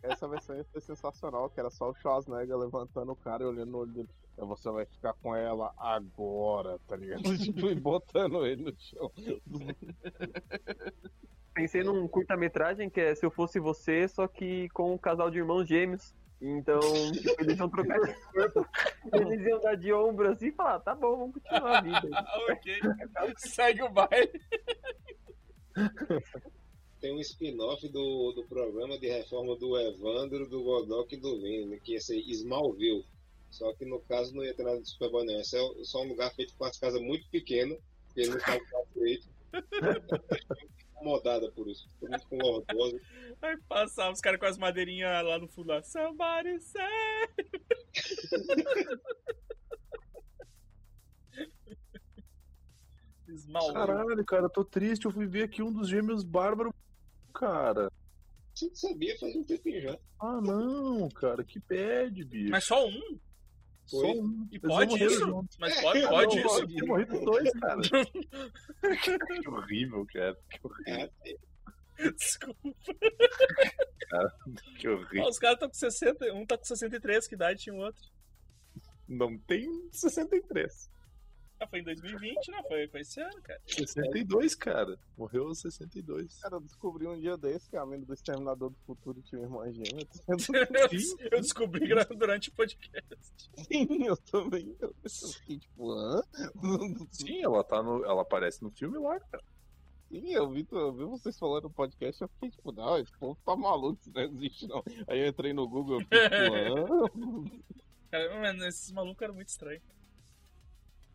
Essa 0.02 0.26
versão 0.26 0.56
ia 0.56 0.64
ser 0.64 0.80
sensacional, 0.80 1.50
que 1.50 1.60
era 1.60 1.70
só 1.70 1.90
o 1.90 1.94
Schwarzenegger 1.96 2.56
levantando 2.56 3.12
o 3.12 3.16
cara 3.16 3.44
e 3.44 3.46
olhando 3.46 3.70
no 3.70 3.78
olho 3.78 3.92
dele. 3.92 4.08
"É, 4.38 4.44
Você 4.46 4.70
vai 4.70 4.86
ficar 4.86 5.12
com 5.22 5.36
ela 5.36 5.72
agora, 5.76 6.78
tá 6.88 6.96
ligado? 6.96 7.22
Tipo, 7.36 7.38
e 7.68 7.74
botando 7.74 8.46
ele 8.46 8.62
no 8.64 8.74
chão. 8.78 9.12
Pensei 11.54 11.84
num 11.84 12.08
curta-metragem 12.08 12.90
que 12.90 13.00
é 13.00 13.14
Se 13.14 13.24
Eu 13.24 13.30
Fosse 13.30 13.60
Você, 13.60 14.08
só 14.08 14.26
que 14.26 14.68
com 14.70 14.92
um 14.92 14.98
casal 14.98 15.30
de 15.30 15.38
irmãos 15.38 15.68
gêmeos. 15.68 16.12
Então, 16.40 16.80
tipo, 17.12 17.30
eles 17.40 17.58
iam 17.58 17.70
trocar 17.70 17.98
de 18.00 18.14
corpo, 18.32 18.66
eles 19.12 19.46
iam 19.46 19.60
dar 19.60 19.76
de 19.76 19.92
ombro 19.92 20.28
assim 20.30 20.48
e 20.48 20.52
falar, 20.52 20.80
tá 20.80 20.94
bom, 20.94 21.16
vamos 21.16 21.34
continuar 21.34 21.78
a 21.78 21.80
vida. 21.80 22.08
Ah, 22.12 22.38
ok. 22.50 22.80
Segue 23.38 23.82
o 23.82 23.88
baile. 23.88 24.40
Tem 27.00 27.14
um 27.14 27.20
spin-off 27.20 27.88
do, 27.88 28.32
do 28.32 28.44
programa 28.44 28.98
de 28.98 29.06
reforma 29.08 29.56
do 29.56 29.78
Evandro, 29.78 30.48
do 30.48 30.62
Godok 30.62 31.14
e 31.14 31.20
do 31.20 31.40
Vini, 31.40 31.78
que 31.80 31.92
ia 31.92 32.00
ser 32.00 32.18
Smallville. 32.18 33.04
Só 33.50 33.72
que 33.74 33.84
no 33.84 34.00
caso 34.00 34.34
não 34.34 34.42
ia 34.42 34.54
ter 34.54 34.64
nada 34.64 34.80
de 34.80 34.88
Superboy, 34.88 35.24
não. 35.24 35.40
Esse 35.40 35.56
é 35.56 35.84
só 35.84 36.02
um 36.02 36.08
lugar 36.08 36.34
feito 36.34 36.54
com 36.56 36.64
as 36.64 36.76
casas 36.76 37.00
muito 37.00 37.28
pequenas, 37.30 37.78
porque 38.06 38.26
não 38.26 38.38
cabe 38.38 38.64
gratuito. 38.66 39.28
Incomodada 40.94 41.50
por 41.50 41.68
isso. 41.68 41.88
Tô 42.00 42.08
muito 42.08 42.26
com 42.28 42.36
lordose. 42.38 43.00
Vai 43.40 43.56
passar 43.68 44.12
os 44.12 44.20
caras 44.20 44.38
com 44.38 44.46
as 44.46 44.58
madeirinhas 44.58 45.24
lá 45.24 45.38
no 45.38 45.48
fundo 45.48 45.68
lá. 45.68 45.82
Somebody 45.82 46.60
say. 46.60 46.82
Esmalte. 53.28 53.72
Caralho, 53.72 54.24
cara, 54.24 54.44
eu 54.44 54.50
tô 54.50 54.64
triste. 54.64 55.06
Eu 55.06 55.10
fui 55.10 55.26
ver 55.26 55.42
aqui 55.44 55.62
um 55.62 55.72
dos 55.72 55.88
gêmeos 55.88 56.22
bárbaros. 56.22 56.72
Cara. 57.34 57.90
Você 58.54 58.70
sabia 58.74 59.18
faz 59.18 59.34
um 59.34 59.42
tempinho 59.42 59.80
já. 59.82 59.98
Ah, 60.20 60.40
não, 60.40 61.08
cara, 61.08 61.42
que 61.42 61.58
pede, 61.58 62.24
bicho. 62.24 62.50
Mas 62.50 62.64
só 62.64 62.86
um? 62.86 63.18
Só 63.86 64.12
um. 64.12 64.48
E 64.50 64.56
Eles 64.56 64.62
pode 64.62 65.04
isso? 65.04 65.18
juntos. 65.18 65.56
Mas 65.58 65.80
pode, 65.80 66.02
pode 66.02 66.36
Não, 66.36 66.46
isso? 66.46 66.66
Tinha 66.66 66.86
morrido 66.86 67.14
os 67.16 67.24
dois, 67.24 67.52
cara. 67.52 67.80
que 69.42 69.48
horrível, 69.48 70.06
cara. 70.12 70.38
Que 70.50 70.60
horrível. 70.62 71.10
É, 71.98 72.10
Desculpa. 72.12 72.74
Que 74.78 74.88
horrível. 74.88 75.24
Ah, 75.24 75.28
os 75.28 75.38
caras 75.38 75.54
estão 75.56 75.68
com 75.68 75.74
60. 75.74 76.32
Um 76.34 76.46
tá 76.46 76.58
com 76.58 76.64
63, 76.64 77.28
que 77.28 77.34
idade 77.34 77.60
tinha 77.60 77.74
o 77.74 77.78
outro? 77.78 78.02
Não 79.08 79.38
tem 79.38 79.68
63. 79.92 80.90
Ah, 81.60 81.66
foi 81.68 81.80
em 81.80 81.84
2020, 81.84 82.50
não? 82.50 82.62
Foi, 82.64 82.88
foi 82.88 83.00
esse 83.00 83.20
ano, 83.20 83.40
cara. 83.42 83.60
62, 83.66 84.54
cara. 84.54 84.98
Morreu 85.16 85.46
aos 85.48 85.60
62. 85.60 86.40
Cara, 86.40 86.56
eu 86.56 86.60
descobri 86.60 87.06
um 87.06 87.18
dia 87.18 87.36
desse 87.36 87.70
que 87.70 87.76
a 87.76 87.86
mente 87.86 88.04
do 88.04 88.12
Exterminador 88.12 88.70
do 88.70 88.78
Futuro 88.80 89.22
tinha 89.22 89.46
uma 89.46 89.68
irmã 89.68 89.84
gêmea. 89.84 90.06
Eu, 90.28 90.36
eu 91.30 91.40
descobri 91.40 91.88
durante 92.16 92.48
o 92.48 92.52
podcast. 92.52 93.50
Sim, 93.56 94.04
eu 94.04 94.16
também. 94.16 94.76
Eu 94.80 94.94
fiquei 95.04 95.58
tipo, 95.58 95.92
hã? 95.92 96.22
Sim, 97.10 97.42
ela 97.42 97.62
tá 97.62 97.82
no. 97.82 98.04
Ela 98.04 98.22
aparece 98.22 98.62
no 98.62 98.70
filme 98.70 98.98
lá, 98.98 99.18
cara. 99.20 99.44
Sim, 100.10 100.32
eu 100.32 100.48
vi, 100.50 100.66
eu 100.70 100.92
vi 100.92 101.04
vocês 101.04 101.38
falando 101.38 101.64
no 101.64 101.70
podcast, 101.70 102.20
eu 102.22 102.28
fiquei 102.28 102.50
tipo, 102.50 102.70
não, 102.72 102.98
esse 102.98 103.10
povo 103.18 103.38
tá 103.44 103.56
maluco, 103.56 103.98
isso 104.00 104.12
não 104.14 104.22
existe 104.22 104.66
não. 104.68 104.82
Aí 105.08 105.20
eu 105.20 105.26
entrei 105.26 105.52
no 105.52 105.66
Google, 105.68 106.00
eu 106.00 106.04
fiquei 106.04 106.28
tipo, 106.28 106.54
hã? 106.54 107.50
Cara, 108.10 108.40
mano, 108.40 108.64
esses 108.66 108.92
malucos 108.92 109.22
eram 109.22 109.34
muito 109.34 109.48
estranhos. 109.48 109.82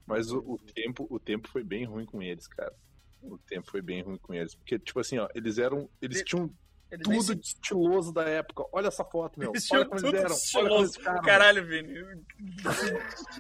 Mas 0.10 0.32
o, 0.32 0.40
o 0.40 0.58
tempo, 0.58 1.08
o 1.10 1.20
tempo 1.20 1.48
foi 1.48 1.64
bem 1.64 1.86
ruim 1.86 2.06
com 2.06 2.22
eles, 2.22 2.48
cara. 2.48 2.74
O 3.22 3.38
tempo 3.38 3.70
foi 3.70 3.82
bem 3.82 4.02
ruim 4.02 4.18
com 4.18 4.34
eles. 4.34 4.56
Porque, 4.56 4.78
tipo 4.80 5.00
assim, 5.00 5.18
ó, 5.20 5.28
eles 5.36 5.58
eram. 5.58 5.90
Eles 6.02 6.18
Ele- 6.18 6.26
tinham 6.26 6.54
Eles 6.92 7.04
tudo 7.04 7.24
se- 7.24 7.36
de 7.36 7.46
estiloso 7.46 8.12
da 8.12 8.24
época. 8.24 8.64
Olha 8.72 8.88
essa 8.88 9.06
foto, 9.06 9.40
meu. 9.40 9.52
Eles 9.54 9.72
Olha 9.72 9.86
como 9.86 10.02
tudo 10.02 10.16
eles 10.18 10.20
eram. 10.22 10.36
Olha 10.36 10.70
como 10.70 10.84
estiloso. 10.86 11.00
eles. 11.10 11.22
Caralho, 11.26 11.68
Vini. 11.68 11.94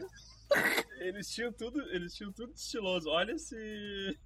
Eles 0.99 1.29
tinham 1.29 1.51
tudo, 1.53 1.79
eles 1.91 2.13
tinham 2.15 2.31
tudo 2.31 2.51
estiloso. 2.53 3.09
Olha 3.09 3.33
esse. 3.33 4.19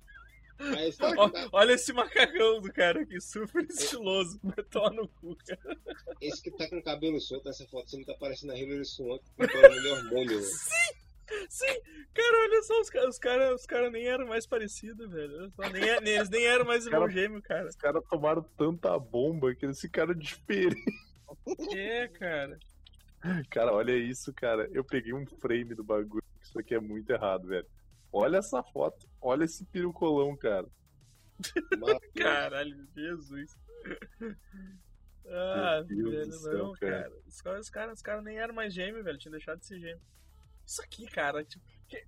Mas 0.57 0.97
Ó, 1.17 1.29
olha 1.51 1.73
esse 1.73 1.91
macacão 1.91 2.61
do 2.61 2.71
cara 2.71 3.01
aqui, 3.01 3.19
super 3.19 3.63
estiloso. 3.69 4.39
Toma 4.71 4.89
no 4.91 5.07
cu, 5.07 5.35
cara. 5.45 5.77
esse 6.21 6.41
que 6.41 6.51
tá 6.51 6.69
com 6.69 6.77
o 6.77 6.83
cabelo 6.83 7.19
solto 7.19 7.45
nessa 7.45 7.67
foto, 7.67 7.89
você 7.89 7.97
não 7.97 8.05
tá 8.05 8.13
parecendo 8.15 8.53
a 8.53 8.57
Hilary 8.57 8.85
Swank, 8.85 9.23
que 9.35 9.47
tá 9.47 9.67
de 9.67 9.87
hormônio, 9.89 10.39
velho. 10.39 10.51
Sim, 11.49 11.81
cara, 12.13 12.37
olha 12.43 12.61
só, 12.63 12.79
os 12.81 12.89
caras 12.89 13.09
os 13.09 13.17
cara, 13.19 13.55
os 13.55 13.65
cara 13.65 13.89
nem 13.89 14.07
eram 14.07 14.27
mais 14.27 14.45
parecidos, 14.45 15.09
velho. 15.11 15.49
Só, 15.51 15.69
nem, 15.69 15.83
eles 15.83 16.29
nem 16.29 16.45
eram 16.45 16.65
mais 16.65 16.85
irmão 16.85 17.01
Cara- 17.01 17.11
gêmeo, 17.11 17.41
cara. 17.41 17.67
Os 17.67 17.75
caras 17.75 18.03
tomaram 18.09 18.43
tanta 18.57 18.97
bomba 18.99 19.53
que 19.55 19.65
eles 19.65 19.79
ficaram 19.79 20.13
diferentes. 20.13 20.83
É, 21.75 22.07
cara. 22.09 22.57
Cara, 23.49 23.73
olha 23.73 23.95
isso, 23.95 24.33
cara. 24.33 24.67
Eu 24.71 24.83
peguei 24.83 25.13
um 25.13 25.25
frame 25.25 25.73
do 25.73 25.83
bagulho. 25.83 26.23
Isso 26.41 26.59
aqui 26.59 26.75
é 26.75 26.79
muito 26.79 27.09
errado, 27.09 27.47
velho. 27.47 27.65
Olha 28.11 28.37
essa 28.37 28.61
foto. 28.61 29.07
Olha 29.21 29.45
esse 29.45 29.65
pirucolão, 29.65 30.35
cara. 30.37 30.67
Caralho, 32.15 32.85
Jesus. 32.95 33.55
Ah, 35.25 35.83
Meu 35.89 36.11
Deus 36.11 36.43
velho, 36.43 36.57
não, 36.57 36.73
cara. 36.73 37.03
cara. 37.03 37.13
Os 37.27 37.41
caras, 37.41 37.71
os 37.95 38.01
caras 38.01 38.23
nem 38.23 38.37
eram 38.37 38.53
mais 38.53 38.73
gêmeos, 38.73 39.03
velho. 39.03 39.17
Tinham 39.17 39.31
deixado 39.31 39.59
de 39.59 39.65
ser 39.65 39.79
gêmeo. 39.79 40.01
Isso 40.73 40.81
aqui, 40.81 41.05
cara, 41.05 41.43
tipo. 41.43 41.63
que- 41.87 42.03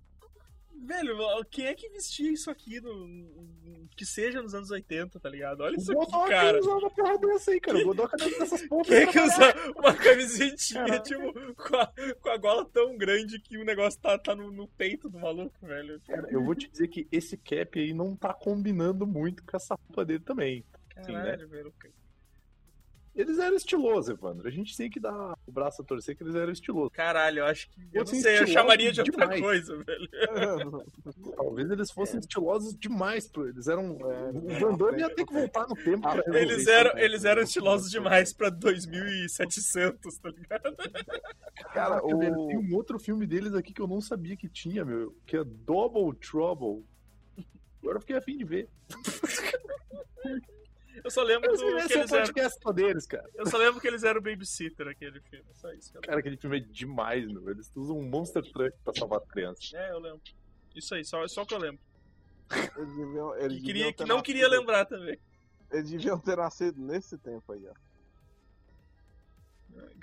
Velho, 0.78 1.16
quem 1.50 1.66
é 1.66 1.74
que 1.74 1.88
vestia 1.88 2.30
isso 2.32 2.50
aqui 2.50 2.80
no, 2.80 3.88
que 3.96 4.04
seja 4.04 4.42
nos 4.42 4.54
anos 4.54 4.70
80, 4.70 5.18
tá 5.18 5.28
ligado? 5.30 5.60
Olha 5.62 5.76
O 5.76 5.80
isso 5.80 5.90
aqui, 5.92 6.04
Godoka 6.04 6.28
cara. 6.28 6.58
usava 6.60 6.90
porra 6.90 7.18
dessa 7.18 7.50
aí, 7.52 7.60
cara. 7.60 7.78
O 7.78 7.84
Godoka 7.84 8.16
dessas 8.16 8.62
porras. 8.68 8.86
Quem 8.88 8.96
é 8.98 9.06
que 9.06 9.18
usa 9.20 9.54
uma 9.76 9.94
camisetinha, 9.94 10.98
tipo, 11.00 11.32
com 11.54 11.76
a, 11.76 11.92
com 12.20 12.28
a 12.28 12.36
gola 12.36 12.64
tão 12.66 12.96
grande 12.98 13.40
que 13.40 13.56
o 13.56 13.64
negócio 13.64 13.98
tá, 14.00 14.18
tá 14.18 14.34
no, 14.34 14.50
no 14.50 14.68
peito 14.68 15.08
do 15.08 15.18
maluco, 15.18 15.64
velho? 15.66 15.98
Cara, 16.06 16.28
eu 16.30 16.44
vou 16.44 16.54
te 16.54 16.68
dizer 16.68 16.88
que 16.88 17.08
esse 17.10 17.36
cap 17.38 17.78
aí 17.80 17.94
não 17.94 18.14
tá 18.16 18.34
combinando 18.34 19.06
muito 19.06 19.42
com 19.44 19.56
essa 19.56 19.76
roupa 19.76 20.04
dele 20.04 20.24
também. 20.24 20.62
Sim, 21.04 21.12
né? 21.12 21.22
Caralho, 21.22 21.48
velho. 21.48 21.74
Eles 23.16 23.38
eram 23.38 23.56
estilosos, 23.56 24.10
Evandro. 24.10 24.46
A 24.46 24.50
gente 24.50 24.76
tem 24.76 24.90
que 24.90 25.00
dar 25.00 25.32
o 25.46 25.50
braço 25.50 25.80
a 25.80 25.84
torcer 25.84 26.14
que 26.14 26.22
eles 26.22 26.34
eram 26.34 26.52
estilosos. 26.52 26.90
Caralho, 26.92 27.38
eu 27.38 27.46
acho 27.46 27.70
que. 27.70 27.80
Eu 27.90 28.04
não 28.04 28.06
sei, 28.14 28.38
eu 28.40 28.46
chamaria 28.46 28.92
de 28.92 29.00
outra 29.00 29.24
demais. 29.24 29.40
coisa, 29.40 29.76
velho. 29.82 30.08
Talvez 31.34 31.70
eles 31.70 31.90
fossem 31.90 32.20
estilosos 32.20 32.76
demais. 32.78 33.26
pô. 33.26 33.46
Eles 33.46 33.68
eram. 33.68 33.92
o 33.96 34.48
Van 34.60 34.76
Damme 34.76 35.00
ia 35.00 35.08
ter 35.14 35.24
que 35.24 35.32
voltar 35.32 35.66
no 35.66 35.74
tempo 35.74 36.02
pra 36.02 36.12
resolver 36.16 36.40
Eles 36.42 36.58
isso, 36.58 36.70
eram, 36.70 36.94
né? 36.94 37.04
eles 37.04 37.24
eram 37.24 37.42
estilosos 37.42 37.90
demais 37.90 38.32
pra 38.34 38.50
2700, 38.50 40.18
tá 40.18 40.28
ligado? 40.28 40.76
Cara, 41.72 42.00
velho, 42.02 42.38
o- 42.38 42.48
tem 42.48 42.58
um 42.58 42.74
outro 42.74 42.98
filme 42.98 43.26
deles 43.26 43.54
aqui 43.54 43.72
que 43.72 43.80
eu 43.80 43.86
não 43.88 44.00
sabia 44.02 44.36
que 44.36 44.46
tinha, 44.48 44.84
meu. 44.84 45.16
Que 45.26 45.38
é 45.38 45.44
Double 45.44 46.14
Trouble. 46.20 46.84
Agora 47.80 47.96
eu 47.96 48.00
fiquei 48.00 48.16
afim 48.16 48.36
de 48.36 48.44
ver. 48.44 48.68
Eu 51.06 51.10
só 51.12 51.22
lembro 51.22 51.48
do, 51.48 51.54
esse 51.78 51.86
que 51.88 51.94
eles 51.98 52.12
eram. 52.12 52.72
deles, 52.74 53.06
cara. 53.06 53.30
Eu 53.36 53.46
só 53.46 53.56
lembro 53.56 53.80
que 53.80 53.86
eles 53.86 54.02
eram 54.02 54.20
babysitter 54.20 54.88
aquele 54.88 55.20
filme. 55.20 55.46
Só 55.54 55.72
isso 55.72 55.90
que 55.92 55.96
eu 55.96 56.00
lembro. 56.00 56.08
Cara, 56.08 56.18
aquele 56.20 56.36
filme 56.36 56.56
é 56.56 56.60
demais, 56.60 57.26
meu. 57.28 57.48
Eles 57.48 57.70
usam 57.76 57.96
um 57.98 58.02
Monster 58.08 58.42
Truck 58.52 58.76
pra 58.82 58.92
salvar 58.92 59.20
as 59.20 59.28
crianças. 59.28 59.72
É, 59.72 59.92
eu 59.92 60.00
lembro. 60.00 60.20
Isso 60.74 60.94
aí, 60.96 61.04
só, 61.04 61.26
só 61.28 61.44
que 61.44 61.54
eu 61.54 61.58
lembro. 61.58 61.80
Eles 62.76 62.96
deviam, 62.96 63.36
eles 63.36 63.58
Que, 63.58 63.64
queria, 63.64 63.92
que 63.92 64.04
não 64.04 64.20
queria 64.20 64.42
nascido- 64.48 64.58
lembrar 64.60 64.84
também. 64.84 65.18
Eles 65.72 65.90
deviam 65.90 66.18
ter 66.18 66.36
nascido 66.36 66.80
nesse 66.80 67.16
tempo 67.18 67.52
aí, 67.52 67.66
ó. 67.68 67.74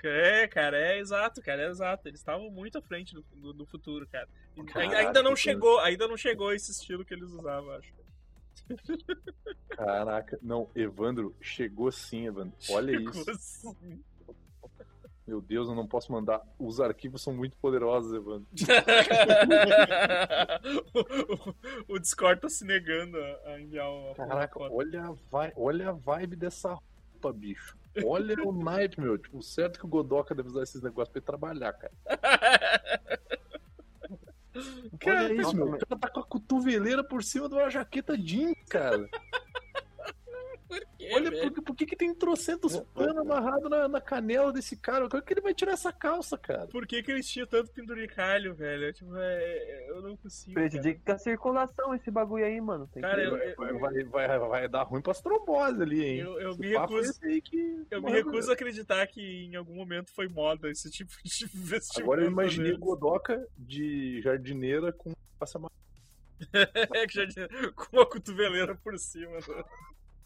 É, 0.02 0.46
cara, 0.48 0.78
é 0.78 0.98
exato, 0.98 1.40
cara, 1.42 1.62
é 1.62 1.68
exato. 1.68 2.06
Eles 2.08 2.20
estavam 2.20 2.50
muito 2.50 2.78
à 2.78 2.82
frente 2.82 3.14
do, 3.14 3.22
do, 3.34 3.52
do 3.52 3.66
futuro, 3.66 4.06
cara. 4.06 4.28
Caraca, 4.66 4.96
ainda 4.98 5.22
não 5.22 5.30
cara. 5.30 5.36
chegou, 5.36 5.80
ainda 5.80 6.06
não 6.08 6.16
chegou 6.16 6.52
esse 6.52 6.70
estilo 6.70 7.04
que 7.04 7.14
eles 7.14 7.30
usavam, 7.30 7.70
acho. 7.72 7.92
Caraca, 9.70 10.38
não, 10.42 10.68
Evandro, 10.74 11.34
chegou 11.40 11.90
sim, 11.92 12.26
Evandro. 12.26 12.54
Olha 12.70 12.92
Chegou 12.98 13.12
isso. 13.12 13.30
assim. 13.30 14.02
Meu 15.26 15.40
Deus, 15.40 15.68
eu 15.68 15.74
não 15.74 15.86
posso 15.86 16.12
mandar. 16.12 16.42
Os 16.58 16.80
arquivos 16.80 17.22
são 17.22 17.32
muito 17.32 17.56
poderosos, 17.56 18.12
Evandro. 18.12 18.46
o, 20.94 21.00
o- 21.90 21.94
o 21.94 21.98
Discord 21.98 22.40
tá 22.42 22.48
se 22.48 22.64
negando 22.64 23.16
a, 23.46 23.58
enviar 23.58 23.90
uma 23.90 24.14
Caraca, 24.14 24.58
foto. 24.58 24.74
olha 24.74 25.02
a, 25.06 25.12
vi- 25.12 25.52
olha 25.56 25.88
a 25.88 25.92
vibe 25.92 26.36
dessa 26.36 26.74
roupa, 26.74 27.32
bicho. 27.32 27.76
Olha 28.04 28.34
o 28.44 28.52
naipe, 28.52 29.00
meu. 29.00 29.16
Tipo, 29.16 29.40
certo 29.42 29.78
que 29.78 29.86
o 29.86 29.88
Godoka 29.88 30.34
deve 30.34 30.48
usar 30.48 30.62
esses 30.64 30.82
negócios 30.82 31.10
pra 31.12 31.20
ir 31.20 31.24
trabalhar, 31.24 31.72
cara. 31.72 31.92
Cara, 35.00 35.24
Olha 35.24 35.34
isso, 35.40 35.56
meu. 35.56 35.66
O 35.66 35.78
cara 35.78 36.00
tá 36.00 36.08
com 36.08 36.20
a 36.20 36.24
cotoveleira 36.24 37.02
por 37.02 37.22
cima 37.22 37.48
de 37.48 37.54
uma 37.54 37.70
jaqueta 37.70 38.16
jeans, 38.16 38.54
cara. 38.68 39.08
Olha, 41.12 41.30
velho? 41.30 41.52
por, 41.52 41.62
por 41.62 41.76
que, 41.76 41.84
que 41.86 41.94
tem 41.94 42.14
trocentos 42.14 42.80
panos 42.94 43.16
amarrados 43.18 43.68
na, 43.70 43.86
na 43.86 44.00
canela 44.00 44.50
desse 44.52 44.76
cara? 44.76 45.08
Como 45.08 45.22
é 45.22 45.24
que 45.26 45.32
ele 45.34 45.40
vai 45.42 45.52
tirar 45.54 45.72
essa 45.72 45.92
calça, 45.92 46.38
cara? 46.38 46.66
Por 46.68 46.86
que, 46.86 47.02
que 47.02 47.12
eles 47.12 47.28
tinham 47.28 47.46
tanto 47.46 47.70
penduricalho, 47.70 48.54
velho? 48.54 48.92
Tipo, 48.92 49.14
é, 49.16 49.86
eu 49.90 50.00
não 50.02 50.16
consigo. 50.16 50.54
Cara. 50.54 50.68
Prejudica 50.70 51.12
a 51.14 51.18
circulação 51.18 51.94
esse 51.94 52.10
bagulho 52.10 52.44
aí, 52.46 52.60
mano. 52.60 52.88
Tem 52.92 53.02
Cara, 53.02 53.20
que... 53.20 53.26
eu- 53.28 53.36
eu- 53.36 53.54
Vai, 53.78 54.02
vai, 54.04 54.04
vai, 54.04 54.38
vai 54.38 54.68
dar 54.68 54.82
ruim 54.84 55.02
pras 55.02 55.20
tromboses 55.20 55.80
ali, 55.80 56.02
hein? 56.04 56.18
Eu, 56.20 56.40
eu 56.40 56.56
me 56.56 56.72
é 56.74 56.78
recuso, 56.80 57.20
que- 57.20 57.86
eu 57.90 58.02
me 58.02 58.10
recuso 58.10 58.50
a 58.50 58.54
acreditar 58.54 59.06
que 59.06 59.20
em 59.44 59.54
algum 59.56 59.74
momento 59.74 60.10
foi 60.12 60.28
moda 60.28 60.70
esse 60.70 60.90
tipo 60.90 61.12
de 61.22 61.46
vestimenta. 61.54 62.02
Agora 62.02 62.22
eu 62.22 62.30
imaginei 62.30 62.70
o 62.72 62.74
deles. 62.74 62.80
Godoka 62.86 63.46
de 63.58 64.20
jardineira 64.22 64.92
com 64.92 65.12
passa. 65.38 65.60
É 66.94 67.06
tinha- 67.06 67.48
com 67.74 67.96
uma 67.96 68.06
cotoveleira 68.06 68.74
por 68.74 68.98
cima. 68.98 69.32
né? 69.38 69.64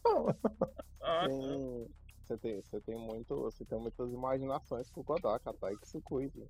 Tem, 0.03 1.87
você, 2.27 2.37
tem, 2.37 2.61
você, 2.61 2.81
tem 2.81 2.95
muito, 2.95 3.35
você 3.41 3.65
tem 3.65 3.79
muitas 3.79 4.11
imaginações 4.11 4.89
com 4.89 5.01
o 5.01 5.03
Godok, 5.03 5.43
tá? 5.59 5.71
E 5.73 5.77
que 5.77 5.87
se 5.87 6.01
cuide. 6.01 6.43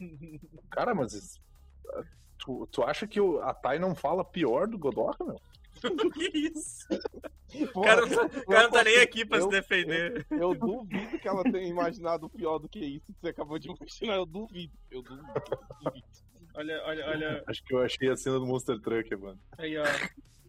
Cara, 0.70 0.94
mas 0.94 1.12
isso- 1.12 1.40
tu, 2.38 2.66
tu 2.70 2.82
acha 2.82 3.06
que 3.06 3.20
o, 3.20 3.40
a 3.40 3.52
Thay 3.54 3.78
não 3.78 3.94
fala 3.94 4.24
pior 4.24 4.66
do 4.68 4.78
Godoka, 4.78 5.24
meu? 5.24 5.40
que 6.12 6.38
isso? 6.38 6.86
Pô, 7.72 7.80
cara, 7.80 8.04
não 8.04 8.08
tá- 8.28 8.40
o 8.40 8.46
cara 8.46 8.62
não 8.64 8.70
tá 8.70 8.84
nem 8.84 8.94
eu- 8.96 9.02
aqui 9.02 9.24
pra 9.24 9.38
se 9.38 9.44
eu- 9.46 9.50
defender. 9.50 10.26
Eu 10.30 10.54
duvido 10.54 11.18
que 11.18 11.26
ela 11.26 11.42
tenha 11.44 11.66
imaginado 11.66 12.28
pior 12.28 12.58
do 12.58 12.68
que 12.68 12.78
isso 12.78 13.06
que 13.06 13.18
você 13.20 13.28
acabou 13.28 13.58
de 13.58 13.68
imaginar. 13.70 14.16
Eu 14.16 14.26
duvido. 14.26 14.72
Eu 14.90 15.02
duvido. 15.02 15.26
eu 15.34 15.90
duvido. 15.90 16.06
Olha, 16.54 16.82
olha, 16.84 17.06
olha. 17.08 17.44
Acho 17.46 17.64
que 17.64 17.74
eu 17.74 17.78
achei 17.80 18.10
a 18.10 18.16
cena 18.16 18.38
do 18.38 18.44
Monster 18.46 18.78
Truck, 18.80 19.16
mano. 19.16 19.38
Aí, 19.56 19.78
ó. 19.78 19.84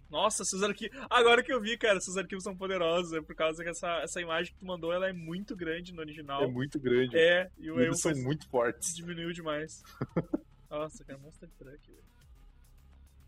Nossa, 0.10 0.42
esses 0.42 0.62
arquivos. 0.64 0.98
Agora 1.10 1.44
que 1.44 1.54
eu 1.54 1.62
vi, 1.62 1.78
cara, 1.78 1.98
esses 1.98 2.18
arquivos 2.18 2.44
são 2.44 2.56
poderosos. 2.56 3.14
É 3.14 3.22
por 3.22 3.36
causa 3.36 3.64
que 3.64 3.70
essa, 3.70 4.00
essa 4.00 4.20
imagem 4.20 4.54
que 4.54 4.60
tu 4.60 4.66
mandou 4.66 4.92
ela 4.92 5.08
é 5.08 5.14
muito 5.14 5.56
grande 5.56 5.94
no 5.94 6.02
original. 6.02 6.44
É 6.44 6.48
muito 6.48 6.80
grande. 6.80 7.18
É, 7.18 7.52
e 7.58 7.70
o 7.70 7.80
Eles 7.80 8.02
são 8.02 8.12
muito 8.16 8.50
fortes. 8.50 8.96
Diminuiu 8.96 9.32
demais. 9.32 9.84
Nossa, 10.70 11.04
cara, 11.04 11.20
Monster 11.20 11.50
Truck, 11.58 11.92
velho. 11.92 12.10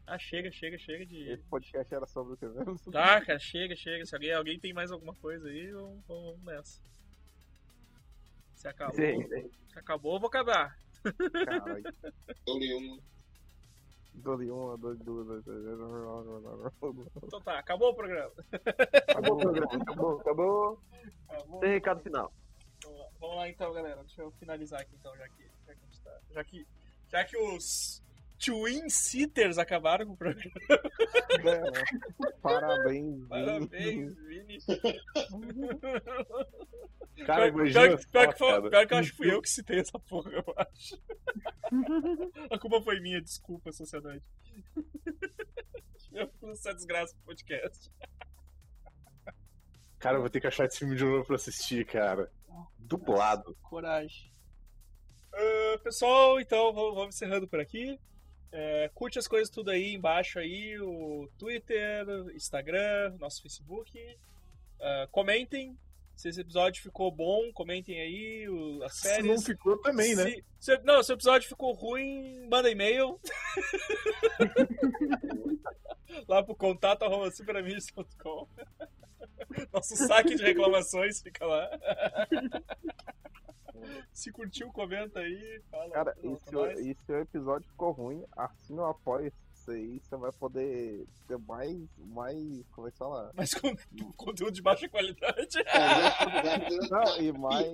Ah, 0.08 0.18
chega, 0.18 0.52
chega, 0.52 0.78
chega 0.78 1.06
de. 1.06 1.30
Esse 1.30 1.44
podcast 1.44 1.94
era 1.94 2.06
sobre 2.06 2.34
o 2.34 2.38
que 2.38 2.46
mesmo? 2.46 2.78
Tá, 2.92 3.22
cara, 3.22 3.40
chega, 3.40 3.76
chega. 3.76 4.06
Se 4.06 4.14
alguém, 4.16 4.34
alguém 4.34 4.60
tem 4.60 4.74
mais 4.74 4.92
alguma 4.92 5.16
coisa 5.16 5.48
aí, 5.48 5.72
vamos, 5.72 6.04
vamos 6.08 6.44
nessa. 6.44 6.82
Se 8.56 8.68
acabou. 8.68 8.96
Sim, 8.96 9.28
sim. 9.28 9.50
Se 9.70 9.80
acabou, 9.80 10.16
eu 10.16 10.20
vou 10.20 10.28
acabar. 10.28 10.78
Caralho. 11.46 11.84
Então 17.24 17.42
tá, 17.42 17.60
acabou 17.60 17.90
o 17.92 17.96
programa. 17.96 18.32
Acabou 19.08 19.36
o 19.36 19.40
programa. 19.40 19.74
Acabou, 19.74 20.20
acabou. 20.20 20.80
Acabou. 21.30 21.60
Tem 21.60 21.70
recado 21.72 22.02
final. 22.02 22.34
Vamos 22.84 23.00
lá, 23.00 23.08
Vamos 23.20 23.36
lá 23.38 23.50
então, 23.50 23.74
galera. 23.74 24.02
Deixa 24.04 24.22
eu 24.22 24.32
finalizar 24.32 24.82
aqui 24.82 24.96
então, 24.96 25.16
já 25.16 25.28
que, 25.30 25.44
já 25.66 25.74
que, 25.76 25.80
a 25.82 25.86
gente 25.86 26.02
tá- 26.02 26.20
já 26.32 26.44
que, 26.44 26.68
já 27.08 27.26
que 27.26 27.38
os 27.38 28.04
Twin 28.44 28.90
Sitters 28.90 29.58
acabaram 29.58 30.06
com 30.08 30.14
o 30.14 30.18
programa. 30.18 30.52
Parabéns, 32.42 33.16
Vini. 33.16 33.28
Parabéns, 33.28 34.16
Vini. 34.18 34.58
Cara, 37.26 37.52
pior, 37.52 37.68
imagina 37.68 37.88
pior, 37.88 37.98
que- 38.00 38.08
pior 38.08 38.34
que 38.34 38.38
foi, 38.40 38.48
cara. 38.50 38.70
pior 38.70 38.88
que 38.88 38.94
eu 38.94 38.98
acho 38.98 39.12
que 39.12 39.18
fui 39.18 39.32
eu 39.34 39.42
que 39.42 39.50
citei 39.50 39.80
essa 39.80 40.00
porra, 40.00 40.32
eu 40.32 40.44
acho. 40.58 41.00
A 42.50 42.58
culpa 42.58 42.82
foi 42.82 43.00
minha, 43.00 43.22
desculpa, 43.22 43.72
sociedade. 43.72 44.24
Eu 46.12 46.28
fiz 46.40 46.50
essa 46.50 46.74
desgraça 46.74 47.14
pro 47.16 47.26
podcast. 47.26 47.92
Cara, 50.00 50.18
eu 50.18 50.22
vou 50.22 50.30
ter 50.30 50.42
que 50.42 50.48
achar 50.48 50.66
esse 50.66 50.80
filme 50.80 50.96
de 50.96 51.04
novo 51.06 51.26
pra 51.26 51.36
assistir, 51.36 51.86
cara. 51.86 52.32
Dublado. 52.80 53.56
Coragem. 53.62 54.32
Ah, 55.34 55.78
pessoal, 55.84 56.40
então 56.42 56.74
vamos 56.74 56.96
vamos 56.96 57.16
encerrando 57.16 57.48
por 57.48 57.60
aqui. 57.60 58.00
É, 58.52 58.90
curte 58.94 59.18
as 59.18 59.28
coisas 59.28 59.50
tudo 59.50 59.72
aí 59.72 59.94
embaixo 59.94 60.38
aí, 60.40 60.78
o 60.80 61.30
Twitter, 61.38 62.06
Instagram, 62.36 63.16
nosso 63.20 63.42
Facebook. 63.42 63.98
Ah, 64.80 65.08
comentem 65.12 65.78
se 66.16 66.28
esse 66.30 66.42
episódio 66.42 66.84
ficou 66.84 67.10
bom, 67.12 67.52
comentem 67.54 68.00
aí 68.00 68.48
o, 68.50 68.84
as 68.84 68.94
Se 68.96 69.02
séries. 69.08 69.26
não 69.26 69.42
ficou 69.42 69.78
também, 69.82 70.16
né? 70.16 70.24
Se- 70.30 70.44
se- 70.60 70.78
não, 70.84 71.02
se 71.02 71.12
o 71.12 71.16
episódio 71.16 71.48
ficou 71.48 71.72
ruim, 71.74 72.46
manda 72.48 72.70
e-mail. 72.70 73.20
Lá 76.28 76.44
pro 76.44 76.54
contato 76.56 77.04
arroba 77.04 77.32
superamigos.com. 77.32 78.48
Nosso 79.74 79.96
saque 79.96 80.36
de 80.36 80.44
reclamações 80.44 81.22
fica 81.22 81.46
lá. 81.46 81.70
Se 84.14 84.32
curtiu, 84.32 84.72
comenta 84.72 85.20
aí. 85.20 85.62
Fala, 85.70 85.90
Cara, 85.92 86.16
e 86.24 86.36
se, 86.38 86.56
o, 86.56 86.72
e 86.72 86.96
se 86.96 87.12
o 87.12 87.20
episódio 87.20 87.68
ficou 87.70 87.92
ruim, 87.92 88.24
assina 88.36 88.84
o 88.84 88.86
apoio 88.86 89.32
isso 89.62 89.72
aí, 89.72 90.00
você 90.00 90.18
vai 90.18 90.32
poder 90.32 91.06
ter 91.28 91.38
mais, 91.38 91.78
mais, 91.98 92.66
como 92.72 92.88
é 92.88 92.92
que 92.92 92.98
fala? 92.98 93.32
Mas 93.36 93.54
com 93.54 93.76
conteúdo 94.18 94.52
de 94.52 94.62
baixa 94.62 94.90
qualidade. 94.90 95.58
Não, 96.90 97.22
e 97.22 97.32
mais, 97.32 97.68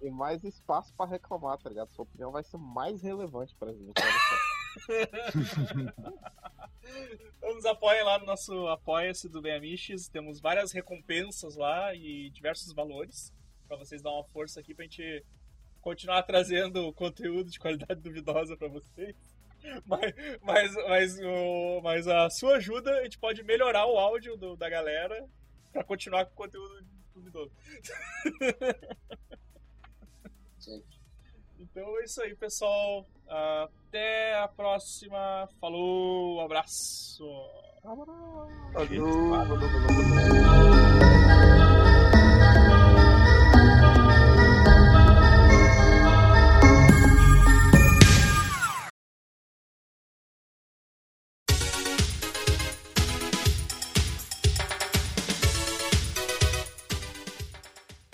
e 0.00 0.10
mais 0.10 0.42
espaço 0.44 0.94
pra 0.94 1.06
reclamar, 1.06 1.58
tá 1.58 1.68
ligado? 1.68 1.90
Sua 1.90 2.04
opinião 2.04 2.32
vai 2.32 2.42
ser 2.42 2.56
mais 2.56 3.02
relevante 3.02 3.54
pra 3.56 3.72
gente. 3.72 3.92
Então 7.36 7.54
nos 7.54 7.66
apoiem 7.66 8.02
lá 8.02 8.18
no 8.18 8.26
nosso 8.26 8.66
Apoia-se 8.68 9.28
do 9.28 9.42
Beamiches. 9.42 10.08
Temos 10.08 10.40
várias 10.40 10.72
recompensas 10.72 11.56
lá 11.56 11.94
e 11.94 12.30
diversos 12.30 12.72
valores 12.72 13.32
pra 13.68 13.76
vocês 13.76 14.02
dar 14.02 14.10
uma 14.10 14.24
força 14.24 14.58
aqui 14.60 14.74
pra 14.74 14.84
gente 14.84 15.24
continuar 15.80 16.22
trazendo 16.24 16.92
conteúdo 16.94 17.50
de 17.50 17.58
qualidade 17.60 18.00
duvidosa 18.00 18.56
pra 18.56 18.66
vocês. 18.68 19.14
Mas, 19.86 20.14
mas, 20.40 20.74
mas, 20.86 21.18
o- 21.20 21.80
mas 21.82 22.06
a 22.06 22.30
sua 22.30 22.56
ajuda, 22.58 22.92
a 22.92 23.02
gente 23.02 23.18
pode 23.18 23.42
melhorar 23.42 23.86
o 23.86 23.98
áudio 23.98 24.36
do- 24.36 24.56
da 24.56 24.70
galera 24.70 25.26
pra 25.72 25.82
continuar 25.82 26.24
com 26.26 26.32
o 26.32 26.36
conteúdo 26.36 26.86
duvidoso. 27.12 27.50
Então 31.60 31.98
é 32.00 32.04
isso 32.04 32.22
aí, 32.22 32.34
pessoal. 32.36 33.06
Até 33.28 34.34
a 34.38 34.48
próxima. 34.48 35.48
Falou, 35.60 36.40
abraço. 36.40 37.24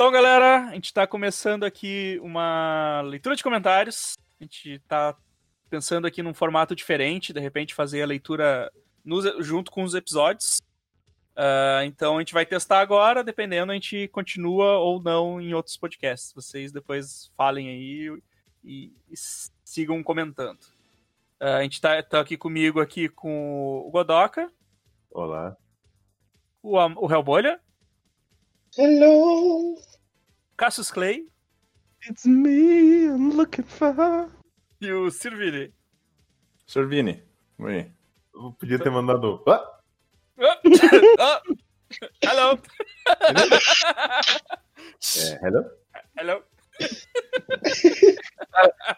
Então, 0.04 0.12
galera, 0.12 0.66
a 0.68 0.74
gente 0.74 0.84
está 0.84 1.06
começando 1.06 1.64
aqui 1.64 2.20
uma 2.22 3.00
leitura 3.06 3.34
de 3.34 3.42
comentários. 3.42 4.18
A 4.38 4.44
gente 4.44 4.72
está 4.72 5.16
pensando 5.70 6.06
aqui 6.06 6.22
num 6.22 6.34
formato 6.34 6.76
diferente, 6.76 7.32
de 7.32 7.40
repente 7.40 7.72
fazer 7.74 8.02
a 8.02 8.06
leitura 8.06 8.70
nos- 9.02 9.24
junto 9.46 9.70
com 9.70 9.82
os 9.82 9.94
episódios. 9.94 10.60
Ah, 11.34 11.80
então 11.86 12.18
a 12.18 12.20
gente 12.20 12.34
vai 12.34 12.44
testar 12.44 12.80
agora, 12.80 13.24
dependendo, 13.24 13.72
a 13.72 13.74
gente 13.74 14.06
continua 14.08 14.76
ou 14.76 15.02
não 15.02 15.40
em 15.40 15.54
outros 15.54 15.78
podcasts. 15.78 16.34
Vocês 16.34 16.70
depois 16.70 17.32
falem 17.34 17.70
aí 17.70 18.22
e, 18.62 18.92
e 19.08 19.14
sigam 19.64 20.02
comentando. 20.02 20.60
Ah, 21.40 21.56
a 21.56 21.62
gente 21.62 21.80
tá, 21.80 22.02
tá 22.02 22.20
aqui 22.20 22.36
comigo 22.36 22.78
aqui 22.78 23.08
com 23.08 23.78
o 23.78 23.90
Godoka, 23.90 24.52
Olá. 25.10 25.56
o, 26.62 26.76
o 26.76 27.10
Hellbolha, 27.10 27.58
Hello! 28.76 29.76
Cassius 30.56 30.90
Clay 30.90 31.28
It's 32.08 32.26
me, 32.26 33.04
I'm 33.06 33.30
looking 33.36 33.64
for. 33.64 34.28
e 34.80 34.90
o 34.92 35.10
Sirvili. 35.12 35.72
Sr. 36.66 36.88
Vini, 36.88 37.22
oi. 37.60 37.90
Eu 38.34 38.52
podia 38.58 38.78
ter 38.80 38.90
mandado. 38.90 39.42
Ah! 39.46 39.64
Ah! 41.20 41.42
Hello! 42.20 42.58
É, 45.16 45.46
hello? 45.46 45.64
Hello! 46.18 46.42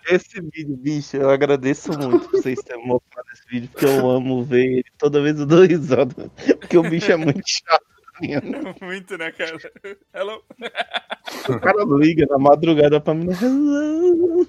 Esse 0.08 0.40
vídeo, 0.40 0.76
bicho, 0.78 1.18
eu 1.18 1.28
agradeço 1.28 1.92
muito 1.98 2.28
por 2.28 2.40
vocês 2.40 2.58
terem 2.62 2.86
mostrado 2.86 3.28
esse 3.34 3.46
vídeo, 3.46 3.68
porque 3.68 3.84
eu 3.84 4.08
amo 4.08 4.42
ver 4.42 4.78
ele. 4.78 4.84
Toda 4.96 5.20
vez 5.20 5.38
eu 5.38 5.44
dou 5.46 5.64
risada. 5.64 6.30
Porque 6.60 6.78
o 6.78 6.82
bicho 6.88 7.12
é 7.12 7.16
muito 7.16 7.42
chato. 7.46 7.95
Muito, 8.80 9.18
né, 9.18 9.30
cara? 9.32 9.59
Hello! 10.14 10.43
O 11.48 11.60
cara 11.60 11.84
liga 11.98 12.26
na 12.28 12.38
madrugada 12.38 13.01
pra 13.01 13.14
mim. 13.14 13.28
Hello. 13.30 14.47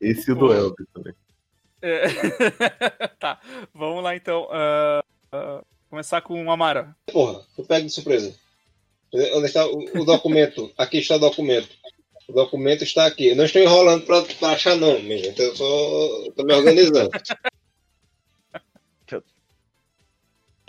Esse 0.00 0.30
e 0.30 0.32
o 0.32 0.36
do 0.36 0.52
Elvis 0.52 0.86
também. 0.92 1.14
É. 1.82 2.06
tá, 3.18 3.40
vamos 3.74 4.02
lá 4.02 4.14
então. 4.14 4.48
Ah, 4.50 5.04
ah, 5.32 5.62
começar 5.88 6.20
com 6.20 6.44
o 6.44 6.50
Amara. 6.50 6.94
Porra, 7.12 7.42
eu 7.56 7.64
pego 7.64 7.86
de 7.86 7.92
surpresa. 7.92 8.34
Onde 9.12 9.46
está 9.46 9.66
o, 9.66 10.00
o 10.00 10.04
documento? 10.04 10.72
Aqui 10.78 10.98
está 10.98 11.16
o 11.16 11.20
documento. 11.20 11.68
O 12.28 12.32
documento 12.32 12.84
está 12.84 13.06
aqui. 13.06 13.28
Eu 13.28 13.36
não 13.36 13.44
estou 13.44 13.60
enrolando 13.60 14.06
para 14.06 14.52
achar, 14.52 14.76
não, 14.76 15.00
minha 15.00 15.18
gente. 15.18 15.40
Eu 15.40 15.56
só 15.56 16.24
estou 16.28 16.44
me 16.44 16.54
organizando. 16.54 17.10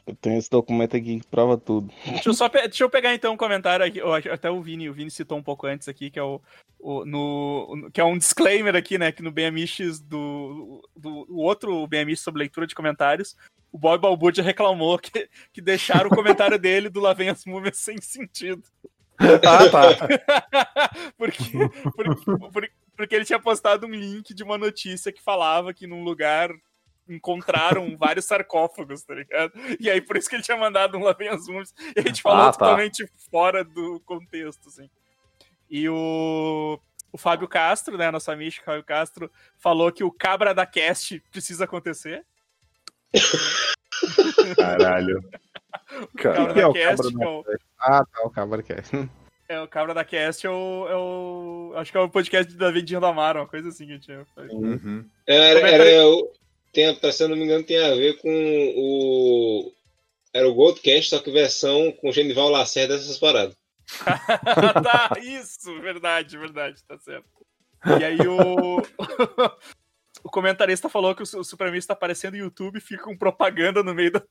Eu 0.08 0.16
tenho 0.16 0.38
esse 0.38 0.50
documento 0.50 0.96
aqui 0.98 1.20
que 1.20 1.28
prova 1.28 1.58
tudo. 1.58 1.92
Deixa 2.06 2.30
eu 2.30 2.34
só 2.34 2.50
pe- 2.50 2.68
deixa 2.68 2.84
eu 2.84 2.90
pegar 2.90 3.14
então 3.14 3.34
um 3.34 3.38
comentário 3.38 3.86
aqui. 3.86 4.02
Até 4.30 4.50
o 4.50 4.62
Vini, 4.62 4.90
o 4.90 4.94
Vini 4.94 5.12
citou 5.12 5.38
um 5.38 5.44
pouco 5.44 5.68
antes 5.68 5.88
aqui, 5.88 6.10
que 6.10 6.18
é 6.20 6.24
o, 6.24 6.42
o- 6.80 7.06
no, 7.06 7.90
que 7.94 8.02
é 8.02 8.04
um 8.04 8.18
disclaimer 8.18 8.76
aqui, 8.76 8.98
né? 8.98 9.12
Que 9.12 9.22
no 9.22 9.32
BMX 9.32 10.00
do, 10.00 10.82
do 10.96 11.26
o 11.30 11.38
outro 11.44 11.86
BMX 11.88 12.20
sobre 12.22 12.40
leitura 12.40 12.66
de 12.68 12.74
comentários, 12.76 13.38
o 13.72 13.78
Bob 13.78 14.02
Balbúrdia 14.02 14.44
reclamou 14.44 14.98
que, 14.98 15.30
que 15.54 15.62
deixaram 15.62 16.08
o 16.10 16.16
comentário 16.16 16.58
dele 16.60 16.90
do 16.90 17.00
Lá 17.00 17.14
Vem 17.14 17.30
as 17.30 17.46
Múmias 17.46 17.78
sem 17.78 18.02
sentido. 18.02 18.64
Ah, 19.20 19.70
tá. 19.70 20.92
porque, 21.18 21.44
por- 21.96 22.52
por- 22.52 22.70
porque 22.98 23.16
ele 23.16 23.26
tinha 23.26 23.40
postado 23.40 23.86
um 23.88 23.92
link 23.92 24.34
de 24.34 24.44
uma 24.44 24.58
notícia 24.58 25.12
que 25.12 25.22
falava 25.22 25.74
que 25.74 25.86
num 25.88 26.04
lugar 26.04 26.50
encontraram 27.10 27.96
vários 27.98 28.26
sarcófagos, 28.26 29.04
tá 29.04 29.14
ligado? 29.16 29.54
E 29.80 29.90
aí 29.90 30.02
por 30.02 30.18
isso 30.18 30.30
que 30.30 30.36
ele 30.36 30.44
tinha 30.44 30.58
mandado 30.58 30.98
um 30.98 31.04
Lá 31.04 31.14
Vem 31.14 31.30
as 31.30 31.48
Múmias. 31.48 31.74
E 31.96 32.00
a 32.00 32.02
gente 32.04 32.22
falou 32.22 32.42
Ah, 32.48 32.52
tá. 32.52 32.60
totalmente 32.60 33.06
fora 33.30 33.64
do 33.64 34.00
contexto, 34.06 34.68
assim. 34.70 34.90
E 35.70 35.88
o, 35.90 36.80
o 37.12 37.18
Fábio 37.18 37.48
Castro, 37.48 37.98
né, 37.98 38.12
nosso 38.12 38.30
amigo 38.32 38.56
Fábio 38.66 38.84
Castro, 38.84 39.32
falou 39.58 39.92
que 39.92 40.04
o 40.04 40.12
Cabra 40.12 40.54
da 40.54 40.66
Cast 40.66 41.20
precisa 41.32 41.64
acontecer. 41.66 42.26
Caralho. 44.56 45.24
O 46.14 46.18
Cabra 46.18 46.54
que 46.54 46.60
é 46.60 46.62
da 46.64 46.70
o 46.70 46.74
Cast, 46.74 46.96
Cabra 46.96 47.12
que 47.12 47.18
da 47.18 47.26
é 47.26 47.28
o- 47.28 47.46
Ah, 47.78 48.06
tá, 48.06 48.24
o 48.24 48.30
Cabra 48.30 48.64
Cast. 48.64 49.10
É, 49.50 49.60
o 49.62 49.68
Cabra 49.68 49.94
da 49.94 50.06
Cast 50.06 50.48
é 50.48 50.50
o, 50.50 50.88
é 50.88 50.96
o- 50.96 51.74
Acho 51.76 51.92
que 51.92 51.98
é 51.98 52.02
o 52.02 52.10
podcast 52.10 52.54
da 52.56 52.72
Vendinha 52.72 53.00
do 53.02 53.06
Amaro, 53.06 53.40
uma 53.42 53.48
coisa 53.48 53.68
assim 53.68 53.86
que 53.86 53.92
a 53.92 53.96
gente 53.96 54.06
tinha. 54.06 54.26
Uhum. 54.38 55.06
Era, 55.28 55.60
Comenta 55.60 55.84
era 55.84 56.08
o- 56.08 56.32
tem, 56.72 56.88
a- 56.90 57.12
se 57.12 57.28
não 57.28 57.36
me 57.36 57.44
engano, 57.44 57.64
tem 57.64 57.78
a 57.84 57.94
ver 57.96 58.18
com 58.22 58.74
o. 58.76 59.72
Era 60.34 60.48
o 60.48 60.54
Goldcast, 60.54 61.10
só 61.10 61.20
que 61.20 61.30
versão 61.32 61.92
com 61.94 62.12
Genival 62.12 62.50
Lacerda 62.50 62.98
dessas 62.98 63.18
paradas. 63.18 63.56
tá, 64.84 65.12
isso, 65.22 65.80
verdade, 65.82 66.38
verdade, 66.38 66.82
tá 66.88 66.98
certo. 67.00 67.28
E 68.00 68.04
aí 68.04 68.18
o. 68.28 68.82
O 70.24 70.30
comentarista 70.30 70.88
falou 70.88 71.16
que 71.16 71.24
o 71.24 71.40
o 71.40 71.44
Supremista 71.44 71.88
tá 71.88 71.98
aparecendo 71.98 72.34
no 72.34 72.44
YouTube, 72.44 72.80
fica 72.80 73.04
com 73.04 73.18
propaganda 73.18 73.82
no 73.82 73.92
meio 73.96 74.12
da, 74.12 74.22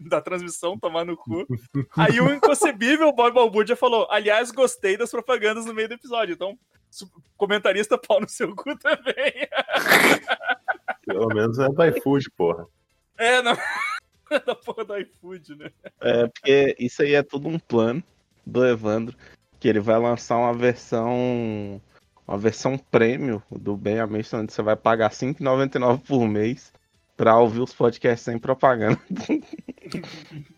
da 0.00 0.20
transmissão, 0.20 0.78
tomar 0.78 1.04
no 1.04 1.18
cu. 1.18 1.46
Aí 1.98 2.18
o 2.18 2.32
inconcebível 2.32 3.12
Bob 3.12 3.34
Balbudia 3.34 3.76
falou: 3.76 4.06
aliás, 4.10 4.50
gostei 4.50 4.96
das 4.96 5.10
propagandas 5.10 5.66
no 5.66 5.74
meio 5.74 5.88
do 5.88 5.94
episódio. 5.94 6.32
Então, 6.32 6.58
comentarista 7.36 7.98
pau 7.98 8.20
no 8.20 8.28
seu 8.28 8.54
cu 8.54 8.74
também. 8.78 9.32
Pelo 11.06 11.28
menos 11.28 11.58
é 11.58 11.68
do 11.68 11.84
iFood, 11.84 12.30
porra. 12.30 12.66
É, 13.18 13.42
não. 13.42 13.56
da 14.46 14.54
porra 14.54 14.84
do 14.84 14.96
iFood, 14.98 15.56
né? 15.56 15.70
É, 16.00 16.26
porque 16.26 16.76
isso 16.78 17.02
aí 17.02 17.14
é 17.14 17.22
tudo 17.22 17.48
um 17.48 17.58
plano 17.58 18.02
do 18.44 18.66
Evandro, 18.66 19.16
que 19.58 19.68
ele 19.68 19.80
vai 19.80 19.98
lançar 19.98 20.36
uma 20.36 20.52
versão 20.52 21.80
uma 22.26 22.38
versão 22.38 22.78
prêmio 22.78 23.42
do 23.50 23.76
Bem 23.76 24.00
a 24.00 24.06
Mente, 24.06 24.34
onde 24.34 24.52
você 24.52 24.62
vai 24.62 24.76
pagar 24.76 25.10
R$ 25.10 25.16
5,99 25.16 26.00
por 26.06 26.26
mês 26.26 26.72
pra 27.16 27.38
ouvir 27.38 27.60
os 27.60 27.74
podcasts 27.74 28.24
sem 28.24 28.38
propaganda. 28.38 28.98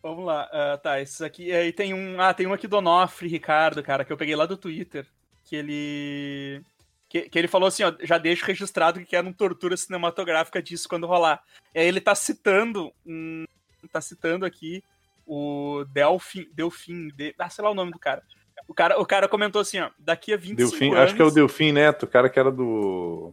Vamos 0.00 0.24
lá, 0.24 0.48
ah, 0.52 0.78
tá, 0.80 1.00
esses 1.00 1.20
aqui. 1.20 1.52
Aí 1.52 1.72
tem 1.72 1.92
um. 1.92 2.20
Ah, 2.20 2.32
tem 2.32 2.46
um 2.46 2.52
aqui 2.52 2.68
do 2.68 2.76
Onofre, 2.76 3.26
Ricardo, 3.28 3.82
cara, 3.82 4.04
que 4.04 4.12
eu 4.12 4.16
peguei 4.16 4.36
lá 4.36 4.46
do 4.46 4.56
Twitter. 4.56 5.04
Que 5.44 5.56
ele. 5.56 6.62
Que, 7.08 7.22
que 7.22 7.38
ele 7.38 7.48
falou 7.48 7.68
assim, 7.68 7.84
ó, 7.84 7.92
já 8.02 8.18
deixo 8.18 8.44
registrado 8.44 9.00
que 9.00 9.06
quer 9.06 9.22
uma 9.22 9.32
tortura 9.32 9.76
cinematográfica 9.76 10.62
disso 10.62 10.88
quando 10.88 11.06
rolar. 11.06 11.42
E 11.74 11.80
aí 11.80 11.86
ele 11.86 12.00
tá 12.00 12.14
citando. 12.14 12.92
Um, 13.06 13.44
tá 13.90 14.00
citando 14.00 14.44
aqui 14.44 14.82
o 15.26 15.84
Delfim. 15.92 16.48
Delfim. 16.52 17.08
De, 17.08 17.34
ah, 17.38 17.50
sei 17.50 17.64
lá 17.64 17.70
o 17.70 17.74
nome 17.74 17.92
do 17.92 17.98
cara. 17.98 18.22
O 18.66 18.74
cara, 18.74 19.00
o 19.00 19.06
cara 19.06 19.28
comentou 19.28 19.60
assim, 19.60 19.78
ó, 19.78 19.90
daqui 19.98 20.32
a 20.32 20.36
25 20.36 20.56
Delfim, 20.56 20.86
anos. 20.88 20.98
acho 20.98 21.14
que 21.14 21.22
é 21.22 21.24
o 21.24 21.30
Delfim 21.30 21.72
Neto, 21.72 22.02
o 22.04 22.08
cara 22.08 22.28
que 22.28 22.38
era 22.38 22.50
do. 22.50 23.32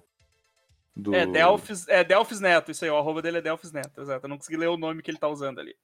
do... 0.95 1.13
É, 1.13 1.25
Delfis, 1.25 1.87
é 1.89 2.03
Delfis 2.03 2.39
Neto, 2.39 2.71
isso 2.71 2.85
aí, 2.85 2.91
o 2.91 2.97
arroba 2.97 3.21
dele 3.21 3.39
é 3.39 3.41
Delfis 3.41 3.71
Neto, 3.71 4.01
exato. 4.01 4.25
Eu 4.25 4.29
não 4.29 4.37
consegui 4.37 4.57
ler 4.57 4.67
o 4.67 4.77
nome 4.77 5.01
que 5.01 5.11
ele 5.11 5.17
tá 5.17 5.27
usando 5.27 5.59
ali. 5.59 5.75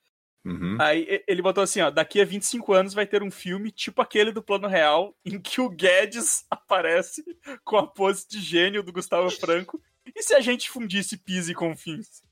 Uhum. 0.43 0.75
Aí 0.79 1.23
ele 1.27 1.41
botou 1.41 1.63
assim, 1.63 1.81
ó, 1.81 1.91
daqui 1.91 2.19
a 2.19 2.25
25 2.25 2.73
anos 2.73 2.93
vai 2.95 3.05
ter 3.05 3.21
um 3.21 3.29
filme 3.29 3.71
tipo 3.71 4.01
aquele 4.01 4.31
do 4.31 4.41
Plano 4.41 4.67
Real, 4.67 5.15
em 5.23 5.39
que 5.39 5.61
o 5.61 5.69
Guedes 5.69 6.45
aparece 6.49 7.23
com 7.63 7.77
a 7.77 7.85
pose 7.85 8.27
de 8.27 8.39
gênio 8.39 8.81
do 8.81 8.91
Gustavo 8.91 9.29
Franco. 9.29 9.79
E 10.15 10.23
se 10.23 10.33
a 10.33 10.39
gente 10.41 10.69
fundisse 10.69 11.15
Pise 11.17 11.53
com 11.53 11.75
fins? 11.77 12.23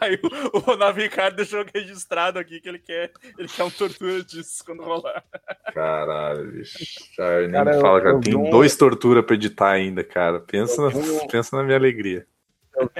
Aí 0.00 0.18
o, 0.52 0.56
o 0.58 0.60
Ronaldo 0.60 1.00
Ricardo 1.00 1.36
deixou 1.36 1.64
registrado 1.72 2.38
aqui 2.38 2.60
que 2.60 2.68
ele 2.68 2.78
quer, 2.80 3.12
ele 3.38 3.48
quer 3.48 3.62
um 3.64 3.70
tortura 3.70 4.22
disso 4.22 4.62
quando 4.64 4.82
rolar. 4.82 5.24
Caralho, 5.72 6.50
bicho. 6.52 6.78
Já, 7.16 7.40
nem 7.42 7.52
Cara, 7.52 7.70
me 7.70 7.76
eu- 7.76 7.80
fala, 7.80 8.00
cara. 8.02 8.14
eu 8.16 8.20
Tem 8.20 8.34
um- 8.36 8.50
dois 8.50 8.76
tortura 8.76 9.22
pra 9.22 9.36
editar 9.36 9.70
ainda, 9.70 10.02
cara. 10.04 10.40
Pensa, 10.40 10.82
Eu 10.82 10.90
na, 10.90 11.26
pensa 11.28 11.56
na 11.56 11.62
minha 11.62 11.76
alegria. 11.78 12.26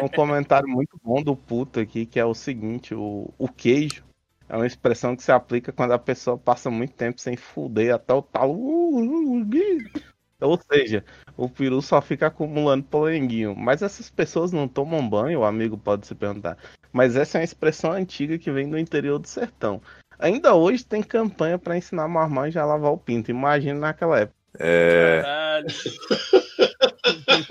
Um 0.03 0.09
comentário 0.09 0.69
muito 0.69 0.99
bom 1.03 1.23
do 1.23 1.37
puto 1.37 1.81
aqui, 1.81 2.07
que 2.07 2.21
é 2.21 2.25
o 2.25 2.35
seguinte, 2.35 2.95
o, 2.95 3.33
o 3.37 3.49
queijo 3.49 4.05
é 4.49 4.57
uma 4.57 4.67
expressão 4.67 5.17
que 5.17 5.23
se 5.23 5.33
aplica 5.33 5.73
quando 5.73 5.93
a 5.93 5.99
pessoa 5.99 6.39
passa 6.39 6.71
muito 6.71 6.95
tempo 6.95 7.21
sem 7.21 7.37
fuder 7.37 7.95
até 7.95 8.13
o 8.13 8.23
talo. 8.23 8.55
uh, 8.55 9.39
uh, 9.39 9.43
uh. 9.43 10.15
Ou 10.41 10.61
seja, 10.71 11.05
o 11.37 11.49
peru 11.49 11.81
só 11.81 12.03
fica 12.03 12.27
acumulando 12.27 12.85
polenguinho. 12.85 13.55
Mas 13.57 13.83
essas 13.83 14.11
pessoas 14.11 14.53
não 14.53 14.69
tomam 14.69 15.09
banho, 15.09 15.41
o 15.41 15.45
amigo 15.45 15.79
pode 15.79 16.07
se 16.07 16.15
perguntar. 16.15 16.59
Mas 16.93 17.17
essa 17.17 17.39
é 17.39 17.41
uma 17.41 17.45
expressão 17.45 17.93
antiga 17.93 18.39
que 18.39 18.51
vem 18.51 18.69
do 18.69 18.79
interior 18.79 19.19
do 19.19 19.27
sertão. 19.27 19.81
Ainda 20.19 20.55
hoje 20.55 20.85
tem 20.85 21.03
campanha 21.03 21.59
para 21.59 21.77
ensinar 21.77 22.07
marmanjo 22.09 22.59
a 22.59 22.65
lavar 22.65 22.93
o 22.93 22.99
pinto. 22.99 23.31
Imagina 23.31 23.79
naquela 23.81 24.21
época. 24.21 24.34
É, 24.59 25.21
Caralho. 25.23 25.67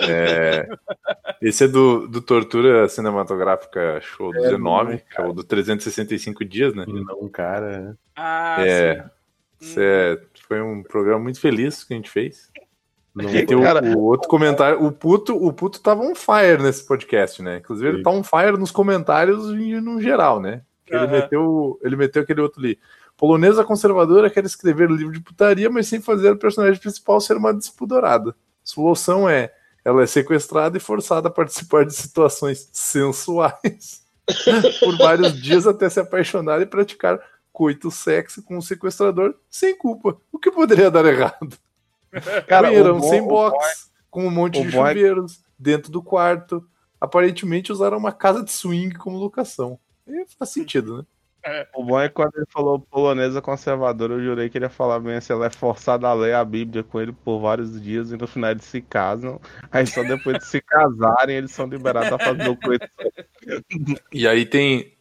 é, 0.10 0.68
esse 1.42 1.66
é 1.66 1.68
do, 1.68 2.08
do 2.08 2.22
Tortura 2.22 2.88
Cinematográfica 2.88 4.00
Show 4.02 4.34
É, 4.36 4.40
19, 4.40 4.92
não, 4.92 4.98
que 4.98 5.22
é 5.22 5.26
o 5.26 5.34
do 5.34 5.44
365 5.44 6.46
dias, 6.46 6.74
né? 6.74 6.86
Não, 6.88 7.28
cara. 7.30 7.98
Ah, 8.16 8.58
É, 8.66 9.04
sim. 9.60 9.76
é- 9.80 10.20
foi 10.48 10.62
um 10.62 10.84
programa 10.84 11.20
muito 11.24 11.40
feliz 11.40 11.84
que 11.84 11.94
a 11.94 11.98
gente 11.98 12.10
fez. 12.10 12.52
Não, 13.16 13.30
E 13.30 13.46
tem 13.46 13.56
o, 13.56 13.62
Cara- 13.62 13.82
o 13.96 14.00
outro 14.04 14.28
comentário. 14.28 14.84
O 14.84 14.92
puto, 14.92 15.36
o 15.36 15.54
puto 15.54 15.80
tava 15.82 16.02
on 16.02 16.16
fire 16.16 16.62
nesse 16.62 16.86
podcast, 16.86 17.42
né? 17.42 17.58
Inclusive, 17.58 17.88
ele 17.90 17.98
Sim. 17.98 18.04
tá 18.04 18.10
on 18.10 18.24
fire 18.24 18.58
nos 18.58 18.72
comentários 18.72 19.50
e 19.52 19.80
no 19.80 20.02
geral, 20.02 20.40
né? 20.42 20.62
Ele, 20.88 21.08
meteu, 21.08 21.80
ele 21.84 21.96
meteu 21.96 22.22
aquele 22.24 22.42
outro 22.42 22.60
ali. 22.60 22.78
Polonesa 23.24 23.64
conservadora 23.64 24.30
quer 24.30 24.44
escrever 24.44 24.91
livro 24.91 25.14
de 25.14 25.22
putaria, 25.22 25.70
mas 25.70 25.88
sem 25.88 26.02
fazer 26.02 26.32
o 26.32 26.38
personagem 26.38 26.78
principal 26.78 27.22
ser 27.22 27.38
uma 27.38 27.54
despudorada. 27.54 28.36
Solução 28.62 29.30
é: 29.30 29.54
ela 29.86 30.04
é 30.04 30.06
sequestrada 30.06 30.76
e 30.76 30.82
forçada 30.82 31.30
a 31.30 31.32
participar 31.32 31.86
de 31.86 31.94
situações 31.94 32.68
sensuais 32.74 34.04
por 34.82 34.98
vários 34.98 35.41
dias 35.41 35.66
até 35.66 35.90
se 35.90 36.02
apaixonar 36.02 36.62
e 36.62 36.66
praticar 36.66 37.18
coito 37.54 37.90
sexo 37.90 38.44
com 38.44 38.58
o 38.58 38.62
sequestrador 38.62 39.36
sem 39.50 39.74
culpa. 39.78 40.18
O 40.30 40.38
que 40.38 40.52
poderia 40.52 40.91
dar 40.91 41.06
errado? 41.06 41.58
Cara, 42.45 42.68
Banheirão 42.68 43.02
sem 43.04 43.26
box, 43.26 43.90
com 44.12 44.28
um 44.28 44.32
monte 44.32 44.62
de 44.62 44.70
bom 44.70 44.86
é- 44.86 44.90
chuveiros 44.90 45.41
dentro 45.58 45.90
do 45.90 46.04
quarto. 46.04 46.62
Aparentemente 47.00 47.72
usaram 47.72 47.98
uma 47.98 48.12
casa 48.12 48.44
de 48.44 48.52
swing 48.52 48.94
como 48.95 49.16
locação. 49.16 49.80
E 50.06 50.26
faz 50.38 50.52
sentido, 50.52 50.98
né? 50.98 51.06
O 51.76 51.84
bom 51.84 51.99
é 51.99 52.07
que 52.07 52.15
quando 52.15 52.32
ele 52.36 52.45
falou 52.49 52.80
polonesa 52.80 53.41
conservadora, 53.41 54.14
eu 54.14 54.24
jurei 54.24 54.49
que 54.49 54.57
ele 54.57 54.65
ia 54.65 54.70
falar 54.70 54.99
bem 54.99 55.15
assim, 55.15 55.34
ela 55.34 55.48
é 55.48 55.49
forçada 55.49 56.07
a 56.07 56.14
ler 56.14 56.36
a 56.36 56.45
Bíblia 56.45 56.84
com 56.84 57.02
ele 57.02 57.11
por 57.11 57.40
vários 57.40 57.82
dias 57.82 58.11
e 58.11 58.18
no 58.18 58.28
final 58.28 58.52
eles 58.52 58.64
se 58.64 58.82
casam. 58.82 59.41
Aí 59.72 59.86
só 59.86 60.03
depois 60.03 60.38
de 60.38 60.45
se 60.45 60.61
casarem, 60.61 61.36
eles 61.36 61.52
são 61.52 61.65
liberados 61.68 62.14
a 62.14 62.18
fazer 62.18 62.48
o 62.49 62.56
coito. 62.56 62.88
E 64.11 64.26
aí 64.26 64.45
tem, 64.45 64.95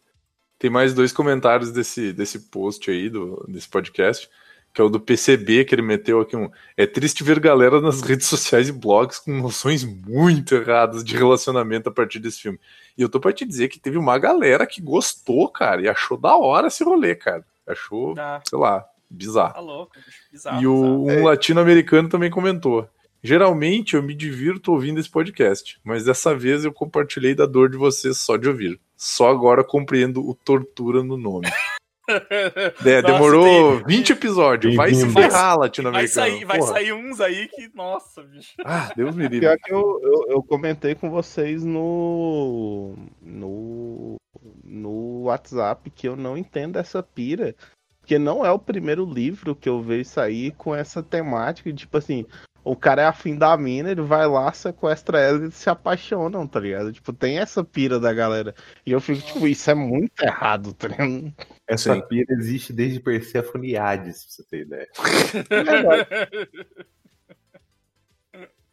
tem 0.58 0.70
mais 0.70 0.92
dois 0.92 1.12
comentários 1.12 1.70
desse, 1.70 2.12
desse 2.12 2.50
post 2.50 2.90
aí, 2.90 3.08
do, 3.08 3.44
desse 3.48 3.68
podcast, 3.68 4.28
que 4.74 4.80
é 4.80 4.84
o 4.84 4.88
do 4.88 4.98
PCB, 4.98 5.64
que 5.64 5.74
ele 5.74 5.82
meteu 5.82 6.20
aqui 6.20 6.36
um. 6.36 6.50
É 6.76 6.86
triste 6.86 7.22
ver 7.22 7.38
galera 7.38 7.80
nas 7.80 8.00
redes 8.00 8.26
sociais 8.26 8.68
e 8.68 8.72
blogs 8.72 9.20
com 9.20 9.32
noções 9.32 9.84
muito 9.84 10.54
erradas 10.56 11.04
de 11.04 11.16
relacionamento 11.16 11.88
a 11.88 11.92
partir 11.92 12.18
desse 12.18 12.40
filme. 12.40 12.58
E 12.96 13.02
eu 13.02 13.08
tô 13.08 13.18
pra 13.20 13.32
te 13.32 13.44
dizer 13.44 13.68
que 13.68 13.80
teve 13.80 13.96
uma 13.98 14.18
galera 14.18 14.66
que 14.66 14.80
gostou, 14.82 15.48
cara, 15.48 15.80
e 15.82 15.88
achou 15.88 16.16
da 16.16 16.36
hora 16.36 16.68
esse 16.68 16.84
rolê, 16.84 17.14
cara. 17.14 17.44
Achou, 17.66 18.14
Tá, 18.14 18.40
sei 18.46 18.58
lá, 18.58 18.84
bizarro. 19.08 19.54
tá 19.54 19.60
louco, 19.60 19.92
bizarro. 20.30 20.62
E 20.62 20.66
o, 20.66 21.04
bizarro. 21.04 21.20
um 21.20 21.24
latino-americano 21.24 22.08
também 22.08 22.30
comentou. 22.30 22.88
Geralmente 23.22 23.94
eu 23.94 24.02
me 24.02 24.14
divirto 24.14 24.72
ouvindo 24.72 24.98
esse 24.98 25.08
podcast, 25.08 25.78
mas 25.84 26.04
dessa 26.04 26.34
vez 26.34 26.64
eu 26.64 26.72
compartilhei 26.72 27.34
da 27.36 27.46
dor 27.46 27.70
de 27.70 27.76
vocês 27.76 28.18
só 28.18 28.36
de 28.36 28.48
ouvir. 28.48 28.80
Só 28.96 29.30
agora 29.30 29.62
compreendo 29.62 30.28
o 30.28 30.34
tortura 30.34 31.02
no 31.04 31.16
nome. 31.16 31.46
É, 32.08 33.00
Nossa, 33.00 33.02
demorou 33.12 33.44
tem- 33.78 33.84
20 33.86 34.10
episódios. 34.12 34.74
Vai 34.74 34.92
se 34.94 35.08
ferrar, 35.08 35.50
Vai 35.50 35.58
latino-americano. 35.58 36.08
sair, 36.30 36.44
vai 36.44 36.58
Porra. 36.58 36.72
sair 36.72 36.92
uns 36.92 37.20
aí 37.20 37.48
que. 37.48 37.70
Nossa, 37.74 38.22
bicho. 38.22 38.54
Ah, 38.64 38.92
Deus 38.96 39.14
me 39.14 39.22
livre. 39.22 39.40
Pior 39.40 39.56
que 39.58 39.72
eu, 39.72 40.00
eu, 40.02 40.24
eu 40.30 40.42
comentei 40.42 40.94
com 40.94 41.10
vocês 41.10 41.64
no, 41.64 42.94
no, 43.20 44.16
no 44.64 45.22
WhatsApp 45.24 45.88
que 45.90 46.08
eu 46.08 46.16
não 46.16 46.36
entendo 46.36 46.78
essa 46.78 47.02
pira. 47.02 47.54
Porque 48.00 48.18
não 48.18 48.44
é 48.44 48.50
o 48.50 48.58
primeiro 48.58 49.04
livro 49.04 49.54
que 49.54 49.68
eu 49.68 49.80
vejo 49.80 50.08
sair 50.10 50.50
com 50.58 50.74
essa 50.74 51.02
temática. 51.04 51.72
de, 51.72 51.78
Tipo 51.78 51.98
assim, 51.98 52.26
o 52.64 52.76
cara 52.76 53.02
é 53.02 53.06
afim 53.06 53.36
da 53.36 53.56
mina, 53.56 53.90
ele 53.90 54.02
vai 54.02 54.26
lá, 54.26 54.52
sequestra 54.52 55.20
ela 55.20 55.38
e 55.38 55.42
eles 55.42 55.54
se 55.54 55.68
apaixonam, 55.68 56.46
tá 56.46 56.60
ligado? 56.60 56.92
Tipo, 56.92 57.12
tem 57.12 57.38
essa 57.38 57.64
pira 57.64 57.98
da 57.98 58.12
galera. 58.12 58.54
E 58.86 58.92
eu 58.92 59.00
fico, 59.00 59.20
tipo, 59.20 59.46
isso 59.48 59.70
é 59.70 59.74
muito 59.74 60.22
errado, 60.22 60.72
tá 60.74 60.88
ligado? 60.88 61.32
Essa 61.66 61.94
Sim. 61.94 62.02
pira 62.08 62.32
existe 62.34 62.72
desde 62.72 63.00
Persephone 63.00 63.70
e 63.70 63.76
Hades, 63.76 64.24
pra 64.24 64.32
você 64.32 64.44
ter 64.44 64.60
ideia. 64.62 64.88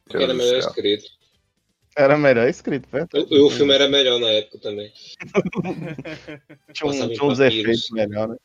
Porque 0.06 0.18
era 0.24 0.34
melhor 0.34 0.60
escrito. 0.60 1.06
Era 1.98 2.18
melhor 2.18 2.48
escrito, 2.48 2.88
verdade. 2.90 3.26
O, 3.34 3.48
o 3.48 3.50
filme 3.50 3.74
era 3.74 3.90
melhor 3.90 4.20
na 4.20 4.30
época 4.30 4.60
também. 4.60 4.92
Tinha, 6.74 6.90
um- 6.92 7.10
tinha 7.10 7.24
uns 7.24 7.40
efeitos 7.40 7.90
melhor, 7.92 8.30
né? 8.30 8.38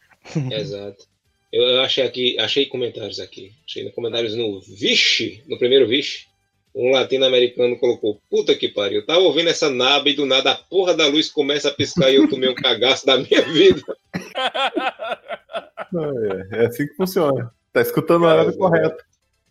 Exato. 0.50 1.06
Eu, 1.54 1.82
achei 1.82 2.02
aqui, 2.02 2.36
achei 2.36 2.66
comentários 2.66 3.20
aqui. 3.20 3.52
Achei 3.64 3.88
comentários 3.92 4.34
no 4.34 4.60
Vixe, 4.60 5.40
no 5.46 5.56
primeiro 5.56 5.86
Vixe. 5.86 6.26
Um 6.74 6.90
latino-americano 6.90 7.78
colocou: 7.78 8.20
Puta 8.28 8.56
que 8.56 8.68
pariu, 8.68 8.98
eu 8.98 9.06
tava 9.06 9.20
ouvindo 9.20 9.48
essa 9.48 9.70
naba 9.70 10.08
e 10.08 10.14
do 10.14 10.26
nada 10.26 10.50
a 10.50 10.56
porra 10.56 10.94
da 10.94 11.06
luz 11.06 11.30
começa 11.30 11.68
a 11.68 11.72
piscar 11.72 12.10
e 12.10 12.16
eu 12.16 12.28
tomei 12.28 12.48
um 12.48 12.56
cagaço 12.56 13.06
da 13.06 13.16
minha 13.16 13.42
vida. 13.42 13.82
É, 15.96 16.62
é 16.62 16.66
assim 16.66 16.88
que 16.88 16.94
funciona. 16.94 17.54
Tá 17.72 17.80
escutando 17.80 18.26
a 18.26 18.34
hora 18.34 18.52
correta. 18.52 18.96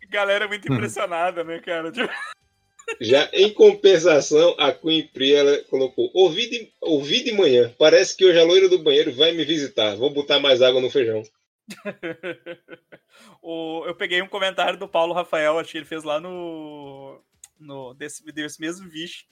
Galera 0.10 0.46
muito 0.46 0.70
impressionada, 0.70 1.42
né, 1.42 1.60
cara? 1.60 1.90
Tipo, 1.90 2.12
Já 3.00 3.30
em 3.32 3.50
compensação, 3.54 4.54
a 4.58 4.74
Queen 4.74 5.08
Pri 5.14 5.34
ela 5.34 5.58
colocou: 5.70 6.12
ouvi 6.14 6.50
de, 6.50 6.70
ouvi 6.82 7.24
de 7.24 7.32
manhã, 7.32 7.74
parece 7.80 8.18
que 8.18 8.26
hoje 8.26 8.38
a 8.38 8.44
loira 8.44 8.68
do 8.68 8.80
banheiro 8.80 9.14
vai 9.14 9.32
me 9.32 9.46
visitar. 9.46 9.96
Vou 9.96 10.10
botar 10.10 10.40
mais 10.42 10.62
água 10.62 10.82
no 10.82 10.90
feijão. 10.90 11.24
o, 13.42 13.86
eu 13.86 13.96
peguei 13.96 14.22
um 14.22 14.28
comentário 14.28 14.78
do 14.78 14.88
Paulo 14.88 15.14
Rafael, 15.14 15.60
acho 15.60 15.72
que 15.72 15.78
ele 15.78 15.86
fez 15.86 16.04
lá 16.04 16.20
no. 16.20 17.22
no 17.60 17.94
desse, 17.94 18.24
desse 18.32 18.60
mesmo 18.60 18.90
vídeo. 18.90 19.26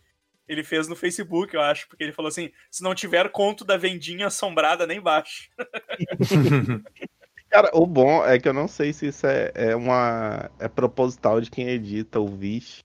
Ele 0.48 0.64
fez 0.64 0.88
no 0.88 0.96
Facebook, 0.96 1.54
eu 1.54 1.62
acho, 1.62 1.88
porque 1.88 2.04
ele 2.04 2.12
falou 2.12 2.30
assim: 2.30 2.52
se 2.70 2.84
não 2.84 2.96
tiver 2.96 3.30
conto 3.30 3.64
da 3.64 3.78
vendinha 3.78 4.28
assombrada, 4.28 4.88
nem 4.88 5.00
baixo. 5.00 5.50
Cara, 7.50 7.70
o 7.74 7.86
bom 7.86 8.26
é 8.26 8.40
que 8.40 8.48
eu 8.48 8.54
não 8.54 8.68
sei 8.68 8.94
se 8.94 9.08
isso 9.08 9.28
é, 9.28 9.52
é 9.54 9.76
uma. 9.76 10.50
é 10.58 10.70
proposital 10.70 11.42
de 11.42 11.52
quem 11.52 11.68
edita 11.68 12.20
o 12.20 12.28
Vish, 12.28 12.84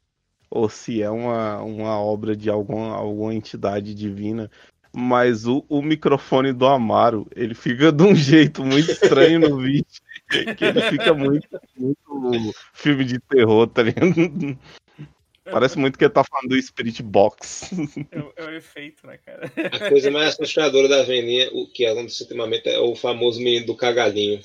ou 0.51 0.69
se 0.69 1.01
é 1.01 1.09
uma, 1.09 1.63
uma 1.63 2.01
obra 2.01 2.37
de 2.37 2.51
alguma, 2.51 2.95
alguma 2.95 3.33
entidade 3.33 3.95
divina. 3.95 4.51
Mas 4.99 5.47
o, 5.47 5.63
o 5.69 5.83
microfone 5.83 6.55
do 6.55 6.65
Amaro, 6.65 7.27
ele 7.37 7.55
fica 7.55 7.93
de 7.93 8.03
um 8.03 8.15
jeito 8.15 8.65
muito 8.65 8.91
estranho 8.91 9.39
no 9.41 9.59
vídeo. 9.59 9.85
Que 10.57 10.65
ele 10.65 10.81
fica 10.81 11.13
muito, 11.13 11.47
muito 11.77 12.55
filme 12.73 13.05
de 13.05 13.19
terror, 13.21 13.67
tá 13.67 13.83
ligado? 13.83 14.59
Parece 15.45 15.79
muito 15.79 15.99
que 15.99 16.05
ele 16.05 16.13
tá 16.15 16.25
falando 16.25 16.49
do 16.49 16.63
Spirit 16.63 17.03
Box. 17.03 17.71
É, 18.11 18.19
o- 18.19 18.33
é 18.37 18.45
o 18.47 18.51
efeito, 18.55 19.07
né, 19.07 19.19
cara? 19.19 19.53
A 19.71 19.89
coisa 19.91 20.11
mais 20.11 20.31
assustadora 20.31 20.89
da 20.89 21.03
vendinha, 21.03 21.51
o 21.53 21.67
que 21.69 21.85
acontece 21.85 22.23
ultimamente, 22.23 22.67
é 22.69 22.79
o 22.81 22.97
famoso 22.97 23.39
menino 23.39 23.67
do 23.67 23.77
cagadinho. 23.77 24.41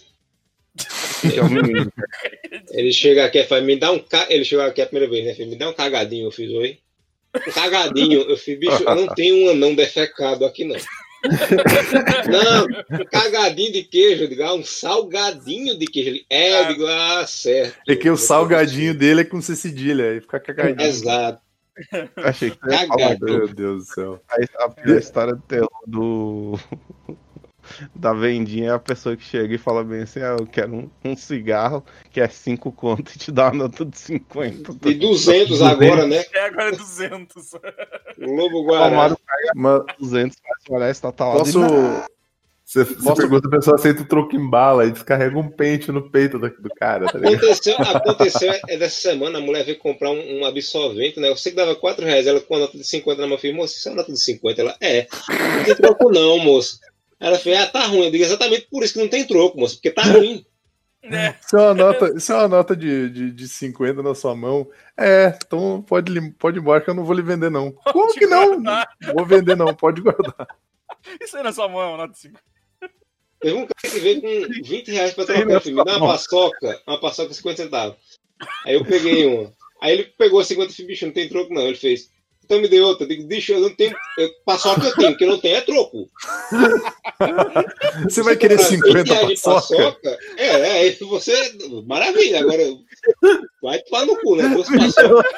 Que 1.22 1.40
é 1.40 1.42
o 1.42 1.50
menino. 1.50 1.92
Ele 2.72 2.92
chega 2.92 3.26
aqui 3.26 3.40
e 3.40 3.46
fala, 3.46 3.62
me 3.62 3.78
dá 3.78 3.92
um 3.92 4.00
ca... 4.00 4.28
Ele 4.30 4.44
chegou 4.44 4.66
aqui 4.66 4.82
a 4.82 4.86
primeira 4.86 5.10
vez, 5.10 5.26
né? 5.26 5.34
Filho? 5.34 5.50
Me 5.50 5.56
dá 5.56 5.70
um 5.70 5.74
cagadinho, 5.74 6.28
eu 6.28 6.32
fiz, 6.32 6.52
oi? 6.52 6.78
Um 7.36 7.52
cagadinho, 7.52 8.22
eu 8.22 8.38
fiz, 8.38 8.60
bicho, 8.60 8.84
eu 8.84 8.96
não 8.96 9.08
tenho 9.08 9.46
um 9.46 9.50
anão 9.52 9.74
defecado 9.74 10.46
aqui, 10.46 10.66
não. 10.66 10.76
Não, 12.32 13.00
um 13.00 13.06
cagadinho 13.06 13.72
de 13.72 13.84
queijo, 13.84 14.24
eu 14.24 14.28
digo, 14.28 14.42
ah, 14.42 14.56
um 14.56 14.64
salgadinho 14.64 15.78
de 15.78 15.86
queijo. 15.86 16.10
Ele, 16.10 16.26
é, 16.28 16.62
eu 16.62 16.68
digo, 16.70 16.88
ah, 16.88 17.24
certo. 17.28 17.78
É 17.88 17.96
que 17.96 18.10
o 18.10 18.18
salgadinho 18.18 18.96
dele 18.96 19.22
é 19.22 19.24
com 19.24 19.40
C 19.40 19.56
cedilha, 19.56 20.12
aí 20.12 20.20
fica 20.20 20.40
cagadinho. 20.40 20.82
Exato. 20.82 21.40
Achei 22.18 22.52
que 22.52 22.58
você 22.60 22.72
ia 22.72 22.88
falar 22.88 22.98
Cagado. 22.98 23.26
Meu 23.26 23.48
Deus 23.48 23.86
do 23.86 23.94
céu. 23.94 24.22
a, 24.30 24.66
a, 24.66 24.94
a 24.94 24.98
história 24.98 25.36
do 25.36 25.42
terror 25.44 25.70
do. 25.88 26.60
Da 27.96 28.14
vendinha 28.14 28.70
é 28.70 28.74
a 28.74 28.80
pessoa 28.80 29.16
que 29.16 29.24
chega 29.24 29.54
e 29.56 29.58
fala 29.58 29.84
bem 29.84 30.02
assim: 30.02 30.20
ah, 30.20 30.36
eu 30.40 30.48
quero 30.48 30.74
um, 30.74 30.90
um 31.04 31.16
cigarro 31.16 31.84
que 32.10 32.20
é 32.20 32.28
5 32.28 32.72
conto 32.72 33.12
e 33.16 33.20
te 33.20 33.32
dá 33.32 33.46
uma 33.50 33.64
nota 33.64 33.86
de 33.86 33.98
50. 33.98 34.90
E 34.90 34.94
200 34.96 35.62
agora, 35.62 36.08
né? 36.08 36.24
É, 36.34 36.46
agora 36.46 36.70
é 36.70 36.76
200. 36.76 37.52
Lobo 38.18 38.64
Guará. 38.66 39.16
Mas 39.56 39.84
200, 40.00 40.38
mas 40.44 40.58
olha, 40.70 40.86
essa 40.86 41.12
tá 41.12 41.28
lá. 41.28 41.36
posso. 41.40 41.60
Você, 42.72 42.86
você 42.86 43.04
Posso- 43.04 43.16
pergunta, 43.18 43.50
a 43.50 43.52
pessoa 43.52 43.76
aceita 43.76 44.02
o 44.02 44.06
troco 44.08 44.34
em 44.34 44.50
bala 44.50 44.86
e 44.86 44.92
descarrega 44.92 45.38
um 45.38 45.50
pente 45.50 45.92
no 45.92 46.10
peito 46.10 46.40
do, 46.40 46.50
do 46.50 46.70
cara, 46.70 47.06
tá? 47.06 47.18
Aconteceu, 47.18 47.76
aconteceu 47.78 48.54
é 48.70 48.78
dessa 48.78 49.02
semana, 49.02 49.40
a 49.40 49.42
mulher 49.42 49.66
veio 49.66 49.78
comprar 49.78 50.10
um, 50.10 50.40
um 50.40 50.46
absorvente, 50.46 51.20
né? 51.20 51.28
Eu 51.28 51.36
sei 51.36 51.52
que 51.52 51.58
dava 51.58 51.76
4 51.76 52.06
reais, 52.06 52.28
ela 52.28 52.40
com 52.40 52.56
a 52.56 52.60
nota 52.60 52.78
de 52.78 52.86
50 52.86 53.20
na 53.20 53.28
mão, 53.28 53.36
eu 53.36 53.42
falei, 53.42 53.54
moça, 53.54 53.76
isso 53.76 53.90
é 53.90 53.92
uma 53.92 53.98
nota 53.98 54.14
de 54.14 54.24
50? 54.24 54.62
Ela, 54.62 54.78
é. 54.80 55.06
Não 55.58 55.64
tem 55.66 55.76
troco 55.76 56.10
não, 56.14 56.40
moço. 56.40 56.80
Ela 57.22 57.38
fez, 57.38 57.58
ah, 57.60 57.68
tá 57.68 57.86
ruim. 57.86 58.06
Eu 58.06 58.12
digo, 58.12 58.24
exatamente 58.24 58.68
por 58.70 58.84
isso 58.84 58.94
que 58.94 59.00
não 59.00 59.08
tem 59.08 59.26
troco, 59.26 59.60
moço, 59.60 59.76
porque 59.76 59.92
tá 59.92 60.02
ruim. 60.02 60.44
né? 61.04 61.38
Isso 61.40 61.56
é 61.56 61.62
uma 61.62 61.74
nota, 61.76 62.14
isso 62.18 62.32
é 62.32 62.36
uma 62.36 62.48
nota 62.48 62.76
de, 62.76 63.10
de, 63.12 63.32
de 63.32 63.48
50 63.48 64.02
na 64.02 64.16
sua 64.16 64.36
mão. 64.36 64.68
É, 64.98 65.38
então 65.46 65.84
pode, 65.84 66.32
pode 66.32 66.58
ir 66.58 66.62
embora 66.62 66.82
que 66.82 66.90
eu 66.90 66.96
não 66.96 67.06
vou 67.06 67.16
lhe 67.16 67.22
vender, 67.22 67.52
não. 67.52 67.72
Como 67.72 68.12
que 68.14 68.26
não? 68.26 68.62
guardar. 68.62 68.90
Não 69.00 69.14
vou 69.14 69.26
vender, 69.28 69.56
não. 69.56 69.72
Pode 69.76 70.02
guardar. 70.02 70.48
Isso 71.22 71.38
aí 71.38 71.44
na 71.44 71.54
sua 71.54 71.70
mão, 71.70 71.96
nota 71.96 72.12
de 72.12 72.20
50. 72.20 72.44
Teve 73.40 73.56
um 73.56 73.68
cara 73.68 73.94
que 73.94 74.00
veio 74.00 74.22
com 74.22 74.64
20 74.64 74.92
reais 74.92 75.14
pra 75.14 75.26
trocar. 75.26 75.50
Eu 75.50 75.62
falei, 75.62 75.76
me 75.76 75.86
dá 75.86 75.98
uma 75.98 76.08
paçoca, 76.08 76.82
uma 76.88 77.00
paçoca 77.00 77.34
50 77.34 77.64
centavos. 77.64 77.98
Aí 78.66 78.76
eu 78.76 78.86
peguei 78.86 79.26
uma. 79.28 79.52
Aí 79.80 79.94
ele 79.94 80.04
pegou 80.18 80.44
50 80.44 80.74
e 80.80 80.86
bicho, 80.86 81.06
não 81.06 81.14
tem 81.14 81.30
troco 81.30 81.54
não. 81.54 81.68
Ele 81.68 81.76
fez, 81.76 82.12
então 82.52 82.62
me 82.62 82.68
deu 82.68 82.86
outra. 82.86 83.06
Eu 83.06 83.08
digo, 83.08 83.24
bicho, 83.28 83.54
eu 83.54 83.62
não 83.62 83.70
tenho. 83.74 83.96
Eu, 84.18 84.30
paçoca 84.46 84.86
eu 84.86 84.94
tenho, 84.94 85.12
o 85.12 85.18
que 85.18 85.26
não 85.26 85.40
tenho 85.40 85.56
é 85.56 85.62
troco. 85.62 86.10
Você 88.04 88.22
vai 88.22 88.36
querer 88.36 88.58
comprar 88.58 88.78
50 88.78 89.04
20 89.04 89.08
reais 89.08 89.28
de 89.30 89.42
paçoca? 89.42 90.20
É, 90.38 90.88
é, 90.88 90.92
você. 90.96 91.34
Maravilha, 91.86 92.42
agora. 92.42 92.64
Vai 93.64 93.80
tomar 93.80 94.06
no 94.06 94.18
cu, 94.20 94.36
né? 94.36 94.50
Duas 94.50 94.68
paçocas. 94.68 95.32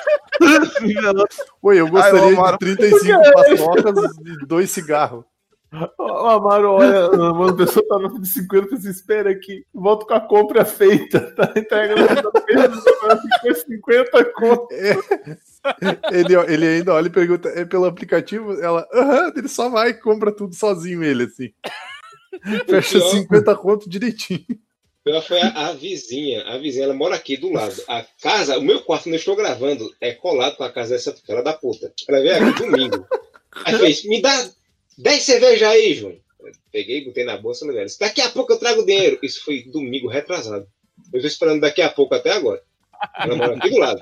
Oi, 1.62 1.80
eu 1.80 1.88
gostaria 1.88 2.22
Ai, 2.22 2.34
Amaro, 2.34 2.58
de 2.58 2.76
35 2.76 3.22
paçocas 3.34 4.12
e 4.26 4.46
dois 4.48 4.72
cigarros. 4.72 5.24
O 5.98 6.28
Amaro 6.28 6.74
olha, 6.74 7.10
uma 7.10 7.56
pessoa 7.56 7.86
tá 7.88 7.98
nota 7.98 8.20
de 8.20 8.28
50 8.28 8.78
você 8.78 8.90
espera 8.92 9.32
aqui, 9.32 9.66
volta 9.74 10.06
com 10.06 10.14
a 10.14 10.20
compra 10.20 10.64
feita, 10.64 11.20
tá 11.36 11.52
entregando 11.58 12.08
ficou 13.42 13.56
50 13.56 14.26
conto. 14.34 14.68
Ele, 16.12 16.36
ele 16.54 16.68
ainda 16.68 16.94
olha 16.94 17.08
e 17.08 17.12
pergunta: 17.12 17.50
é 17.50 17.66
pelo 17.66 17.86
aplicativo? 17.86 18.54
Ela, 18.62 18.88
aham, 18.94 19.34
ele 19.36 19.48
só 19.48 19.70
vai 19.70 19.90
e 19.90 19.94
compra 19.94 20.32
tudo 20.32 20.54
sozinho, 20.56 21.04
ele, 21.04 21.24
assim. 21.24 21.52
Fecha 22.68 23.00
pior- 23.00 23.12
50 23.12 23.56
conto 23.56 23.90
direitinho. 23.90 24.46
Pior 25.04 25.22
foi 25.22 25.42
a, 25.42 25.68
a 25.68 25.74
vizinha. 25.74 26.44
A 26.44 26.58
vizinha, 26.58 26.86
ela 26.86 26.94
mora 26.94 27.16
aqui 27.16 27.36
do 27.38 27.52
lado. 27.52 27.76
A 27.88 28.06
casa, 28.22 28.58
o 28.58 28.62
meu 28.62 28.82
quarto 28.82 29.08
onde 29.08 29.16
eu 29.16 29.20
estou 29.20 29.36
gravando 29.36 29.94
é 30.00 30.14
colado 30.14 30.56
com 30.56 30.64
a 30.64 30.72
casa 30.72 30.96
dessa 30.96 31.14
fela 31.14 31.44
da 31.44 31.54
puta. 31.54 31.92
Ela 32.08 32.22
veio 32.22 32.50
aqui 32.50 32.64
domingo. 32.64 33.06
Aí 33.66 33.78
fez, 33.78 34.06
me 34.06 34.22
dá 34.22 34.50
10 34.98 35.24
cervejas 35.24 35.68
aí, 35.70 35.94
João. 35.94 36.14
Eu 36.42 36.52
peguei, 36.72 37.04
botei 37.06 37.26
na 37.26 37.38
bolsa, 37.38 37.66
velho? 37.72 37.88
Daqui 38.00 38.22
a 38.22 38.30
pouco 38.30 38.54
eu 38.54 38.58
trago 38.58 38.86
dinheiro. 38.86 39.20
Isso 39.22 39.44
foi 39.44 39.64
domingo 39.64 40.08
retrasado. 40.08 40.66
Eu 41.12 41.18
estou 41.18 41.28
esperando 41.28 41.62
daqui 41.62 41.82
a 41.82 41.90
pouco 41.90 42.16
até 42.16 42.32
agora. 42.32 42.62
Ela 43.20 43.36
mora 43.36 43.58
aqui 43.58 43.70
do 43.70 43.78
lado. 43.78 44.00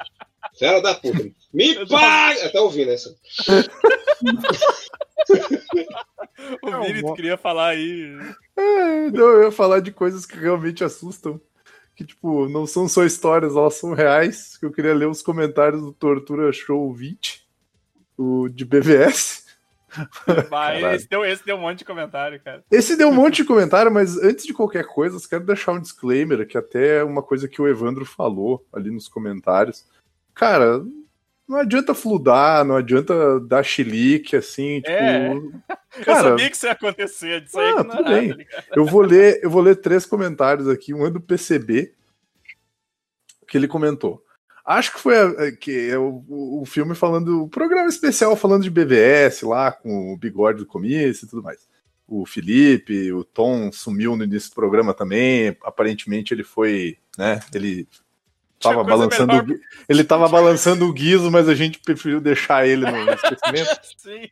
Fela 0.58 0.82
da 0.82 0.96
puta. 0.96 1.30
Me 1.54 1.86
paga! 1.88 2.46
Até 2.46 2.60
ouvindo 2.60 2.92
essa. 2.92 3.16
O 6.62 6.84
Vini, 6.84 7.02
tu 7.02 7.14
queria 7.14 7.38
falar 7.38 7.70
aí. 7.70 8.18
É, 8.58 9.12
não, 9.12 9.28
eu 9.28 9.44
ia 9.44 9.52
falar 9.52 9.80
de 9.80 9.92
coisas 9.92 10.26
que 10.26 10.38
realmente 10.38 10.84
assustam. 10.84 11.40
Que, 11.96 12.06
tipo, 12.06 12.48
não 12.50 12.66
são 12.66 12.88
só 12.88 13.04
histórias, 13.04 13.56
elas 13.56 13.76
são 13.76 13.94
reais. 13.94 14.58
Que 14.58 14.66
eu 14.66 14.72
queria 14.72 14.94
ler 14.94 15.08
os 15.08 15.22
comentários 15.22 15.82
do 15.82 15.94
Tortura 15.94 16.52
Show 16.52 16.92
20, 16.94 17.48
o 18.18 18.50
de 18.50 18.66
BVS. 18.66 19.46
Caralho. 20.26 20.96
esse 20.96 21.08
deu, 21.08 21.26
esse 21.26 21.46
deu 21.46 21.58
um 21.58 21.62
monte 21.62 21.80
de 21.80 21.86
comentário, 21.86 22.42
cara. 22.42 22.64
Esse 22.72 22.96
deu 22.96 23.10
um 23.10 23.14
monte 23.14 23.38
de 23.38 23.46
comentário, 23.46 23.92
mas 23.92 24.18
antes 24.18 24.46
de 24.46 24.54
qualquer 24.54 24.86
coisa, 24.86 25.18
eu 25.18 25.30
quero 25.30 25.46
deixar 25.46 25.74
um 25.74 25.82
disclaimer, 25.82 26.48
que 26.48 26.58
até 26.58 27.00
é 27.00 27.04
uma 27.04 27.22
coisa 27.22 27.48
que 27.48 27.62
o 27.62 27.68
Evandro 27.68 28.06
falou 28.06 28.66
ali 28.74 28.90
nos 28.90 29.10
comentários. 29.10 29.86
Cara, 30.42 30.84
não 31.48 31.58
adianta 31.58 31.94
fludar, 31.94 32.66
não 32.66 32.76
adianta 32.78 33.40
dar 33.42 33.62
chilique, 33.62 34.36
assim, 34.36 34.82
tipo. 34.82 34.92
É. 34.92 35.34
eu 36.00 36.04
Cara, 36.06 36.30
sabia 36.30 36.50
que 36.50 36.56
isso 36.56 36.66
ia 36.66 36.72
acontecer, 36.72 37.42
disso 37.42 37.60
aí 37.60 37.74
Ah, 37.78 37.82
é 37.82 37.84
tudo 37.84 38.04
bem. 38.04 38.48
eu 38.76 38.86
vou 38.86 39.02
ler, 39.02 39.40
eu 39.44 39.52
vou 39.52 39.62
ler 39.62 39.76
três 39.76 40.04
comentários 40.06 40.68
aqui. 40.68 40.94
Um 40.96 41.06
é 41.06 41.12
do 41.12 41.22
PCB, 41.22 41.94
que 43.48 43.56
ele 43.56 43.68
comentou. 43.68 44.24
Acho 44.66 44.94
que 44.94 45.00
foi 45.00 45.16
a- 45.16 45.28
a- 45.48 45.52
que 45.52 45.90
é 45.90 45.98
o, 45.98 46.24
o- 46.28 46.66
filme 46.66 46.96
falando, 46.96 47.44
o 47.44 47.50
programa 47.50 47.88
especial 47.90 48.36
falando 48.36 48.64
de 48.64 48.70
BVS 48.72 49.44
lá, 49.44 49.72
com 49.72 50.14
o 50.14 50.18
bigode 50.18 50.60
do 50.60 50.66
começo 50.66 51.26
e 51.26 51.28
tudo 51.28 51.44
mais. 51.44 51.68
O 52.08 52.26
Felipe, 52.26 53.12
o 53.14 53.24
Tom 53.24 53.72
sumiu 53.72 54.16
no 54.16 54.24
início 54.24 54.50
do 54.50 54.56
programa 54.56 54.94
também. 54.94 55.56
Aparentemente 55.64 56.34
ele 56.34 56.44
foi, 56.44 56.98
né? 57.18 57.40
Ele 57.54 57.88
tava 58.62 58.84
balançando, 58.84 59.34
melhor 59.34 59.50
o, 59.50 59.60
ele 59.90 60.04
tava 60.04 60.30
balançando 60.30 60.86
o 60.86 60.94
guiso, 60.94 61.32
mas 61.32 61.50
a 61.50 61.56
gente 61.56 61.80
preferiu 61.80 62.22
deixar 62.22 62.68
ele 62.68 62.86
no 62.86 63.06
no 63.06 63.12
esquecimento. 63.14 63.82
Sim. 63.98 64.30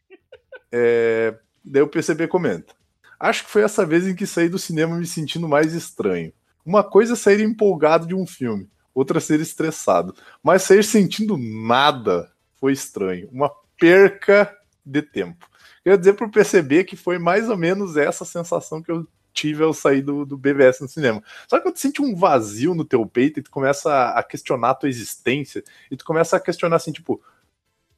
É, 0.72 1.36
daí 1.64 1.82
o 1.82 1.88
PCB 1.88 2.28
comenta. 2.28 2.74
Acho 3.20 3.44
que 3.44 3.52
foi 3.52 3.64
essa 3.64 3.86
vez 3.86 4.08
em 4.08 4.16
que 4.16 4.26
saí 4.26 4.48
do 4.48 4.60
cinema 4.60 4.96
me 4.96 5.06
sentindo 5.06 5.48
mais 5.48 5.74
estranho. 5.74 6.32
Uma 6.66 6.84
coisa 6.84 7.14
é 7.14 7.16
sair 7.16 7.42
empolgado 7.42 8.08
de 8.08 8.16
um 8.16 8.26
filme, 8.26 8.70
outra 8.94 9.18
é 9.18 9.22
ser 9.22 9.40
estressado. 9.40 10.16
Mas 10.42 10.64
sair 10.64 10.84
sentindo 10.84 11.38
nada 11.38 12.32
foi 12.60 12.72
estranho. 12.72 13.28
Uma 13.32 13.52
perca 13.78 14.56
de 14.86 15.02
tempo. 15.02 15.48
Quero 15.84 15.98
dizer 15.98 16.14
pro 16.14 16.30
PCB 16.30 16.84
que 16.84 16.96
foi 16.96 17.18
mais 17.18 17.50
ou 17.50 17.58
menos 17.58 17.98
essa 17.98 18.24
sensação 18.24 18.82
que 18.82 18.92
eu 18.92 19.08
indescritível 19.40 19.74
sair 19.74 20.02
do, 20.02 20.26
do 20.26 20.38
BVS 20.38 20.82
no 20.82 20.88
cinema. 20.88 21.24
Só 21.48 21.60
que 21.60 21.72
tu 21.72 21.80
sente 21.80 22.02
um 22.02 22.16
vazio 22.16 22.76
no 22.76 22.84
teu 22.84 23.06
peito 23.06 23.40
e 23.40 23.44
tu 23.44 23.52
começa 23.52 24.10
a 24.10 24.24
questionar 24.24 24.72
a 24.72 24.76
tua 24.76 24.90
existência 24.90 25.64
e 25.90 25.96
tu 25.96 26.04
começa 26.04 26.36
a 26.36 26.40
questionar 26.40 26.76
assim, 26.76 26.92
tipo, 26.92 27.22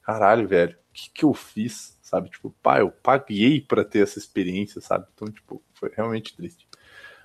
caralho, 0.02 0.48
velho, 0.48 0.74
o 0.74 0.94
que, 0.94 1.10
que 1.10 1.26
eu 1.26 1.34
fiz? 1.34 1.98
Sabe? 2.02 2.30
Tipo, 2.30 2.54
pá, 2.62 2.80
eu 2.80 2.92
paguei 2.92 3.62
para 3.62 3.84
ter 3.86 4.04
essa 4.04 4.20
experiência, 4.20 4.82
sabe? 4.82 5.06
Então, 5.14 5.28
tipo, 5.30 5.62
foi 5.74 5.92
realmente 5.96 6.36
triste. 6.36 6.68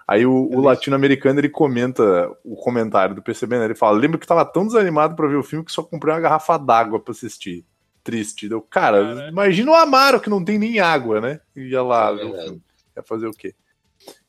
Aí 0.06 0.24
o, 0.24 0.32
o 0.32 0.60
latino-americano 0.60 1.40
ele 1.40 1.48
comenta 1.48 2.30
o 2.44 2.54
comentário 2.54 3.12
do 3.12 3.22
PCB, 3.22 3.58
né? 3.58 3.64
Ele 3.64 3.74
fala: 3.74 3.98
lembra 3.98 4.18
que 4.18 4.26
tava 4.26 4.44
tão 4.44 4.64
desanimado 4.64 5.16
para 5.16 5.26
ver 5.26 5.34
o 5.34 5.42
filme 5.42 5.64
que 5.64 5.72
só 5.72 5.82
comprei 5.82 6.14
uma 6.14 6.20
garrafa 6.20 6.56
d'água 6.56 7.00
para 7.00 7.10
assistir. 7.10 7.64
Triste. 8.04 8.48
Deu, 8.48 8.62
cara, 8.62 9.02
Caralho. 9.02 9.28
imagina 9.28 9.72
o 9.72 9.74
Amaro 9.74 10.20
que 10.20 10.30
não 10.30 10.44
tem 10.44 10.60
nem 10.60 10.78
água, 10.78 11.20
né? 11.20 11.40
Ia 11.56 11.82
lá 11.82 12.12
é 12.12 12.14
ver 12.14 12.24
o 12.24 12.34
filme. 12.34 12.62
Ia 12.96 13.02
fazer 13.02 13.26
o 13.26 13.32
quê? 13.32 13.52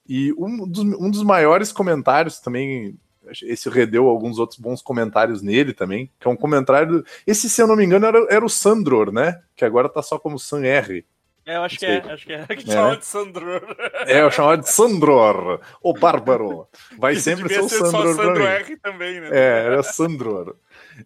E 0.07 0.33
um 0.37 0.67
dos, 0.67 0.83
um 0.83 1.09
dos 1.09 1.23
maiores 1.23 1.71
comentários 1.71 2.39
também 2.39 2.97
esse 3.43 3.69
redeu 3.69 4.07
alguns 4.07 4.39
outros 4.39 4.59
bons 4.59 4.81
comentários 4.81 5.41
nele 5.41 5.73
também, 5.73 6.09
que 6.19 6.27
é 6.27 6.31
um 6.31 6.35
comentário. 6.35 7.03
Esse, 7.25 7.49
se 7.49 7.61
eu 7.61 7.67
não 7.67 7.75
me 7.75 7.83
engano, 7.83 8.05
era, 8.05 8.25
era 8.29 8.45
o 8.45 8.49
Sandror, 8.49 9.11
né? 9.11 9.41
Que 9.55 9.65
agora 9.65 9.89
tá 9.89 10.01
só 10.01 10.17
como 10.17 10.39
San 10.39 10.63
R. 10.63 11.05
É, 11.45 11.55
eu 11.55 11.63
acho 11.63 11.79
que 11.79 11.85
é, 11.85 11.97
acho 11.99 12.25
que 12.25 12.33
é. 12.33 12.45
Que 12.55 12.71
é. 12.71 12.95
de 12.97 13.05
Sandror. 13.05 13.61
É, 14.05 14.21
eu 14.21 14.29
chamava 14.29 14.57
de 14.57 14.69
Sandror, 14.69 15.61
o 15.81 15.93
Bárbaro. 15.93 16.67
Vai 16.97 17.15
sempre 17.19 17.47
ser 17.47 17.61
o 17.61 17.69
ser 17.69 17.77
Sandror. 17.77 18.15
Só 18.15 18.23
Sandro 18.23 18.43
R 18.45 18.77
também, 18.77 19.21
né? 19.21 19.29
É, 19.31 19.65
era 19.65 19.83
Sandror. 19.83 20.55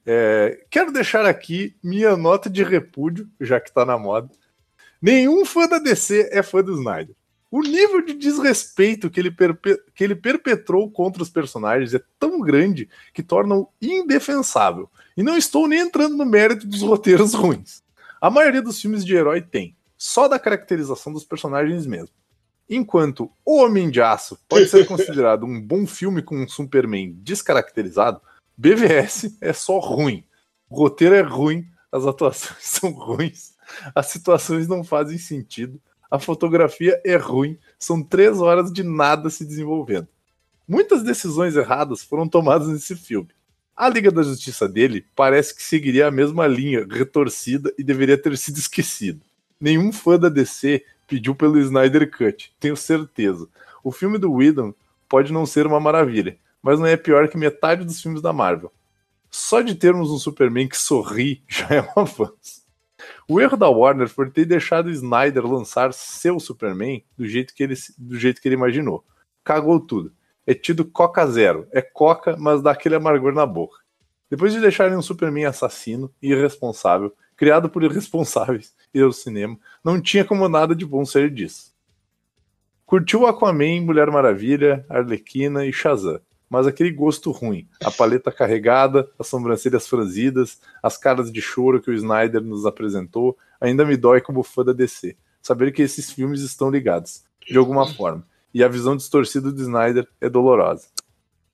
É, 0.05 0.63
quero 0.69 0.91
deixar 0.91 1.25
aqui 1.27 1.75
minha 1.83 2.17
nota 2.17 2.49
de 2.49 2.63
repúdio, 2.63 3.29
já 3.39 3.59
que 3.59 3.71
tá 3.71 3.85
na 3.85 3.99
moda. 3.99 4.29
Nenhum 4.99 5.45
fã 5.45 5.67
da 5.67 5.77
DC 5.77 6.29
é 6.31 6.41
fã 6.41 6.63
do 6.63 6.73
Snyder. 6.73 7.15
O 7.51 7.61
nível 7.61 8.01
de 8.01 8.13
desrespeito 8.13 9.09
que 9.09 9.19
ele, 9.19 9.35
que 9.93 10.01
ele 10.01 10.15
perpetrou 10.15 10.89
contra 10.89 11.21
os 11.21 11.29
personagens 11.29 11.93
é 11.93 12.01
tão 12.17 12.39
grande 12.39 12.89
que 13.13 13.21
torna-o 13.21 13.67
indefensável. 13.81 14.89
E 15.17 15.21
não 15.21 15.35
estou 15.35 15.67
nem 15.67 15.81
entrando 15.81 16.15
no 16.15 16.25
mérito 16.25 16.65
dos 16.65 16.81
roteiros 16.81 17.33
ruins. 17.35 17.83
A 18.21 18.29
maioria 18.29 18.61
dos 18.61 18.79
filmes 18.79 19.03
de 19.03 19.13
herói 19.13 19.41
tem, 19.41 19.75
só 19.97 20.29
da 20.29 20.39
caracterização 20.39 21.11
dos 21.11 21.25
personagens 21.25 21.85
mesmo. 21.85 22.15
Enquanto 22.69 23.29
O 23.43 23.57
Homem 23.57 23.89
de 23.89 24.01
Aço 24.01 24.39
pode 24.47 24.69
ser 24.69 24.85
considerado 24.87 25.45
um 25.45 25.59
bom 25.59 25.85
filme 25.85 26.21
com 26.21 26.41
um 26.41 26.47
Superman 26.47 27.11
descaracterizado, 27.21 28.21
BVS 28.55 29.37
é 29.41 29.51
só 29.51 29.77
ruim. 29.77 30.23
O 30.69 30.77
roteiro 30.77 31.15
é 31.15 31.21
ruim, 31.21 31.67
as 31.91 32.05
atuações 32.05 32.55
são 32.63 32.91
ruins, 32.91 33.55
as 33.93 34.05
situações 34.05 34.69
não 34.69 34.85
fazem 34.85 35.17
sentido, 35.17 35.81
a 36.11 36.19
fotografia 36.19 37.01
é 37.05 37.15
ruim, 37.15 37.57
são 37.79 38.03
três 38.03 38.41
horas 38.41 38.71
de 38.71 38.83
nada 38.83 39.29
se 39.29 39.45
desenvolvendo. 39.45 40.09
Muitas 40.67 41.03
decisões 41.03 41.55
erradas 41.55 42.03
foram 42.03 42.27
tomadas 42.27 42.67
nesse 42.67 42.97
filme. 42.97 43.29
A 43.75 43.87
Liga 43.87 44.11
da 44.11 44.21
Justiça 44.21 44.67
dele 44.67 45.05
parece 45.15 45.55
que 45.55 45.63
seguiria 45.63 46.07
a 46.07 46.11
mesma 46.11 46.45
linha, 46.45 46.85
retorcida 46.87 47.73
e 47.77 47.83
deveria 47.83 48.17
ter 48.17 48.37
sido 48.37 48.57
esquecido. 48.57 49.21
Nenhum 49.59 49.93
fã 49.93 50.19
da 50.19 50.27
DC 50.27 50.83
pediu 51.07 51.33
pelo 51.33 51.57
Snyder 51.59 52.11
Cut, 52.11 52.53
tenho 52.59 52.75
certeza. 52.75 53.47
O 53.81 53.91
filme 53.91 54.17
do 54.17 54.33
Whedon 54.33 54.73
pode 55.07 55.31
não 55.31 55.45
ser 55.45 55.65
uma 55.65 55.79
maravilha, 55.79 56.37
mas 56.61 56.77
não 56.77 56.85
é 56.85 56.97
pior 56.97 57.27
que 57.29 57.37
metade 57.37 57.85
dos 57.85 58.01
filmes 58.01 58.21
da 58.21 58.33
Marvel. 58.33 58.71
Só 59.29 59.61
de 59.61 59.75
termos 59.75 60.11
um 60.11 60.17
Superman 60.17 60.67
que 60.67 60.77
sorri 60.77 61.41
já 61.47 61.67
é 61.69 61.81
um 61.81 62.01
avanço. 62.01 62.61
O 63.27 63.39
erro 63.39 63.57
da 63.57 63.69
Warner 63.69 64.07
foi 64.07 64.29
ter 64.29 64.45
deixado 64.45 64.89
Snyder 64.89 65.45
lançar 65.45 65.93
seu 65.93 66.39
Superman 66.39 67.03
do 67.17 67.27
jeito 67.27 67.53
que 67.53 67.63
ele, 67.63 67.75
do 67.97 68.17
jeito 68.17 68.41
que 68.41 68.47
ele 68.47 68.55
imaginou. 68.55 69.03
Cagou 69.43 69.79
tudo. 69.79 70.11
É 70.45 70.53
tido 70.53 70.85
Coca 70.85 71.25
Zero. 71.27 71.67
É 71.71 71.81
Coca, 71.81 72.35
mas 72.37 72.61
dá 72.61 72.71
aquele 72.71 72.95
amargor 72.95 73.33
na 73.33 73.45
boca. 73.45 73.79
Depois 74.29 74.53
de 74.53 74.59
deixarem 74.59 74.97
um 74.97 75.01
Superman 75.01 75.45
assassino 75.45 76.11
e 76.21 76.31
irresponsável, 76.31 77.13
criado 77.35 77.69
por 77.69 77.83
irresponsáveis, 77.83 78.73
ir 78.93 79.03
ao 79.03 79.11
cinema, 79.11 79.57
não 79.83 80.01
tinha 80.01 80.23
como 80.23 80.47
nada 80.47 80.75
de 80.75 80.85
bom 80.85 81.03
sair 81.05 81.29
disso. 81.29 81.71
Curtiu 82.85 83.25
Aquaman, 83.25 83.81
Mulher 83.81 84.09
Maravilha, 84.09 84.85
Arlequina 84.89 85.65
e 85.65 85.73
Shazam 85.73 86.19
mas 86.51 86.67
aquele 86.67 86.91
gosto 86.91 87.31
ruim. 87.31 87.65
A 87.81 87.89
paleta 87.89 88.29
carregada, 88.29 89.09
as 89.17 89.27
sobrancelhas 89.27 89.87
franzidas, 89.87 90.59
as 90.83 90.97
caras 90.97 91.31
de 91.31 91.41
choro 91.41 91.81
que 91.81 91.89
o 91.89 91.93
Snyder 91.93 92.41
nos 92.41 92.65
apresentou, 92.65 93.37
ainda 93.61 93.85
me 93.85 93.95
dói 93.95 94.19
como 94.19 94.43
fã 94.43 94.65
da 94.65 94.73
DC. 94.73 95.15
Saber 95.41 95.71
que 95.71 95.81
esses 95.81 96.11
filmes 96.11 96.41
estão 96.41 96.69
ligados, 96.69 97.23
de 97.49 97.57
alguma 97.57 97.87
forma. 97.87 98.27
E 98.53 98.61
a 98.65 98.67
visão 98.67 98.97
distorcida 98.97 99.49
do 99.49 99.61
Snyder 99.61 100.05
é 100.19 100.29
dolorosa. 100.29 100.87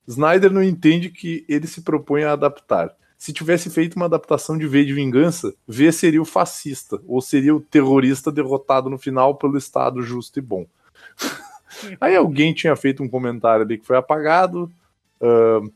Snyder 0.08 0.52
não 0.52 0.64
entende 0.64 1.12
que 1.12 1.46
ele 1.48 1.68
se 1.68 1.82
propõe 1.82 2.24
a 2.24 2.32
adaptar. 2.32 2.92
Se 3.20 3.32
tivesse 3.32 3.70
feito 3.70 3.98
uma 3.98 4.06
adaptação 4.06 4.58
de 4.58 4.66
V 4.66 4.84
de 4.84 4.94
Vingança, 4.94 5.54
V 5.68 5.92
seria 5.92 6.22
o 6.22 6.26
fascista, 6.26 7.00
ou 7.06 7.22
seria 7.22 7.56
o 7.56 7.62
terrorista 7.62 8.32
derrotado 8.32 8.90
no 8.90 8.98
final 8.98 9.36
pelo 9.36 9.60
Estado 9.60 10.02
justo 10.02 10.40
e 10.40 10.42
bom. 10.42 10.66
Aí 12.02 12.16
alguém 12.16 12.52
tinha 12.52 12.76
feito 12.76 13.04
um 13.04 13.08
comentário 13.08 13.64
ali 13.64 13.78
que 13.78 13.86
foi 13.86 13.96
apagado, 13.98 14.72
Uh, 15.22 15.72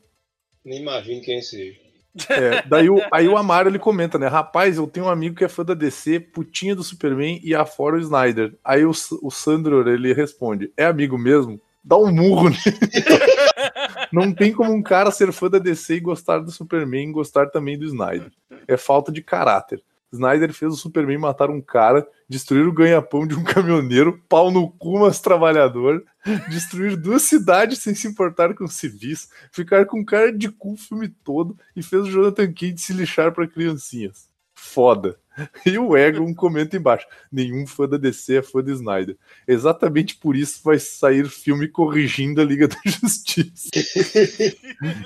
Nem 0.64 0.80
imagino 0.80 1.22
quem 1.22 1.40
seja. 1.42 1.80
É, 2.28 2.62
daí 2.68 2.90
o, 2.90 3.00
aí 3.10 3.26
o 3.26 3.36
Amaro 3.36 3.70
ele 3.70 3.78
comenta, 3.78 4.18
né? 4.18 4.26
Rapaz, 4.26 4.76
eu 4.76 4.86
tenho 4.86 5.06
um 5.06 5.08
amigo 5.08 5.34
que 5.34 5.44
é 5.44 5.48
fã 5.48 5.64
da 5.64 5.72
DC, 5.72 6.20
putinha 6.20 6.74
do 6.74 6.82
Superman 6.82 7.40
e 7.42 7.54
afora 7.54 7.96
o 7.96 8.00
Snyder. 8.00 8.54
Aí 8.62 8.84
o, 8.84 8.92
o 9.22 9.30
Sandro 9.30 9.88
ele 9.88 10.12
responde: 10.12 10.70
É 10.76 10.84
amigo 10.84 11.16
mesmo? 11.16 11.60
Dá 11.82 11.96
um 11.96 12.12
murro 12.12 12.50
nele. 12.50 12.60
Não 14.12 14.32
tem 14.32 14.52
como 14.52 14.72
um 14.72 14.82
cara 14.82 15.10
ser 15.10 15.32
fã 15.32 15.48
da 15.48 15.58
DC 15.58 15.94
e 15.94 16.00
gostar 16.00 16.38
do 16.38 16.50
Superman 16.50 17.08
e 17.08 17.12
gostar 17.12 17.46
também 17.48 17.78
do 17.78 17.86
Snyder. 17.86 18.30
É 18.68 18.76
falta 18.76 19.10
de 19.10 19.22
caráter. 19.22 19.82
Snyder 20.12 20.52
fez 20.52 20.72
o 20.72 20.76
Superman 20.76 21.18
matar 21.18 21.50
um 21.50 21.60
cara, 21.60 22.06
destruir 22.28 22.66
o 22.66 22.72
ganha-pão 22.72 23.26
de 23.26 23.34
um 23.34 23.42
caminhoneiro, 23.44 24.22
pau 24.28 24.50
no 24.50 24.70
cu 24.70 24.98
mas 24.98 25.20
trabalhador, 25.20 26.04
destruir 26.48 26.96
duas 26.96 27.22
cidades 27.22 27.78
sem 27.78 27.94
se 27.94 28.06
importar 28.06 28.54
com 28.54 28.66
civis, 28.66 29.28
ficar 29.50 29.86
com 29.86 30.04
cara 30.04 30.32
de 30.32 30.50
cu 30.50 30.74
o 30.74 30.76
filme 30.76 31.08
todo 31.08 31.56
e 31.74 31.82
fez 31.82 32.02
o 32.02 32.10
Jonathan 32.10 32.52
Cage 32.52 32.78
se 32.78 32.92
lixar 32.92 33.32
para 33.32 33.48
criancinhas. 33.48 34.28
Foda. 34.54 35.21
E 35.66 35.78
o 35.78 35.96
Egon 35.96 36.34
comenta 36.34 36.76
embaixo: 36.76 37.06
nenhum 37.30 37.66
fã 37.66 37.88
da 37.88 37.96
DC 37.96 38.36
é 38.36 38.42
fã 38.42 38.62
de 38.62 38.72
Snyder. 38.72 39.16
Exatamente 39.46 40.16
por 40.16 40.36
isso 40.36 40.60
vai 40.62 40.78
sair 40.78 41.28
filme 41.28 41.68
corrigindo 41.68 42.40
a 42.40 42.44
Liga 42.44 42.68
da 42.68 42.76
Justiça. 42.84 43.70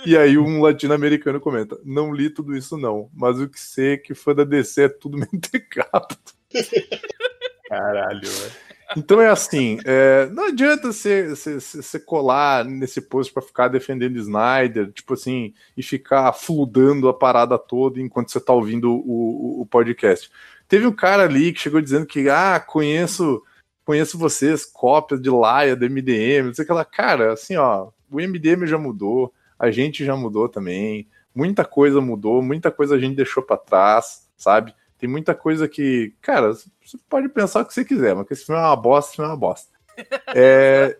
e 0.05 0.17
aí 0.17 0.37
um 0.39 0.61
latino-americano 0.61 1.41
comenta: 1.41 1.79
não 1.85 2.13
li 2.13 2.31
tudo 2.31 2.57
isso 2.57 2.77
não, 2.77 3.11
mas 3.15 3.41
o 3.41 3.49
que 3.49 3.61
sei 3.61 3.95
é 3.95 3.97
que 3.97 4.15
fã 4.15 4.35
da 4.35 4.45
DC 4.45 4.83
é 4.83 4.89
tudo 4.89 5.19
mentecapto. 5.33 6.35
Caralho, 7.69 8.29
velho. 8.29 8.76
Então 8.95 9.21
é 9.21 9.29
assim, 9.29 9.79
é, 9.85 10.27
não 10.27 10.49
adianta 10.49 10.93
você, 10.93 11.35
colar 12.05 12.65
nesse 12.65 13.01
post 13.01 13.33
para 13.33 13.43
ficar 13.43 13.69
defendendo 13.69 14.17
Snyder, 14.17 14.93
tipo 14.93 15.15
assim, 15.15 15.55
e 15.77 15.83
ficar 15.83 16.33
fludando 16.33 17.09
a 17.09 17.15
parada 17.15 17.59
toda 17.59 18.01
enquanto 18.01 18.31
você 18.31 18.41
tá 18.41 18.53
ouvindo 18.53 18.93
o, 18.93 18.99
o, 18.99 19.61
o, 19.63 19.67
podcast. 19.67 20.31
Teve 20.69 20.87
um 20.87 20.93
cara 20.93 21.25
ali 21.25 21.53
que 21.53 21.61
chegou 21.61 21.81
dizendo 21.81 22.07
que, 22.07 22.29
ah, 22.29 22.61
conheço, 22.61 23.43
conheço 23.85 24.19
vocês, 24.19 24.65
cópias 24.65 25.21
de 25.21 25.31
Laia, 25.31 25.75
do 25.75 25.89
MDM, 25.89 26.47
não 26.47 26.55
sei 26.55 26.65
o 26.65 26.67
que 26.67 26.73
lá. 26.73 26.85
Cara, 26.85 27.33
assim, 27.33 27.57
ó, 27.57 27.89
o 28.11 28.17
MDM 28.21 28.67
já 28.67 28.79
mudou, 28.79 29.33
a 29.59 29.71
gente 29.71 30.05
já 30.05 30.15
mudou 30.15 30.49
também, 30.49 31.09
muita 31.35 31.65
coisa 31.65 32.01
mudou, 32.01 32.41
muita 32.41 32.71
coisa 32.71 32.95
a 32.95 32.99
gente 32.99 33.17
deixou 33.17 33.43
para 33.43 33.57
trás, 33.57 34.29
sabe? 34.37 34.75
Tem 34.99 35.09
muita 35.09 35.35
coisa 35.35 35.69
que, 35.69 36.15
cara, 36.21 36.53
você 36.53 36.99
pode 37.09 37.29
pensar 37.29 37.63
o 37.63 37.65
que 37.65 37.75
você 37.75 37.85
quiser, 37.85 38.15
mas 38.15 38.27
que 38.27 38.33
esse 38.33 38.47
filme 38.47 38.61
é 38.61 38.65
uma 38.65 38.77
bosta, 38.77 39.11
esse 39.11 39.17
filme 39.17 39.31
é 39.31 39.33
uma 39.33 39.39
bosta. 39.39 39.77
É, 40.35 40.99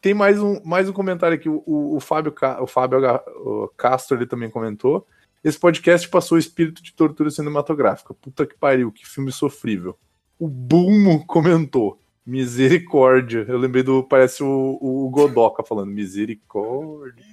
tem 0.00 0.12
mais 0.12 0.40
um, 0.40 0.60
mais 0.62 0.88
um 0.88 0.92
comentário 0.92 1.34
aqui, 1.34 1.48
o, 1.48 1.62
o, 1.66 1.98
Fábio, 2.00 2.34
o 2.60 2.66
Fábio 2.66 2.98
o 3.36 3.68
Castro 3.76 4.16
ele 4.16 4.26
também 4.26 4.50
comentou. 4.50 5.06
Esse 5.42 5.58
podcast 5.58 6.08
passou 6.08 6.36
o 6.36 6.38
espírito 6.38 6.82
de 6.82 6.92
tortura 6.92 7.30
cinematográfica. 7.30 8.12
Puta 8.12 8.44
que 8.44 8.58
pariu, 8.58 8.92
que 8.92 9.06
filme 9.06 9.30
sofrível. 9.30 9.96
O 10.38 10.48
Bumo 10.48 11.24
comentou. 11.24 12.00
Misericórdia. 12.26 13.44
Eu 13.48 13.56
lembrei 13.56 13.84
do. 13.84 14.02
Parece 14.02 14.42
o, 14.42 14.78
o 14.80 15.08
Godoka 15.08 15.62
falando. 15.62 15.92
Misericórdia. 15.92 17.24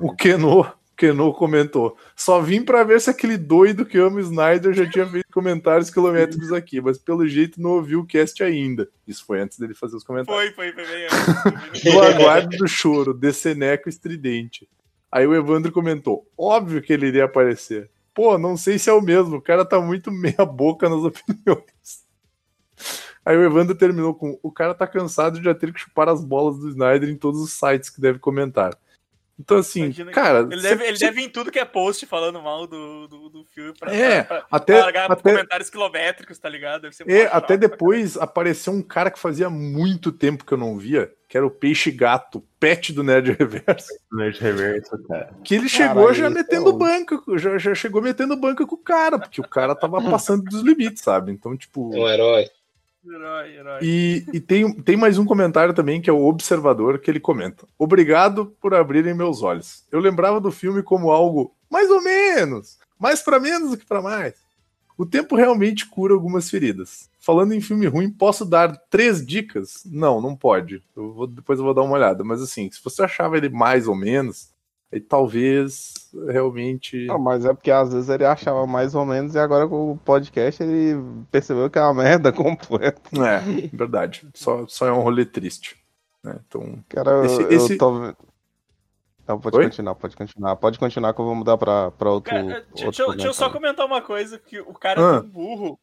O, 0.00 0.08
o 0.08 0.16
Kenô 0.16 0.66
Keno 0.96 1.32
comentou. 1.34 1.96
Só 2.16 2.40
vim 2.40 2.62
para 2.62 2.82
ver 2.82 3.00
se 3.00 3.10
aquele 3.10 3.36
doido 3.36 3.84
que 3.84 3.98
ama 3.98 4.20
Snyder 4.20 4.72
já 4.72 4.88
tinha 4.88 5.06
feito 5.06 5.28
comentários 5.30 5.90
quilométricos 5.90 6.52
aqui, 6.52 6.80
mas 6.80 6.96
pelo 6.96 7.26
jeito 7.28 7.60
não 7.60 7.70
ouviu 7.72 8.00
o 8.00 8.06
cast 8.06 8.42
ainda. 8.42 8.88
Isso 9.06 9.24
foi 9.26 9.40
antes 9.40 9.58
dele 9.58 9.74
fazer 9.74 9.96
os 9.96 10.04
comentários. 10.04 10.54
Foi, 10.54 10.72
foi, 10.72 10.84
foi 10.84 10.94
bem 10.94 11.04
antes. 11.04 11.86
aguardo 12.16 12.56
do 12.56 12.66
choro, 12.66 13.12
Deceneco 13.12 13.88
estridente. 13.88 14.68
Aí 15.12 15.26
o 15.26 15.34
Evandro 15.34 15.70
comentou: 15.70 16.26
óbvio 16.36 16.80
que 16.80 16.92
ele 16.92 17.06
iria 17.06 17.24
aparecer. 17.24 17.90
Pô, 18.14 18.38
não 18.38 18.56
sei 18.56 18.78
se 18.78 18.88
é 18.88 18.92
o 18.92 19.02
mesmo, 19.02 19.36
o 19.36 19.42
cara 19.42 19.64
tá 19.64 19.78
muito 19.78 20.10
meia 20.10 20.46
boca 20.46 20.88
nas 20.88 21.00
opiniões. 21.00 22.06
Aí 23.24 23.36
o 23.36 23.42
Evandro 23.42 23.74
terminou 23.74 24.14
com: 24.14 24.38
o 24.42 24.50
cara 24.50 24.72
tá 24.72 24.86
cansado 24.86 25.38
de 25.38 25.44
já 25.44 25.54
ter 25.54 25.72
que 25.72 25.80
chupar 25.80 26.08
as 26.08 26.24
bolas 26.24 26.58
do 26.58 26.70
Snyder 26.70 27.10
em 27.10 27.16
todos 27.16 27.40
os 27.40 27.52
sites 27.52 27.90
que 27.90 28.00
deve 28.00 28.18
comentar. 28.18 28.76
Então, 29.38 29.58
assim, 29.58 29.84
Imagina 29.84 30.12
cara. 30.12 30.48
Ele 30.50 30.62
deve, 30.62 30.84
ele 30.84 30.96
cê- 30.96 31.04
deve 31.06 31.20
em 31.20 31.28
tudo 31.28 31.50
que 31.52 31.58
é 31.58 31.64
post 31.64 32.06
falando 32.06 32.40
mal 32.40 32.66
do, 32.66 33.06
do, 33.06 33.28
do 33.28 33.44
filme 33.44 33.74
pra, 33.78 33.94
É, 33.94 34.22
pra, 34.22 34.36
pra, 34.40 34.46
até- 34.50 34.72
pra 34.74 34.82
largar 34.84 35.12
até- 35.12 35.30
comentários 35.32 35.68
quilométricos, 35.68 36.38
tá 36.38 36.48
ligado? 36.48 36.82
Deve 36.82 36.94
ser 36.96 37.08
É, 37.10 37.28
até 37.30 37.56
depois 37.56 38.16
apareceu 38.16 38.72
um 38.72 38.80
cara 38.80 39.10
que 39.10 39.18
fazia 39.18 39.50
muito 39.50 40.10
tempo 40.10 40.42
que 40.44 40.52
eu 40.52 40.58
não 40.58 40.78
via, 40.78 41.12
que 41.28 41.36
era 41.36 41.46
o 41.46 41.50
Peixe 41.50 41.90
Gato, 41.90 42.42
pet 42.58 42.94
do 42.94 43.02
Nerd 43.02 43.32
Reverso. 43.38 43.92
Nerd 44.10 44.40
Reverso, 44.40 44.96
cara. 45.06 45.30
Que 45.44 45.56
ele 45.56 45.68
chegou 45.68 45.94
Caralho, 46.06 46.14
já 46.14 46.26
esse 46.28 46.34
metendo 46.34 46.70
é 46.70 46.72
o- 46.72 46.78
banca, 46.78 47.22
já, 47.36 47.58
já 47.58 47.74
chegou 47.74 48.00
metendo 48.00 48.36
banca 48.36 48.66
com 48.66 48.74
o 48.74 48.78
cara, 48.78 49.18
porque 49.18 49.40
o 49.42 49.48
cara 49.48 49.74
tava 49.74 49.98
passando 50.18 50.44
dos 50.44 50.62
limites, 50.62 51.02
sabe? 51.02 51.30
Então, 51.30 51.54
tipo. 51.56 51.94
Um 51.94 52.08
herói. 52.08 52.48
Herói. 53.14 53.78
E, 53.82 54.24
e 54.32 54.40
tem, 54.40 54.72
tem 54.82 54.96
mais 54.96 55.18
um 55.18 55.24
comentário 55.24 55.72
também, 55.74 56.00
que 56.00 56.10
é 56.10 56.12
o 56.12 56.24
Observador, 56.26 56.98
que 56.98 57.10
ele 57.10 57.20
comenta: 57.20 57.66
Obrigado 57.78 58.46
por 58.60 58.74
abrirem 58.74 59.14
meus 59.14 59.42
olhos. 59.42 59.84
Eu 59.90 60.00
lembrava 60.00 60.40
do 60.40 60.50
filme 60.50 60.82
como 60.82 61.10
algo 61.10 61.54
mais 61.70 61.90
ou 61.90 62.02
menos, 62.02 62.78
mais 62.98 63.22
pra 63.22 63.38
menos 63.40 63.70
do 63.70 63.76
que 63.76 63.86
pra 63.86 64.02
mais. 64.02 64.34
O 64.98 65.04
tempo 65.04 65.36
realmente 65.36 65.86
cura 65.86 66.14
algumas 66.14 66.48
feridas. 66.48 67.10
Falando 67.20 67.52
em 67.52 67.60
filme 67.60 67.86
ruim, 67.86 68.08
posso 68.10 68.44
dar 68.44 68.74
três 68.88 69.24
dicas? 69.26 69.82
Não, 69.84 70.20
não 70.20 70.34
pode. 70.34 70.82
Eu 70.96 71.12
vou- 71.12 71.26
depois 71.26 71.58
eu 71.58 71.64
vou 71.64 71.74
dar 71.74 71.82
uma 71.82 71.94
olhada. 71.94 72.24
Mas 72.24 72.40
assim, 72.40 72.70
se 72.70 72.82
você 72.82 73.02
achava 73.02 73.36
ele 73.36 73.48
mais 73.48 73.88
ou 73.88 73.94
menos, 73.96 74.48
aí 74.92 75.00
talvez 75.00 75.92
realmente. 76.28 77.06
Não, 77.06 77.18
mas 77.18 77.44
é 77.44 77.52
porque 77.52 77.70
às 77.70 77.92
vezes 77.92 78.08
ele 78.08 78.24
achava 78.24 78.66
mais 78.66 78.94
ou 78.94 79.04
menos 79.04 79.34
e 79.34 79.38
agora 79.38 79.66
com 79.68 79.92
o 79.92 79.96
podcast 79.98 80.62
ele 80.62 80.94
percebeu 81.30 81.68
que 81.70 81.78
é 81.78 81.82
uma 81.82 81.94
merda 82.02 82.30
completa. 82.32 83.00
É, 83.24 83.66
verdade. 83.76 84.26
Só, 84.34 84.66
só 84.66 84.86
é 84.86 84.92
um 84.92 85.00
rolê 85.02 85.24
triste. 85.26 85.76
né? 86.22 86.38
Então, 86.46 86.82
Cara, 86.88 87.10
eu, 87.10 87.24
Esse- 87.24 87.42
eu 87.42 87.50
esse- 87.52 87.76
tô 87.78 87.98
vendo. 88.00 88.16
Não, 89.28 89.40
pode 89.40 89.56
Oi? 89.56 89.64
continuar, 89.64 89.94
pode 89.96 90.16
continuar. 90.16 90.54
Pode 90.56 90.78
continuar 90.78 91.12
que 91.12 91.20
eu 91.20 91.24
vou 91.24 91.34
mudar 91.34 91.58
pra, 91.58 91.90
pra 91.90 92.10
outro. 92.12 92.30
Cara, 92.30 92.44
deixa, 92.44 92.58
outro 92.62 92.84
deixa 92.84 93.02
eu- 93.02 93.10
deixa 93.10 93.26
eu 93.26 93.34
só 93.34 93.50
comentar 93.50 93.84
uma 93.84 94.00
coisa, 94.00 94.38
que 94.38 94.60
o 94.60 94.72
cara 94.72 95.00
Ah. 95.00 95.16
é 95.16 95.20
tão 95.20 95.28
burro, 95.28 95.80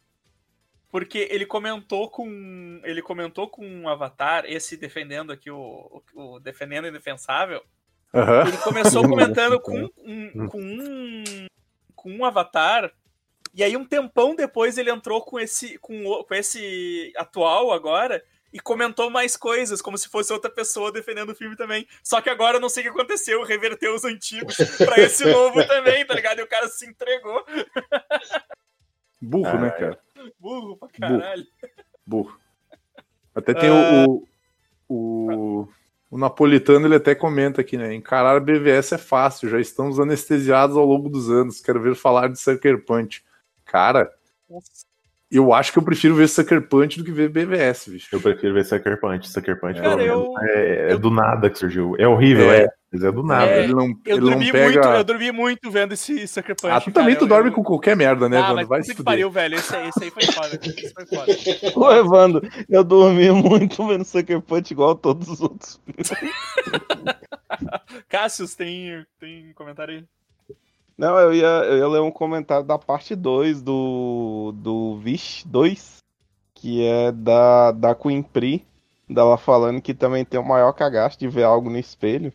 porque 0.89 1.27
ele 1.29 1.45
comentou 1.45 2.09
com. 2.09 2.79
Ele 2.85 3.01
comentou 3.01 3.49
com 3.49 3.67
um 3.67 3.89
avatar, 3.89 4.45
esse 4.47 4.77
defendendo 4.77 5.33
aqui 5.33 5.51
o, 5.51 5.57
o, 6.15 6.35
o 6.35 6.39
defendendo 6.39 6.85
o 6.85 6.87
indefensável. 6.87 7.61
Aham. 8.13 8.47
Ele 8.47 8.57
começou 8.57 9.07
comentando 9.07 9.59
com 9.59 9.89
um, 10.05 10.47
com 10.47 10.61
um. 10.61 11.47
com 11.95 12.11
um 12.11 12.25
avatar. 12.25 12.91
E 13.55 13.63
aí, 13.63 13.77
um 13.77 13.85
tempão 13.85 14.35
depois, 14.35 14.77
ele 14.77 14.89
entrou 14.89 15.21
com 15.23 15.39
esse. 15.39 15.77
com, 15.79 16.23
com 16.23 16.33
esse 16.33 17.11
atual 17.15 17.71
agora. 17.71 18.23
E 18.51 18.59
comentou 18.59 19.09
mais 19.09 19.35
coisas, 19.35 19.81
como 19.81 19.97
se 19.97 20.07
fosse 20.07 20.31
outra 20.31 20.47
pessoa 20.51 20.91
defendendo 20.91 21.31
o 21.31 21.35
filme 21.35 21.55
também. 21.55 21.87
Só 22.03 22.21
que 22.21 22.29
agora 22.29 22.57
eu 22.57 22.61
não 22.61 22.69
sei 22.69 22.81
o 22.81 22.85
que 22.93 22.99
aconteceu, 22.99 23.41
reverteu 23.43 23.95
os 23.95 24.05
antigos 24.05 24.55
pra 24.77 24.99
esse 24.99 25.25
novo 25.25 25.65
também, 25.65 26.05
tá 26.05 26.13
ligado? 26.13 26.37
E 26.37 26.43
o 26.43 26.47
cara 26.47 26.67
se 26.67 26.85
entregou. 26.85 27.43
Burro, 29.19 29.57
né, 29.59 29.71
cara? 29.71 29.99
Burro 30.39 30.77
pra 30.77 30.87
caralho. 30.89 31.47
Burro. 32.05 32.37
Até 33.33 33.53
tem 33.55 33.69
Ah. 33.69 34.05
o, 34.07 34.27
o, 34.87 35.67
o, 36.13 36.17
napolitano, 36.17 36.85
ele 36.87 36.95
até 36.95 37.15
comenta 37.15 37.61
aqui, 37.61 37.77
né? 37.77 37.93
Encarar 37.93 38.39
BVS 38.39 38.93
é 38.93 38.97
fácil, 38.97 39.49
já 39.49 39.59
estamos 39.59 39.99
anestesiados 39.99 40.77
ao 40.77 40.85
longo 40.85 41.09
dos 41.09 41.29
anos. 41.29 41.59
Quero 41.61 41.81
ver 41.81 41.95
falar 41.95 42.27
de 42.29 42.39
Sucker 42.39 42.83
Punch. 42.85 43.23
Cara, 43.65 44.11
eu 45.31 45.51
acho 45.53 45.71
que 45.73 45.79
eu 45.79 45.83
prefiro 45.83 46.13
ver 46.15 46.27
Sucker 46.29 46.61
Punch 46.67 46.99
do 46.99 47.03
que 47.03 47.11
ver 47.11 47.29
BVS, 47.29 47.89
bicho. 47.89 48.07
Eu 48.15 48.21
prefiro 48.21 48.53
ver 48.53 48.65
Sucker 48.65 48.99
Punch. 48.99 49.27
Sucker 49.29 49.59
Punch, 49.59 49.81
Cara, 49.81 49.97
pelo 49.97 50.01
eu- 50.07 50.19
menos, 50.33 50.41
é, 50.49 50.89
é 50.89 50.93
eu- 50.93 50.99
do 50.99 51.09
nada 51.09 51.49
que 51.49 51.57
surgiu. 51.57 51.95
É 51.97 52.07
horrível, 52.07 52.51
É. 52.51 52.63
é. 52.65 52.69
Mas 52.93 53.03
é 53.03 53.11
do 53.11 53.23
nada. 53.23 53.49
É, 53.49 53.63
ele 53.63 53.73
não, 53.73 53.87
Eu 54.05 54.17
ele 54.17 54.21
não 54.21 54.29
dormi 54.29 54.51
pega. 54.51 54.65
muito, 54.81 54.87
eu 54.87 55.03
dormi 55.03 55.31
muito 55.31 55.71
vendo 55.71 55.93
esse 55.93 56.27
Sucker 56.27 56.55
Punch. 56.55 56.71
Ah, 56.75 56.79
tu 56.79 56.91
também 56.91 57.15
cara. 57.15 57.19
tu 57.19 57.25
Eu- 57.25 57.29
dorme 57.29 57.49
eu- 57.49 57.53
com 57.53 57.63
qualquer 57.63 57.95
merda, 57.97 58.29
né, 58.29 58.37
Ah, 58.37 58.41
Evandro? 58.41 58.55
mas 58.57 58.67
Vai 58.67 58.83
se 58.83 58.93
que 58.93 59.01
pariu, 59.03 59.31
velho. 59.31 59.55
Esse, 59.55 59.75
aí- 59.75 59.89
esse 59.89 60.03
aí 60.03 60.11
foi 60.11 60.23
foda. 60.27 60.59
Esse 60.61 60.93
foi 60.93 61.05
foda. 61.07 61.25
Ô, 61.75 61.91
Evandro, 61.91 62.47
eu 62.69 62.83
dormi 62.83 63.31
muito 63.31 63.87
vendo 63.87 64.05
Sucker 64.05 64.39
Punch 64.41 64.71
igual 64.71 64.93
todos 64.93 65.27
os 65.27 65.41
outros. 65.41 65.81
Cassius, 68.07 68.55
tem, 68.55 69.05
tem 69.19 69.51
comentário 69.53 69.95
aí? 69.95 70.05
Não, 70.97 71.17
eu 71.19 71.33
ia, 71.33 71.45
eu 71.47 71.77
ia 71.79 71.87
ler 71.87 72.01
um 72.01 72.11
comentário 72.11 72.65
da 72.65 72.77
parte 72.77 73.15
2 73.15 73.61
do, 73.61 74.53
do 74.55 74.97
Vish 74.99 75.43
2, 75.47 75.97
que 76.53 76.85
é 76.85 77.11
da, 77.11 77.71
da 77.71 77.95
Queen 77.95 78.21
Pri, 78.21 78.63
dela 79.09 79.37
falando 79.37 79.81
que 79.81 79.93
também 79.93 80.23
tem 80.23 80.39
o 80.39 80.47
maior 80.47 80.71
cagaço 80.73 81.17
de 81.19 81.27
ver 81.27 81.43
algo 81.43 81.69
no 81.69 81.77
espelho. 81.79 82.31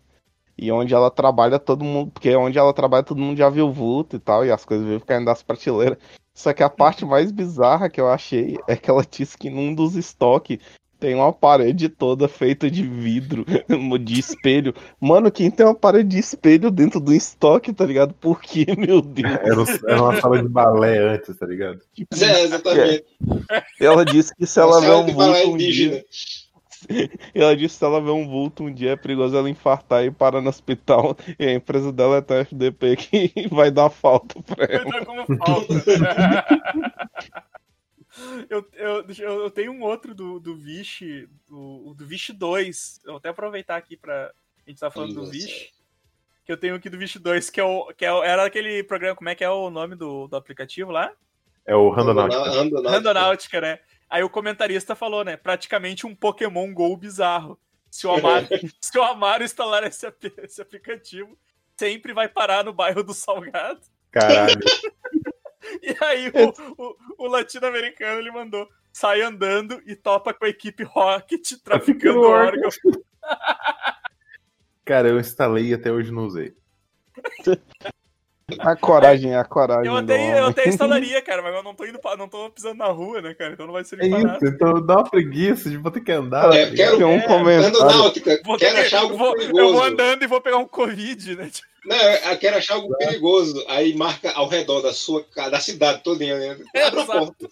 E 0.59 0.73
onde 0.73 0.93
ela 0.93 1.11
trabalha, 1.11 1.59
todo 1.59 1.85
mundo. 1.85 2.11
Porque 2.11 2.35
onde 2.35 2.59
ela 2.59 2.73
trabalha, 2.73 3.05
todo 3.05 3.21
mundo 3.21 3.39
já 3.39 3.49
viu 3.49 3.69
o 3.69 3.73
vulto 3.73 4.17
e 4.17 4.19
tal, 4.19 4.45
e 4.45 4.51
as 4.51 4.65
coisas 4.65 4.85
vivem 4.85 5.01
caindo 5.01 5.27
das 5.27 5.43
prateleiras. 5.43 5.99
Só 6.35 6.53
que 6.53 6.63
a 6.63 6.71
parte 6.71 7.05
mais 7.05 7.31
bizarra 7.31 7.89
que 7.89 8.01
eu 8.01 8.09
achei 8.09 8.57
é 8.67 8.77
que 8.77 8.91
ela 8.91 9.05
disse 9.09 9.37
que 9.37 9.51
num 9.51 9.75
dos 9.75 9.97
estoques 9.97 10.59
tem 10.99 11.15
uma 11.15 11.33
parede 11.33 11.89
toda 11.89 12.27
feita 12.27 12.71
de 12.71 12.83
vidro, 12.83 13.45
de 14.03 14.19
espelho. 14.19 14.75
Mano, 15.01 15.31
quem 15.31 15.51
tem 15.51 15.65
uma 15.65 15.75
parede 15.75 16.09
de 16.11 16.19
espelho 16.19 16.71
dentro 16.71 17.01
do 17.01 17.15
estoque, 17.15 17.73
tá 17.73 17.85
ligado? 17.85 18.15
Por 18.15 18.41
quê, 18.41 18.67
meu 18.77 19.01
Deus? 19.01 19.83
Era, 19.85 20.03
uma 20.03 20.21
sala 20.21 20.43
de 20.43 20.49
balé 20.49 20.99
antes, 20.99 21.37
tá 21.37 21.47
ligado? 21.47 21.81
É, 22.21 22.43
exatamente. 22.43 23.05
Ela 23.81 24.05
disse 24.05 24.35
que 24.35 24.47
se 24.47 24.59
ela 24.59 24.81
vê 24.81 24.91
um 24.91 25.07
vulto 25.07 25.51
um 25.51 25.57
dia. 25.57 26.05
Ela 27.35 27.57
disse 27.57 27.75
que 27.75 27.79
se 27.79 27.85
ela 27.85 28.01
vê 28.01 28.11
um 28.11 28.27
vulto 28.27 28.65
um 28.65 28.73
dia 28.73 28.93
é 28.93 28.97
perigoso 28.97 29.37
ela 29.37 29.51
infartar 29.51 30.05
e 30.05 30.11
parar 30.11 30.41
no 30.41 30.49
hospital. 30.49 31.17
E 31.39 31.47
a 31.47 31.53
empresa 31.53 31.93
dela 31.93 32.17
é 32.17 32.21
tão 32.21 32.37
FDP 32.39 32.97
que 32.97 33.49
vai 33.51 33.71
dar 33.71 33.91
falta 33.91 34.41
pra 34.43 34.65
ela. 34.65 34.91
Tá 34.91 35.05
como 35.05 35.25
falta. 35.37 35.75
eu, 38.49 38.67
eu, 38.75 39.05
eu, 39.19 39.41
eu 39.43 39.51
tenho 39.51 39.73
um 39.73 39.83
outro 39.83 40.15
do, 40.15 40.41
do 40.41 40.57
Vish, 40.57 41.01
do, 41.49 41.95
do 41.95 42.07
Vish 42.07 42.31
2. 42.31 43.01
Eu 43.05 43.13
vou 43.13 43.19
até 43.19 43.29
aproveitar 43.29 43.77
aqui 43.77 43.97
pra. 43.97 44.31
A 44.67 44.71
gente 44.71 44.81
tá 44.81 44.91
falando 44.91 45.15
do. 45.15 45.27
Vish. 45.31 45.71
Que 46.45 46.53
eu 46.53 46.57
tenho 46.57 46.75
aqui 46.75 46.89
do 46.89 46.97
Vish 46.99 47.17
2, 47.17 47.51
que, 47.51 47.61
é 47.61 47.65
o, 47.65 47.93
que 47.95 48.05
é, 48.07 48.13
o- 48.13 48.23
era 48.25 48.45
aquele 48.45 48.83
programa. 48.83 49.15
Como 49.15 49.29
é 49.29 49.35
que 49.35 49.45
é 49.45 49.51
o 49.51 49.69
nome 49.69 49.95
do, 49.95 50.27
do 50.29 50.37
aplicativo 50.37 50.91
lá? 50.91 51.13
É 51.67 51.77
o 51.77 51.91
Randonáutica. 51.91 52.43
Randonáutica. 52.43 52.91
Randonáutica, 52.91 53.61
né? 53.61 53.79
Aí 54.11 54.23
o 54.23 54.31
comentarista 54.31 54.95
falou, 54.95 55.25
né? 55.25 55.37
Praticamente 55.37 56.07
um 56.07 56.15
Pokémon 56.15 56.73
GO 56.73 56.97
bizarro. 56.97 57.59
Se 57.91 58.07
o 58.07 58.11
Amaro, 58.13 58.47
se 58.81 58.99
o 58.99 59.03
Amaro 59.03 59.45
instalar 59.45 59.85
esse, 59.85 60.07
ap- 60.07 60.33
esse 60.43 60.61
aplicativo, 60.61 61.39
sempre 61.77 62.13
vai 62.13 62.29
parar 62.29 62.65
no 62.65 62.73
bairro 62.73 63.03
do 63.03 63.15
Salgado. 63.15 63.81
Caralho. 64.11 64.59
E 65.83 65.95
aí 66.03 66.29
o, 66.31 66.83
o, 66.83 66.97
o 67.19 67.27
latino-americano 67.27 68.21
ele 68.21 68.31
mandou 68.31 68.67
sai 68.91 69.21
andando 69.21 69.83
e 69.85 69.95
topa 69.95 70.33
com 70.33 70.47
a 70.47 70.49
equipe 70.49 70.83
Rocket 70.83 71.53
traficando 71.63 72.23
órgão. 72.23 72.71
Cara, 74.85 75.09
eu 75.09 75.21
instalei 75.21 75.67
e 75.67 75.75
até 75.75 75.93
hoje 75.93 76.11
não 76.11 76.25
usei. 76.25 76.57
A 78.61 78.75
coragem, 78.75 79.35
a 79.37 79.45
coragem. 79.45 79.87
Eu 79.87 79.97
até, 79.97 80.41
eu 80.41 80.47
até 80.47 80.69
instalaria, 80.69 81.21
cara, 81.23 81.43
mas 81.43 81.55
eu 81.55 81.63
não 81.63 81.75
tô 81.75 81.85
indo 81.85 81.99
pra, 81.99 82.17
não 82.17 82.27
tô 82.27 82.49
pisando 82.51 82.77
na 82.79 82.87
rua, 82.87 83.21
né, 83.21 83.35
cara? 83.35 83.53
Então 83.53 83.67
não 83.67 83.75
vai 83.75 83.83
É 83.83 83.85
servir 83.85 84.09
pra 84.09 84.19
nada. 84.23 84.37
isso, 84.37 84.47
então 84.55 84.87
dá 84.87 84.95
uma 84.95 85.05
preguiça 85.11 85.69
de 85.69 85.77
vou 85.77 85.91
ter 85.93 86.01
que 86.01 86.11
andar. 86.13 86.51
É, 86.55 86.67
tá 86.71 86.75
quero- 86.75 87.07
um 87.09 87.21
comentário. 87.21 87.79
Randonáutica, 87.79 88.41
Vou 88.47 88.57
ter 88.57 88.65
quero 88.67 88.77
que- 88.77 88.87
achar 88.87 88.97
eu, 88.99 89.03
algo 89.03 89.19
vou, 89.19 89.29
eu 89.29 89.35
perigoso. 89.37 89.73
vou 89.75 89.83
andando 89.85 90.23
e 90.23 90.27
vou 90.27 90.41
pegar 90.41 90.57
um 90.57 90.67
Covid, 90.67 91.37
né? 91.37 91.51
Tipo, 91.53 91.69
Não, 91.85 91.97
eu 91.97 92.39
quero 92.39 92.57
achar 92.57 92.75
algo 92.77 92.97
perigoso. 92.97 93.63
Aí 93.69 93.95
marca 93.95 94.33
ao 94.33 94.49
redor 94.49 94.81
da 94.81 94.95
sua 94.95 95.23
da 95.51 95.61
cidade 95.61 96.03
todinha, 96.03 96.39
né? 96.39 96.51
Abre 96.53 97.01
a 97.01 97.03
Exato. 97.03 97.07
porta. 97.07 97.49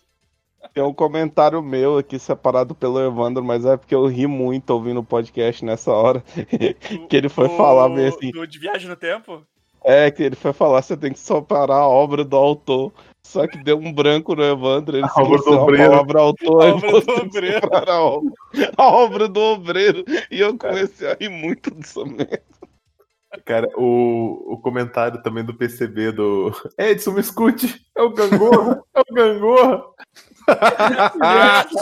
Tem 0.73 0.83
um 0.83 0.95
comentário 0.95 1.63
meu 1.63 1.99
aqui 1.99 2.19
separado 2.19 2.75
pelo 2.75 2.99
Evandro, 3.01 3.45
mas 3.45 3.65
é 3.67 3.77
porque 3.77 3.95
eu 3.95 4.07
ri 4.07 4.27
muito 4.27 4.71
ouvindo 4.71 5.01
o 5.01 5.05
podcast 5.05 5.63
nessa 5.63 5.93
hora. 5.93 6.25
Que 7.11 7.17
ele 7.19 7.29
foi 7.29 7.49
do- 7.49 7.57
falar 7.57 7.89
bem 7.91 8.07
assim. 8.09 8.31
do- 8.31 8.47
de 8.47 8.59
viagem 8.59 8.89
no 8.89 8.97
tempo? 8.97 9.47
É, 9.89 10.11
que 10.11 10.21
ele 10.23 10.35
foi 10.35 10.53
falar, 10.53 10.83
você 10.83 10.97
tem 10.97 11.13
que 11.13 11.19
separar 11.19 11.77
a 11.77 11.87
obra 11.89 12.25
do 12.25 12.37
autor. 12.37 12.93
Só 13.25 13.47
que 13.47 13.57
deu 13.63 13.79
um 13.79 13.93
branco 13.93 14.35
no 14.35 14.43
Evandro, 14.43 14.97
ele 14.97 15.05
A 15.07 15.11
obra 15.21 15.27
do 15.29 15.35
esqueceu 15.37 15.59
a 15.59 15.63
obreiro. 15.63 15.91
palavra 15.91 16.21
autor. 16.21 16.63
A 16.63 16.75
obra 16.75 17.01
do 17.01 17.13
obreiro. 17.13 17.71
A 17.73 18.01
obra, 18.03 18.33
a 18.77 18.87
obra 18.89 19.29
do 19.29 19.41
obreiro. 19.41 20.05
E 20.31 20.41
eu 20.41 20.57
comecei 20.59 21.09
a 21.11 21.15
rir 21.15 21.29
muito 21.29 21.71
dessa 21.73 22.05
merda. 22.05 22.43
Cara, 23.45 23.69
o, 23.77 24.55
o 24.55 24.59
comentário 24.61 25.23
também 25.23 25.45
do 25.45 25.55
PCB 25.55 26.11
do 26.13 26.51
Edson, 26.79 27.13
me 27.13 27.21
escute, 27.21 27.81
é 27.97 28.03
o 28.03 28.11
gangorra, 28.11 28.83
é 28.95 29.01
o 29.01 29.15
gangorra. 29.15 29.85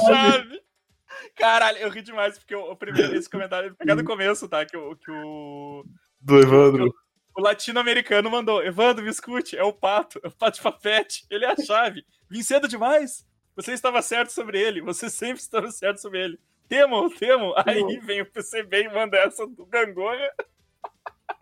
Chave! 0.06 0.60
Caralho, 1.36 1.78
eu 1.78 1.90
ri 1.90 2.02
demais, 2.02 2.38
porque 2.38 2.54
o, 2.54 2.76
primeiro, 2.76 3.14
esse 3.16 3.28
comentário, 3.28 3.74
pegar 3.76 3.94
do 3.96 4.04
começo, 4.04 4.48
tá? 4.48 4.64
Que, 4.64 4.76
o- 4.76 4.96
que 4.96 5.10
o, 5.10 5.84
Do 6.20 6.38
Evandro. 6.38 6.92
O 7.36 7.40
latino-americano 7.40 8.30
mandou. 8.30 8.62
Evandro, 8.64 9.04
me 9.04 9.10
escute, 9.10 9.56
é 9.56 9.64
o 9.64 9.72
pato, 9.72 10.20
é 10.22 10.28
o 10.28 10.30
pato 10.30 10.58
de 10.58 10.62
papete, 10.62 11.26
ele 11.30 11.44
é 11.44 11.50
a 11.52 11.56
chave. 11.56 12.04
Vim 12.30 12.42
cedo 12.42 12.68
demais? 12.68 13.26
Você 13.56 13.72
estava 13.72 14.02
certo 14.02 14.30
sobre 14.30 14.60
ele. 14.60 14.80
Você 14.80 15.08
sempre 15.08 15.40
estava 15.40 15.70
certo 15.70 16.00
sobre 16.00 16.22
ele. 16.22 16.38
Temam, 16.68 17.08
temam. 17.10 17.52
Aí 17.64 17.98
vem 18.00 18.22
o 18.22 18.26
PCB 18.26 18.84
e 18.84 18.88
manda 18.88 19.16
essa 19.18 19.46
do 19.46 19.66
Gangorra. 19.66 20.30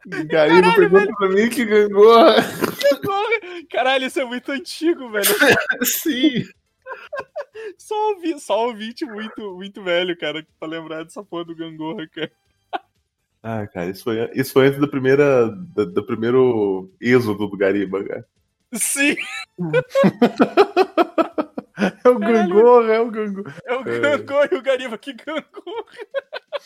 Gariba 0.05 0.28
Caralho, 0.28 0.74
pergunta 0.74 1.05
velho. 1.05 1.16
pra 1.16 1.28
mim 1.28 1.48
que 1.48 1.64
gangorra. 1.64 2.35
Gangorra! 2.82 3.66
Caralho, 3.70 4.06
isso 4.06 4.20
é 4.20 4.24
muito 4.24 4.51
antigo, 4.51 5.09
velho. 5.10 5.24
Sim. 5.86 6.44
Só 7.78 8.10
ouvi, 8.10 8.39
só 8.40 8.66
ouvinte 8.66 9.05
muito, 9.05 9.55
muito 9.55 9.82
velho, 9.82 10.16
cara, 10.19 10.44
pra 10.59 10.69
lembrar 10.69 11.05
dessa 11.05 11.23
porra 11.23 11.44
do 11.44 11.55
Gangorra, 11.55 12.06
cara. 12.09 12.32
Ah, 13.43 13.66
cara, 13.66 13.90
isso 13.90 14.05
foi, 14.05 14.31
isso 14.35 14.52
foi 14.52 14.69
antes 14.69 14.81
da 14.81 14.86
primeira, 14.86 15.48
da- 15.51 15.85
do, 15.85 16.05
primeiro 16.06 16.90
êxodo 17.01 17.48
do 17.48 17.56
Gariba, 17.56 18.05
cara. 18.05 18.27
Sim, 18.74 19.16
É 22.05 22.09
o 22.09 22.19
Gangorra, 22.19 22.93
é 22.94 23.01
o 23.01 23.10
Gangorra. 23.10 23.55
é 23.66 23.74
o 23.74 23.85
Gangorra 23.85 24.48
e 24.52 24.56
o 24.56 24.62
Gariba. 24.62 24.98
Que 24.98 25.12
Gangorra! 25.14 25.85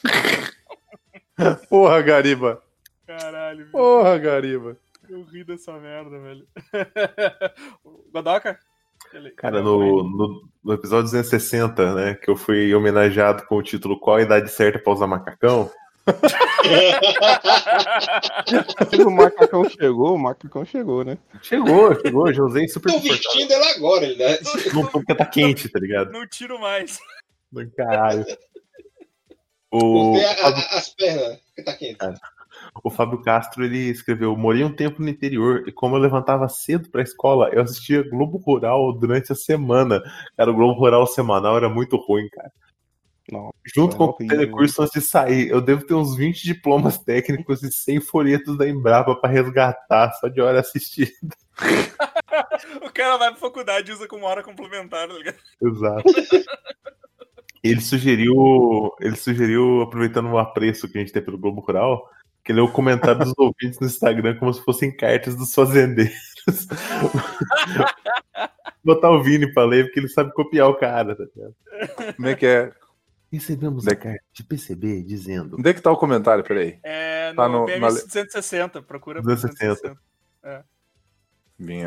Porra, 1.68 2.02
Gariba. 2.02 2.62
Caralho, 3.06 3.58
velho. 3.58 3.70
Porra, 3.70 4.18
Gariba. 4.18 4.76
Eu 5.08 5.22
ri 5.22 5.44
dessa 5.44 5.72
merda, 5.78 6.18
velho. 6.18 6.46
Godoka? 8.12 8.58
Cara, 9.36 9.62
no, 9.62 10.02
no, 10.02 10.48
no 10.64 10.72
episódio 10.72 11.04
260, 11.04 11.94
né, 11.94 12.14
que 12.14 12.28
eu 12.28 12.34
fui 12.36 12.74
homenageado 12.74 13.44
com 13.46 13.56
o 13.56 13.62
título 13.62 14.00
Qual 14.00 14.16
a 14.16 14.22
idade 14.22 14.50
certa 14.50 14.80
pra 14.80 14.92
usar 14.92 15.06
macacão? 15.06 15.70
O 19.06 19.10
macacão 19.10 19.68
chegou, 19.68 20.14
o 20.14 20.18
macacão 20.18 20.64
chegou, 20.64 21.04
né? 21.04 21.18
Chegou, 21.42 21.94
chegou, 22.00 22.32
já 22.32 22.42
usei 22.42 22.68
super 22.68 22.92
Tô 22.92 23.00
vestindo 23.00 23.50
ele 23.52 23.64
agora, 23.76 24.06
né? 24.16 24.38
Não 24.74 24.86
porque 24.86 25.14
tá 25.14 25.26
quente, 25.26 25.68
tá 25.68 25.78
ligado? 25.78 26.10
Não 26.12 26.26
tiro 26.26 26.58
mais. 26.60 26.98
Caralho. 27.76 28.24
O, 29.70 30.16
a- 30.16 30.48
a- 30.48 30.78
as 30.78 30.88
pernas, 30.90 31.38
que 31.54 31.62
tá 31.62 31.72
quente. 31.74 31.98
o 32.84 32.90
Fábio 32.90 33.20
Castro 33.22 33.64
ele 33.64 33.90
escreveu: 33.90 34.36
Morei 34.36 34.64
um 34.64 34.74
tempo 34.74 35.02
no 35.02 35.08
interior 35.08 35.64
e, 35.66 35.72
como 35.72 35.96
eu 35.96 36.00
levantava 36.00 36.48
cedo 36.48 36.88
pra 36.90 37.02
escola, 37.02 37.50
eu 37.52 37.62
assistia 37.62 38.08
Globo 38.08 38.38
Rural 38.38 38.92
durante 38.92 39.32
a 39.32 39.34
semana. 39.34 40.02
Cara, 40.36 40.50
o 40.50 40.54
Globo 40.54 40.78
Rural 40.78 41.06
semanal 41.06 41.56
era 41.56 41.68
muito 41.68 41.96
ruim, 41.96 42.28
cara. 42.30 42.50
Não, 43.30 43.52
Junto 43.74 43.94
é 43.94 43.98
com 43.98 44.04
o 44.04 44.12
telecurso 44.12 44.82
antes 44.82 44.92
de 44.92 45.00
sair, 45.00 45.48
eu 45.48 45.60
devo 45.60 45.84
ter 45.84 45.94
uns 45.94 46.14
20 46.14 46.44
diplomas 46.44 46.96
técnicos 46.96 47.62
e 47.62 47.72
100 47.72 48.00
folhetos 48.00 48.56
da 48.56 48.68
Embrapa 48.68 49.16
pra 49.16 49.28
resgatar 49.28 50.12
só 50.12 50.28
de 50.28 50.40
hora 50.40 50.60
assistida. 50.60 51.10
O 52.82 52.92
cara 52.92 53.16
vai 53.16 53.30
pra 53.30 53.38
faculdade 53.38 53.90
e 53.90 53.94
usa 53.94 54.06
como 54.06 54.26
hora 54.26 54.42
complementar, 54.42 55.08
tá 55.08 55.14
ligado? 55.14 55.36
Exato. 55.62 56.04
Ele 57.62 57.80
sugeriu, 57.80 58.92
ele 59.00 59.16
sugeriu, 59.16 59.82
aproveitando 59.82 60.30
o 60.30 60.38
apreço 60.38 60.88
que 60.88 60.98
a 60.98 61.00
gente 61.00 61.12
tem 61.12 61.22
pelo 61.22 61.38
Globo 61.38 61.60
Rural, 61.60 62.08
que 62.44 62.52
leu 62.52 62.64
o 62.64 62.72
comentário 62.72 63.20
dos 63.20 63.34
ouvintes 63.36 63.80
no 63.80 63.86
Instagram 63.86 64.38
como 64.38 64.52
se 64.52 64.62
fossem 64.62 64.94
cartas 64.94 65.34
dos 65.34 65.52
fazendeiros. 65.52 66.14
Botar 68.84 69.10
o 69.10 69.22
Vini 69.22 69.52
pra 69.52 69.64
ler, 69.64 69.86
porque 69.86 70.00
ele 70.00 70.08
sabe 70.08 70.32
copiar 70.32 70.68
o 70.68 70.76
cara, 70.76 71.16
tá 71.16 71.24
ligado? 71.24 72.14
Como 72.14 72.28
é 72.28 72.34
que 72.34 72.46
é? 72.46 72.72
Recebemos 73.32 73.84
Onde 73.84 73.94
é 73.94 73.96
a 73.96 74.00
carta 74.00 74.24
de 74.32 74.44
PCB 74.44 75.02
dizendo. 75.02 75.56
Onde 75.58 75.68
é 75.70 75.74
que 75.74 75.80
tá 75.80 75.90
o 75.90 75.96
comentário? 75.96 76.44
Peraí. 76.44 76.78
É 76.82 77.30
no, 77.30 77.36
Tá 77.36 77.48
no- 77.48 77.64
BMS 77.66 77.80
na 77.80 77.88
le- 77.88 77.94
260, 78.06 78.82
procura 78.82 79.20
por 79.20 79.26
260. 79.34 79.96
É. 80.44 80.62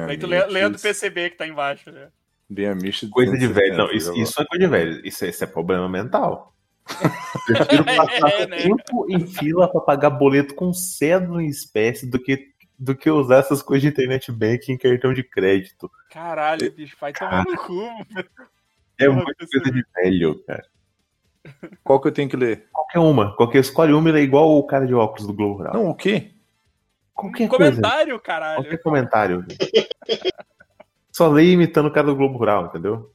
Aí 0.09 0.17
tu 0.17 0.27
lê, 0.27 0.45
lê 0.47 0.63
a 0.63 0.69
do. 0.69 0.77
PCB 0.79 1.29
que 1.29 1.37
tá 1.37 1.47
embaixo, 1.47 1.91
né? 1.91 2.09
Miches 2.49 3.09
Coisa 3.09 3.31
de 3.37 3.47
270, 3.47 3.53
velho. 3.53 3.77
Não, 3.77 3.91
isso, 3.95 4.13
isso 4.17 4.41
é 4.41 4.45
coisa 4.45 4.65
de 4.65 4.67
velho. 4.69 5.07
Isso, 5.07 5.23
é- 5.25 5.29
isso 5.29 5.43
é 5.43 5.47
problema 5.47 5.87
mental. 5.87 6.53
Prefiro 7.45 7.85
passar 7.85 8.29
É, 8.31 8.47
né? 8.47 8.57
tempo 8.57 9.05
em 9.09 9.27
fila 9.27 9.71
pra 9.71 9.79
pagar 9.81 10.09
boleto 10.09 10.55
com 10.55 10.73
cédula 10.73 11.43
em 11.43 11.47
espécie 11.47 12.09
do 12.09 12.17
que, 12.19 12.47
do 12.77 12.95
que 12.95 13.09
usar 13.11 13.37
essas 13.37 13.61
coisas 13.61 13.83
de 13.83 13.89
internet 13.89 14.31
banking 14.31 14.71
em 14.73 14.77
cartão 14.77 15.13
de 15.13 15.23
crédito. 15.23 15.89
Caralho, 16.09 16.71
bicho, 16.73 16.97
vai 16.99 17.13
tomar 17.13 17.45
no 17.45 17.55
cu. 17.55 17.87
É 18.97 19.07
muita 19.07 19.33
coisa 19.47 19.71
de 19.71 19.85
velho, 19.95 20.43
cara. 20.45 20.65
Qual 21.83 21.99
que 21.99 22.07
eu 22.07 22.11
tenho 22.11 22.29
que 22.29 22.37
ler? 22.37 22.67
Qualquer 22.71 22.99
uma. 22.99 23.35
Qualquer 23.35 23.59
escolhe 23.59 23.93
uma, 23.93 24.09
ele 24.09 24.19
é 24.19 24.23
igual 24.23 24.57
o 24.57 24.63
cara 24.63 24.85
de 24.85 24.93
óculos 24.93 25.27
do 25.27 25.33
Globo 25.33 25.57
Rural. 25.57 25.73
Não, 25.73 25.89
o 25.89 25.95
quê? 25.95 26.31
Qualquer 27.13 27.47
coisa. 27.47 27.71
Comentário, 27.71 28.19
caralho. 28.19 28.63
Qualquer 28.63 28.81
comentário. 28.81 29.45
Só 31.11 31.27
leia 31.27 31.53
imitando 31.53 31.87
o 31.87 31.91
cara 31.91 32.07
do 32.07 32.15
Globo 32.15 32.37
Rural, 32.37 32.67
entendeu? 32.67 33.11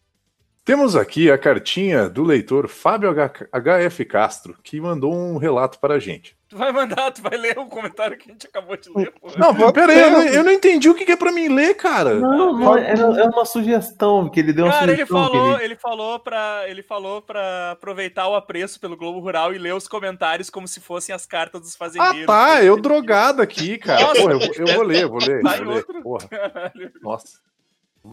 Temos 0.65 0.97
aqui 0.97 1.31
a 1.31 1.37
cartinha 1.37 2.09
do 2.09 2.23
leitor 2.25 2.69
Fábio 2.69 3.11
H- 3.11 3.49
HF 3.53 4.03
Castro, 4.07 4.57
que 4.63 4.81
mandou 4.81 5.15
um 5.15 5.37
relato 5.37 5.79
para 5.79 5.97
a 5.97 5.99
gente. 5.99 6.35
Tu 6.49 6.57
vai 6.57 6.73
mandar, 6.73 7.11
tu 7.11 7.21
vai 7.21 7.37
ler 7.37 7.59
o 7.59 7.67
comentário 7.67 8.17
que 8.17 8.31
a 8.31 8.33
gente 8.33 8.47
acabou 8.47 8.75
de 8.75 8.89
ler, 8.97 9.13
porra. 9.21 9.35
Não, 9.37 9.73
pera 9.73 9.93
aí, 9.93 10.01
eu 10.01 10.11
não, 10.11 10.23
eu 10.25 10.43
não 10.45 10.51
entendi 10.53 10.89
o 10.89 10.95
que 10.95 11.11
é 11.13 11.17
pra 11.17 11.31
mim 11.33 11.49
ler, 11.49 11.75
cara. 11.75 12.15
Não, 12.15 12.57
não, 12.59 12.79
é, 12.79 12.93
é 12.95 13.25
uma 13.25 13.45
sugestão, 13.45 14.31
que 14.31 14.41
ele 14.41 14.55
deu 14.55 14.65
uma 14.65 14.73
Cara, 14.73 14.85
ele 14.93 15.05
sugestão. 15.05 15.27
que 15.27 15.33
falou, 15.37 15.55
ele- 15.57 15.65
ele 15.65 15.77
falou 15.77 16.19
para, 16.21 16.63
ele 16.67 16.83
falou 16.83 17.21
para 17.21 17.73
aproveitar 17.73 18.27
o 18.29 18.35
apreço 18.35 18.81
pelo 18.81 18.97
Globo 18.97 19.19
Rural 19.21 19.53
e 19.53 19.59
ler 19.59 19.75
os 19.75 19.87
comentários 19.87 20.49
como 20.49 20.67
se 20.67 20.81
fossem 20.81 21.15
as 21.15 21.27
cartas 21.27 21.61
dos 21.61 21.75
Ah, 21.75 21.79
fazendeiros. 21.79 22.27
tá, 22.27 22.65
eu 22.65 22.81
drogado 22.81 23.43
aqui, 23.43 23.77
cara. 23.77 24.07
Porra, 24.15 24.33
eu, 24.33 24.39
vou- 24.39 24.55
eu 24.57 24.67
vou 24.77 24.83
ler, 24.83 25.03
eu 25.03 25.09
vou 25.11 25.19
ler. 25.19 25.43
Tá 25.43 25.57
eu 25.59 25.63
em 25.63 25.65
vou 25.67 25.75
ler. 25.75 25.79
outro. 25.81 26.03
Porra, 26.03 26.29
Caralho. 26.29 26.93
nossa. 27.03 27.39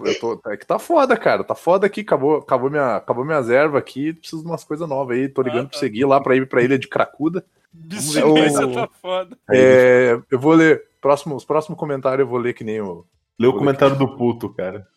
Eu 0.06 0.20
tô, 0.20 0.42
é 0.50 0.56
que 0.56 0.66
tá 0.66 0.80
foda, 0.80 1.18
cara. 1.18 1.44
Tá 1.44 1.54
foda 1.54 1.86
aqui. 1.86 2.02
Acabou, 2.02 2.38
acabou, 2.38 2.70
minha, 2.70 2.96
acabou 2.96 3.26
minhas 3.26 3.50
ervas 3.50 3.80
aqui. 3.82 4.14
Preciso 4.14 4.42
de 4.42 4.48
umas 4.48 4.64
coisas 4.64 4.88
novas 4.88 5.18
aí. 5.18 5.28
Tô 5.28 5.42
ligando 5.42 5.66
Ah, 5.66 5.70
pra 5.70 5.74
tá. 5.74 5.80
seguir 5.80 6.06
lá 6.06 6.22
pra 6.22 6.36
ir 6.36 6.48
pra 6.48 6.62
ilha 6.64 6.80
de 6.80 6.88
Cracuda. 6.88 7.44
Abstinência 7.74 8.68
O- 8.68 8.74
tá 8.74 8.90
foda. 9.02 9.38
É, 9.52 10.18
eu 10.32 10.40
vou 10.40 10.54
ler. 10.54 10.84
Próximo, 11.02 11.36
os 11.36 11.44
próximos 11.44 11.78
comentários 11.80 12.20
eu 12.22 12.28
vou 12.28 12.40
ler 12.40 12.54
que 12.54 12.64
nem 12.64 12.80
o. 12.80 13.06
Lê 13.40 13.48
o 13.48 13.54
comentário 13.58 13.96
do 13.98 14.16
puto, 14.16 14.50
cara. 14.50 14.88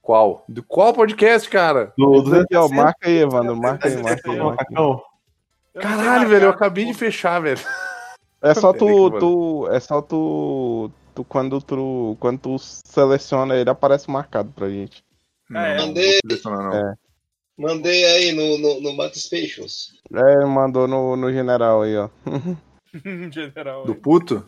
Qual? 0.00 0.44
Do 0.48 0.62
qual 0.62 0.92
podcast, 0.94 1.48
cara? 1.50 1.92
Do, 1.98 2.22
do 2.22 2.40
Aqui, 2.40 2.56
ó, 2.56 2.68
marca 2.68 3.06
aí, 3.08 3.18
Evandro. 3.18 3.56
Marca 3.56 3.88
aí, 3.88 4.02
marca 4.02 4.30
aí. 4.30 4.38
marca 4.38 4.66
aí. 4.70 5.82
Caralho, 5.82 6.28
velho, 6.28 6.44
eu 6.46 6.50
acabei 6.50 6.86
de 6.86 6.94
fechar, 6.94 7.40
velho. 7.40 7.60
É 8.40 8.54
só 8.54 8.72
tu, 8.72 9.10
tu. 9.18 9.68
É 9.70 9.80
só 9.80 10.00
tu. 10.00 10.90
Tu 11.18 11.24
quando 11.24 11.60
tu. 11.60 12.16
Quando 12.20 12.38
tu 12.38 12.56
seleciona 12.58 13.56
ele, 13.56 13.70
aparece 13.70 14.10
marcado 14.10 14.52
pra 14.52 14.68
gente. 14.68 15.04
Não, 15.50 15.60
é. 15.60 15.78
Mandei. 15.78 16.18
não. 16.44 16.72
É. 16.72 16.94
Mandei 17.58 18.04
aí 18.04 18.32
no, 18.32 18.58
no, 18.58 18.80
no 18.80 18.96
Max 18.96 19.18
Spacious. 19.18 19.94
É, 20.12 20.46
mandou 20.46 20.86
no, 20.86 21.16
no 21.16 21.32
general 21.32 21.82
aí, 21.82 21.96
ó. 21.96 22.08
Em 23.04 23.30
geral. 23.30 23.84
Do 23.84 23.94
puto? 23.94 24.46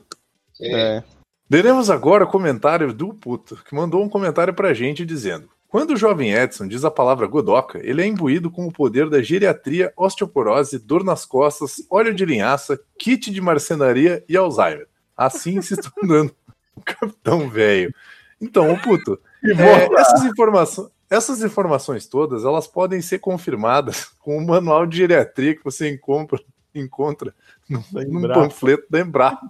É. 0.60 1.02
Leremos 1.50 1.90
agora 1.90 2.24
o 2.24 2.30
comentário 2.30 2.92
do 2.92 3.12
puto, 3.12 3.56
que 3.64 3.74
mandou 3.74 4.02
um 4.02 4.08
comentário 4.08 4.54
pra 4.54 4.74
gente 4.74 5.04
dizendo: 5.04 5.48
Quando 5.68 5.92
o 5.92 5.96
jovem 5.96 6.32
Edson 6.32 6.68
diz 6.68 6.84
a 6.84 6.90
palavra 6.90 7.26
godoca, 7.26 7.80
ele 7.82 8.02
é 8.02 8.06
imbuído 8.06 8.50
com 8.50 8.66
o 8.66 8.72
poder 8.72 9.10
da 9.10 9.20
geriatria, 9.20 9.92
osteoporose, 9.96 10.78
dor 10.78 11.02
nas 11.02 11.26
costas, 11.26 11.84
óleo 11.90 12.14
de 12.14 12.24
linhaça, 12.24 12.78
kit 12.98 13.30
de 13.30 13.40
marcenaria 13.40 14.24
e 14.28 14.36
Alzheimer. 14.36 14.86
Assim 15.16 15.60
se 15.60 15.76
tornando 15.82 16.34
um 16.76 16.80
capitão 16.84 17.48
velho. 17.48 17.94
Então, 18.40 18.72
ô 18.72 18.78
puto, 18.78 19.18
é, 19.44 20.00
essas, 20.00 20.24
informações, 20.24 20.88
essas 21.08 21.42
informações 21.42 22.06
todas, 22.06 22.44
elas 22.44 22.66
podem 22.66 23.00
ser 23.00 23.18
confirmadas 23.18 24.04
com 24.20 24.36
o 24.36 24.46
manual 24.46 24.86
de 24.86 24.98
geriatria 24.98 25.54
que 25.54 25.64
você 25.64 25.90
encontra, 25.90 26.40
encontra 26.74 27.34
num, 27.68 27.82
num 27.92 28.28
panfleto 28.28 28.86
da 28.90 29.00
Embrapa. 29.00 29.46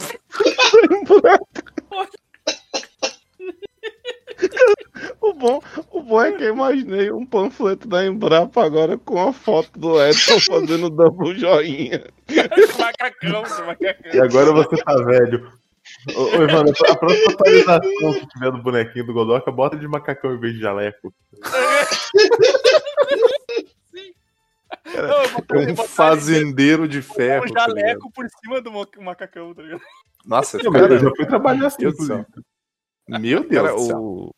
O 5.20 5.34
bom, 5.34 5.62
o 5.90 6.02
bom 6.02 6.22
é 6.22 6.32
que 6.32 6.44
eu 6.44 6.54
imaginei 6.54 7.12
um 7.12 7.24
panfleto 7.26 7.86
da 7.86 8.04
Embrapa 8.04 8.64
agora 8.64 8.98
com 8.98 9.28
a 9.28 9.32
foto 9.32 9.78
do 9.78 10.02
Edson 10.02 10.40
fazendo 10.40 10.90
double 10.90 11.38
joinha. 11.38 12.04
macacão, 12.78 13.42
macacão. 13.66 14.12
E 14.12 14.18
agora 14.18 14.52
você 14.52 14.76
tá 14.82 14.96
velho. 14.96 15.52
Ô, 16.16 16.22
ô 16.22 16.42
Evandro, 16.42 16.74
a 16.88 16.96
próxima 16.96 17.32
atualização 17.32 18.12
que 18.14 18.26
tiver 18.28 18.50
do 18.50 18.62
bonequinho 18.62 19.06
do 19.06 19.12
Godoka, 19.12 19.52
bota 19.52 19.76
de 19.76 19.86
macacão 19.86 20.34
em 20.34 20.40
vez 20.40 20.54
de 20.54 20.60
jaleco. 20.60 21.12
Não, 24.86 25.54
eu 25.54 25.66
É 25.66 25.72
um 25.72 25.76
fazendeiro 25.76 26.88
de 26.88 27.02
ferro. 27.02 27.44
um 27.44 27.52
tá 27.52 27.66
jaleco 27.68 28.10
por 28.12 28.26
cima 28.28 28.60
do 28.60 28.72
macacão, 29.02 29.54
tá 29.54 29.62
ligado? 29.62 29.82
Nossa, 30.24 30.58
Eu, 30.62 30.72
cara, 30.72 30.94
eu 30.94 30.98
já 30.98 31.10
fui 31.16 31.26
trabalhar 31.26 31.66
assim, 31.66 31.82
Meu 31.82 31.92
Deus. 31.92 32.26
Meu 33.08 33.48
Deus 33.48 33.62
Cara, 33.62 33.74
do 33.74 33.86
céu. 33.86 33.98
o, 33.98 34.34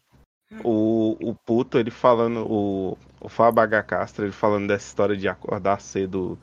o, 0.65 1.31
o 1.31 1.35
puto, 1.35 1.79
ele 1.79 1.91
falando, 1.91 2.47
o, 2.51 2.97
o 3.21 3.29
Fábio 3.29 3.63
H. 3.63 3.83
Castro, 3.83 4.25
ele 4.25 4.33
falando 4.33 4.69
dessa 4.69 4.87
história 4.87 5.17
de 5.17 5.29
acordar 5.29 5.81
cedo 5.81 6.39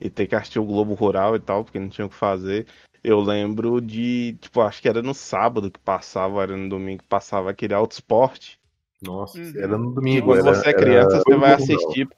e 0.00 0.08
ter 0.10 0.26
que 0.26 0.34
assistir 0.34 0.58
o 0.58 0.64
Globo 0.64 0.94
Rural 0.94 1.36
e 1.36 1.40
tal, 1.40 1.64
porque 1.64 1.78
não 1.78 1.88
tinha 1.88 2.06
o 2.06 2.10
que 2.10 2.16
fazer. 2.16 2.66
Eu 3.04 3.20
lembro 3.20 3.80
de, 3.82 4.36
tipo, 4.40 4.62
acho 4.62 4.80
que 4.80 4.88
era 4.88 5.02
no 5.02 5.12
sábado 5.12 5.70
que 5.70 5.78
passava, 5.78 6.42
era 6.42 6.56
no 6.56 6.68
domingo 6.70 7.02
que 7.02 7.08
passava 7.08 7.50
aquele 7.50 7.74
Autosport. 7.74 8.54
Nossa, 9.02 9.38
Uhum. 9.38 9.52
era 9.56 9.76
no 9.78 9.90
domingo. 9.92 10.26
quando 10.28 10.40
era- 10.48 10.54
você 10.54 10.66
é 10.66 10.70
era 10.70 10.78
criança, 10.78 11.10
você 11.18 11.30
oito 11.30 11.38
vai 11.40 11.52
assistir. 11.52 12.08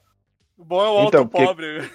O 0.57 0.63
bom 0.63 0.81
é 0.81 0.89
o 0.89 0.97
alto 0.97 1.07
Então, 1.09 1.27
porque- 1.27 1.45
pobre. 1.45 1.91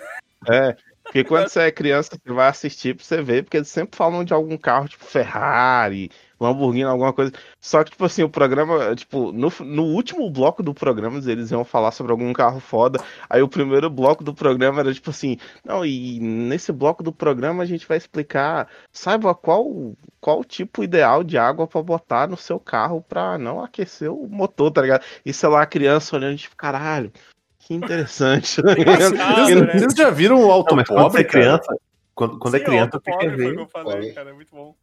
É, 0.51 0.77
porque 1.05 1.25
quando 1.25 1.49
você 1.49 1.61
é 1.63 1.71
criança, 1.73 2.11
você 2.23 2.33
vai 2.35 2.49
assistir 2.49 2.95
pra 2.95 3.05
você 3.05 3.23
ver, 3.23 3.45
porque 3.45 3.57
eles 3.57 3.69
sempre 3.69 3.97
falam 3.97 4.23
de 4.25 4.35
algum 4.35 4.59
carro, 4.59 4.89
tipo 4.89 5.05
Ferrari, 5.05 6.11
Lamborghini, 6.43 6.85
alguma 6.85 7.13
coisa. 7.13 7.33
Só 7.61 7.83
que, 7.85 7.91
tipo 7.93 8.05
assim, 8.05 8.23
o 8.23 8.29
programa, 8.29 8.95
tipo, 8.95 9.33
no, 9.33 9.53
no 9.61 9.85
último 9.85 10.29
bloco 10.31 10.63
do 10.63 10.75
programa, 10.75 11.19
eles 11.19 11.51
iam 11.51 11.65
falar 11.65 11.93
sobre 11.93 12.13
algum 12.13 12.33
carro 12.33 12.61
foda. 12.61 13.03
Aí 13.29 13.43
o 13.43 13.49
primeiro 13.49 13.89
bloco 13.89 14.25
do 14.25 14.35
programa 14.35 14.81
era 14.81 14.93
tipo 14.93 15.11
assim, 15.11 15.37
não, 15.65 15.85
e 15.85 16.19
nesse 16.21 16.73
bloco 16.73 17.03
do 17.03 17.13
programa 17.13 17.63
a 17.63 17.67
gente 17.67 17.87
vai 17.87 17.97
explicar, 17.97 18.69
saiba 18.93 19.35
qual 19.35 19.95
qual 20.21 20.41
o 20.41 20.45
tipo 20.45 20.85
ideal 20.85 21.25
de 21.25 21.37
água 21.39 21.67
pra 21.67 21.83
botar 21.83 22.29
no 22.29 22.37
seu 22.37 22.59
carro 22.61 23.03
pra 23.03 23.39
não 23.39 23.63
aquecer 23.63 24.13
o 24.13 24.29
motor, 24.29 24.71
tá 24.71 24.83
ligado? 24.83 25.05
E 25.25 25.33
sei 25.33 25.49
lá, 25.49 25.63
a 25.63 25.67
criança 25.67 26.17
olhando, 26.17 26.37
tipo, 26.37 26.57
caralho. 26.57 27.13
Que 27.59 27.75
interessante. 27.75 28.61
E- 28.77 29.55
né? 29.55 29.79
Vocês 29.79 29.95
já 29.95 30.11
viram 30.11 30.45
o 30.45 30.51
Auto 30.51 30.71
Não, 30.71 30.77
mas 30.77 30.89
quando 30.89 31.03
você 31.03 31.05
Pobre, 31.05 31.21
é 31.21 31.25
cara? 31.25 31.45
criança, 31.45 31.77
quando, 32.15 32.39
quando 32.39 32.57
é 32.57 32.59
Sim, 32.59 32.65
criança, 32.65 32.97
alto 32.97 33.01
você 33.05 33.11
pobre 33.11 33.37
foi 33.37 33.55
que 33.55 33.61
eu 33.61 33.69
falei, 33.69 34.13
cara. 34.13 34.31
É 34.31 34.33
muito 34.33 34.55
bom. 34.55 34.75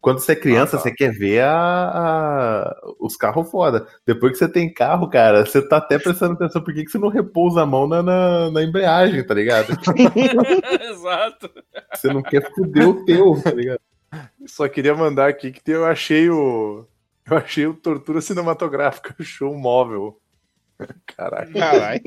Quando 0.00 0.20
você 0.20 0.32
é 0.32 0.36
criança, 0.36 0.76
Ah, 0.76 0.78
tá. 0.78 0.82
você 0.84 0.94
quer 0.94 1.10
ver 1.12 1.40
a, 1.42 1.50
a- 1.52 2.80
os 3.00 3.16
carros 3.16 3.50
foda. 3.50 3.86
Depois 4.06 4.32
que 4.32 4.38
você 4.38 4.48
tem 4.48 4.72
carro, 4.72 5.08
cara, 5.10 5.44
você 5.44 5.60
tá 5.66 5.78
até 5.78 5.98
prestando 5.98 6.34
atenção 6.34 6.62
por 6.62 6.72
que, 6.72 6.84
que 6.84 6.90
você 6.90 6.98
não 6.98 7.08
repousa 7.08 7.62
a 7.62 7.66
mão 7.66 7.86
na, 7.88 8.02
na, 8.02 8.50
na 8.50 8.62
embreagem, 8.62 9.24
tá 9.26 9.34
ligado? 9.34 9.68
Exato. 10.90 11.50
Você 11.94 12.08
não 12.12 12.22
quer 12.22 12.48
foder 12.54 12.88
o 12.88 13.04
teu, 13.04 13.42
tá 13.42 13.50
ligado? 13.50 13.80
Só 14.46 14.68
queria 14.68 14.94
mandar 14.94 15.28
aqui 15.28 15.52
que 15.52 15.70
eu 15.70 15.84
achei 15.84 16.30
o. 16.30 16.86
Eu 17.30 17.36
achei 17.36 17.66
o 17.66 17.74
Tortura 17.74 18.20
Cinematográfica 18.22 19.14
Show 19.22 19.54
móvel. 19.54 20.18
Caraca. 21.06 21.52
Caralho, 21.52 22.00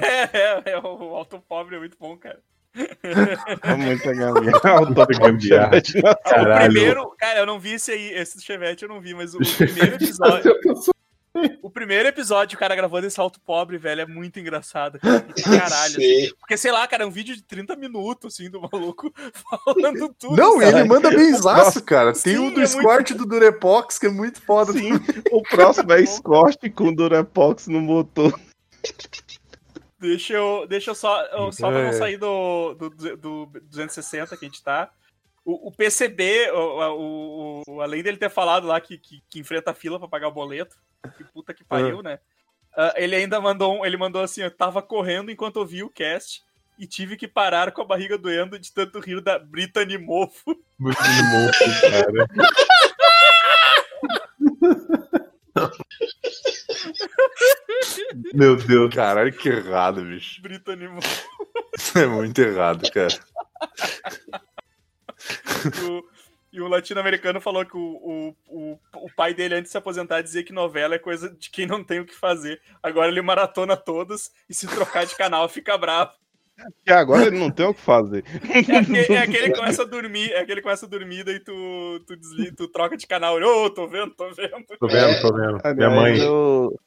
É, 0.00 0.38
é, 0.38 0.62
é, 0.72 0.78
o 0.78 1.16
alto 1.16 1.40
pobre 1.48 1.76
é 1.76 1.78
muito 1.78 1.96
bom, 1.98 2.16
cara. 2.16 2.40
É 2.74 3.74
muita 3.74 4.12
gambiarra. 4.14 5.78
O 5.78 6.66
primeiro, 6.66 7.10
cara, 7.18 7.40
eu 7.40 7.46
não 7.46 7.58
vi 7.58 7.72
esse 7.74 7.90
aí, 7.90 8.12
esse 8.12 8.36
do 8.36 8.42
Chevette 8.42 8.84
eu 8.84 8.88
não 8.88 9.00
vi, 9.00 9.14
mas 9.14 9.34
o, 9.34 9.38
o 9.38 9.40
primeiro 9.56 9.96
episódio. 9.96 10.54
O 11.62 11.70
primeiro 11.70 12.08
episódio, 12.08 12.56
o 12.56 12.58
cara 12.58 12.74
gravando 12.74 13.06
esse 13.06 13.20
alto 13.20 13.40
pobre, 13.40 13.78
velho, 13.78 14.00
é 14.00 14.06
muito 14.06 14.40
engraçado. 14.40 14.98
Cara, 14.98 15.20
caralho. 15.44 15.96
Assim. 15.96 16.30
Porque, 16.38 16.56
sei 16.56 16.72
lá, 16.72 16.86
cara, 16.86 17.04
é 17.04 17.06
um 17.06 17.10
vídeo 17.10 17.36
de 17.36 17.42
30 17.42 17.76
minutos, 17.76 18.34
assim, 18.34 18.50
do 18.50 18.60
maluco 18.60 19.12
falando 19.64 20.14
tudo. 20.18 20.36
Não, 20.36 20.60
sabe? 20.60 20.66
ele 20.66 20.84
manda 20.88 21.10
bem 21.10 21.32
zaço, 21.34 21.82
cara. 21.82 22.12
Tem 22.12 22.34
Sim, 22.34 22.38
um 22.38 22.52
do 22.52 22.60
é 22.60 22.64
Escort 22.64 23.12
do 23.12 23.26
Durepox 23.26 23.98
que 23.98 24.06
é 24.06 24.10
muito 24.10 24.40
foda. 24.42 24.72
Sim, 24.72 24.94
o 25.30 25.42
próximo 25.42 25.92
é 25.92 26.04
Scott 26.04 26.70
com 26.70 26.92
Durepox 26.92 27.68
no 27.68 27.80
motor. 27.80 28.38
Deixa 30.00 30.32
eu, 30.34 30.66
deixa 30.68 30.90
eu 30.90 30.94
só, 30.94 31.22
eu- 31.26 31.52
só 31.52 31.70
pra 31.70 31.80
É. 31.80 31.84
não 31.86 31.92
sair 31.92 32.16
do, 32.16 32.74
do, 32.74 32.90
do 33.16 33.46
260 33.64 34.36
que 34.36 34.44
a 34.44 34.48
gente 34.48 34.62
tá. 34.62 34.90
O, 35.44 35.68
o 35.68 35.72
PCB, 35.72 36.50
o, 36.52 37.62
o- 37.66 37.80
além 37.80 38.02
dele 38.02 38.16
ter 38.16 38.30
falado 38.30 38.66
lá 38.66 38.80
que, 38.80 38.98
que, 38.98 39.22
que 39.28 39.40
enfrenta 39.40 39.70
a 39.70 39.74
fila 39.74 39.98
pra 39.98 40.06
pagar 40.06 40.28
o 40.28 40.32
boleto, 40.32 40.76
que 41.16 41.24
puta 41.24 41.54
que 41.54 41.64
pariu, 41.64 42.02
né? 42.02 42.20
Ah, 42.76 42.92
ele 42.96 43.16
ainda 43.16 43.40
mandou, 43.40 43.78
um- 43.80 43.84
ele 43.84 43.96
mandou 43.96 44.22
assim, 44.22 44.42
eu 44.42 44.50
tava 44.50 44.80
correndo 44.82 45.30
enquanto 45.32 45.58
eu 45.58 45.66
vi 45.66 45.82
o 45.82 45.90
cast 45.90 46.44
e 46.78 46.86
tive 46.86 47.16
que 47.16 47.26
parar 47.26 47.72
com 47.72 47.82
a 47.82 47.84
barriga 47.84 48.16
doendo 48.16 48.56
de 48.58 48.72
tanto 48.72 49.00
rir 49.00 49.20
da 49.20 49.36
Brittany 49.38 49.98
Mofo. 49.98 50.56
Muito 50.78 51.00
monstro, 51.02 51.90
cara. 51.90 52.28
Meu 58.34 58.56
Deus. 58.56 58.94
Caralho, 58.94 59.32
que 59.32 59.48
errado, 59.48 60.02
bicho. 60.02 60.40
Mofo. 60.90 61.28
Isso 61.76 61.98
é 61.98 62.06
muito 62.06 62.40
errado, 62.40 62.90
cara. 62.90 63.08
E 66.50 66.60
o, 66.60 66.66
latino-americano 66.68 67.40
falou 67.40 67.64
que 67.64 67.76
o, 67.76 67.80
o, 67.80 68.36
o, 68.48 68.78
o 69.04 69.14
pai 69.14 69.34
dele, 69.34 69.54
antes 69.54 69.64
de 69.64 69.72
se 69.72 69.78
aposentar, 69.78 70.22
dizia 70.22 70.42
que 70.42 70.52
novela 70.52 70.94
é 70.94 70.98
coisa 70.98 71.30
de 71.30 71.50
quem 71.50 71.66
não 71.66 71.84
tem 71.84 72.00
o 72.00 72.06
que 72.06 72.14
fazer. 72.14 72.60
Agora 72.82 73.08
ele 73.08 73.20
maratona 73.20 73.76
todas 73.76 74.32
e 74.48 74.54
se 74.54 74.66
trocar 74.66 75.04
de 75.04 75.14
canal 75.14 75.48
fica 75.48 75.76
bravo. 75.76 76.12
E 76.86 76.90
agora 76.90 77.26
ele 77.26 77.38
não 77.38 77.50
tem 77.50 77.66
o 77.66 77.74
que 77.74 77.80
fazer. 77.80 78.24
É 78.50 78.58
aquele, 78.58 79.12
é 79.14 79.18
aquele 79.18 79.50
que 79.50 79.58
começa 79.58 79.82
a 79.82 79.86
dormir, 79.86 80.32
é 80.32 80.40
aquele 80.40 80.56
que 80.56 80.62
começa 80.62 80.86
a 80.86 80.88
dormir, 80.88 81.22
daí 81.22 81.38
tu, 81.38 82.02
tu 82.06 82.16
desliga, 82.16 82.56
tu 82.56 82.66
troca 82.68 82.96
de 82.96 83.06
canal. 83.06 83.36
Ô, 83.36 83.70
tô 83.70 83.86
vendo, 83.86 84.12
tô 84.14 84.28
vendo. 84.32 84.64
Tô 84.80 84.88
vendo, 84.88 85.20
tô 85.20 85.32
vendo. 85.32 85.76
Minha 85.76 85.88
Aliás, 85.88 85.94
mãe. 85.94 86.18
eu... 86.18 86.80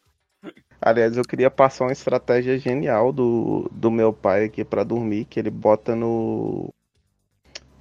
Aliás, 0.82 1.16
eu 1.18 1.24
queria 1.24 1.50
passar 1.52 1.86
uma 1.86 1.92
estratégia 1.92 2.58
genial 2.58 3.12
do, 3.14 3.70
do 3.72 3.90
meu 3.92 4.12
pai 4.14 4.46
aqui 4.46 4.66
pra 4.66 4.84
dormir, 4.84 5.26
que 5.26 5.40
ele 5.40 5.50
bota 5.52 5.96
no. 5.96 6.74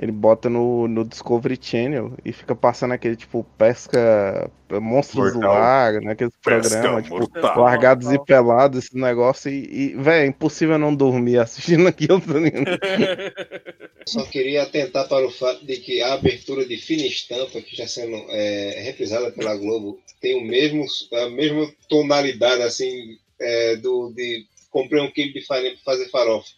Ele 0.01 0.13
bota 0.13 0.49
no, 0.49 0.89
no 0.89 1.05
Discovery 1.05 1.59
Channel 1.61 2.15
e 2.25 2.33
fica 2.33 2.55
passando 2.55 2.93
aquele 2.93 3.17
tipo 3.17 3.45
pesca 3.59 4.51
monstros 4.81 5.35
do 5.35 5.41
lago, 5.41 6.01
né? 6.01 6.13
Aqueles 6.13 6.33
Pesca 6.43 6.71
programas, 6.71 7.05
tipo, 7.05 7.19
mortal. 7.19 7.61
largados 7.61 8.07
Mortal. 8.07 8.23
e 8.23 8.27
pelados, 8.27 8.85
esse 8.85 8.97
negócio. 8.97 9.51
E, 9.51 9.91
e 9.91 9.95
velho, 9.97 10.25
é 10.25 10.27
impossível 10.27 10.79
não 10.79 10.95
dormir 10.95 11.37
assistindo 11.37 11.85
aquilo. 11.89 12.19
tá? 12.19 12.33
Só 14.09 14.25
queria 14.25 14.63
atentar 14.63 15.07
para 15.07 15.27
o 15.27 15.31
fato 15.31 15.67
de 15.67 15.77
que 15.77 16.03
a 16.03 16.15
abertura 16.15 16.65
de 16.65 16.79
Fina 16.79 17.05
Estampa, 17.05 17.61
que 17.61 17.73
está 17.73 17.87
sendo 17.87 18.17
é, 18.31 18.81
reprisada 18.81 19.31
pela 19.33 19.55
Globo, 19.55 20.01
tem 20.19 20.35
o 20.35 20.47
mesmo, 20.47 20.87
a 21.13 21.29
mesma 21.29 21.71
tonalidade 21.91 22.63
assim 22.63 23.19
é, 23.39 23.77
do 23.77 24.15
de 24.17 24.47
comprei 24.71 25.03
um 25.03 25.11
quilo 25.11 25.35
de 25.35 25.45
farinha 25.45 25.73
para 25.73 25.93
fazer 25.93 26.09
farofa. 26.09 26.49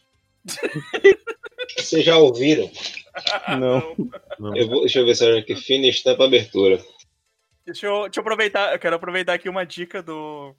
Vocês 1.76 2.04
já 2.04 2.16
ouviram? 2.16 2.70
Não. 3.58 3.94
Não. 4.38 4.56
Eu 4.56 4.68
vou, 4.68 4.80
deixa 4.80 5.00
eu 5.00 5.06
ver 5.06 5.14
se 5.14 5.24
eu 5.24 5.30
acho 5.30 5.38
aqui. 5.38 5.56
Fina 5.56 5.86
Estampa 5.86 6.24
abertura. 6.24 6.82
Deixa 7.64 7.86
eu, 7.86 8.02
deixa 8.02 8.18
eu 8.18 8.22
aproveitar, 8.22 8.72
eu 8.72 8.78
quero 8.78 8.96
aproveitar 8.96 9.34
aqui 9.34 9.48
uma 9.48 9.64
dica 9.64 10.02
do, 10.02 10.54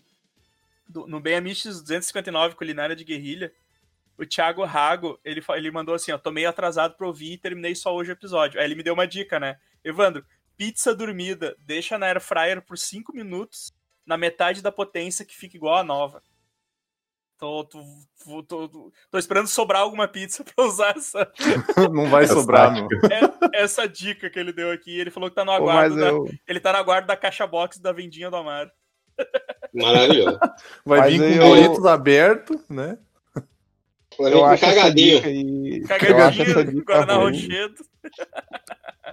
do 0.88 1.06
no 1.06 1.20
Bem 1.20 1.36
Amiches 1.36 1.82
259 1.82 2.56
Culinária 2.56 2.96
de 2.96 3.04
Guerrilha. 3.04 3.52
O 4.18 4.26
Thiago 4.26 4.64
Rago, 4.64 5.20
ele, 5.26 5.44
ele 5.50 5.72
mandou 5.72 5.96
assim, 5.96 6.12
ó, 6.12 6.18
tô 6.18 6.32
meio 6.32 6.48
atrasado 6.48 6.96
pra 6.96 7.08
ouvir 7.08 7.34
e 7.34 7.38
terminei 7.38 7.76
só 7.76 7.94
hoje 7.94 8.12
o 8.12 8.14
episódio. 8.14 8.60
Aí 8.60 8.66
ele 8.66 8.76
me 8.76 8.84
deu 8.84 8.94
uma 8.94 9.08
dica, 9.08 9.40
né? 9.40 9.58
Evandro, 9.84 10.24
pizza 10.56 10.96
dormida, 10.96 11.56
deixa 11.60 11.98
na 11.98 12.06
air 12.06 12.22
fryer 12.22 12.62
por 12.62 12.78
5 12.78 13.12
minutos, 13.12 13.74
na 14.06 14.16
metade 14.16 14.62
da 14.62 14.72
potência 14.72 15.26
que 15.26 15.36
fica 15.36 15.58
igual 15.58 15.78
a 15.78 15.84
nova. 15.84 16.22
Tô, 17.40 17.66
tô, 17.66 17.84
tô, 18.24 18.44
tô- 18.70 18.92
tô 19.12 19.18
esperando 19.18 19.48
sobrar 19.48 19.82
alguma 19.82 20.08
pizza 20.08 20.44
pra 20.44 20.66
usar 20.66 20.96
essa, 20.96 21.30
Não 21.92 22.10
vai 22.10 22.24
Essa 22.24 22.36
sobrar, 22.36 22.72
não. 22.74 22.88
essa 23.54 23.86
dica 23.88 24.30
que 24.30 24.40
ele 24.40 24.54
deu 24.54 24.72
aqui. 24.72 24.98
Ele 24.98 25.12
falou 25.12 25.30
que 25.30 25.36
tá 25.36 25.44
no 25.44 25.52
Pô, 25.52 25.58
aguardo 25.58 25.96
mas 25.96 26.04
da, 26.06 26.10
eu, 26.12 26.26
ele 26.48 26.60
tá 26.62 26.72
na 26.72 26.82
guarda 26.82 27.08
da 27.08 27.18
caixa 27.18 27.46
box 27.46 27.80
da 27.82 27.92
vendinha 27.92 28.30
do 28.30 28.38
Amaro. 28.38 28.72
Maravilhoso. 29.74 30.40
Vai 30.86 31.00
Mas 31.00 31.14
vir 31.14 31.40
com 31.40 31.56
eu- 31.58 31.88
aberto, 31.88 32.64
né? 32.70 32.98
Eu 34.20 34.40
com 34.40 34.46
acho 34.46 34.66
essa 34.66 34.90
dica 34.94 35.28
aí. 35.28 35.78
Eu 35.80 35.84
acho 35.84 35.88
Cagadinho, 35.88 36.50
essa 36.50 36.66
dica 36.66 36.94
Guaraná 36.94 37.16
ruim. 37.16 37.32
Rochedo. 37.34 37.84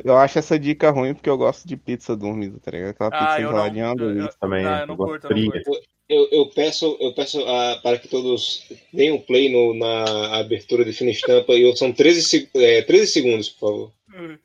Eu 0.04 0.16
acho 0.18 0.38
essa 0.38 0.58
dica 0.58 0.90
ruim 0.90 1.14
porque 1.14 1.28
eu 1.28 1.38
gosto 1.38 1.66
de 1.66 1.76
pizza 1.76 2.14
dormida, 2.14 2.58
tá 2.60 2.70
ligado? 2.70 2.90
Aquela 2.90 3.10
Ah, 3.12 3.18
pizza 3.26 3.40
eu 3.40 3.48
é 3.50 3.52
Eu- 3.92 3.96
delícia. 3.96 4.36
Também. 4.38 4.66
Ah, 4.66 4.80
eu 4.80 4.86
não 4.86 4.96
curto, 4.96 5.26
eu 5.26 5.36
não 5.36 5.50
curto. 5.50 5.70
Eu, 6.14 6.28
eu 6.32 6.46
peço, 6.50 6.96
eu 7.00 7.14
peço 7.14 7.38
ah, 7.46 7.78
para 7.82 7.98
que 7.98 8.08
todos 8.08 8.64
tenham 8.94 9.18
play 9.20 9.48
no- 9.48 9.74
na 9.74 10.38
abertura 10.40 10.84
de 10.84 10.92
Fina 10.92 11.10
Estampa 11.12 11.52
e 11.54 11.74
são 11.76 11.92
13, 11.92 12.22
se- 12.22 12.50
é, 12.54 12.82
13 12.82 13.06
segundos, 13.12 13.48
por 13.48 13.60
favor. 13.60 13.92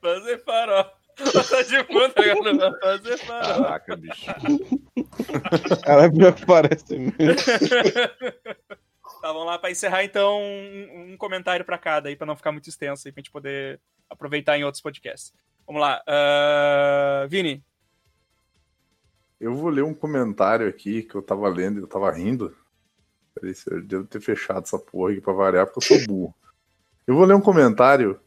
fazer 0.00 0.38
farol. 0.44 0.95
Tá 1.44 1.62
de 1.62 1.84
fundo, 1.84 2.12
tá 2.12 2.22
ligado? 2.22 2.58
Vai 2.58 2.80
fazer 2.80 3.18
farol. 3.18 3.62
Caraca, 3.62 3.96
bicho. 3.96 4.26
Ela 5.84 6.04
é 6.04 6.10
pior 6.10 6.32
que 6.34 6.46
parece 6.46 6.98
mesmo. 6.98 7.16
Tá, 9.20 9.32
vamos 9.32 9.46
lá 9.46 9.58
pra 9.58 9.70
encerrar 9.70 10.04
então 10.04 10.40
um, 10.40 11.12
um 11.12 11.16
comentário 11.16 11.64
pra 11.64 11.78
cada 11.78 12.08
aí, 12.08 12.14
pra 12.14 12.26
não 12.26 12.36
ficar 12.36 12.52
muito 12.52 12.68
extenso 12.68 13.08
aí, 13.08 13.12
pra 13.12 13.20
gente 13.20 13.30
poder 13.30 13.80
aproveitar 14.10 14.58
em 14.58 14.64
outros 14.64 14.82
podcasts. 14.82 15.32
Vamos 15.66 15.80
lá. 15.80 16.00
ah, 16.06 17.26
Vini, 17.28 17.64
Eu 19.40 19.54
vou 19.54 19.70
ler 19.70 19.82
um 19.82 19.94
comentário 19.94 20.68
aqui 20.68 21.02
que 21.02 21.14
eu 21.14 21.22
tava 21.22 21.48
lendo 21.48 21.80
e 21.80 21.82
eu 21.82 21.88
tava 21.88 22.12
rindo. 22.12 22.54
Peraí, 23.34 23.54
eu 23.68 23.82
devo 23.82 24.04
ter 24.04 24.20
fechado 24.20 24.62
essa 24.64 24.78
porra 24.78 25.12
aqui 25.12 25.20
pra 25.20 25.32
variar, 25.32 25.66
porque 25.66 25.78
eu 25.92 25.98
sou 25.98 26.06
burro. 26.06 26.34
Eu 27.06 27.14
vou 27.14 27.24
ler 27.24 27.34
um 27.34 27.40
comentário 27.40 28.20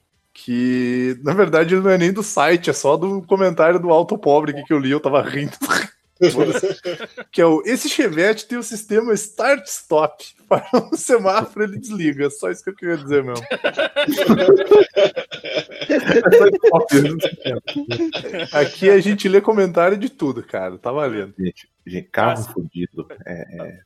Que, 0.46 1.20
na 1.22 1.34
verdade, 1.34 1.76
não 1.76 1.90
é 1.90 1.98
nem 1.98 2.14
do 2.14 2.24
site, 2.24 2.70
é 2.70 2.74
só 2.74 2.96
do 2.96 3.22
comentário 3.24 3.78
do 3.78 3.90
Alto 3.90 4.18
Pobre 4.18 4.54
que, 4.54 4.64
que 4.64 4.72
eu 4.72 4.80
li, 4.80 4.90
eu 4.90 5.00
tava 5.00 5.22
rindo. 5.22 5.52
que 7.32 7.42
é 7.42 7.46
o 7.46 7.62
esse 7.66 7.90
Chevette 7.90 8.48
tem 8.48 8.58
o 8.58 8.64
sistema 8.64 9.14
Start 9.14 9.68
Stop. 9.68 10.26
Para 10.48 10.66
um 10.74 10.96
semáforo 10.96 11.66
ele 11.66 11.78
desliga. 11.78 12.30
Só 12.30 12.50
isso 12.50 12.64
que 12.64 12.70
eu 12.70 12.76
queria 12.76 12.96
dizer 12.98 13.22
mesmo. 13.24 13.46
Aqui 18.52 18.90
a 18.90 19.00
gente 19.00 19.30
lê 19.30 19.42
comentário 19.42 19.98
de 19.98 20.10
tudo, 20.10 20.42
cara. 20.42 20.76
Tá 20.78 20.92
valendo. 20.92 21.34
Gente, 21.38 21.70
gente 21.86 22.10
carro 22.10 22.44
fodido. 22.46 23.08
É, 23.26 23.62
é... 23.62 23.82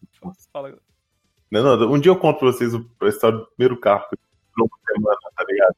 Não, 1.52 1.78
não, 1.78 1.92
um 1.92 2.00
dia 2.00 2.12
eu 2.12 2.18
conto 2.18 2.40
pra 2.40 2.52
vocês 2.52 2.74
a 2.74 2.80
história 3.08 3.40
do 3.40 3.48
primeiro 3.48 3.78
carro 3.80 4.06
que 4.10 4.16
eu 4.16 4.20
uma 4.66 4.80
semana, 4.88 5.18
tá 5.36 5.44
ligado? 5.48 5.76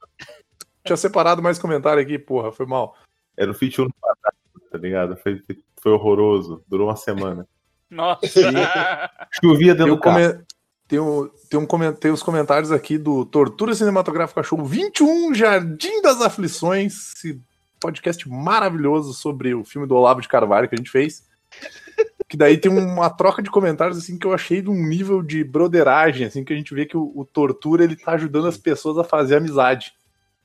Tinha 0.85 0.97
separado 0.97 1.41
mais 1.41 1.57
comentário 1.57 2.01
aqui, 2.01 2.17
porra, 2.19 2.51
foi 2.51 2.65
mal. 2.65 2.95
Era 3.37 3.51
o 3.51 3.53
Fit 3.53 3.81
Uno 3.81 3.91
Fantástico, 3.99 4.69
tá 4.71 4.77
ligado? 4.77 5.17
Foi, 5.17 5.41
foi 5.81 5.91
horroroso, 5.91 6.63
durou 6.67 6.87
uma 6.87 6.95
semana. 6.95 7.47
Nossa! 7.89 8.27
Chovia 9.41 9.73
dentro 9.75 9.95
do 9.95 9.99
carro. 9.99 10.17
come- 10.33 10.43
tem, 10.87 10.99
um, 10.99 11.27
tem, 11.49 11.59
um 11.59 11.93
tem 11.93 12.11
os 12.11 12.21
comentários 12.21 12.71
aqui 12.71 12.97
do 12.97 13.25
Tortura 13.25 13.73
Cinematográfica 13.73 14.43
Show 14.43 14.63
21, 14.63 15.33
Jardim 15.33 16.01
das 16.01 16.21
Aflições, 16.21 17.13
esse 17.15 17.41
podcast 17.79 18.27
maravilhoso 18.29 19.13
sobre 19.13 19.53
o 19.55 19.63
filme 19.63 19.87
do 19.87 19.95
Olavo 19.95 20.21
de 20.21 20.27
Carvalho 20.27 20.69
que 20.69 20.75
a 20.75 20.77
gente 20.77 20.91
fez. 20.91 21.25
Que 22.27 22.37
daí 22.37 22.57
tem 22.57 22.71
uma 22.71 23.09
troca 23.09 23.41
de 23.41 23.49
comentários 23.49 23.97
assim 23.97 24.17
que 24.17 24.25
eu 24.27 24.33
achei 24.33 24.61
de 24.61 24.69
um 24.69 24.85
nível 24.87 25.21
de 25.23 25.43
broderagem, 25.43 26.27
assim, 26.27 26.43
que 26.43 26.53
a 26.53 26.55
gente 26.55 26.73
vê 26.73 26.85
que 26.85 26.97
o, 26.97 27.11
o 27.15 27.23
Tortura 27.25 27.83
ele 27.83 27.95
tá 27.95 28.13
ajudando 28.13 28.47
as 28.47 28.57
pessoas 28.57 28.97
a 28.97 29.03
fazer 29.03 29.37
amizade, 29.37 29.93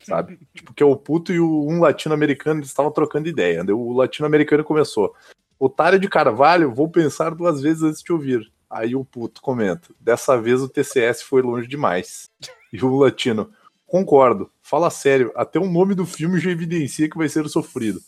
sabe? 0.05 0.39
tipo, 0.55 0.73
que 0.73 0.83
é 0.83 0.87
o 0.87 0.97
puto 0.97 1.33
e 1.33 1.41
o 1.41 1.67
um 1.69 1.81
latino-americano 1.81 2.63
estavam 2.63 2.91
trocando 2.91 3.29
ideia. 3.29 3.65
Daí 3.65 3.75
o 3.75 3.93
latino-americano 3.93 4.65
começou. 4.65 5.15
Otário 5.59 5.99
de 5.99 6.09
Carvalho, 6.09 6.75
vou 6.75 6.89
pensar 6.89 7.35
duas 7.35 7.61
vezes 7.61 7.83
antes 7.83 8.03
de 8.03 8.13
ouvir. 8.13 8.51
Aí 8.69 8.95
o 8.95 9.05
puto 9.05 9.43
comenta: 9.43 9.89
dessa 10.01 10.41
vez 10.41 10.63
o 10.63 10.69
TCS 10.69 11.23
foi 11.23 11.43
longe 11.43 11.69
demais. 11.69 12.31
E 12.73 12.83
o 12.85 12.97
latino: 12.97 13.51
concordo, 13.87 14.51
fala 14.63 14.91
sério, 14.91 15.33
até 15.35 15.59
o 15.59 15.71
nome 15.71 15.95
do 15.95 16.07
filme 16.07 16.39
já 16.39 16.51
evidencia 16.51 17.11
que 17.11 17.19
vai 17.19 17.29
ser 17.29 17.49
sofrido. 17.49 18.01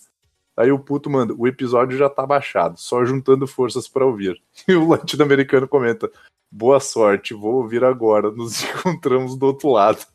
Aí 0.56 0.70
o 0.70 0.78
puto 0.78 1.10
manda: 1.10 1.34
o 1.36 1.46
episódio 1.46 1.98
já 1.98 2.08
tá 2.08 2.24
baixado, 2.24 2.78
só 2.78 3.04
juntando 3.04 3.46
forças 3.46 3.88
pra 3.88 4.06
ouvir. 4.06 4.40
E 4.68 4.74
o 4.74 4.88
latino-americano 4.88 5.66
comenta: 5.66 6.10
boa 6.50 6.78
sorte, 6.78 7.34
vou 7.34 7.56
ouvir 7.56 7.82
agora, 7.84 8.30
nos 8.30 8.62
encontramos 8.64 9.36
do 9.36 9.46
outro 9.46 9.70
lado. 9.70 10.06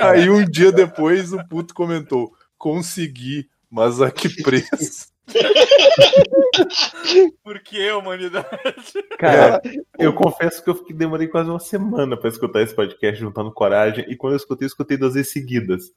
Aí 0.00 0.30
um 0.30 0.44
dia 0.44 0.72
depois 0.72 1.32
o 1.32 1.44
puto 1.48 1.74
comentou: 1.74 2.32
consegui, 2.56 3.48
mas 3.70 4.00
a 4.00 4.10
que 4.10 4.42
preço? 4.42 5.08
Por 7.44 7.60
que, 7.60 7.90
humanidade? 7.92 8.92
Cara, 9.18 9.60
eu 9.98 10.12
confesso 10.12 10.62
que 10.62 10.70
eu 10.70 10.74
fiquei- 10.74 10.96
demorei 10.96 11.28
quase 11.28 11.50
uma 11.50 11.60
semana 11.60 12.16
pra 12.16 12.28
escutar 12.30 12.62
esse 12.62 12.74
podcast 12.74 13.20
juntando 13.20 13.52
coragem, 13.52 14.04
e 14.08 14.16
quando 14.16 14.32
eu 14.32 14.36
escutei, 14.38 14.64
eu 14.64 14.68
escutei 14.68 14.96
duas 14.96 15.14
vezes 15.14 15.32
seguidas. 15.32 15.92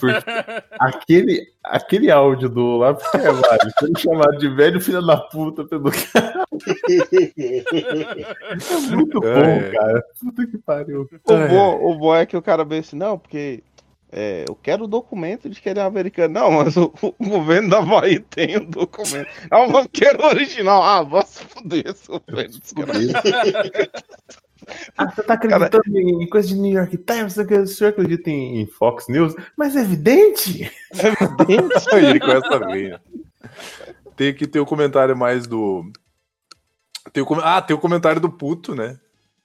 Porque 0.00 0.64
aquele, 0.78 1.46
aquele 1.64 2.10
áudio 2.10 2.48
do 2.48 2.78
Lápis 2.78 3.08
Carvalho 3.10 3.72
sendo 3.78 3.98
chamado 3.98 4.38
de 4.38 4.48
velho 4.48 4.80
filho 4.80 5.04
da 5.04 5.16
puta 5.16 5.64
pelo 5.64 5.90
cara. 5.90 6.44
É 8.90 8.94
muito 8.94 9.20
bom, 9.20 9.26
É. 9.28 9.70
cara. 9.70 10.04
Puta 10.20 10.46
que 10.46 10.58
pariu. 10.58 11.08
O 11.24 11.48
bom, 11.48 11.92
o 11.92 11.98
bom 11.98 12.14
é 12.14 12.26
que 12.26 12.36
o 12.36 12.42
cara 12.42 12.64
vê 12.64 12.78
assim, 12.78 12.96
não, 12.96 13.18
porque 13.18 13.62
é, 14.16 14.44
eu 14.48 14.54
quero 14.54 14.84
o 14.84 14.88
documento 14.88 15.50
de 15.50 15.60
que 15.60 15.68
ele 15.68 15.80
é 15.80 15.82
americano. 15.82 16.34
Não, 16.34 16.50
mas 16.52 16.76
o, 16.76 16.92
o 17.02 17.28
governo 17.28 17.68
da 17.68 17.82
Bahia 17.82 18.24
tem 18.30 18.56
o 18.56 18.64
documento. 18.64 19.28
Não, 19.50 19.68
mas 19.68 19.88
quero 19.92 20.22
o 20.22 20.26
original. 20.26 20.82
Ah, 20.82 21.02
vou 21.02 21.22
se 21.26 21.44
fuder, 21.44 21.92
seu 21.94 22.22
velho. 22.28 22.52
Ah, 24.96 25.10
você 25.10 25.22
tá 25.22 25.34
acreditando 25.34 25.82
em 25.98 26.26
coisa 26.28 26.48
de 26.48 26.54
New 26.54 26.72
York 26.72 26.96
Times? 26.98 27.36
O 27.36 27.66
senhor 27.66 27.90
acredita 27.90 28.30
em, 28.30 28.66
Fox 28.66 29.08
News? 29.08 29.34
Mas 29.56 29.76
é 29.76 29.80
evidente! 29.80 30.70
É 30.94 31.08
evidente! 31.08 31.88
Ele 31.94 32.20
começa 32.20 32.54
a 32.54 32.58
ver. 32.58 33.00
Tem 34.16 34.32
que 34.32 34.46
ter 34.46 34.60
o 34.60 34.66
comentário 34.66 35.16
mais 35.16 35.46
do. 35.46 35.90
Tem 37.12 37.22
o... 37.22 37.26
com- 37.26 37.40
Ah, 37.40 37.60
tem 37.60 37.74
o 37.76 37.80
comentário 37.80 38.20
do 38.20 38.30
puto, 38.30 38.74
né? 38.74 38.98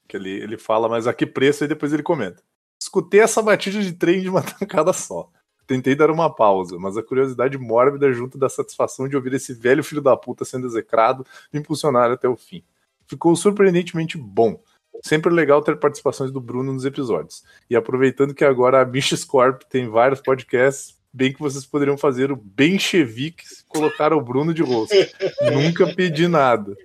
Que 0.07 0.17
ele, 0.17 0.29
ele 0.29 0.57
fala, 0.57 0.87
mas 0.87 1.07
a 1.07 1.13
que 1.13 1.25
preço? 1.25 1.63
E 1.63 1.67
depois 1.67 1.91
ele 1.91 2.03
comenta. 2.03 2.41
Escutei 2.81 3.19
essa 3.19 3.41
batida 3.41 3.81
de 3.81 3.91
trem 3.93 4.21
de 4.21 4.29
uma 4.29 4.41
tancada 4.43 4.93
só. 4.93 5.29
Tentei 5.67 5.95
dar 5.95 6.09
uma 6.09 6.33
pausa, 6.33 6.77
mas 6.79 6.97
a 6.97 7.03
curiosidade 7.03 7.57
mórbida 7.57 8.11
junto 8.11 8.37
da 8.37 8.49
satisfação 8.49 9.07
de 9.07 9.15
ouvir 9.15 9.33
esse 9.33 9.53
velho 9.53 9.83
filho 9.83 10.01
da 10.01 10.15
puta 10.17 10.43
sendo 10.45 10.65
execrado 10.65 11.25
me 11.53 11.59
impulsionaram 11.59 12.13
até 12.13 12.27
o 12.27 12.35
fim. 12.35 12.63
Ficou 13.05 13.35
surpreendentemente 13.35 14.17
bom. 14.17 14.59
Sempre 15.03 15.33
legal 15.33 15.61
ter 15.61 15.77
participações 15.77 16.31
do 16.31 16.41
Bruno 16.41 16.73
nos 16.73 16.85
episódios. 16.85 17.43
E 17.69 17.75
aproveitando 17.75 18.33
que 18.33 18.43
agora 18.43 18.81
a 18.81 18.85
Bichos 18.85 19.23
Corp 19.23 19.61
tem 19.69 19.87
vários 19.87 20.19
podcasts, 20.21 20.97
bem 21.13 21.31
que 21.33 21.39
vocês 21.39 21.65
poderiam 21.65 21.97
fazer 21.97 22.31
o 22.31 22.35
Bencheviques 22.35 23.59
e 23.61 23.65
colocar 23.65 24.13
o 24.13 24.21
Bruno 24.21 24.53
de 24.53 24.61
rosto. 24.61 24.93
Nunca 25.53 25.87
pedi 25.95 26.27
nada. 26.27 26.75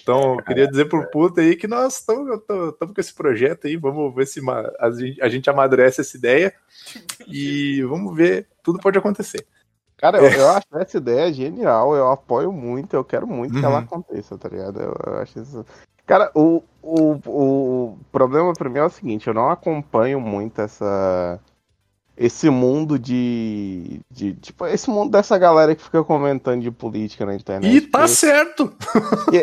Então, 0.00 0.34
eu 0.34 0.44
queria 0.44 0.66
dizer 0.66 0.88
pro 0.88 1.08
puta 1.10 1.40
aí 1.40 1.54
que 1.56 1.68
nós 1.68 1.98
estamos 1.98 2.40
com 2.48 3.00
esse 3.00 3.14
projeto 3.14 3.66
aí, 3.66 3.76
vamos 3.76 4.12
ver 4.14 4.26
se 4.26 4.40
a 4.80 4.90
gente, 4.90 5.22
a 5.22 5.28
gente 5.28 5.50
amadurece 5.50 6.00
essa 6.00 6.16
ideia 6.16 6.52
e 7.28 7.82
vamos 7.82 8.14
ver, 8.16 8.48
tudo 8.62 8.78
pode 8.80 8.98
acontecer. 8.98 9.46
Cara, 9.96 10.18
eu, 10.18 10.26
eu 10.26 10.48
acho 10.50 10.66
essa 10.74 10.96
ideia 10.96 11.32
genial, 11.32 11.94
eu 11.94 12.10
apoio 12.10 12.52
muito, 12.52 12.94
eu 12.94 13.04
quero 13.04 13.26
muito 13.26 13.58
que 13.58 13.64
ela 13.64 13.78
Uhum. 13.78 13.84
aconteça, 13.84 14.36
tá 14.36 14.48
ligado? 14.48 14.80
Eu, 14.80 14.94
eu 15.06 15.18
acho 15.18 15.40
isso. 15.40 15.64
Cara, 16.06 16.30
o, 16.34 16.62
o, 16.82 17.92
o 17.94 17.98
problema 18.12 18.52
pra 18.52 18.68
mim 18.68 18.78
é 18.78 18.84
o 18.84 18.90
seguinte, 18.90 19.26
eu 19.26 19.34
não 19.34 19.50
acompanho 19.50 20.20
muito 20.20 20.60
essa. 20.60 21.40
Esse 22.16 22.48
mundo 22.48 22.96
de, 22.96 24.00
de. 24.08 24.34
Tipo, 24.34 24.66
esse 24.66 24.88
mundo 24.88 25.10
dessa 25.10 25.36
galera 25.36 25.74
que 25.74 25.82
fica 25.82 26.04
comentando 26.04 26.62
de 26.62 26.70
política 26.70 27.26
na 27.26 27.34
internet. 27.34 27.74
E 27.74 27.80
tá 27.80 27.98
porque- 28.00 28.08
certo! 28.14 28.72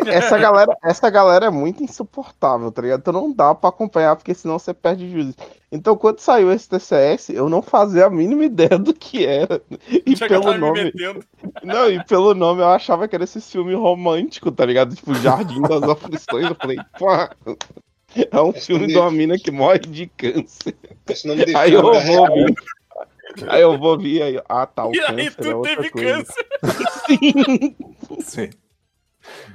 essa 0.06 0.38
galera, 0.38 0.74
essa 0.82 1.10
galera 1.10 1.46
é 1.46 1.50
muito 1.50 1.82
insuportável, 1.84 2.72
tá 2.72 2.80
ligado? 2.80 3.00
Então 3.00 3.12
não 3.12 3.30
dá 3.30 3.54
pra 3.54 3.68
acompanhar, 3.68 4.16
porque 4.16 4.32
senão 4.32 4.58
você 4.58 4.72
perde 4.72 5.10
juízo. 5.10 5.34
Então, 5.70 5.96
quando 5.96 6.20
saiu 6.20 6.50
esse 6.52 6.68
TCS, 6.68 7.30
eu 7.30 7.48
não 7.48 7.60
fazia 7.62 8.06
a 8.06 8.10
mínima 8.10 8.44
ideia 8.44 8.78
do 8.78 8.92
que 8.94 9.24
era. 9.24 9.60
E 10.06 10.14
Já 10.16 10.26
que 10.26 10.34
eu 10.34 10.40
pelo 10.40 10.58
nome. 10.58 10.92
Não, 11.62 11.90
e 11.90 12.02
pelo 12.04 12.34
nome 12.34 12.62
eu 12.62 12.68
achava 12.68 13.06
que 13.06 13.14
era 13.14 13.24
esse 13.24 13.40
filme 13.40 13.74
romântico, 13.74 14.50
tá 14.50 14.64
ligado? 14.64 14.94
Tipo, 14.94 15.14
Jardim 15.14 15.60
das 15.62 15.82
Aflições. 15.82 16.46
Eu 16.46 16.54
falei, 16.54 16.78
pô, 16.98 17.06
é 18.30 18.40
um 18.40 18.52
filme 18.52 18.86
de 18.86 18.96
uma 18.96 19.10
mina 19.10 19.38
que 19.38 19.50
morre 19.50 19.78
de 19.80 20.06
câncer. 20.06 20.74
Esse 21.08 21.44
de 21.44 21.56
Aí 21.56 21.72
eu 21.72 21.80
é 21.80 21.82
vou 22.06 22.34
vir. 22.34 22.54
Aí 23.48 23.62
eu 23.62 23.78
vou 23.78 23.98
vir 23.98 24.22
aí. 24.22 24.42
Ah, 24.48 24.66
tá, 24.66 24.86
o 24.86 24.94
E 24.94 25.00
aí 25.00 25.30
câncer 25.30 25.40
é 25.40 25.50
tu 25.50 25.56
outra 25.56 25.76
teve 25.76 25.90
coisa. 25.90 26.24
câncer. 26.24 27.76
Sim. 28.20 28.50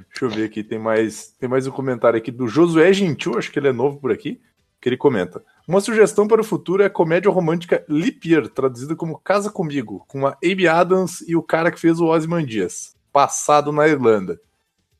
Deixa 0.08 0.24
eu 0.24 0.30
ver 0.30 0.44
aqui, 0.44 0.64
tem 0.64 0.78
mais, 0.78 1.28
tem 1.38 1.48
mais 1.48 1.66
um 1.66 1.70
comentário 1.70 2.18
aqui 2.18 2.30
do 2.30 2.48
Josué 2.48 2.92
Gentil, 2.92 3.38
acho 3.38 3.52
que 3.52 3.58
ele 3.58 3.68
é 3.68 3.72
novo 3.72 3.98
por 3.98 4.10
aqui, 4.10 4.40
que 4.80 4.88
ele 4.88 4.96
comenta. 4.96 5.44
Uma 5.66 5.80
sugestão 5.80 6.26
para 6.26 6.40
o 6.40 6.44
futuro 6.44 6.82
é 6.82 6.86
a 6.86 6.90
comédia 6.90 7.30
romântica 7.30 7.84
Leap 7.88 8.24
Year, 8.24 8.48
traduzida 8.48 8.96
como 8.96 9.18
Casa 9.18 9.50
Comigo, 9.50 10.04
com 10.08 10.26
a 10.26 10.36
Amy 10.42 10.66
Adams 10.66 11.20
e 11.28 11.36
o 11.36 11.42
cara 11.42 11.70
que 11.70 11.78
fez 11.78 12.00
o 12.00 12.06
Ozymandias, 12.06 12.96
passado 13.12 13.70
na 13.70 13.86
Irlanda. 13.86 14.40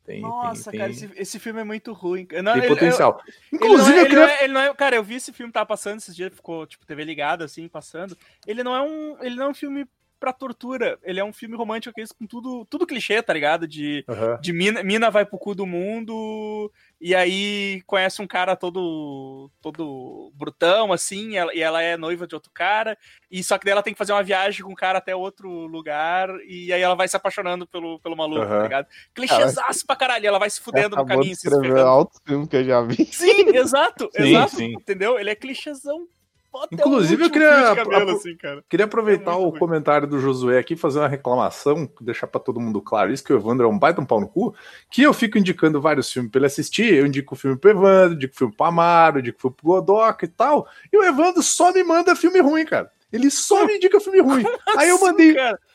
Tem, 0.08 0.22
Nossa, 0.22 0.70
tem, 0.70 0.80
cara, 0.80 0.90
tem- 0.90 1.04
esse, 1.04 1.20
esse 1.20 1.38
filme 1.38 1.60
é 1.60 1.64
muito 1.64 1.92
ruim. 1.92 2.26
Não, 2.42 2.54
tem 2.54 2.62
ele- 2.62 2.68
potencial. 2.68 3.20
eu- 3.52 3.56
Inclusive, 3.58 3.98
ele 3.98 3.98
não 3.98 3.98
é, 4.00 4.02
eu 4.02 4.06
queria- 4.08 4.14
ele 4.14 4.16
não 4.16 4.28
é- 4.28 4.44
ele 4.44 4.52
não 4.54 4.60
é- 4.62 4.74
cara, 4.74 4.96
eu 4.96 5.02
vi 5.04 5.16
esse 5.16 5.34
filme 5.34 5.52
tava 5.52 5.66
passando 5.66 5.98
esses 5.98 6.16
dias, 6.16 6.32
ficou 6.34 6.66
tipo 6.66 6.86
TV 6.86 7.04
ligado 7.04 7.44
assim, 7.44 7.68
passando. 7.68 8.16
Ele 8.46 8.64
não 8.64 8.74
é 8.74 8.80
um, 8.80 9.22
ele 9.22 9.36
não 9.36 9.44
é 9.44 9.48
um 9.50 9.54
filme 9.54 9.86
pra 10.18 10.32
tortura, 10.32 10.98
ele 11.02 11.20
é 11.20 11.24
um 11.24 11.32
filme 11.32 11.56
romântico 11.56 11.90
aqueles 11.90 12.12
com 12.12 12.26
tudo, 12.26 12.64
tudo 12.68 12.86
clichê, 12.86 13.22
tá 13.22 13.32
ligado? 13.32 13.66
De, 13.66 14.04
Aham. 14.08 14.38
de 14.40 14.52
mina, 14.52 14.82
mina 14.82 15.10
vai 15.10 15.24
pro 15.24 15.38
cu 15.38 15.54
do 15.54 15.66
mundo 15.66 16.70
e 17.00 17.14
aí 17.14 17.82
conhece 17.86 18.20
um 18.20 18.26
cara 18.26 18.56
todo 18.56 19.50
todo 19.60 20.32
brutão 20.34 20.92
assim, 20.92 21.30
e 21.30 21.36
ela, 21.36 21.54
e 21.54 21.60
ela 21.60 21.82
é 21.82 21.96
noiva 21.96 22.26
de 22.26 22.34
outro 22.34 22.50
cara, 22.52 22.98
e 23.30 23.42
só 23.42 23.56
que 23.56 23.64
daí 23.64 23.72
ela 23.72 23.82
tem 23.82 23.92
que 23.92 23.98
fazer 23.98 24.12
uma 24.12 24.22
viagem 24.22 24.64
com 24.64 24.72
o 24.72 24.76
cara 24.76 24.98
até 24.98 25.14
outro 25.14 25.48
lugar 25.66 26.28
e 26.46 26.72
aí 26.72 26.80
ela 26.82 26.94
vai 26.94 27.06
se 27.08 27.16
apaixonando 27.16 27.66
pelo, 27.66 27.98
pelo 28.00 28.16
maluco, 28.16 28.40
tá 28.46 28.54
Aham. 28.54 28.62
ligado? 28.62 28.86
Clichêzaço 29.14 29.86
pra 29.86 29.96
caralho, 29.96 30.26
ela 30.26 30.38
vai 30.38 30.50
se 30.50 30.60
fudendo 30.60 30.96
no 30.96 31.06
caminho, 31.06 31.36
se 31.36 31.48
ferrando. 31.48 31.80
altos 31.80 32.20
filmes 32.26 32.48
que 32.48 32.56
eu 32.56 32.64
já 32.64 32.80
vi. 32.82 33.04
Sim, 33.06 33.48
exato, 33.54 34.08
Sim, 34.14 34.22
exato. 34.22 34.56
sim. 34.56 34.72
Entendeu? 34.72 35.18
Ele 35.18 35.30
é 35.30 35.34
clichêzão. 35.34 36.06
O 36.52 36.66
Inclusive, 36.72 37.22
eu 37.22 37.26
último 37.26 37.30
queria, 37.30 37.74
cabelo, 37.76 38.10
assim, 38.12 38.36
queria 38.68 38.86
aproveitar 38.86 39.36
o 39.36 39.52
comentário 39.52 40.06
do 40.06 40.18
Josué 40.18 40.58
aqui, 40.58 40.76
fazer 40.76 40.98
uma 40.98 41.08
reclamação, 41.08 41.88
deixar 42.00 42.26
pra 42.26 42.40
todo 42.40 42.60
mundo 42.60 42.80
claro 42.80 43.12
isso, 43.12 43.24
que 43.24 43.32
o 43.32 43.36
Evandro 43.36 43.66
é 43.66 43.68
um 43.68 43.78
baita 43.78 44.00
um 44.00 44.06
pau 44.06 44.20
no 44.20 44.28
cu, 44.28 44.54
que 44.90 45.02
eu 45.02 45.12
fico 45.12 45.38
indicando 45.38 45.80
vários 45.80 46.10
filmes 46.12 46.30
pra 46.30 46.38
ele 46.38 46.46
assistir, 46.46 46.94
eu 46.94 47.06
indico 47.06 47.34
o 47.34 47.38
filme 47.38 47.56
pro 47.56 47.70
Evandro, 47.70 48.14
indico 48.14 48.34
o 48.34 48.38
filme 48.38 48.54
pro 48.54 48.66
Amaro, 48.66 49.18
indico 49.20 49.38
o 49.38 49.40
filme 49.40 49.56
pro 49.56 49.66
Godoka 49.66 50.24
e 50.24 50.28
tal, 50.28 50.66
e 50.92 50.96
o 50.96 51.04
Evandro 51.04 51.42
só 51.42 51.72
me 51.72 51.82
manda 51.84 52.16
filme 52.16 52.40
ruim, 52.40 52.64
cara. 52.64 52.90
Ele 53.12 53.30
só 53.30 53.64
me 53.66 53.76
indica 53.76 54.00
filme 54.00 54.20
ruim. 54.20 54.44
Aí 54.76 54.90
eu 54.90 55.00
mandei. 55.00 55.34
Cara, 55.34 55.50
eu 55.50 55.52
não 55.52 55.67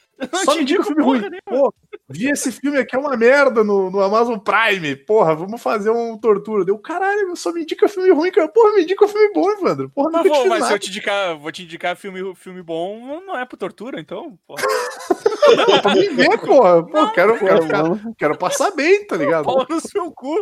Só 0.45 0.55
me 0.55 0.61
indica 0.61 0.81
indico 0.81 0.83
filme 0.83 1.03
ruim. 1.03 1.21
Pô, 1.45 1.73
vi 2.07 2.29
esse 2.29 2.51
filme 2.51 2.77
aqui, 2.77 2.95
é 2.95 2.99
uma 2.99 3.17
merda 3.17 3.63
no, 3.63 3.89
no 3.89 3.99
Amazon 4.01 4.37
Prime. 4.37 4.95
Porra, 4.95 5.35
vamos 5.35 5.61
fazer 5.61 5.89
um 5.89 6.17
tortura. 6.17 6.63
Deu, 6.63 6.77
caralho, 6.77 7.35
só 7.35 7.51
me 7.51 7.63
indica 7.63 7.87
filme 7.87 8.11
ruim, 8.11 8.31
cara. 8.31 8.47
Porra, 8.47 8.73
me 8.75 8.83
indica 8.83 9.07
filme 9.07 9.33
bom, 9.33 9.51
Evandro. 9.51 9.89
Porra, 9.89 10.21
te 10.21 10.29
vou, 10.29 10.47
mas 10.47 10.53
se 10.55 10.59
nada. 10.61 10.73
eu 10.75 10.79
te 10.79 10.89
indicar, 10.89 11.37
vou 11.37 11.51
te 11.51 11.63
indicar 11.63 11.95
filme, 11.95 12.35
filme 12.35 12.61
bom, 12.61 13.21
não 13.25 13.37
é 13.37 13.45
por 13.45 13.57
tortura, 13.57 13.99
então. 13.99 14.37
Porra. 14.47 14.63
Pô, 15.65 15.81
pra 15.81 15.95
mim 15.95 16.09
ver, 16.15 16.39
porra. 16.39 16.85
Pô, 16.85 17.11
quero, 17.11 17.37
quero, 17.37 17.63
ficar- 17.63 18.13
quero 18.17 18.37
passar 18.37 18.71
bem, 18.71 19.05
tá 19.05 19.17
ligado? 19.17 19.45
Pau 19.45 19.65
no 19.69 19.79
seu 19.81 20.11
cu. 20.11 20.41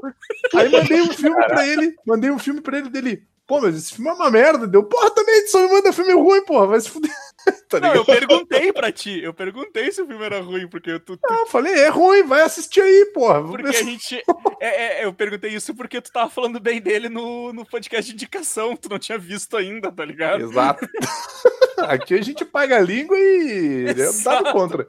Aí 0.56 0.70
mandei 0.70 1.02
um 1.02 1.12
filme 1.12 1.46
pra 1.48 1.68
ele, 1.68 1.96
mandei 2.06 2.30
um 2.30 2.40
filme 2.40 2.62
pra 2.62 2.78
ele 2.78 2.90
dele. 2.90 3.24
Pô, 3.52 3.60
mas 3.60 3.76
esse 3.76 3.94
filme 3.96 4.10
é 4.10 4.14
uma 4.14 4.32
merda. 4.32 4.66
Deu, 4.66 4.82
porra, 4.82 5.12
também 5.12 5.46
só 5.48 5.60
me 5.60 5.68
manda 5.74 5.92
filme 5.92 6.14
ruim, 6.14 6.42
porra. 6.46 6.68
Vai 6.68 6.80
se 6.80 6.90
fuder. 6.90 7.12
tá 7.68 7.82
Não, 7.82 7.94
eu 7.94 8.06
perguntei 8.06 8.72
pra 8.72 8.94
ti. 8.94 9.22
Eu 9.22 9.34
perguntei 9.34 9.92
se 9.92 10.02
o 10.02 10.08
filme 10.08 10.24
era 10.24 10.40
ruim, 10.40 10.70
porque 10.70 10.98
tu, 11.00 11.18
tu- 11.18 11.34
Eu 11.34 11.46
falei, 11.48 11.74
é 11.74 11.90
ruim, 11.90 12.24
vai 12.24 12.44
assistir 12.44 12.80
aí, 12.80 13.12
porra. 13.14 13.44
porque 13.44 13.68
a 13.68 13.74
gente. 13.74 14.24
é- 14.62 15.02
é, 15.02 15.06
eu 15.06 15.14
perguntei 15.14 15.52
isso 15.54 15.76
porque 15.76 16.00
tu 16.00 16.10
tava 16.14 16.30
falando 16.30 16.62
bem 16.62 16.80
dele 16.80 17.10
no, 17.10 17.52
no 17.52 17.66
podcast 17.66 18.10
de 18.10 18.16
indicação. 18.16 18.74
Tu 18.78 18.88
não 18.88 18.98
tinha 18.98 19.18
visto 19.18 19.58
ainda, 19.58 19.92
tá 19.92 20.06
ligado? 20.06 20.44
Exato. 20.46 20.88
Aqui 21.90 22.14
a 22.14 22.22
gente 22.22 22.46
paga 22.46 22.78
a 22.78 22.82
língua 22.82 23.18
e 23.20 23.94
dá 23.94 24.04
Exato. 24.04 24.44
do 24.46 24.52
contra. 24.54 24.88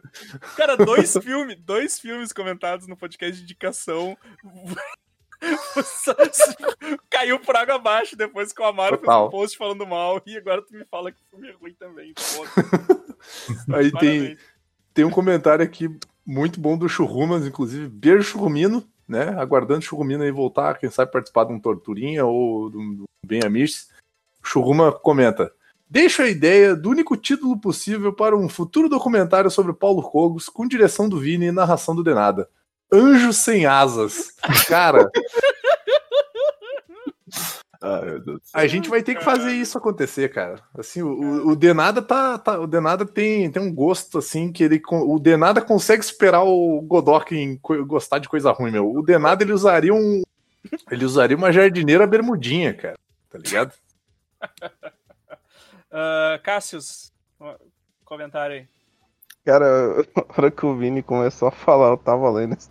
Cara, 0.57 0.77
dois 0.77 1.17
filmes, 1.17 1.57
dois 1.59 1.99
filmes 1.99 2.33
comentados 2.33 2.87
no 2.87 2.97
podcast 2.97 3.37
de 3.37 3.43
indicação. 3.43 4.17
Caiu 7.11 7.39
por 7.41 7.57
água 7.57 7.75
abaixo 7.75 8.17
depois 8.17 8.53
que 8.53 8.63
o 8.63 8.65
Amaro 8.65 8.97
fez 8.97 9.07
Total. 9.07 9.27
um 9.27 9.31
post 9.31 9.57
falando 9.57 9.87
mal 9.87 10.23
e 10.25 10.37
agora 10.37 10.63
tu 10.63 10.73
me 10.73 10.85
fala 10.85 11.11
que 11.11 11.19
filme 11.31 11.49
é 11.49 11.53
ruim 11.53 11.75
também. 11.79 12.15
Aí 13.75 13.91
tem, 13.93 14.21
Parabéns. 14.21 14.39
tem 14.95 15.05
um 15.05 15.11
comentário 15.11 15.65
aqui 15.65 15.89
muito 16.25 16.61
bom 16.61 16.79
do 16.79 16.89
Churrumas, 16.89 17.47
inclusive. 17.47 17.89
Beijo, 17.89 18.23
Churrumino, 18.23 18.85
né? 19.09 19.31
Aguardando 19.39 19.81
o 19.81 19.83
Churrumino 19.83 20.23
aí 20.23 20.31
voltar, 20.31 20.79
quem 20.79 20.91
sabe 20.91 21.13
participar 21.13 21.45
de 21.45 21.53
um 21.53 21.61
Torturinha 21.61 22.25
ou 22.25 22.71
de 22.71 22.77
um 22.77 23.05
Bem 23.27 23.43
Amish. 23.45 23.89
Churruma 24.43 24.93
comenta. 24.93 25.53
Deixo 25.89 26.23
a 26.23 26.29
ideia 26.29 26.75
do 26.75 26.89
único 26.89 27.17
título 27.17 27.59
possível 27.61 28.13
para 28.13 28.37
um 28.37 28.49
futuro 28.49 28.89
documentário 28.89 29.51
sobre 29.51 29.75
Paulo 29.75 30.03
Cogos, 30.03 30.49
com 30.49 30.67
direção 30.67 31.09
do 31.09 31.19
Vini 31.19 31.47
e 31.47 31.53
narração 31.53 31.95
do 31.95 32.03
Denada. 32.03 32.49
Anjos 32.93 33.37
sem 33.39 33.65
asas. 33.67 34.33
Cara, 34.69 35.11
Ai. 37.83 38.23
A 38.55 38.67
gente 38.69 38.89
vai 38.89 39.03
ter 39.03 39.17
que 39.17 39.25
fazer 39.25 39.51
isso 39.53 39.77
acontecer, 39.77 40.29
cara. 40.29 40.63
Assim, 40.79 41.03
o, 41.03 41.49
o 41.49 41.57
Denada 41.57 42.01
tá, 42.01 42.39
tá- 42.39 42.61
o 42.61 42.67
Denada 42.67 43.05
tem, 43.05 43.51
tem 43.51 43.61
um 43.61 43.75
gosto 43.75 44.19
assim 44.19 44.53
que 44.53 44.63
ele 44.63 44.81
o 44.89 45.19
Denada 45.19 45.61
consegue 45.61 46.03
esperar 46.05 46.45
o 46.45 46.81
Godok 46.83 47.35
em 47.35 47.59
gostar 47.85 48.19
de 48.21 48.29
coisa 48.29 48.53
ruim, 48.53 48.71
meu. 48.71 48.89
O 48.89 49.03
Denada 49.03 49.43
ele 49.43 49.53
usaria 49.53 49.93
um 49.93 50.23
ele 50.91 51.05
usaria 51.05 51.37
uma 51.37 51.53
jardineira 51.53 52.07
bermudinha, 52.07 52.73
cara. 52.73 52.99
Tá 53.29 53.39
ligado? 53.39 53.73
Ah, 55.95 56.41
Cássius, 56.43 57.13
comentário 58.03 58.57
aí. 58.57 58.67
Cara, 59.45 60.03
a 60.17 60.25
hora 60.39 60.51
que 60.51 60.65
o 60.65 60.77
Vini 60.77 61.03
começou 61.03 61.49
a 61.49 61.53
falar, 61.53 61.91
eu 61.91 61.97
tava 61.97 62.31
lendo 62.31 62.57
isso 62.57 62.71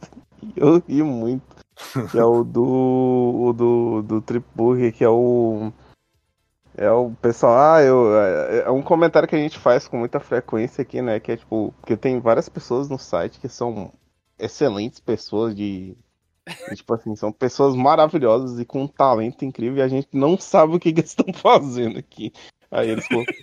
eu 0.55 0.79
ri 0.79 1.03
muito. 1.03 1.55
Que 2.09 2.17
é 2.17 2.23
o 2.23 2.43
do. 2.43 2.63
O 2.63 3.53
do, 3.53 4.01
do 4.03 4.21
Trip 4.21 4.45
Burger, 4.55 4.93
que 4.93 5.03
é 5.03 5.09
o. 5.09 5.71
É 6.77 6.89
o 6.91 7.11
pessoal. 7.21 7.57
Ah, 7.57 7.81
eu. 7.81 8.15
É, 8.15 8.59
é 8.61 8.71
um 8.71 8.81
comentário 8.81 9.27
que 9.27 9.35
a 9.35 9.39
gente 9.39 9.57
faz 9.57 9.87
com 9.87 9.97
muita 9.97 10.19
frequência 10.19 10.81
aqui, 10.81 11.01
né? 11.01 11.19
Que 11.19 11.33
é 11.33 11.37
tipo. 11.37 11.73
Porque 11.79 11.97
tem 11.97 12.19
várias 12.19 12.49
pessoas 12.49 12.89
no 12.89 12.97
site 12.97 13.39
que 13.39 13.49
são 13.49 13.91
excelentes 14.37 14.99
pessoas 14.99 15.55
de. 15.55 15.97
de, 16.69 16.75
tipo 16.75 16.93
assim, 16.93 17.15
são 17.15 17.31
pessoas 17.31 17.75
maravilhosas 17.75 18.59
e 18.59 18.65
com 18.65 18.83
um 18.83 18.87
talento 18.87 19.45
incrível 19.45 19.77
e 19.77 19.81
a 19.81 19.87
gente 19.87 20.09
não 20.13 20.37
sabe 20.37 20.75
o 20.75 20.79
que, 20.79 20.93
que 20.93 21.01
eles 21.01 21.11
estão 21.11 21.33
fazendo 21.33 21.99
aqui. 21.99 22.31
Aí 22.69 22.89
eles 22.89 23.07
colocam. 23.07 23.35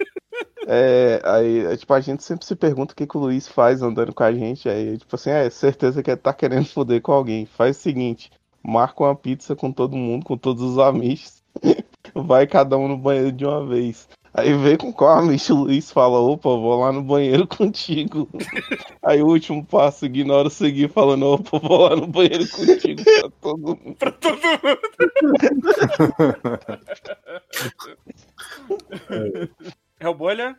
É, 0.67 1.21
aí, 1.25 1.65
é, 1.67 1.77
tipo, 1.77 1.93
a 1.93 2.01
gente 2.01 2.23
sempre 2.23 2.45
se 2.45 2.57
pergunta 2.57 2.93
o 2.93 2.97
que, 2.97 3.07
que 3.07 3.17
o 3.17 3.21
Luiz 3.21 3.47
faz 3.47 3.83
andando 3.83 4.15
com 4.15 4.23
a 4.23 4.33
gente. 4.33 4.69
Aí, 4.69 4.99
tipo 4.99 5.15
assim, 5.15 5.31
é 5.31 5.49
certeza 5.51 6.03
que 6.03 6.11
ele 6.11 6.17
tá 6.17 6.33
querendo 6.33 6.67
foder 6.67 7.01
com 7.01 7.13
alguém. 7.13 7.47
Faz 7.47 7.77
o 7.77 7.81
seguinte: 7.81 8.31
marca 8.63 9.05
uma 9.05 9.15
pizza 9.15 9.55
com 9.55 9.73
todo 9.73 9.97
mundo, 9.97 10.25
com 10.25 10.37
todos 10.37 10.63
os 10.63 10.79
amigos. 10.79 11.43
Vai 12.15 12.47
cada 12.47 12.77
um 12.77 12.89
no 12.89 12.97
banheiro 12.97 13.33
de 13.33 13.45
uma 13.45 13.65
vez. 13.67 14.09
Aí 14.35 14.53
vem 14.55 14.77
com 14.77 14.93
qual 14.93 15.19
amigo 15.19 15.43
o 15.51 15.55
Luiz 15.55 15.91
fala: 15.91 16.21
opa, 16.21 16.49
vou 16.51 16.81
lá 16.81 16.93
no 16.93 17.03
banheiro 17.03 17.47
contigo. 17.49 18.29
Aí 19.03 19.23
o 19.23 19.27
último 19.27 19.65
passo, 19.65 20.07
ignora 20.07 20.49
o 20.49 20.51
seguir 20.51 20.89
falando: 20.91 21.27
opa, 21.27 21.59
vou 21.59 21.89
lá 21.89 21.97
no 21.97 22.07
banheiro 22.07 22.49
contigo 22.49 23.03
pra 23.05 23.31
todo 23.41 23.59
mundo. 23.59 23.97
Pra 23.99 24.13
todo 24.13 24.39
mundo. 24.39 24.79
É 30.01 30.09
o 30.09 30.15
Bolha? 30.15 30.57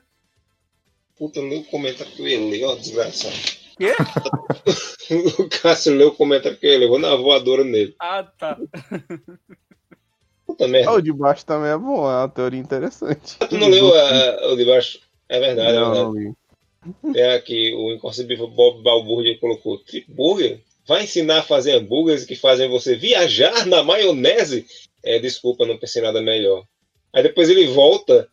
Puta, 1.17 1.39
leu 1.41 1.59
o 1.59 1.65
comentário 1.65 2.11
que 2.13 2.21
eu 2.21 2.27
ia 2.27 2.39
ler, 2.39 2.63
ó, 2.65 2.75
desgraçado. 2.75 3.35
Quê? 3.77 3.93
o 5.39 5.49
Cássio 5.49 5.93
leu 5.95 6.09
o 6.09 6.15
comentário 6.15 6.57
que 6.57 6.65
eu 6.65 6.71
ia 6.73 6.79
ler, 6.79 6.87
vou 6.87 6.99
na 6.99 7.15
voadora 7.15 7.63
nele. 7.63 7.95
Ah, 7.99 8.23
tá. 8.23 8.57
Puta 10.45 10.67
merda. 10.67 10.89
Ah, 10.91 10.93
o 10.95 11.01
de 11.01 11.11
baixo 11.13 11.45
também 11.45 11.71
é 11.71 11.77
bom, 11.77 12.09
é 12.09 12.17
uma 12.17 12.29
teoria 12.29 12.59
interessante. 12.59 13.37
Tu 13.37 13.57
não 13.57 13.67
leu 13.69 13.93
a- 13.93 14.51
o 14.51 14.55
de 14.55 14.65
baixo? 14.65 14.99
É 15.27 15.39
verdade, 15.39 15.69
é 15.77 15.79
Não, 15.79 15.91
verdade. 15.93 16.05
não 16.05 16.13
li. 17.07 17.13
Tem 17.13 17.23
aqui 17.31 17.73
o 17.75 17.93
inconcebível 17.93 18.47
Bob 18.47 18.81
Balbúrdia 18.81 19.37
colocou 19.39 19.77
Trip 19.79 20.09
Burger? 20.11 20.61
Vai 20.87 21.03
ensinar 21.03 21.39
a 21.39 21.43
fazer 21.43 21.73
hambúrgueres 21.73 22.25
que 22.25 22.35
fazem 22.35 22.67
você 22.69 22.95
viajar 22.95 23.65
na 23.67 23.83
maionese? 23.83 24.65
É, 25.03 25.19
desculpa, 25.19 25.65
não 25.65 25.77
pensei 25.77 26.01
nada 26.01 26.21
melhor. 26.21 26.63
Aí 27.13 27.21
depois 27.21 27.49
ele 27.49 27.67
volta. 27.67 28.27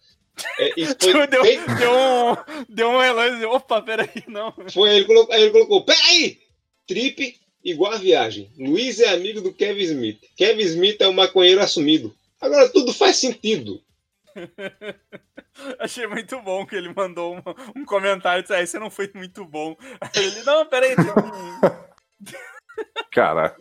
É, 0.59 0.71
isso 0.77 0.97
foi, 1.01 1.27
deu, 1.27 1.43
bem- 1.43 1.61
deu 1.79 1.93
um. 1.93 2.37
Deu 2.69 2.89
um 2.91 2.99
relance. 3.01 3.45
Opa, 3.47 3.81
peraí, 3.83 4.25
não. 4.29 4.53
foi 4.73 4.97
ele 4.97 5.05
colocou, 5.07 5.35
aí 5.35 5.43
ele 5.43 5.51
colocou, 5.53 5.85
peraí! 5.85 6.39
Trip 6.87 7.37
igual 7.65 7.93
a 7.93 7.99
viagem. 7.99 8.51
Luiz 8.59 9.01
é 9.01 9.09
amigo 9.09 9.41
do 9.41 9.53
Kevin 9.53 9.83
Smith. 9.83 10.21
Kevin 10.37 10.63
Smith 10.63 11.01
é 11.01 11.09
um 11.09 11.13
maconheiro 11.13 11.61
assumido. 11.61 12.15
Agora 12.41 12.69
tudo 12.69 12.93
faz 12.93 13.17
sentido. 13.17 13.83
Achei 15.79 16.07
muito 16.07 16.41
bom 16.43 16.67
que 16.67 16.77
ele 16.77 16.93
mandou 16.95 17.37
um, 17.37 17.43
um 17.81 17.85
comentário 17.85 18.41
e 18.41 18.43
disse: 18.43 18.55
Ah, 18.55 18.63
esse 18.63 18.79
não 18.79 18.91
foi 18.91 19.11
muito 19.15 19.45
bom. 19.45 19.75
Aí 20.15 20.25
ele, 20.27 20.43
não, 20.43 20.67
peraí, 20.67 20.95
tem 20.95 21.07
um. 21.07 21.61
Cara, 23.11 23.57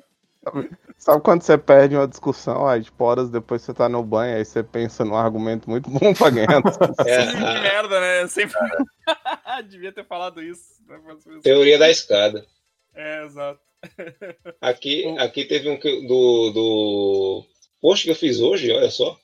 Sabe 0.98 1.22
quando 1.22 1.44
você 1.44 1.58
perde 1.58 1.96
uma 1.96 2.08
discussão, 2.08 2.68
aí 2.68 2.82
tipo, 2.84 3.04
horas 3.04 3.30
depois 3.30 3.62
você 3.62 3.74
tá 3.74 3.88
no 3.88 4.02
banho, 4.04 4.38
aí 4.38 4.46
você 4.46 4.64
pensa 4.64 5.06
num 5.06 5.16
argumento 5.16 5.70
muito 5.70 5.90
bom 5.90 6.14
pra 6.14 6.30
ganhar. 6.30 6.48
É, 7.06 7.26
Sim, 7.28 7.38
que 7.38 7.60
merda, 7.60 8.00
né? 8.00 8.28
Sempre. 8.28 8.58
Devia 9.70 9.92
ter 9.92 10.06
falado 10.06 10.42
isso. 10.42 10.64
né. 10.88 11.40
Teoria 11.44 11.78
da 11.78 11.90
escada. 11.90 12.46
É, 12.96 13.26
exato. 13.26 13.60
Aqui, 14.62 15.06
aqui 15.20 15.46
teve 15.46 15.70
um 15.70 15.78
do, 16.08 16.50
do 16.52 17.46
post 17.80 18.04
que 18.06 18.10
eu 18.10 18.16
fiz 18.16 18.40
hoje, 18.40 18.72
olha 18.72 18.90
só. 18.90 19.16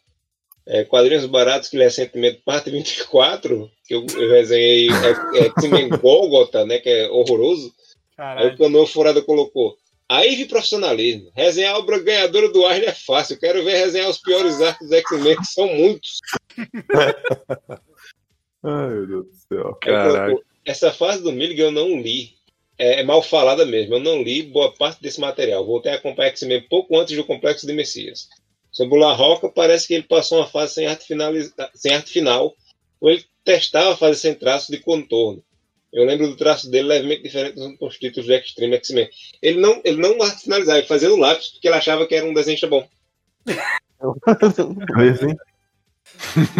É, 0.67 0.83
quadrinhos 0.83 1.25
baratos 1.25 1.67
que 1.67 1.77
recentemente, 1.77 2.43
parte 2.45 2.69
24, 2.69 3.71
que 3.87 3.95
eu, 3.95 4.05
eu 4.15 4.29
resenhei 4.29 4.87
é, 4.89 5.39
é, 5.39 5.45
X-Men 5.45 5.89
Golgotha, 5.89 6.63
né, 6.65 6.77
que 6.77 6.89
é 6.89 7.09
horroroso. 7.09 7.73
Aí 8.15 8.15
Caralho. 8.15 8.53
o 8.53 8.57
Canoa 8.57 8.85
Furado 8.85 9.23
colocou. 9.25 9.75
Aí 10.11 10.35
vi 10.35 10.45
profissionalismo. 10.45 11.31
Resenhar 11.33 11.73
a 11.73 11.77
obra 11.77 11.97
ganhadora 11.97 12.51
do 12.51 12.65
Arne 12.65 12.83
é 12.85 12.91
fácil. 12.91 13.39
Quero 13.39 13.63
ver 13.63 13.77
resenhar 13.77 14.09
os 14.09 14.17
piores 14.17 14.59
arcos 14.59 14.89
do 14.89 14.95
X-Men, 14.95 15.37
que 15.37 15.45
são 15.45 15.73
muitos. 15.73 16.17
Ai, 18.61 18.89
meu 18.89 19.07
Deus 19.07 19.25
do 19.27 19.33
céu. 19.47 19.77
Caraca. 19.81 20.25
colocou, 20.31 20.43
Essa 20.65 20.91
fase 20.91 21.23
do 21.23 21.31
Milligan 21.31 21.67
eu 21.67 21.71
não 21.71 21.97
li. 22.01 22.33
É, 22.77 22.99
é 22.99 23.03
mal 23.03 23.21
falada 23.23 23.65
mesmo. 23.65 23.95
Eu 23.95 23.99
não 24.01 24.21
li 24.21 24.43
boa 24.43 24.73
parte 24.73 25.01
desse 25.01 25.21
material. 25.21 25.65
Voltei 25.65 25.93
a 25.93 25.95
acompanhar 25.95 26.29
X-Men 26.31 26.67
pouco 26.67 26.99
antes 26.99 27.15
do 27.15 27.23
Complexo 27.23 27.65
de 27.65 27.71
Messias. 27.71 28.27
Sobre 28.69 28.97
o 28.97 28.99
La 28.99 29.13
Roca, 29.13 29.47
parece 29.49 29.87
que 29.87 29.93
ele 29.93 30.03
passou 30.03 30.39
uma 30.39 30.47
fase 30.47 30.73
sem 30.73 30.87
arte, 30.87 31.05
finaliza- 31.05 31.53
sem 31.73 31.93
arte 31.93 32.11
final, 32.11 32.53
ou 32.99 33.09
ele 33.09 33.23
testava 33.45 33.93
a 33.93 33.97
fase 33.97 34.19
sem 34.19 34.33
traço 34.33 34.71
de 34.71 34.79
contorno. 34.79 35.41
Eu 35.91 36.05
lembro 36.05 36.27
do 36.27 36.37
traço 36.37 36.69
dele 36.71 36.87
levemente 36.87 37.23
diferente 37.23 37.55
dos 37.55 37.65
outros 37.65 37.99
títulos 37.99 38.27
do 38.27 38.33
Extreme 38.33 38.75
X-Men. 38.75 39.09
Ele 39.41 39.59
não, 39.59 39.81
ele 39.83 40.01
não 40.01 40.13
finalizava, 40.29 40.77
ele 40.77 40.87
fazia 40.87 41.09
no 41.09 41.17
lápis, 41.17 41.49
porque 41.49 41.67
ele 41.67 41.75
achava 41.75 42.07
que 42.07 42.15
era 42.15 42.25
um 42.25 42.33
desenho 42.33 42.57
bom. 42.69 42.87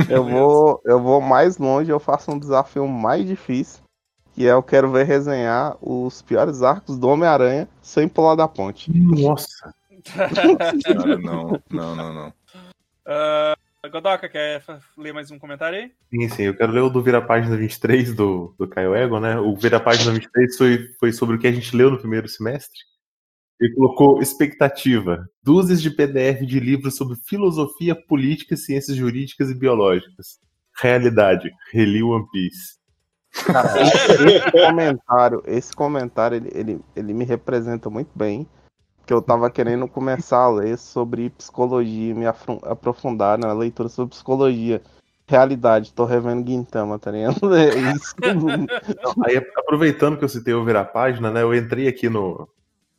Eu 0.10 0.24
vou, 0.24 0.82
eu 0.86 1.02
vou 1.02 1.22
mais 1.22 1.58
longe, 1.58 1.91
eu 1.91 1.99
faço 1.99 2.32
um 2.32 2.40
desafio 2.40 2.88
mais 2.88 3.26
difícil, 3.26 3.82
que 4.34 4.48
é 4.48 4.52
eu 4.52 4.64
quero 4.64 4.91
ver 4.91 5.06
resenhar 5.06 5.78
os 5.82 6.22
piores 6.22 6.62
arcos 6.62 6.98
do 6.98 7.08
Homem-Aranha 7.08 7.68
sem 7.82 8.08
pular 8.08 8.36
da 8.36 8.48
ponte. 8.48 8.91
Nossa. 8.91 9.74
cara, 10.84 11.18
não, 11.18 11.60
não, 11.70 11.95
não, 11.95 12.14
não. 12.14 12.34
Ah, 13.03 13.58
Godoka, 13.90 14.30
quer 14.30 14.64
ler 14.95 15.12
mais 15.12 15.32
um 15.32 15.40
comentário 15.40 15.80
aí? 15.80 15.91
Sim, 16.12 16.30
sim, 16.30 16.44
eu 16.44 16.56
quero 16.56 16.72
ler 16.72 16.82
o 16.82 16.90
do 16.90 17.02
Vira 17.02 17.20
Página 17.20 17.58
23 17.58 18.14
do, 18.14 18.53
do 18.56 18.68
Caio 18.68 18.94
Ego, 18.94 19.20
né? 19.20 19.40
O 19.40 19.56
Vira 19.56 19.80
Página 19.80 20.12
23 20.12 20.56
foi, 20.56 20.88
foi 20.99 21.12
sobre 21.12 21.36
o 21.36 21.40
que 21.40 21.48
a 21.48 21.52
gente 21.52 21.76
leu 21.76 21.90
no 21.90 21.98
primeiro 21.98 22.28
semestre. 22.28 22.80
Ele 23.60 23.74
colocou 23.74 24.22
expectativa: 24.22 25.28
dúzias 25.41 25.82
de 25.82 25.90
PDF 25.90 26.45
de 26.45 26.60
livros 26.60 26.95
sobre 26.95 27.18
filosofia, 27.26 27.95
política, 27.95 28.56
ciências 28.56 28.95
jurídicas 28.95 29.49
e 29.49 29.56
biológicas. 29.56 30.40
Realidade: 30.80 31.52
reli 31.74 32.03
One 32.03 32.26
Piece. 32.32 32.80
Cara, 33.45 33.82
esse 33.82 34.52
comentário, 34.52 35.44
esse 35.48 35.74
comentário, 35.74 36.38
ele, 36.38 36.52
ele, 36.53 36.82
ele 36.95 37.14
me 37.16 37.26
representa 37.26 37.90
muito 37.90 38.12
bem. 38.16 38.48
Que 39.11 39.15
eu 39.15 39.21
tava 39.21 39.51
querendo 39.51 39.89
começar 39.89 40.38
a 40.38 40.49
ler 40.49 40.77
sobre 40.77 41.31
psicologia, 41.31 42.15
me 42.15 42.25
aprofundar 42.25 43.38
na 43.38 43.51
leitura 43.51 43.89
sobre 43.89 44.11
psicologia. 44.11 44.81
Realidade, 45.27 45.91
tô 45.91 46.05
revendo 46.05 46.41
Guintama, 46.41 46.97
tá 46.97 47.11
ligado? 47.11 47.35
É 47.53 47.93
isso. 47.93 48.15
Aí, 49.25 49.35
aproveitando 49.35 50.17
que 50.17 50.23
eu 50.23 50.29
citei 50.29 50.53
o 50.53 50.63
Vira 50.63 50.85
Página, 50.85 51.29
né? 51.29 51.41
Eu 51.41 51.53
entrei 51.53 51.89
aqui 51.89 52.07
no, 52.07 52.47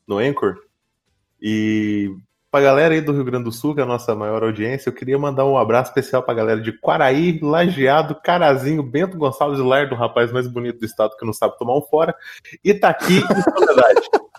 no 0.07 0.19
Anchor 0.19 0.59
e 1.41 2.15
pra 2.51 2.61
galera 2.61 2.93
aí 2.93 3.01
do 3.01 3.15
Rio 3.15 3.25
Grande 3.25 3.45
do 3.45 3.53
Sul, 3.53 3.75
que 3.75 3.81
é 3.81 3.85
a 3.85 3.87
nossa 3.87 4.15
maior 4.15 4.43
audiência, 4.43 4.91
eu 4.91 4.95
queria 4.95 5.19
mandar 5.19 5.47
um 5.47 5.57
abraço 5.57 5.93
especial 5.93 6.23
pra 6.23 6.35
galera 6.35 6.61
de 6.61 6.79
Quaraí, 6.79 7.41
Lajeado, 7.41 8.21
Carazinho, 8.23 8.83
Bento 8.83 9.17
Gonçalves 9.17 9.59
e 9.59 9.63
Lar, 9.63 9.89
do 9.89 9.95
rapaz 9.95 10.31
mais 10.31 10.47
bonito 10.47 10.79
do 10.79 10.85
estado 10.85 11.17
que 11.17 11.25
não 11.25 11.33
sabe 11.33 11.57
tomar 11.57 11.75
um 11.75 11.81
fora, 11.81 12.15
Itaqui 12.63 13.17
e 13.17 13.51
Soledade. 13.51 14.32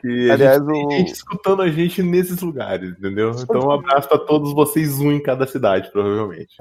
Que 0.00 0.30
a 0.30 0.34
Aliás, 0.34 0.58
gente 0.62 0.72
tem 0.72 0.86
o- 0.86 0.90
gente 0.90 1.12
escutando 1.12 1.62
a 1.62 1.68
gente 1.68 2.02
nesses 2.02 2.40
lugares, 2.40 2.90
entendeu? 2.92 3.32
Então 3.38 3.60
um 3.68 3.70
abraço 3.70 4.08
pra 4.08 4.18
todos 4.18 4.52
vocês, 4.54 4.98
um 4.98 5.12
em 5.12 5.22
cada 5.22 5.46
cidade, 5.46 5.90
provavelmente. 5.90 6.54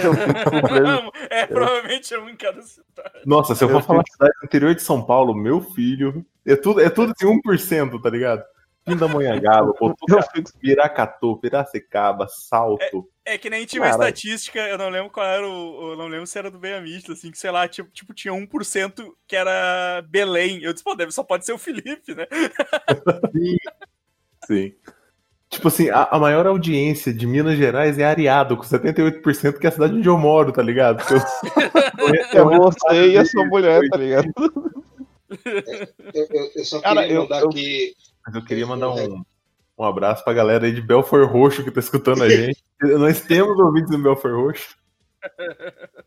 Surpreso. 0.00 1.12
é, 1.30 1.46
provavelmente 1.46 2.14
é 2.14 2.18
um 2.20 2.28
em 2.28 2.36
cada 2.36 2.62
cidade. 2.62 3.20
Nossa, 3.26 3.54
se 3.54 3.64
eu 3.64 3.68
Eu 3.68 3.74
for 3.80 3.82
falar 3.86 4.02
cidade 4.10 4.32
do 4.40 4.46
interior 4.46 4.74
de 4.74 4.82
São 4.82 5.02
Paulo, 5.04 5.34
meu 5.34 5.60
filho, 5.60 6.24
é 6.46 6.54
tudo, 6.54 6.80
é 6.80 6.88
tudo 6.88 7.12
assim, 7.16 7.26
1%, 7.26 8.00
tá 8.00 8.10
ligado? 8.10 8.44
Pindamonhangaba, 8.84 9.72
Botucatu, 9.80 10.42
Piracatu, 10.60 11.36
Piracicaba, 11.38 12.26
Salto. 12.28 13.08
É 13.24 13.38
que 13.38 13.48
nem 13.48 13.64
tinha 13.64 13.80
uma 13.82 13.90
Caralho. 13.90 14.08
estatística, 14.14 14.58
eu 14.60 14.76
não 14.76 14.90
lembro 14.90 15.10
qual 15.10 15.26
era 15.26 15.48
o. 15.48 15.92
Eu 15.92 15.96
não 15.96 16.06
lembro 16.08 16.26
se 16.26 16.38
era 16.38 16.50
do 16.50 16.58
Bem 16.58 16.74
assim, 17.08 17.30
que 17.30 17.38
sei 17.38 17.50
lá, 17.50 17.66
tipo, 17.66 17.90
tipo, 17.90 18.12
tinha 18.12 18.34
1% 18.34 19.10
que 19.26 19.34
era 19.34 20.02
Belém. 20.08 20.62
Eu 20.62 20.72
disse, 20.72 20.84
pô, 20.84 20.94
deve, 20.94 21.12
só 21.12 21.22
pode 21.22 21.46
ser 21.46 21.52
o 21.52 21.58
Felipe, 21.58 22.14
né? 22.14 22.26
Sim. 24.46 24.74
Tipo 25.48 25.68
assim, 25.68 25.88
a, 25.88 26.08
a 26.10 26.18
maior 26.18 26.46
audiência 26.46 27.14
de 27.14 27.26
Minas 27.26 27.56
Gerais 27.56 27.98
é 27.98 28.04
Areado, 28.04 28.56
com 28.56 28.64
78%, 28.64 29.58
que 29.58 29.66
é 29.66 29.68
a 29.68 29.72
cidade 29.72 29.94
onde 29.94 30.08
eu 30.08 30.18
moro, 30.18 30.52
tá 30.52 30.62
ligado? 30.62 31.04
Que 31.06 31.14
eu- 31.14 31.20
É 32.34 32.42
você 32.58 33.08
e 33.10 33.18
a 33.18 33.24
sua 33.24 33.44
mulher, 33.46 33.80
tá 33.88 33.96
ligado? 33.96 34.30
Eu, 36.12 36.26
eu- 36.30 36.50
eu 36.56 36.64
só 36.64 36.80
Cara, 36.80 37.02
queria 37.02 37.16
eu- 37.16 37.22
mandar 37.22 37.40
eu- 37.42 37.48
aqui. 37.48 37.94
Mas 38.24 38.34
eu 38.34 38.44
queria 38.44 38.66
mandar 38.66 38.90
um, 38.90 39.22
um 39.78 39.84
abraço 39.84 40.24
pra 40.24 40.32
galera 40.32 40.66
aí 40.66 40.72
de 40.72 40.80
Belfort 40.80 41.28
Roxo 41.28 41.64
que 41.64 41.70
tá 41.70 41.80
escutando 41.80 42.22
a 42.22 42.28
gente. 42.28 42.62
Nós 42.98 43.20
temos 43.20 43.58
ouvintes 43.58 43.90
do 43.90 44.02
Belfort 44.02 44.34
Roxo. 44.34 44.76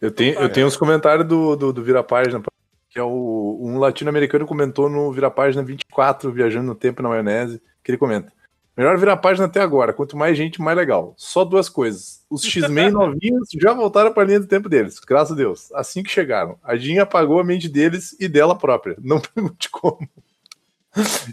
Eu 0.00 0.10
tenho, 0.10 0.38
eu 0.40 0.50
tenho 0.50 0.66
uns 0.66 0.76
comentários 0.76 1.26
do, 1.26 1.54
do, 1.54 1.72
do 1.72 1.82
Vira 1.82 2.02
Página, 2.02 2.42
que 2.88 2.98
é 2.98 3.02
o, 3.02 3.58
um 3.60 3.78
latino-americano 3.78 4.46
comentou 4.46 4.88
no 4.88 5.12
Vira 5.12 5.30
Página 5.30 5.62
24, 5.62 6.32
Viajando 6.32 6.66
no 6.66 6.74
Tempo 6.74 7.02
na 7.02 7.08
Maionese, 7.08 7.62
que 7.84 7.90
ele 7.92 7.98
comenta. 7.98 8.32
Melhor 8.76 8.98
Vira 8.98 9.16
Página 9.16 9.46
até 9.46 9.60
agora, 9.60 9.94
quanto 9.94 10.16
mais 10.16 10.36
gente, 10.36 10.60
mais 10.60 10.76
legal. 10.76 11.14
Só 11.16 11.44
duas 11.44 11.68
coisas. 11.68 12.22
Os 12.28 12.44
X-Men 12.44 12.90
novinhos 12.92 13.48
já 13.58 13.72
voltaram 13.72 14.12
pra 14.12 14.24
linha 14.24 14.40
do 14.40 14.46
tempo 14.46 14.68
deles, 14.68 15.00
graças 15.00 15.32
a 15.32 15.34
Deus. 15.34 15.72
Assim 15.72 16.02
que 16.02 16.10
chegaram. 16.10 16.58
A 16.62 16.76
Jean 16.76 17.02
apagou 17.02 17.40
a 17.40 17.44
mente 17.44 17.68
deles 17.68 18.14
e 18.20 18.28
dela 18.28 18.54
própria. 18.54 18.96
Não 19.00 19.18
pergunte 19.34 19.70
como. 19.70 20.06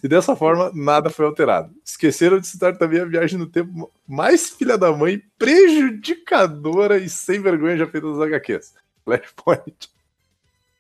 E 0.02 0.08
dessa 0.08 0.36
forma, 0.36 0.72
nada 0.74 1.10
foi 1.10 1.26
alterado. 1.26 1.74
Esqueceram 1.84 2.40
de 2.40 2.48
citar 2.48 2.78
também 2.78 3.02
a 3.02 3.06
viagem 3.06 3.38
no 3.38 3.46
tempo 3.46 3.92
mais 4.08 4.50
filha 4.50 4.78
da 4.78 4.92
mãe, 4.92 5.22
prejudicadora 5.38 6.98
e 6.98 7.10
sem 7.10 7.42
vergonha 7.42 7.78
já 7.78 7.88
feita 7.88 8.08
das 8.08 8.22
HQs. 8.22 8.74
Flashpoint. 9.04 9.90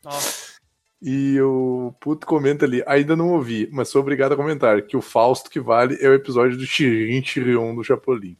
Nossa. 0.03 0.53
E 1.06 1.40
o 1.42 1.94
puto 2.00 2.26
comenta 2.26 2.66
ali, 2.66 2.82
ainda 2.88 3.14
não 3.14 3.34
ouvi, 3.34 3.68
mas 3.74 3.90
sou 3.90 4.02
obrigado 4.02 4.32
a 4.32 4.38
comentar 4.38 4.82
que 4.84 4.96
o 4.96 5.02
Fausto 5.02 5.50
que 5.50 5.60
vale 5.60 5.98
é 6.00 6.08
o 6.08 6.14
episódio 6.14 6.58
do 6.58 6.66
Shirin 6.66 7.22
Chirion 7.22 7.76
do 7.76 7.84
Chapolin. 7.84 8.38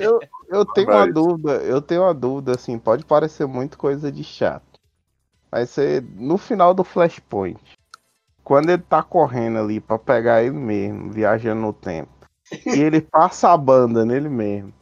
Eu, 0.00 0.18
eu 0.48 0.64
tenho 0.64 0.90
uma 0.90 1.06
dúvida, 1.06 1.52
eu 1.62 1.80
tenho 1.80 2.02
uma 2.02 2.12
dúvida, 2.12 2.52
assim, 2.52 2.76
pode 2.76 3.04
parecer 3.04 3.46
muito 3.46 3.78
coisa 3.78 4.10
de 4.10 4.24
chato. 4.24 4.80
Mas 5.52 5.70
você, 5.70 6.04
no 6.16 6.36
final 6.36 6.74
do 6.74 6.82
Flashpoint, 6.82 7.60
quando 8.42 8.70
ele 8.70 8.82
tá 8.82 9.00
correndo 9.00 9.60
ali 9.60 9.78
pra 9.78 10.00
pegar 10.00 10.42
ele 10.42 10.56
mesmo, 10.56 11.12
viajando 11.12 11.60
no 11.60 11.72
tempo, 11.72 12.10
e 12.66 12.80
ele 12.80 13.00
passa 13.00 13.52
a 13.52 13.56
banda 13.56 14.04
nele 14.04 14.28
mesmo, 14.28 14.74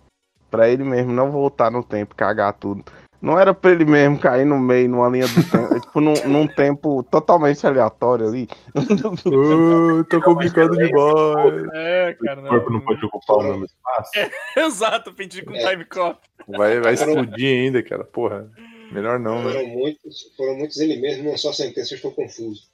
pra 0.50 0.66
ele 0.66 0.82
mesmo 0.82 1.12
não 1.12 1.30
voltar 1.30 1.70
no 1.70 1.84
tempo, 1.84 2.14
cagar 2.14 2.54
tudo. 2.54 2.84
Não 3.24 3.38
era 3.38 3.54
pra 3.54 3.70
ele 3.70 3.86
mesmo 3.86 4.18
cair 4.18 4.44
no 4.44 4.60
meio, 4.60 4.86
numa 4.86 5.08
linha 5.08 5.26
do 5.26 5.42
tempo, 5.50 5.80
tipo, 5.80 5.98
num, 5.98 6.12
num 6.26 6.46
tempo 6.46 7.02
totalmente 7.04 7.66
aleatório 7.66 8.28
ali. 8.28 8.46
Ô, 8.74 10.04
tô 10.04 10.20
complicado 10.20 10.72
demais. 10.72 11.64
É, 11.72 12.14
cara. 12.22 12.42
O 12.42 12.48
corpo 12.48 12.70
não 12.70 12.80
pode 12.82 13.02
ocupar 13.06 13.38
o 13.38 13.42
mesmo 13.42 13.64
espaço. 13.64 14.10
Exato, 14.58 15.14
pedir 15.14 15.42
com 15.42 15.54
time 15.54 15.86
cop. 15.86 16.20
Vai, 16.46 16.78
vai 16.80 16.92
explodir 16.92 17.48
ainda, 17.48 17.82
cara. 17.82 18.04
Porra. 18.04 18.46
Melhor 18.92 19.18
não, 19.18 19.42
né? 19.42 19.52
Foram 19.52 19.68
muitos, 19.68 20.34
foram 20.36 20.56
muitos 20.56 20.76
ele 20.76 21.00
mesmo, 21.00 21.30
não 21.30 21.38
só 21.38 21.50
sentença, 21.50 21.94
eu 21.94 21.96
estou 21.96 22.12
confuso. 22.12 22.64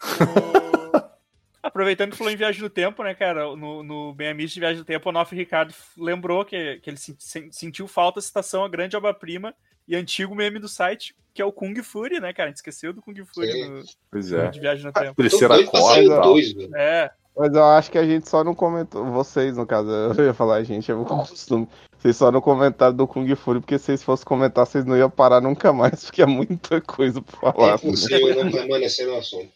Aproveitando 1.62 2.12
que 2.12 2.16
falou 2.16 2.32
em 2.32 2.36
Viagem 2.36 2.62
no 2.62 2.70
Tempo, 2.70 3.02
né, 3.02 3.14
cara? 3.14 3.54
No, 3.54 3.82
no 3.82 4.14
Bem 4.14 4.28
Amigos 4.28 4.52
de 4.52 4.60
Viagem 4.60 4.78
no 4.78 4.84
Tempo, 4.84 5.08
o 5.08 5.12
Noff 5.12 5.34
Ricardo 5.34 5.74
lembrou 5.96 6.44
que, 6.44 6.76
que 6.82 6.88
ele 6.88 6.96
se- 6.96 7.16
se- 7.18 7.48
sentiu 7.52 7.86
falta 7.86 8.16
da 8.18 8.22
citação 8.22 8.64
a 8.64 8.68
grande 8.68 8.96
obra-prima 8.96 9.54
e 9.86 9.94
antigo 9.94 10.34
meme 10.34 10.58
do 10.58 10.68
site, 10.68 11.14
que 11.34 11.42
é 11.42 11.44
o 11.44 11.52
Kung 11.52 11.74
Fury, 11.82 12.18
né, 12.20 12.32
cara? 12.32 12.48
A 12.48 12.50
gente 12.50 12.56
esqueceu 12.56 12.92
do 12.92 13.02
Kung 13.02 13.14
Fury 13.24 13.68
no, 13.68 13.82
Pois 14.10 14.30
no 14.30 14.38
é. 14.40 14.48
de 14.48 14.60
Viagem 14.60 14.84
no 14.86 14.92
Tempo. 14.92 15.14
Terceira 15.14 15.64
corda 15.66 16.20
dois, 16.22 16.52
velho. 16.52 16.74
É, 16.76 17.10
Mas 17.36 17.52
eu 17.54 17.64
acho 17.64 17.90
que 17.90 17.98
a 17.98 18.06
gente 18.06 18.28
só 18.28 18.42
não 18.42 18.54
comentou. 18.54 19.04
Vocês, 19.06 19.56
no 19.56 19.66
caso, 19.66 19.90
eu 20.18 20.24
ia 20.26 20.34
falar, 20.34 20.56
a 20.56 20.62
gente, 20.64 20.90
é 20.90 20.94
o 20.94 21.04
costume. 21.04 21.68
Vocês 21.98 22.16
só 22.16 22.32
não 22.32 22.40
comentaram 22.40 22.94
do 22.96 23.06
Kung 23.06 23.34
Fury, 23.36 23.60
porque 23.60 23.78
se 23.78 23.84
vocês 23.86 24.02
fossem 24.02 24.24
comentar, 24.24 24.66
vocês 24.66 24.86
não 24.86 24.96
iam 24.96 25.10
parar 25.10 25.42
nunca 25.42 25.72
mais, 25.74 26.04
porque 26.06 26.22
é 26.22 26.26
muita 26.26 26.80
coisa 26.80 27.20
pra 27.20 27.50
É 27.50 27.52
falar. 27.52 27.66
né? 27.68 27.74
impossível 27.74 28.44
não 28.44 28.50
permanecer 28.50 29.06
no 29.06 29.16
assunto. 29.18 29.50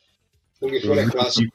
Kung 0.60 0.80
Fu 0.80 0.92
é 0.92 1.08
clássico. 1.10 1.52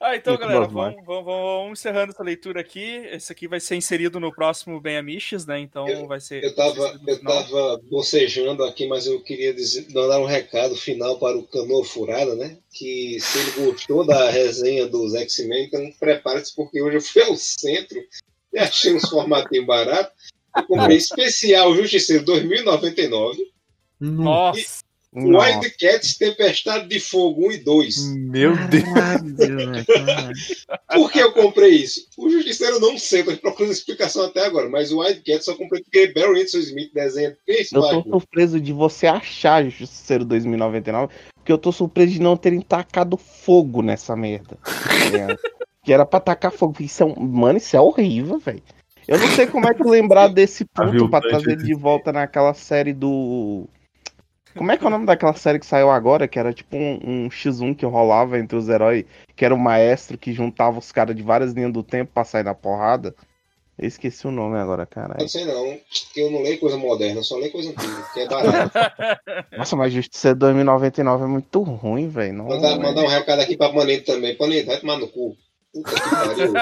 Ah, 0.00 0.14
então, 0.14 0.34
Muito 0.34 0.46
galera, 0.46 0.66
vamos, 0.68 1.04
vamos, 1.04 1.24
vamos 1.24 1.80
encerrando 1.80 2.12
essa 2.12 2.22
leitura 2.22 2.60
aqui. 2.60 3.02
Esse 3.10 3.32
aqui 3.32 3.48
vai 3.48 3.58
ser 3.58 3.74
inserido 3.74 4.20
no 4.20 4.32
próximo 4.32 4.80
Bem 4.80 4.96
Amiches, 4.96 5.44
né? 5.44 5.58
Então 5.58 6.06
vai 6.06 6.20
ser. 6.20 6.44
Eu 6.44 6.54
tava, 6.54 6.92
inserido 6.94 7.00
no 7.02 7.10
eu 7.10 7.20
tava 7.20 7.80
bocejando 7.90 8.62
aqui, 8.62 8.86
mas 8.86 9.06
eu 9.06 9.20
queria 9.24 9.52
dizer, 9.52 9.88
mandar 9.92 10.20
um 10.20 10.24
recado 10.24 10.76
final 10.76 11.18
para 11.18 11.36
o 11.36 11.42
Canoa 11.48 11.84
Furada, 11.84 12.36
né? 12.36 12.58
Que 12.72 13.18
se 13.18 13.38
ele 13.38 13.66
gostou 13.66 14.06
da 14.06 14.30
resenha 14.30 14.86
dos 14.86 15.14
X-Men, 15.16 15.64
então 15.64 15.92
prepare-se, 15.98 16.54
porque 16.54 16.80
hoje 16.80 16.98
eu 16.98 17.02
fui 17.02 17.22
ao 17.22 17.34
centro 17.34 17.98
e 18.52 18.58
achei 18.58 18.94
uns 18.94 19.08
formatinhos 19.08 19.66
baratos. 19.66 20.12
Eu 20.56 20.62
comprei 20.64 20.96
especial 20.96 21.74
Justiceiro 21.74 22.24
2099, 22.24 23.52
Nossa! 24.00 24.87
Wildcats 25.24 26.16
Tempestade 26.16 26.88
de 26.88 27.00
Fogo 27.00 27.48
1 27.48 27.52
e 27.52 27.56
2. 27.58 28.14
Meu 28.14 28.52
Deus. 28.68 29.86
Por 30.92 31.10
que 31.10 31.18
eu 31.18 31.32
comprei 31.32 31.70
isso? 31.70 32.06
O 32.16 32.30
Justiceiro 32.30 32.80
não 32.80 32.98
sei, 32.98 33.22
tô 33.22 33.36
procurando 33.36 33.72
explicação 33.72 34.24
até 34.24 34.44
agora, 34.44 34.68
mas 34.68 34.92
o 34.92 34.98
Wildcats 35.00 35.44
só 35.44 35.54
comprei 35.54 35.82
porque 35.82 36.08
Barry 36.08 36.40
Windsor 36.40 36.60
Smith 36.60 36.92
desenha 36.92 37.36
Eu 37.46 37.64
tô 37.70 37.80
páginas. 37.80 38.04
surpreso 38.04 38.60
de 38.60 38.72
você 38.72 39.06
achar 39.06 39.64
Justiceiro 39.64 40.24
2099, 40.24 41.12
porque 41.34 41.52
eu 41.52 41.58
tô 41.58 41.72
surpreso 41.72 42.12
de 42.12 42.20
não 42.20 42.36
terem 42.36 42.60
tacado 42.60 43.16
fogo 43.16 43.82
nessa 43.82 44.14
merda. 44.16 44.58
Que 45.84 45.92
era 45.94 46.04
pra 46.04 46.20
tacar 46.20 46.52
fogo. 46.52 46.74
Isso 46.80 47.02
é 47.02 47.06
um... 47.06 47.14
Mano, 47.14 47.56
isso 47.56 47.74
é 47.74 47.80
horrível, 47.80 48.38
velho. 48.38 48.62
Eu 49.08 49.18
não 49.18 49.28
sei 49.28 49.46
como 49.46 49.66
é 49.66 49.72
que 49.72 49.82
lembrar 49.82 50.28
desse 50.28 50.66
ponto 50.76 50.90
viu, 50.90 51.08
pra 51.08 51.20
Dante, 51.20 51.30
trazer 51.30 51.52
ele 51.52 51.62
de 51.62 51.72
volta 51.72 52.12
naquela 52.12 52.52
série 52.52 52.92
do. 52.92 53.66
Como 54.58 54.70
é 54.72 54.76
que 54.76 54.84
é 54.84 54.86
o 54.86 54.90
nome 54.90 55.06
daquela 55.06 55.34
série 55.34 55.58
que 55.58 55.66
saiu 55.66 55.90
agora? 55.90 56.28
Que 56.28 56.38
era 56.38 56.52
tipo 56.52 56.76
um, 56.76 56.98
um 57.04 57.28
X1 57.28 57.74
que 57.76 57.86
rolava 57.86 58.38
entre 58.38 58.56
os 58.56 58.68
heróis, 58.68 59.04
que 59.36 59.44
era 59.44 59.54
o 59.54 59.58
maestro 59.58 60.18
que 60.18 60.32
juntava 60.32 60.78
os 60.78 60.90
caras 60.92 61.14
de 61.16 61.22
várias 61.22 61.52
linhas 61.52 61.72
do 61.72 61.82
tempo 61.82 62.10
pra 62.12 62.24
sair 62.24 62.42
na 62.44 62.54
porrada. 62.54 63.14
Eu 63.78 63.86
esqueci 63.86 64.26
o 64.26 64.32
nome 64.32 64.58
agora, 64.58 64.84
caralho. 64.84 65.20
Não 65.20 65.28
sei 65.28 65.44
não, 65.44 65.78
porque 65.88 66.20
eu 66.20 66.32
não 66.32 66.42
leio 66.42 66.58
coisa 66.58 66.76
moderna, 66.76 67.20
eu 67.20 67.24
só 67.24 67.36
leio 67.36 67.52
coisa 67.52 67.70
antiga, 67.70 68.04
que 68.12 68.20
é 68.20 68.26
barato. 68.26 68.72
Nossa, 69.56 69.76
mas 69.76 69.92
Justiça 69.92 70.34
2099 70.34 71.22
é 71.24 71.26
muito 71.28 71.62
ruim, 71.62 72.08
velho. 72.08 72.34
Mandar, 72.44 72.76
mandar 72.76 73.02
um 73.02 73.06
recado 73.06 73.40
aqui 73.40 73.56
pra 73.56 73.68
Panito 73.72 74.04
também. 74.12 74.34
Panito, 74.36 74.66
vai 74.66 74.80
tomar 74.80 74.98
no 74.98 75.06
cu. 75.06 75.36
Puta 75.72 75.94
que 75.94 76.10
pariu. 76.10 76.52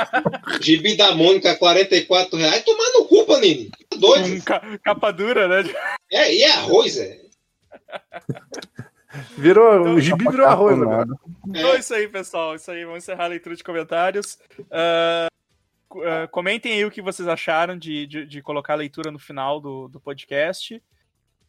Gibi 0.61 0.95
da 0.97 1.15
Mônica, 1.15 1.55
44 1.55 2.37
reais. 2.37 2.53
Vai 2.53 2.63
tomar 2.63 2.91
no 2.93 3.05
cu, 3.07 3.25
Panini. 3.25 3.71
Tá 3.89 3.97
doido? 3.97 4.35
Um 4.35 4.41
ca- 4.41 4.79
capa 4.85 5.11
dura, 5.11 5.49
né? 5.49 5.71
É, 6.13 6.35
e 6.35 6.43
é 6.43 6.53
arroz, 6.53 6.99
é. 6.99 7.17
Virou, 9.39 9.95
o 9.95 10.01
gibi 10.01 10.29
virou 10.29 10.47
arroz 10.47 10.81
agora. 10.81 11.07
Então 11.49 11.75
é 11.75 11.79
isso 11.79 11.95
aí, 11.95 12.07
pessoal. 12.07 12.55
Isso 12.55 12.71
aí, 12.71 12.85
vamos 12.85 13.03
encerrar 13.03 13.25
a 13.25 13.29
leitura 13.29 13.57
de 13.57 13.65
comentários. 13.65 14.39
Co- 15.89 16.03
ah, 16.05 16.29
comentem 16.29 16.73
aí 16.73 16.85
o 16.85 16.91
que 16.91 17.01
vocês 17.01 17.27
acharam 17.27 17.79
de, 17.79 18.07
de, 18.07 18.27
de 18.27 18.43
colocar 18.43 18.75
a 18.75 18.77
leitura 18.77 19.11
no 19.11 19.19
final 19.19 19.61
do, 19.61 19.89
do 19.89 19.99
podcast. 20.01 20.83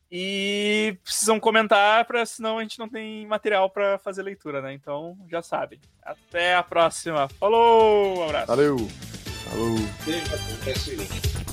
E 0.09 0.97
precisam 1.03 1.37
comentar, 1.37 2.05
pra, 2.05 2.25
senão 2.25 2.59
a 2.59 2.61
gente 2.61 2.79
não 2.79 2.87
tem 2.87 3.27
material 3.27 3.69
para 3.69 3.97
fazer 3.97 4.23
leitura, 4.23 4.61
né? 4.61 4.71
Então 4.71 5.17
já 5.29 5.41
sabem. 5.41 5.81
Até 6.01 6.55
a 6.55 6.63
próxima. 6.63 7.27
Falou! 7.27 8.19
Um 8.19 8.23
abraço. 8.23 8.47
Valeu. 8.47 8.77
Falou. 9.49 9.75
Beijo. 10.05 11.46